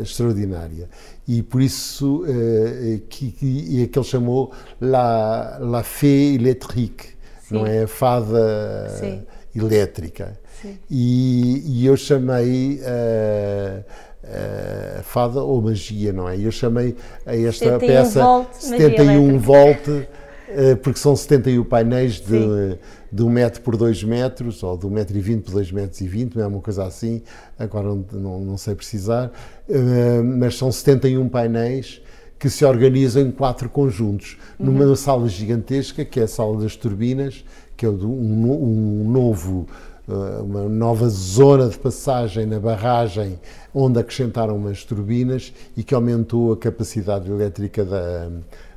extraordinária 0.00 0.88
e 1.28 1.42
por 1.42 1.60
isso 1.60 2.24
eh, 2.26 3.00
que, 3.06 3.30
que, 3.30 3.82
é 3.82 3.86
que 3.86 3.98
ele 3.98 4.06
chamou 4.06 4.50
la, 4.80 5.58
la 5.60 5.82
fée 5.82 6.34
électrique, 6.36 7.10
não 7.50 7.66
é? 7.66 7.82
A 7.82 7.86
fada 7.86 8.88
Sim. 8.98 9.22
elétrica. 9.54 10.40
Sim. 10.62 10.78
E, 10.90 11.62
e 11.66 11.86
eu 11.86 11.98
chamei 11.98 12.80
eh, 12.82 13.82
eh, 14.24 15.00
fada 15.02 15.42
ou 15.42 15.60
magia, 15.60 16.14
não 16.14 16.26
é? 16.26 16.38
Eu 16.40 16.50
chamei 16.50 16.96
a 17.26 17.36
esta 17.36 17.78
71 17.78 17.78
peça 17.78 18.22
volt, 18.22 18.48
magia 18.54 18.78
71 18.78 19.12
elétrica. 19.12 19.38
volt 19.38 20.08
Uh, 20.48 20.74
porque 20.78 20.98
são 20.98 21.14
71 21.14 21.62
painéis 21.62 22.22
de, 22.22 22.78
de 23.10 23.22
1 23.22 23.26
um 23.26 23.30
metro 23.30 23.62
por 23.62 23.76
2 23.76 24.04
metros, 24.04 24.62
ou 24.62 24.76
de 24.76 24.86
1 24.86 24.88
um 24.88 24.92
metro 24.92 25.16
e 25.16 25.20
20 25.20 25.44
por 25.44 25.52
2 25.52 25.72
metros 25.72 26.00
e 26.00 26.08
20, 26.08 26.36
não 26.36 26.44
é 26.44 26.46
uma 26.46 26.60
coisa 26.60 26.84
assim, 26.84 27.22
agora 27.58 27.88
não, 28.12 28.40
não, 28.40 28.56
sei 28.56 28.74
precisar, 28.74 29.30
uh, 29.68 30.24
mas 30.24 30.56
são 30.56 30.70
71 30.70 31.28
painéis 31.28 32.02
que 32.38 32.48
se 32.48 32.64
organizam 32.64 33.22
em 33.22 33.30
quatro 33.30 33.68
conjuntos, 33.68 34.38
uhum. 34.58 34.66
numa 34.66 34.94
sala 34.94 35.28
gigantesca, 35.28 36.04
que 36.04 36.20
é 36.20 36.22
a 36.22 36.28
sala 36.28 36.60
das 36.60 36.76
turbinas, 36.76 37.44
que 37.76 37.84
é 37.84 37.88
um, 37.88 39.02
um 39.04 39.10
novo 39.10 39.66
eh, 40.08 40.40
uma 40.40 40.62
nova 40.62 41.06
zona 41.10 41.68
de 41.68 41.76
passagem 41.76 42.46
na 42.46 42.58
barragem 42.58 43.38
onde 43.74 43.98
acrescentaram 44.00 44.56
umas 44.56 44.82
turbinas 44.82 45.52
e 45.76 45.84
que 45.84 45.94
aumentou 45.94 46.50
a 46.52 46.56
capacidade 46.56 47.30
elétrica 47.30 47.84
da, 47.84 48.30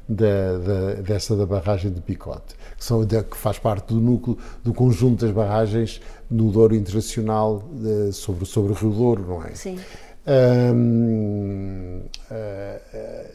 da, 0.08 0.58
da, 0.58 0.94
dessa 0.96 1.34
da 1.36 1.46
barragem 1.46 1.90
de 1.90 2.02
Picote, 2.02 2.54
que, 2.82 2.86
são, 2.86 3.06
que 3.06 3.38
faz 3.38 3.60
parte 3.60 3.94
do 3.94 4.02
núcleo 4.02 4.36
do 4.64 4.74
conjunto 4.74 5.24
das 5.24 5.34
barragens 5.34 6.02
no 6.30 6.52
Douro 6.52 6.74
Internacional 6.76 7.64
de, 7.72 8.12
sobre, 8.12 8.44
sobre 8.46 8.72
o 8.72 8.76
Rio 8.76 8.90
Douro, 8.90 9.26
não 9.28 9.44
é? 9.44 9.54
Sim. 9.54 9.78
uh, 10.26 12.10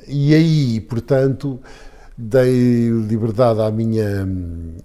e 0.08 0.34
aí, 0.34 0.80
portanto, 0.80 1.60
dei 2.18 2.88
liberdade 2.90 3.60
à 3.60 3.70
minha 3.70 4.26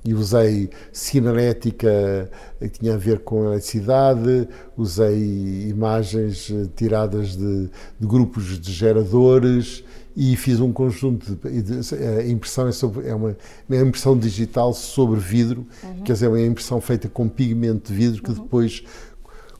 e 0.05 0.13
usei 0.13 0.69
sinalética 0.93 2.29
que 2.59 2.69
tinha 2.69 2.93
a 2.93 2.97
ver 2.97 3.21
com 3.21 3.41
a 3.41 3.45
eletricidade, 3.47 4.47
usei 4.77 5.69
imagens 5.69 6.51
eh, 6.51 6.67
tiradas 6.75 7.35
de, 7.35 7.69
de 7.99 8.07
grupos 8.07 8.59
de 8.59 8.71
geradores 8.71 9.83
e 10.15 10.35
fiz 10.35 10.59
um 10.59 10.71
conjunto 10.71 11.35
de, 11.35 11.61
de 11.61 11.95
a 12.05 12.27
impressão 12.27 12.67
é, 12.67 12.71
sobre, 12.71 13.07
é 13.07 13.15
uma, 13.15 13.35
uma 13.69 13.77
impressão 13.77 14.17
digital 14.17 14.73
sobre 14.73 15.19
vidro, 15.19 15.65
uhum. 15.83 16.03
quer 16.03 16.13
dizer, 16.13 16.25
é 16.25 16.29
uma 16.29 16.41
impressão 16.41 16.81
feita 16.81 17.07
com 17.07 17.27
pigmento 17.29 17.91
de 17.91 17.97
vidro 17.97 18.21
que 18.21 18.29
uhum. 18.29 18.43
depois, 18.43 18.83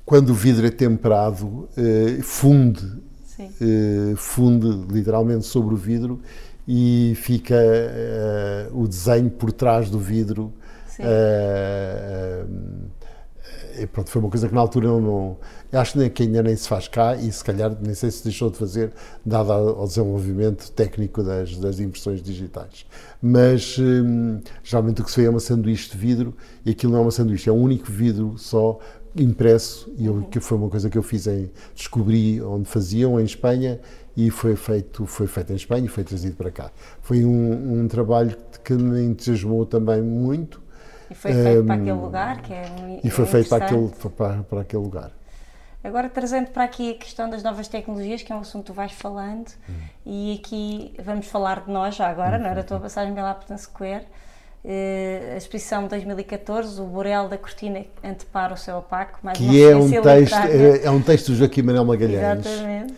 quando 0.06 0.30
o 0.30 0.34
vidro 0.34 0.66
é 0.66 0.72
temperado, 0.72 1.70
eh, 1.78 2.20
funde, 2.22 2.86
eh, 3.40 4.14
funde 4.16 4.94
literalmente 4.94 5.46
sobre 5.46 5.74
o 5.74 5.78
vidro 5.78 6.20
e 6.68 7.14
fica 7.16 7.56
uh, 7.56 8.82
o 8.82 8.88
desenho 8.88 9.30
por 9.30 9.52
trás 9.52 9.90
do 9.90 10.00
vidro. 10.00 10.54
Uh, 11.00 12.48
uh, 13.80 13.88
pronto, 13.88 14.10
foi 14.10 14.22
uma 14.22 14.30
coisa 14.30 14.48
que 14.48 14.54
na 14.54 14.62
altura 14.62 14.88
eu 14.88 15.02
não. 15.02 15.38
Acho 15.72 15.98
que 16.10 16.24
ainda 16.24 16.44
nem 16.44 16.56
se 16.56 16.68
faz 16.68 16.88
cá 16.88 17.16
e 17.16 17.32
se 17.32 17.44
calhar 17.44 17.76
nem 17.82 17.94
sei 17.94 18.12
se 18.12 18.24
deixou 18.24 18.50
de 18.50 18.58
fazer, 18.58 18.92
dado 19.26 19.52
ao 19.52 19.88
desenvolvimento 19.88 20.72
técnico 20.72 21.24
das, 21.24 21.56
das 21.58 21.80
impressões 21.80 22.22
digitais. 22.22 22.86
Mas 23.22 23.78
um, 23.80 24.42
geralmente 24.64 25.02
o 25.02 25.06
que 25.06 25.12
se 25.12 25.22
vê 25.22 25.28
é 25.28 25.30
uma 25.30 25.40
sanduíche 25.40 25.92
de 25.92 25.98
vidro 25.98 26.36
e 26.66 26.72
aquilo 26.72 26.92
não 26.92 27.00
é 27.00 27.02
uma 27.04 27.12
sanduíche, 27.12 27.50
é 27.50 27.54
um 27.54 27.62
único 27.62 27.90
vidro 27.92 28.38
só 28.38 28.80
impresso 29.16 29.92
e 29.98 30.06
eu, 30.06 30.22
que 30.24 30.40
foi 30.40 30.58
uma 30.58 30.70
coisa 30.70 30.90
que 30.90 30.98
eu 30.98 31.04
fiz 31.04 31.28
em 31.28 31.50
descobri 31.76 32.42
onde 32.42 32.68
faziam 32.68 33.20
em 33.20 33.26
Espanha 33.26 33.80
e 34.16 34.30
foi 34.30 34.56
feito, 34.56 35.06
foi 35.06 35.28
feito 35.28 35.54
em 35.54 35.56
Espanha 35.56 35.86
e 35.86 35.88
foi 35.88 36.04
trazido 36.04 36.36
para 36.36 36.52
cá. 36.52 36.72
Foi 37.02 37.24
um, 37.24 37.82
um 37.82 37.88
trabalho 37.88 38.36
que 38.64 38.74
me 38.74 39.02
entusiasmou 39.04 39.66
também 39.66 40.02
muito. 40.02 40.61
E 41.12 41.16
foi 41.16 41.34
feito 41.34 41.62
um, 41.62 41.66
para 41.66 41.76
aquele 41.76 41.92
lugar, 41.92 42.42
que 42.42 42.54
é 42.54 42.66
E 43.04 43.10
foi 43.10 43.26
feito 43.26 43.50
para 43.50 43.66
aquele, 43.66 43.92
para, 44.16 44.44
para 44.44 44.62
aquele 44.62 44.82
lugar. 44.82 45.12
Agora, 45.84 46.10
trazendo 46.10 46.52
para 46.52 46.64
aqui 46.64 46.92
a 46.92 46.94
questão 46.94 47.30
das 47.30 47.44
novas 47.44 47.68
tecnologias, 47.68 48.22
que 48.22 48.32
é 48.32 48.36
um 48.36 48.40
assunto 48.40 48.66
que 48.66 48.72
tu 48.72 48.74
vais 48.74 48.92
falando, 48.92 49.50
hum. 49.70 49.74
e 50.06 50.40
aqui 50.40 50.94
vamos 51.04 51.28
falar 51.28 51.66
de 51.66 51.72
nós 51.72 51.96
já 51.96 52.08
agora, 52.08 52.38
hum. 52.38 52.42
não 52.42 52.50
era 52.50 52.62
a 52.62 52.64
tua 52.64 52.80
passagem 52.80 53.14
pela 53.14 53.32
Apton 53.32 53.58
Square, 53.58 54.06
uh, 54.64 55.34
a 55.34 55.38
exposição 55.38 55.84
de 55.84 55.90
2014, 55.90 56.80
o 56.80 56.86
Borel 56.86 57.28
da 57.28 57.38
Cortina 57.38 57.84
antepara 58.04 58.54
o 58.54 58.58
seu 58.58 58.78
opaco, 58.78 59.20
mais 59.24 59.38
que 59.38 59.62
é 59.62 59.76
um, 59.76 59.90
texto, 59.90 60.36
é, 60.36 60.86
é, 60.86 60.92
um 60.92 61.02
texto 61.02 61.32
do 61.32 61.36
Joaquim 61.36 61.64
Manuel 61.64 61.86
Magalhães. 61.86 62.46
Exatamente 62.46 62.94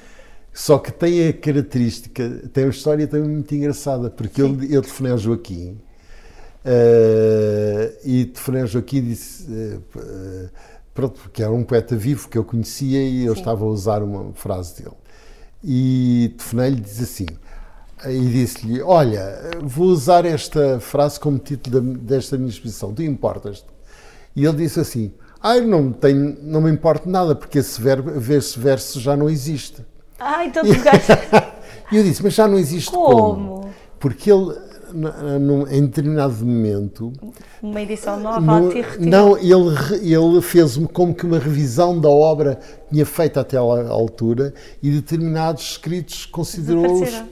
só 0.54 0.78
que 0.78 0.92
tem 0.92 1.30
a 1.30 1.34
característica, 1.34 2.30
tem 2.54 2.66
uma 2.66 2.70
história 2.70 3.08
também 3.08 3.28
muito 3.28 3.56
engraçada, 3.56 4.12
porque 4.12 4.40
ele, 4.40 4.66
ele 4.66 4.82
telefonei 4.82 5.12
ao 5.12 5.18
Joaquim 5.18 5.80
uh, 6.66 7.98
e 8.04 8.26
telefonei 8.26 8.62
ao 8.62 8.68
Joaquim 8.68 8.98
e 8.98 9.02
disse, 9.02 9.44
uh, 9.52 10.50
pronto, 10.94 11.20
porque 11.22 11.44
era 11.44 11.52
um 11.52 11.64
poeta 11.64 11.96
vivo 11.96 12.30
que 12.30 12.38
eu 12.38 12.44
conhecia 12.44 13.02
e 13.02 13.26
eu 13.26 13.34
Sim. 13.34 13.40
estava 13.40 13.64
a 13.64 13.68
usar 13.68 14.04
uma 14.04 14.34
frase 14.34 14.82
dele. 14.82 14.96
E 15.64 16.34
telefonei-lhe 16.38 16.82
disse 16.82 17.04
assim, 17.04 17.26
e 18.06 18.26
disse-lhe, 18.28 18.82
olha, 18.82 19.52
vou 19.62 19.88
usar 19.88 20.26
esta 20.26 20.80
frase 20.80 21.20
como 21.20 21.38
título 21.40 21.82
desta 21.82 22.38
minha 22.38 22.50
exposição, 22.50 22.94
tu 22.94 23.02
importas-te? 23.02 23.68
E 24.36 24.46
ele 24.46 24.58
disse 24.58 24.80
assim, 24.80 25.14
ah, 25.42 25.60
não, 25.60 25.92
tenho, 25.92 26.38
não 26.42 26.62
me 26.62 26.72
importa 26.72 27.10
nada, 27.10 27.36
porque 27.36 27.60
esse, 27.60 27.80
verbo, 27.82 28.12
esse 28.34 28.60
verso 28.60 29.00
já 29.00 29.16
não 29.16 29.30
existe. 29.30 29.86
Ah, 30.20 30.46
então 30.46 30.64
tu 30.64 30.70
E 31.92 31.98
eu 31.98 32.04
disse, 32.04 32.24
mas 32.24 32.34
já 32.34 32.48
não 32.48 32.58
existe 32.58 32.92
como? 32.92 33.10
como? 33.10 33.74
Porque 34.00 34.32
ele, 34.32 34.56
em 35.72 35.86
determinado 35.86 36.46
momento. 36.46 37.12
Uma 37.62 37.82
edição 37.82 38.20
nova, 38.20 38.40
no, 38.40 38.70
Não, 39.00 39.38
ele, 39.38 39.76
ele 40.02 40.42
fez 40.42 40.78
como 40.92 41.14
que 41.14 41.26
uma 41.26 41.40
revisão 41.40 42.00
da 42.00 42.10
obra 42.10 42.56
que 42.56 42.94
tinha 42.94 43.06
feito 43.06 43.40
até 43.40 43.58
à 43.58 43.62
altura 43.62 44.54
e 44.82 44.92
determinados 44.92 45.72
escritos 45.72 46.26
considerou-os 46.26 47.24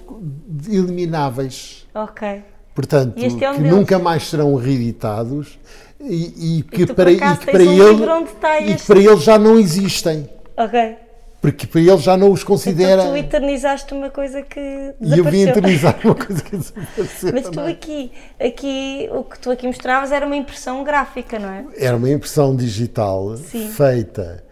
elimináveis. 0.68 1.88
Ok. 1.94 2.44
Portanto, 2.74 3.18
é 3.18 3.28
um 3.28 3.38
que 3.38 3.40
deles. 3.40 3.72
nunca 3.74 4.00
mais 4.00 4.28
serão 4.30 4.56
reeditados 4.56 5.60
e, 6.00 6.58
e 6.58 6.64
que, 6.64 6.84
e 6.84 6.88
para, 6.88 7.12
e 7.12 7.18
que 7.18 7.46
para 7.52 7.64
ele, 7.64 8.72
e 8.72 8.76
que 8.76 8.86
para 8.86 9.00
ele 9.00 9.18
já 9.18 9.38
não 9.38 9.60
existem. 9.60 10.28
Ok 10.58 11.11
porque 11.42 11.66
para 11.66 11.82
ele 11.82 11.98
já 11.98 12.16
não 12.16 12.32
os 12.32 12.44
considera. 12.44 13.02
Então 13.02 13.14
tu 13.14 13.18
eternizaste 13.18 13.94
uma 13.96 14.12
coisa 14.12 14.44
que 14.44 14.60
desapareceu. 15.00 15.16
E 15.16 15.18
eu 15.18 15.26
vim 15.26 15.42
eternizar 15.42 16.00
uma 16.04 16.14
coisa 16.16 16.44
que 16.44 16.56
desapareceu. 16.56 17.34
Mas 17.34 17.50
tu 17.50 17.60
aqui, 17.60 18.12
aqui, 18.40 19.10
o 19.12 19.24
que 19.24 19.40
tu 19.40 19.50
aqui 19.50 19.66
mostravas 19.66 20.12
era 20.12 20.24
uma 20.24 20.36
impressão 20.36 20.84
gráfica, 20.84 21.40
não 21.40 21.50
é? 21.50 21.66
Era 21.78 21.98
uma 21.98 22.10
impressão 22.12 22.56
digital 22.56 23.36
Sim. 23.38 23.68
feita 23.70 24.44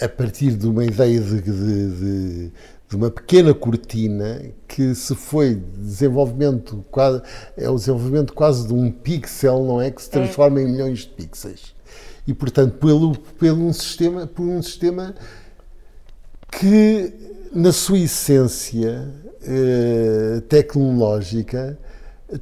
a 0.00 0.08
partir 0.08 0.52
de 0.52 0.66
uma 0.66 0.82
ideia 0.82 1.20
de, 1.20 1.42
de, 1.42 1.50
de, 1.52 2.52
de, 2.88 2.96
uma 2.96 3.10
pequena 3.10 3.52
cortina 3.52 4.40
que 4.66 4.94
se 4.94 5.14
foi 5.14 5.54
desenvolvimento 5.76 6.82
quase, 6.90 7.20
é 7.54 7.68
o 7.68 7.74
desenvolvimento 7.74 8.32
quase 8.32 8.66
de 8.66 8.72
um 8.72 8.90
pixel, 8.90 9.62
não 9.64 9.82
é? 9.82 9.90
Que 9.90 10.00
se 10.00 10.08
é. 10.08 10.12
transforma 10.12 10.60
é. 10.60 10.62
em 10.62 10.72
milhões 10.72 11.00
de 11.00 11.08
pixels. 11.08 11.74
E 12.26 12.32
portanto, 12.32 12.78
pelo, 12.78 13.14
pelo 13.38 13.66
um 13.66 13.72
sistema, 13.74 14.26
por 14.26 14.46
um 14.46 14.62
sistema 14.62 15.14
que, 16.50 17.12
na 17.54 17.72
sua 17.72 17.98
essência 17.98 19.08
eh, 19.42 20.42
tecnológica, 20.48 21.78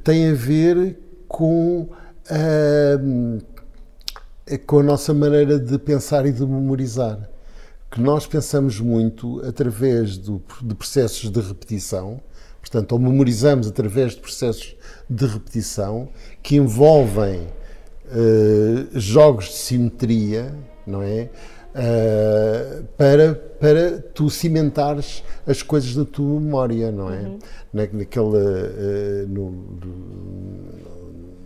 tem 0.03 0.29
a 0.29 0.33
ver 0.33 0.97
com 1.27 1.89
a, 2.29 2.97
eh, 4.47 4.57
com 4.57 4.79
a 4.79 4.83
nossa 4.83 5.13
maneira 5.13 5.59
de 5.59 5.77
pensar 5.77 6.25
e 6.25 6.31
de 6.31 6.45
memorizar. 6.45 7.29
Que 7.91 8.01
nós 8.01 8.27
pensamos 8.27 8.79
muito 8.79 9.41
através 9.45 10.17
do, 10.17 10.41
de 10.61 10.75
processos 10.75 11.29
de 11.29 11.39
repetição, 11.39 12.19
portanto, 12.59 12.91
ou 12.91 12.99
memorizamos 12.99 13.67
através 13.67 14.13
de 14.13 14.21
processos 14.21 14.75
de 15.09 15.25
repetição 15.25 16.09
que 16.43 16.55
envolvem 16.55 17.47
uh, 18.05 18.99
jogos 18.99 19.45
de 19.45 19.55
simetria, 19.55 20.53
não 20.85 21.01
é? 21.01 21.29
Uh, 21.79 22.83
para, 22.97 23.35
para 23.35 24.01
tu 24.13 24.29
cimentares 24.29 25.23
as 25.47 25.63
coisas 25.63 25.95
da 25.95 26.03
tua 26.03 26.39
memória, 26.39 26.91
não 26.91 27.09
é? 27.09 27.21
Uhum. 27.21 27.39
Naquele, 27.71 28.25
uh, 28.25 29.27
no, 29.29 29.45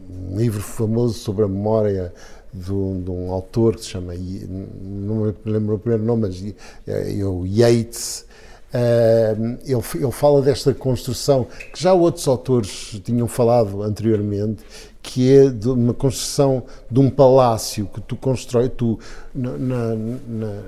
um 0.10 0.38
livro 0.38 0.62
famoso 0.62 1.20
sobre 1.20 1.46
a 1.46 1.48
memória 1.48 2.12
de 2.52 2.72
um, 2.72 3.02
de 3.02 3.12
um, 3.12 3.32
autor 3.32 3.76
que 3.76 3.82
se 3.82 3.90
chama, 3.90 4.14
não 4.16 5.16
me 5.16 5.36
lembro 5.46 5.76
o 5.76 5.80
primeiro 5.80 6.04
nome, 6.04 6.24
mas 6.24 6.44
é, 6.88 7.20
é 7.20 7.26
o 7.26 7.46
Yates, 7.46 8.26
Uh, 8.74 9.60
ele, 9.64 10.04
ele, 10.04 10.12
fala 10.12 10.42
desta 10.42 10.74
construção 10.74 11.46
que 11.72 11.80
já 11.80 11.94
outros 11.94 12.28
autores 12.28 13.00
tinham 13.04 13.28
falado 13.28 13.84
anteriormente 13.84 14.64
que 15.04 15.32
é 15.32 15.50
de 15.50 15.70
uma 15.70 15.94
construção 15.94 16.64
de 16.90 17.00
um 17.00 17.10
palácio 17.10 17.86
que 17.94 18.00
tu 18.00 18.16
constrói, 18.16 18.70
tu, 18.70 18.98
na, 19.36 19.58
na, 19.58 19.96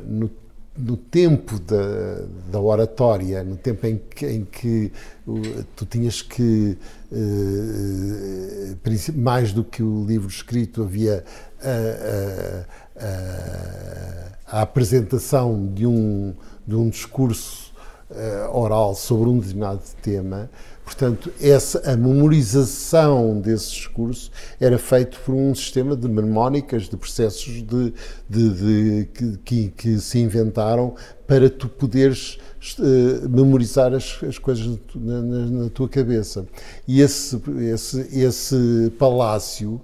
no, 0.06 0.30
no, 0.78 0.98
tempo 0.98 1.58
da, 1.58 2.26
da, 2.52 2.60
oratória, 2.60 3.42
no 3.46 3.56
tempo 3.56 3.88
em 3.88 3.98
que, 3.98 4.26
em 4.28 4.44
que 4.44 4.92
tu 5.78 5.86
tinhas 5.86 6.22
que, 6.22 6.78
uh, 7.12 8.78
mais 9.16 9.54
do 9.54 9.64
que 9.64 9.82
o 9.82 10.06
livro 10.06 10.28
escrito, 10.28 10.84
havia 10.84 11.24
a, 11.62 11.70
a, 13.00 14.58
a, 14.58 14.60
a 14.60 14.62
apresentação 14.62 15.66
de 15.74 15.88
um, 15.88 16.34
de 16.68 16.76
um 16.76 16.90
discurso 16.90 17.74
uh, 18.12 18.56
oral 18.56 18.96
sobre 18.96 19.30
um 19.30 19.40
determinado 19.40 19.82
tema, 20.02 20.50
portanto, 20.86 21.32
essa, 21.42 21.92
a 21.92 21.98
memorização 21.98 23.42
desse 23.42 23.72
discurso 23.72 24.32
era 24.62 24.78
feito 24.78 25.20
por 25.26 25.34
um 25.34 25.54
sistema 25.54 25.96
de 25.98 26.08
mnemónicas, 26.08 26.84
de 26.84 26.96
processos 26.96 27.64
de, 27.64 27.94
de, 28.30 28.50
de 28.50 29.10
que, 29.44 29.74
que, 29.76 30.00
se 30.00 30.20
inventaram 30.20 30.94
para 31.26 31.50
tu 31.50 31.68
poderes 31.68 32.38
uh, 32.78 33.28
memorizar 33.28 33.94
as, 33.94 34.20
as 34.24 34.38
coisas 34.38 34.80
na, 34.96 35.22
na, 35.22 35.46
na, 35.64 35.70
tua 35.70 35.90
cabeça. 35.90 36.46
E 36.88 37.02
esse, 37.02 37.42
esse, 37.74 38.08
esse 38.18 38.94
palácio 39.00 39.82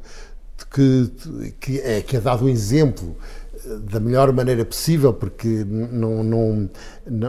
que, 0.72 1.12
que, 1.60 1.80
é, 1.80 2.02
que 2.02 2.16
é 2.16 2.22
dado 2.22 2.46
um 2.46 2.50
exemplo 2.50 3.18
da 3.90 4.00
melhor 4.00 4.32
maneira 4.34 4.66
possível, 4.66 5.14
porque 5.14 5.66
não, 5.68 6.24
não, 6.24 6.70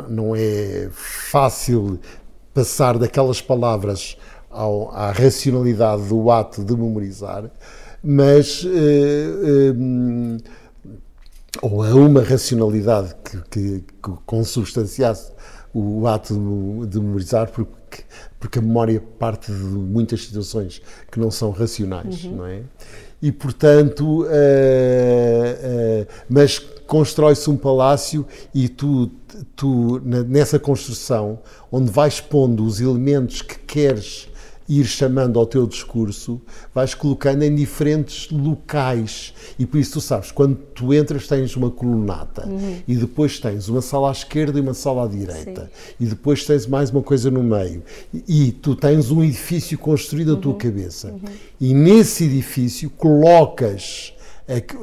não 0.09 0.37
é 0.37 0.89
fácil 0.93 1.99
passar 2.55 2.99
daquelas 2.99 3.41
palavras 3.41 4.17
ao, 4.51 4.91
à 4.93 5.11
racionalidade 5.11 6.03
do 6.05 6.31
ato 6.31 6.65
de 6.65 6.77
memorizar, 6.77 7.51
mas. 8.03 8.65
Eh, 8.67 9.73
ou 11.61 11.83
a 11.83 11.95
uma 11.95 12.23
racionalidade 12.23 13.15
que, 13.23 13.37
que, 13.51 13.81
que 13.81 14.11
consubstanciasse 14.25 15.33
o 15.75 16.07
ato 16.07 16.35
de, 16.35 16.87
de 16.89 16.99
memorizar, 16.99 17.51
porque, 17.51 18.05
porque 18.41 18.59
a 18.59 18.63
memória 18.63 19.03
parte 19.19 19.53
de 19.53 19.59
muitas 19.59 20.25
situações 20.25 20.83
que 21.11 21.21
não 21.21 21.31
são 21.31 21.51
racionais, 21.51 22.25
uhum. 22.25 22.37
não 22.37 22.47
é? 22.47 22.63
e, 23.23 23.31
portanto, 23.31 24.23
uh, 24.23 24.27
uh, 24.27 26.07
mas 26.29 26.59
constrói-se 26.59 27.49
um 27.49 27.57
palácio 27.57 28.27
e 28.53 28.69
tu, 28.69 29.07
tu, 29.57 30.01
nessa 30.05 30.59
construção, 30.59 31.39
onde 31.71 31.91
vais 31.91 32.21
pondo 32.21 32.65
os 32.65 32.81
elementos 32.81 33.43
que 33.43 33.59
queres 33.59 34.29
ir 34.69 34.85
chamando 34.87 35.39
ao 35.39 35.47
teu 35.47 35.67
discurso, 35.67 36.41
vais 36.75 36.95
colocando 36.95 37.43
em 37.43 37.55
diferentes 37.55 38.31
locais. 38.31 39.35
E 39.59 39.67
por 39.67 39.79
isso 39.79 39.95
tu 39.95 40.01
sabes, 40.01 40.31
quando 40.31 40.57
tu 40.57 40.95
entras 40.95 41.27
tens 41.27 41.57
uma 41.57 41.71
colunata 41.71 42.47
uhum. 42.47 42.79
e 42.87 42.97
depois 42.97 43.39
tens 43.39 43.69
uma 43.69 43.83
sala 43.83 44.09
à 44.09 44.13
esquerda 44.13 44.59
e 44.59 44.63
uma 44.63 44.75
sala 44.75 45.05
à 45.05 45.09
direita 45.09 45.63
Sim. 45.63 45.95
e 46.01 46.07
depois 46.07 46.45
tens 46.45 46.67
mais 46.67 46.91
uma 46.91 47.03
coisa 47.03 47.31
no 47.31 47.43
meio. 47.43 47.83
E, 48.13 48.49
e 48.49 48.53
tu 48.53 48.75
tens 48.75 49.11
um 49.11 49.23
edifício 49.23 49.77
construído 49.79 50.29
uhum. 50.29 50.37
na 50.37 50.41
tua 50.41 50.55
cabeça. 50.55 51.09
Uhum. 51.09 51.21
E 51.61 51.75
nesse 51.75 52.25
edifício 52.25 52.89
colocas 52.91 54.15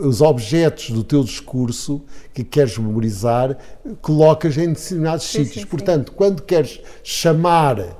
os 0.02 0.22
objetos 0.22 0.91
do 0.91 1.04
teu 1.04 1.24
discurso 1.24 2.02
que 2.34 2.44
queres 2.44 2.78
memorizar, 2.78 3.58
colocas 4.02 4.58
em 4.58 4.74
determinados 4.74 5.26
sim, 5.26 5.44
sítios. 5.44 5.64
Sim, 5.64 5.70
Portanto, 5.70 6.12
quando 6.14 6.41
queres 6.41 6.80
chamar 7.04 8.00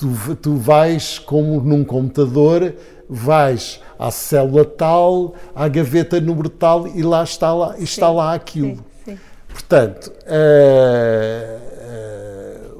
Tu, 0.00 0.34
tu 0.36 0.56
vais, 0.56 1.18
como 1.18 1.60
num 1.60 1.84
computador, 1.84 2.72
vais 3.06 3.82
à 3.98 4.10
célula 4.10 4.64
tal, 4.64 5.34
à 5.54 5.68
gaveta 5.68 6.18
número 6.18 6.48
tal 6.48 6.86
e 6.86 7.02
lá 7.02 7.22
está 7.22 7.52
lá, 7.52 7.78
está 7.78 8.10
lá 8.10 8.32
aquilo. 8.32 8.76
Sim, 9.04 9.12
sim. 9.12 9.18
Portanto, 9.46 10.10
uh, 10.24 11.60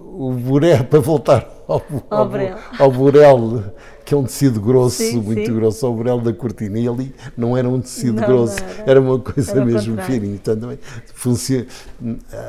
uh, 0.08 0.28
o 0.28 0.32
Burel, 0.32 0.84
para 0.88 1.00
voltar 1.00 1.46
ao, 1.68 1.82
ao, 2.08 2.20
ao, 2.22 2.58
ao 2.78 2.90
Burel, 2.90 3.64
que 4.10 4.14
é 4.14 4.16
um 4.16 4.24
tecido 4.24 4.60
grosso, 4.60 4.96
sim, 4.96 5.20
muito 5.20 5.46
sim. 5.46 5.54
grosso, 5.54 5.86
ao 5.86 5.94
Burel 5.94 6.20
da 6.20 6.32
cortina, 6.32 6.76
ali 6.90 7.14
não 7.36 7.56
era 7.56 7.68
um 7.68 7.80
tecido 7.80 8.20
não, 8.20 8.26
grosso, 8.26 8.56
era. 8.58 8.90
era. 8.90 9.00
uma 9.00 9.20
coisa 9.20 9.52
era 9.52 9.64
mesmo 9.64 10.02
fininha. 10.02 10.34
Então, 10.34 10.58
também 10.58 10.80
funciona, 11.14 11.64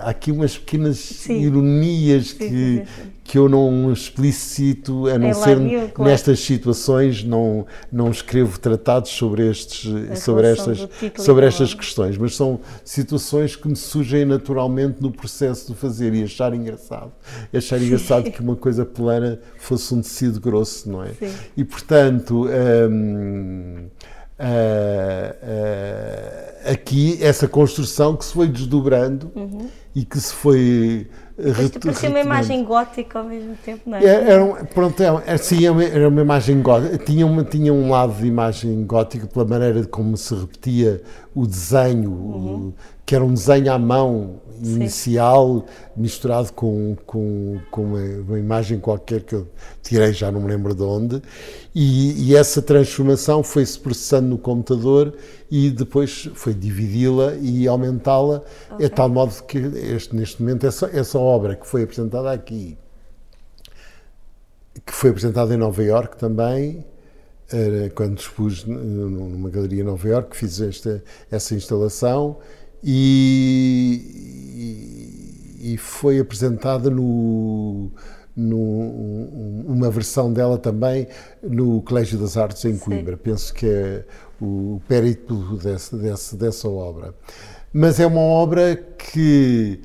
há 0.01 0.09
aqui 0.09 0.31
umas 0.31 0.57
pequenas 0.57 0.97
sim. 0.97 1.39
ironias 1.39 2.33
que, 2.33 2.81
que 3.23 3.37
eu 3.37 3.47
não 3.47 3.93
explicito, 3.93 5.07
a 5.07 5.17
não 5.17 5.27
é 5.27 5.33
ser 5.33 5.91
claro. 5.91 6.11
nestas 6.11 6.39
situações, 6.39 7.23
não, 7.23 7.65
não 7.91 8.09
escrevo 8.09 8.59
tratados 8.59 9.11
sobre, 9.11 9.47
estes, 9.47 10.19
sobre 10.19 10.47
estas, 10.47 10.87
sobre 11.17 11.45
estas 11.45 11.73
questões, 11.73 12.17
mas 12.17 12.35
são 12.35 12.59
situações 12.83 13.55
que 13.55 13.67
me 13.67 13.75
surgem 13.75 14.25
naturalmente 14.25 15.01
no 15.01 15.11
processo 15.11 15.71
de 15.71 15.77
fazer 15.77 16.13
e 16.13 16.23
achar 16.23 16.53
engraçado. 16.53 17.11
Achar 17.53 17.81
engraçado 17.81 18.29
que 18.31 18.41
uma 18.41 18.55
coisa 18.55 18.85
plana 18.85 19.39
fosse 19.57 19.93
um 19.93 20.01
tecido 20.01 20.39
grosso, 20.39 20.89
não 20.89 21.03
é? 21.03 21.13
Sim. 21.13 21.33
E, 21.55 21.63
portanto, 21.63 22.47
hum, 22.89 23.87
Uh, 24.41 25.35
uh, 26.65 26.71
aqui 26.71 27.19
essa 27.21 27.47
construção 27.47 28.15
que 28.15 28.25
se 28.25 28.33
foi 28.33 28.47
desdobrando 28.47 29.31
uhum. 29.35 29.69
E 29.95 30.05
que 30.05 30.19
se 30.19 30.33
foi 30.33 31.07
isto 31.59 31.79
parecia 31.79 32.09
uma 32.09 32.19
imagem 32.19 32.63
gótica 32.63 33.19
ao 33.19 33.25
mesmo 33.25 33.55
tempo, 33.65 33.89
não 33.89 33.97
é? 33.97 34.05
Era, 34.05 34.43
um, 34.43 34.53
pronto, 34.65 35.01
era, 35.01 35.23
é, 35.25 35.33
é, 35.33 35.37
sim, 35.37 35.63
era 35.63 35.71
uma, 35.71 35.83
era 35.83 36.09
uma 36.09 36.21
imagem 36.21 36.61
gótica. 36.61 36.97
Tinha, 36.99 37.25
uma, 37.25 37.43
tinha 37.43 37.73
um 37.73 37.89
lado 37.89 38.13
de 38.13 38.27
imagem 38.27 38.85
gótica 38.85 39.25
pela 39.25 39.45
maneira 39.45 39.83
como 39.85 40.15
se 40.17 40.35
repetia 40.35 41.01
o 41.33 41.47
desenho, 41.47 42.11
uhum. 42.11 42.73
Que 43.11 43.15
era 43.15 43.25
um 43.25 43.33
desenho 43.33 43.73
à 43.73 43.77
mão 43.77 44.39
inicial, 44.63 45.65
sim. 45.67 46.01
misturado 46.01 46.53
com, 46.53 46.95
com, 47.05 47.59
com 47.69 47.83
uma, 47.83 47.99
uma, 47.99 48.39
imagem 48.39 48.79
qualquer 48.79 49.23
que 49.23 49.35
eu 49.35 49.49
tirei, 49.83 50.13
já 50.13 50.31
não 50.31 50.39
me 50.39 50.47
lembro 50.47 50.73
de 50.73 50.81
onde. 50.81 51.21
E, 51.75 52.29
e 52.29 52.37
essa 52.37 52.61
transformação 52.61 53.43
foi-se 53.43 53.77
processando 53.77 54.29
no 54.29 54.37
computador 54.37 55.13
e 55.51 55.69
depois 55.71 56.29
foi 56.35 56.53
dividi-la 56.53 57.35
e 57.35 57.67
aumentá-la, 57.67 58.43
okay. 58.71 58.85
é 58.85 58.87
tal 58.87 59.09
modo 59.09 59.43
que 59.43 59.57
este, 59.57 60.15
neste 60.15 60.41
momento 60.41 60.65
essa, 60.65 60.89
essa 60.93 61.19
obra 61.19 61.57
que 61.57 61.67
foi 61.67 61.83
apresentada 61.83 62.31
aqui, 62.31 62.77
que 64.85 64.93
foi 64.93 65.09
apresentada 65.09 65.53
em 65.53 65.57
Nova 65.57 65.83
York 65.83 66.15
também, 66.15 66.85
quando 67.93 68.17
expus 68.17 68.63
numa 68.63 69.49
galeria 69.49 69.81
em 69.81 69.85
Nova 69.85 70.07
York, 70.07 70.35
fiz 70.35 70.61
esta, 70.61 71.03
essa 71.29 71.53
instalação 71.53 72.37
e, 72.83 74.07
e, 75.61 75.77
foi 75.77 76.19
apresentada 76.19 76.89
no, 76.89 77.91
no, 78.35 79.65
uma 79.67 79.89
versão 79.91 80.33
dela 80.33 80.57
também 80.57 81.07
no 81.43 81.81
Colégio 81.81 82.17
das 82.17 82.37
Artes 82.37 82.65
em 82.65 82.77
Coimbra. 82.77 83.15
Sim. 83.15 83.21
Penso 83.23 83.53
que 83.53 83.67
é 83.67 84.05
o 84.41 84.81
périplo 84.87 85.57
desse, 85.57 85.95
desse, 85.95 86.35
dessa 86.35 86.67
obra. 86.67 87.13
Mas 87.71 87.99
é 87.99 88.07
uma 88.07 88.21
obra 88.21 88.75
que, 88.75 89.79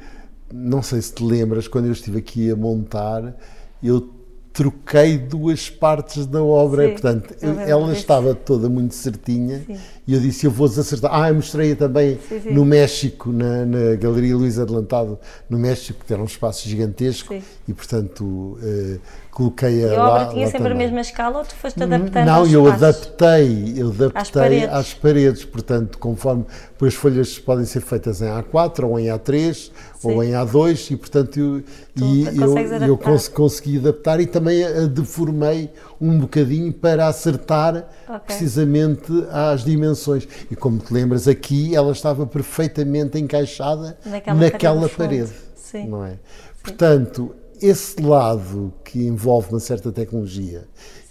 não 0.52 0.82
sei 0.82 1.00
se 1.02 1.12
te 1.12 1.22
lembras, 1.22 1.68
quando 1.68 1.86
eu 1.86 1.92
estive 1.92 2.18
aqui 2.18 2.50
a 2.50 2.56
montar, 2.56 3.36
eu 3.82 4.10
troquei 4.52 5.18
duas 5.18 5.68
partes 5.68 6.24
da 6.26 6.42
obra, 6.42 6.86
Sim, 6.86 6.92
portanto, 6.92 7.34
ela 7.66 7.92
estava 7.92 8.34
toda 8.34 8.70
muito 8.70 8.94
certinha 8.94 9.62
Sim. 9.66 9.76
E 10.06 10.14
eu 10.14 10.20
disse, 10.20 10.46
eu 10.46 10.52
vou 10.52 10.66
acertar. 10.66 11.10
Ah, 11.12 11.28
eu 11.28 11.34
mostrei-a 11.34 11.74
também 11.74 12.16
Sim, 12.28 12.52
no 12.52 12.64
México, 12.64 13.32
na, 13.32 13.66
na, 13.66 13.96
Galeria 13.96 14.36
Luís 14.36 14.56
Adelantado, 14.56 15.18
no 15.50 15.58
México, 15.58 16.04
que 16.06 16.12
era 16.12 16.22
um 16.22 16.26
espaço 16.26 16.68
gigantesco 16.68 17.34
e, 17.66 17.74
portanto, 17.74 18.22
uh, 18.24 19.00
coloquei-a 19.32 19.88
lá. 19.88 20.06
A 20.06 20.08
obra 20.08 20.26
tinha 20.32 20.46
sempre 20.46 20.68
também. 20.68 20.72
a 20.72 20.84
mesma 20.84 21.00
escala 21.00 21.38
ou 21.38 21.44
tu 21.44 21.56
foste 21.56 21.82
adaptando 21.82 22.24
Não, 22.24 22.46
eu 22.46 22.68
adaptei, 22.70 23.74
eu 23.76 23.88
adaptei 23.88 24.20
às 24.22 24.30
paredes. 24.30 24.68
às 24.68 24.94
paredes, 24.94 25.44
portanto, 25.44 25.98
conforme, 25.98 26.44
pois 26.78 26.94
as 26.94 26.98
folhas 26.98 27.38
podem 27.40 27.64
ser 27.64 27.80
feitas 27.80 28.22
em 28.22 28.26
A4 28.26 28.84
ou 28.84 29.00
em 29.00 29.06
A3 29.06 29.72
ou 30.04 30.22
em 30.22 30.30
A2 30.30 30.92
e, 30.92 30.96
portanto, 30.96 31.36
eu, 31.36 31.62
e 31.96 32.26
eu, 32.26 32.86
eu 32.86 32.96
cons 32.96 33.26
consegui 33.26 33.78
adaptar 33.78 34.20
e 34.20 34.26
também 34.26 34.64
a 34.64 34.86
deformei 34.86 35.70
um 36.00 36.18
bocadinho 36.18 36.72
para 36.72 37.06
acertar 37.06 37.88
okay. 38.04 38.20
precisamente 38.26 39.12
às 39.30 39.64
dimensões. 39.64 40.28
E 40.50 40.56
como 40.56 40.78
te 40.78 40.92
lembras, 40.92 41.26
aqui 41.26 41.74
ela 41.74 41.92
estava 41.92 42.26
perfeitamente 42.26 43.18
encaixada 43.18 43.98
naquela, 44.04 44.40
naquela 44.40 44.88
parede, 44.88 45.32
Sim. 45.54 45.88
não 45.88 46.04
é? 46.04 46.12
Sim. 46.12 46.18
Portanto, 46.62 47.34
esse 47.60 48.00
lado 48.02 48.72
que 48.84 49.06
envolve 49.06 49.50
uma 49.50 49.60
certa 49.60 49.90
tecnologia 49.90 50.64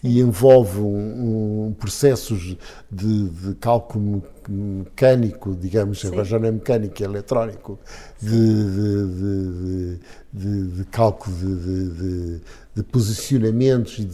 e 0.03 0.19
envolve 0.19 0.79
um, 0.79 1.67
um 1.67 1.73
processos 1.73 2.55
de, 2.91 3.29
de, 3.29 3.55
cálculo 3.55 4.21
mecânico, 4.47 5.55
digamos, 5.55 6.01
Sim. 6.01 6.07
agora 6.07 6.23
já 6.23 6.37
não 6.37 6.47
é 6.47 6.51
mecânico, 6.51 7.01
é 7.01 7.05
eletrónico, 7.05 7.79
de, 8.21 8.29
de, 8.29 9.99
de 10.35 10.83
cálculo 10.85 11.35
de, 11.35 12.83
posicionamentos 12.91 13.99
e 13.99 14.05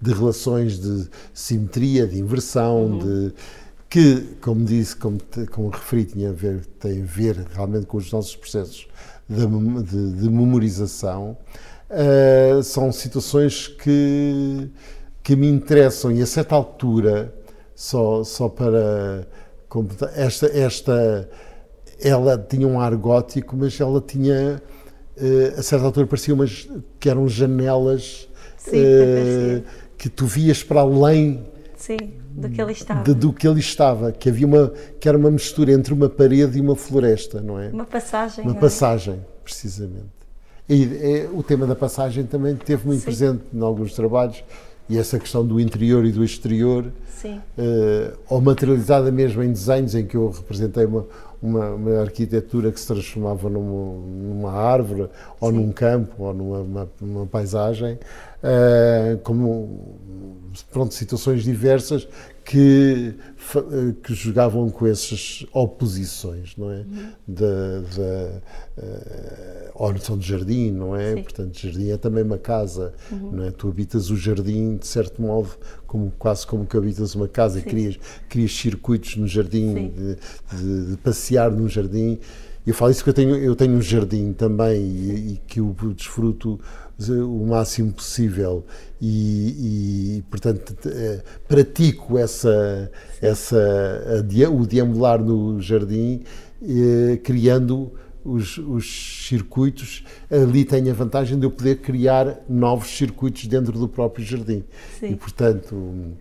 de, 0.00 0.12
relações 0.12 0.80
de 0.80 1.08
simetria, 1.32 2.06
de 2.06 2.18
inversão, 2.18 2.86
uhum. 2.86 2.98
de 2.98 3.34
que, 3.88 4.36
como 4.40 4.64
disse, 4.64 4.96
como, 4.96 5.18
como 5.52 5.68
referi, 5.68 6.04
tinha 6.04 6.30
a 6.30 6.32
ver, 6.32 6.66
tem 6.80 7.02
a 7.02 7.04
ver 7.04 7.46
realmente 7.54 7.86
com 7.86 7.96
os 7.96 8.10
nossos 8.10 8.34
processos 8.34 8.88
de, 9.28 9.46
de, 9.46 10.12
de 10.20 10.28
memorização, 10.28 11.36
uh, 11.90 12.62
são 12.62 12.90
situações 12.90 13.68
que, 13.68 14.68
que 15.22 15.36
me 15.36 15.48
interessam 15.48 16.10
e 16.10 16.20
a 16.20 16.26
certa 16.26 16.56
altura, 16.56 17.32
só, 17.74 18.24
só 18.24 18.48
para 18.48 19.26
esta, 20.16 20.46
esta 20.46 21.28
ela 22.00 22.36
tinha 22.38 22.66
um 22.66 22.80
ar 22.80 22.94
gótico, 22.96 23.56
mas 23.56 23.78
ela 23.80 24.00
tinha 24.00 24.62
a 25.56 25.62
certa 25.62 25.86
altura 25.86 26.06
parecia 26.06 26.34
umas 26.34 26.68
que 27.00 27.08
eram 27.08 27.28
janelas 27.28 28.28
Sim, 28.58 28.82
uh, 28.82 29.62
que 29.96 30.08
tu 30.08 30.26
vias 30.26 30.62
para 30.62 30.80
além 30.80 31.42
Sim, 31.76 31.96
do 32.30 32.50
que 32.50 32.60
ele 32.60 32.72
estava. 32.72 33.02
De, 33.02 33.14
do 33.14 33.32
que 33.32 33.46
ele 33.46 33.60
estava, 33.60 34.12
que 34.12 34.28
havia 34.28 34.46
uma 34.46 34.72
que 35.00 35.08
era 35.08 35.16
uma 35.16 35.30
mistura 35.30 35.72
entre 35.72 35.94
uma 35.94 36.08
parede 36.08 36.58
e 36.58 36.60
uma 36.60 36.76
floresta, 36.76 37.40
não 37.40 37.58
é? 37.58 37.68
Uma 37.68 37.84
passagem. 37.84 38.44
Uma 38.44 38.56
é? 38.56 38.60
passagem, 38.60 39.20
precisamente. 39.42 40.16
E 40.68 40.82
é, 41.00 41.28
o 41.32 41.42
tema 41.42 41.66
da 41.66 41.76
passagem 41.76 42.24
também 42.24 42.56
teve 42.56 42.86
muito 42.86 43.00
Sim. 43.00 43.04
presente 43.04 43.42
em 43.54 43.60
alguns 43.60 43.94
trabalhos 43.94 44.42
e 44.88 44.98
essa 44.98 45.18
questão 45.18 45.44
do 45.44 45.60
interior 45.60 46.04
e 46.04 46.12
do 46.12 46.22
exterior, 46.22 46.84
uh, 46.84 48.18
ou 48.28 48.40
materializada 48.40 49.10
mesmo 49.10 49.42
em 49.42 49.50
desenhos 49.50 49.94
em 49.94 50.06
que 50.06 50.16
eu 50.16 50.30
representei 50.30 50.84
uma, 50.84 51.04
uma, 51.42 51.70
uma 51.70 52.00
arquitetura 52.00 52.72
que 52.72 52.80
se 52.80 52.86
transformava 52.86 53.48
numa, 53.48 54.06
numa 54.06 54.52
árvore, 54.52 55.08
ou 55.40 55.50
Sim. 55.50 55.56
num 55.56 55.72
campo, 55.72 56.24
ou 56.24 56.34
numa 56.34 56.58
uma, 56.60 56.88
uma 57.00 57.26
paisagem, 57.26 57.94
uh, 57.94 59.18
como 59.22 59.96
pronto, 60.70 60.94
situações 60.94 61.42
diversas 61.42 62.08
que, 62.46 63.12
eh, 63.56 63.94
que 64.04 64.14
jogavam 64.14 64.70
com 64.70 64.86
essas 64.86 65.44
oposições, 65.52 66.56
não 66.56 66.70
é? 66.70 66.76
Uhum. 66.76 67.12
Da, 67.26 67.80
da 67.96 68.40
uh, 68.78 69.70
ou 69.74 69.92
noção 69.92 70.16
de 70.16 70.28
jardim, 70.28 70.70
não 70.70 70.94
é? 70.94 71.16
Sim. 71.16 71.22
Portanto, 71.24 71.58
jardim 71.58 71.90
é 71.90 71.96
também 71.96 72.22
uma 72.22 72.38
casa, 72.38 72.94
uhum. 73.10 73.32
não 73.32 73.44
é? 73.44 73.50
Tu 73.50 73.68
habitas 73.68 74.10
o 74.10 74.16
jardim, 74.16 74.76
de 74.76 74.86
certo 74.86 75.20
modo, 75.20 75.50
como, 75.88 76.12
quase 76.16 76.46
como 76.46 76.64
que 76.64 76.76
habitas 76.76 77.16
uma 77.16 77.26
casa, 77.26 77.60
crias, 77.60 77.98
crias 78.28 78.52
circuitos 78.56 79.16
no 79.16 79.26
jardim, 79.26 79.90
de, 79.90 80.16
de, 80.56 80.90
de, 80.92 80.96
passear 80.98 81.50
num 81.50 81.68
jardim. 81.68 82.20
Eu 82.64 82.74
falo 82.74 82.92
isso 82.92 83.04
porque 83.04 83.10
eu 83.10 83.26
tenho, 83.26 83.36
eu 83.36 83.56
tenho 83.56 83.74
um 83.74 83.82
jardim 83.82 84.32
também 84.32 84.80
e, 84.82 85.32
e 85.32 85.40
que 85.48 85.58
eu 85.58 85.74
desfruto 85.96 86.60
o 86.98 87.46
máximo 87.46 87.92
possível 87.92 88.64
e, 89.00 90.16
e 90.18 90.22
portanto 90.30 90.74
eh, 90.86 91.22
pratico 91.46 92.16
essa 92.16 92.90
essa 93.20 94.24
o 94.50 94.66
deambular 94.66 95.22
no 95.22 95.60
jardim 95.60 96.22
eh, 96.62 97.18
criando 97.22 97.92
os, 98.24 98.56
os, 98.56 99.26
circuitos 99.28 100.04
ali 100.30 100.64
tem 100.64 100.88
a 100.90 100.94
vantagem 100.94 101.38
de 101.38 101.44
eu 101.44 101.50
poder 101.50 101.76
criar 101.76 102.40
novos 102.48 102.88
circuitos 102.88 103.46
dentro 103.46 103.78
do 103.78 103.86
próprio 103.86 104.24
jardim 104.24 104.64
Sim. 104.98 105.10
e 105.10 105.16
portanto 105.16 106.16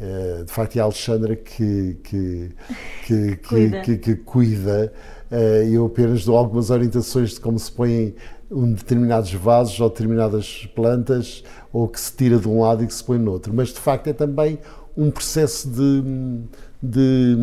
eh, 0.00 0.42
de 0.44 0.52
facto 0.52 0.76
é 0.76 0.80
a 0.80 0.84
Alexandra 0.84 1.36
que 1.36 1.96
que, 2.02 2.50
que, 3.06 3.36
cuida. 3.36 3.80
que, 3.82 3.96
que 3.98 4.14
cuida 4.16 4.92
eu 5.70 5.84
apenas 5.84 6.24
dou 6.24 6.38
algumas 6.38 6.70
orientações 6.70 7.34
de 7.34 7.40
como 7.40 7.58
se 7.58 7.70
põem 7.70 8.14
um 8.50 8.72
determinados 8.72 9.32
vasos 9.34 9.78
ou 9.80 9.88
determinadas 9.88 10.68
plantas 10.74 11.42
ou 11.72 11.86
que 11.86 12.00
se 12.00 12.12
tira 12.12 12.38
de 12.38 12.48
um 12.48 12.60
lado 12.60 12.82
e 12.82 12.86
que 12.86 12.94
se 12.94 13.04
põe 13.04 13.18
no 13.18 13.32
outro. 13.32 13.52
Mas 13.52 13.68
de 13.68 13.78
facto 13.78 14.06
é 14.08 14.12
também 14.12 14.58
um 14.96 15.10
processo 15.10 15.68
de. 15.68 16.02
de 16.82 17.36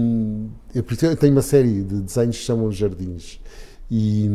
eu 0.74 1.16
tenho 1.16 1.34
uma 1.34 1.42
série 1.42 1.84
de 1.84 2.02
desenhos 2.02 2.38
que 2.38 2.44
chamam 2.44 2.72
jardins 2.72 3.40
e, 3.90 4.30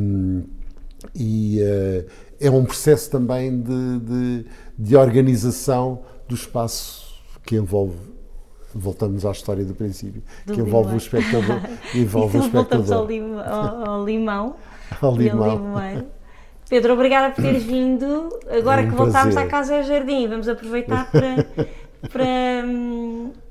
e 1.14 1.58
uh, 1.60 2.10
é 2.38 2.50
um 2.50 2.64
processo 2.64 3.10
também 3.10 3.60
de, 3.60 3.98
de, 4.00 4.46
de 4.78 4.96
organização 4.96 6.00
do 6.28 6.34
espaço 6.34 7.10
que 7.44 7.56
envolve 7.56 8.10
voltamos 8.72 9.26
à 9.26 9.32
história 9.32 9.64
do 9.64 9.74
princípio, 9.74 10.22
do 10.46 10.52
que 10.52 10.60
envolve 10.60 10.90
limão. 10.90 10.94
o 10.94 10.98
espectador. 10.98 11.60
envolve 11.92 12.38
então, 12.38 12.40
o 12.40 12.44
espectador. 12.46 12.86
Voltamos 12.86 12.92
ao, 12.92 13.06
lim, 13.06 13.34
ao, 13.34 13.90
ao 13.90 14.04
limão. 14.04 14.56
ao 15.02 15.16
limão. 15.16 15.74
Pedro, 16.70 16.94
obrigada 16.94 17.34
por 17.34 17.42
teres 17.42 17.64
vindo. 17.66 18.30
Agora 18.48 18.80
é 18.80 18.84
um 18.84 18.90
que 18.90 18.94
voltámos 18.94 19.36
à 19.36 19.44
Casa 19.46 19.74
e 19.74 19.78
ao 19.78 19.84
Jardim, 19.84 20.28
vamos 20.28 20.48
aproveitar 20.48 21.10
para, 21.10 21.44
para, 22.08 22.64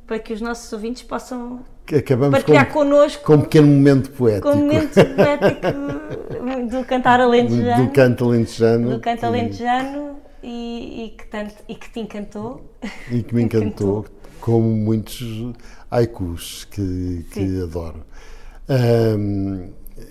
para 0.08 0.20
que 0.20 0.32
os 0.32 0.40
nossos 0.40 0.72
ouvintes 0.72 1.04
possam 1.04 1.60
Acabamos 1.94 2.32
partilhar 2.32 2.68
com, 2.68 2.80
connosco. 2.80 3.26
Com 3.26 3.34
um 3.34 3.42
pequeno 3.42 3.68
momento 3.68 4.12
poético. 4.12 4.50
Com 4.50 4.56
um 4.56 4.62
momento 4.62 4.94
poético 4.94 6.70
do 6.72 6.86
cantar 6.86 7.20
alentejano. 7.20 7.86
Do 7.86 7.92
canto 7.92 8.26
alentejano. 8.26 8.90
Do 8.92 9.00
canto 9.00 9.26
alentejano 9.26 10.20
e, 10.42 11.06
e, 11.06 11.10
que, 11.10 11.28
tanto, 11.28 11.56
e 11.68 11.76
que 11.76 11.90
te 11.90 12.00
encantou. 12.00 12.74
E 13.12 13.22
que 13.22 13.36
me 13.36 13.42
encantou, 13.44 14.06
como 14.40 14.70
muitos 14.70 15.54
haikus 15.92 16.66
que, 16.66 17.26
que 17.34 17.64
adoro. 17.64 18.06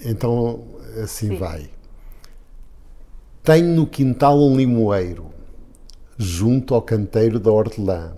então, 0.04 0.64
assim 1.02 1.28
Sim. 1.28 1.36
vai. 1.36 1.77
Tenho 3.48 3.68
no 3.68 3.86
quintal 3.86 4.38
um 4.38 4.54
limoeiro, 4.54 5.30
junto 6.18 6.74
ao 6.74 6.82
canteiro 6.82 7.40
da 7.40 7.50
hortelã. 7.50 8.12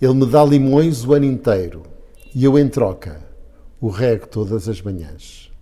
Ele 0.00 0.14
me 0.14 0.24
dá 0.24 0.42
limões 0.42 1.04
o 1.04 1.12
ano 1.12 1.26
inteiro 1.26 1.82
e 2.34 2.42
eu, 2.42 2.58
em 2.58 2.66
troca, 2.66 3.20
o 3.78 3.88
rego 3.88 4.26
todas 4.26 4.66
as 4.66 4.80
manhãs. 4.80 5.52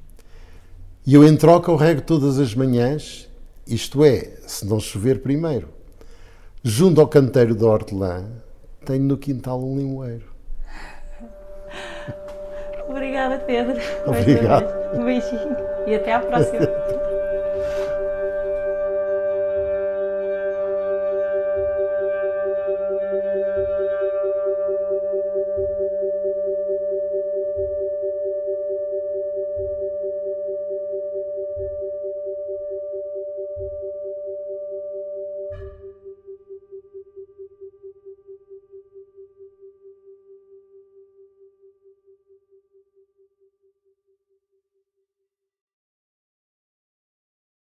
E 1.04 1.12
eu, 1.12 1.26
em 1.26 1.36
troca, 1.36 1.72
o 1.72 1.74
rego 1.74 2.02
todas 2.02 2.38
as 2.38 2.54
manhãs, 2.54 3.28
isto 3.66 4.04
é, 4.04 4.30
se 4.46 4.64
não 4.64 4.78
chover 4.78 5.22
primeiro. 5.22 5.68
Junto 6.62 7.00
ao 7.00 7.08
canteiro 7.08 7.56
da 7.56 7.66
hortelã, 7.66 8.26
tenho 8.86 9.02
no 9.02 9.18
quintal 9.18 9.60
um 9.60 9.76
limoeiro. 9.76 10.26
Obrigada, 12.88 13.40
Pedro. 13.40 13.80
Obrigado. 14.06 14.96
Um 14.96 15.04
beijinho 15.04 15.56
e 15.84 15.96
até 15.96 16.12
à 16.12 16.20
próxima. 16.20 16.60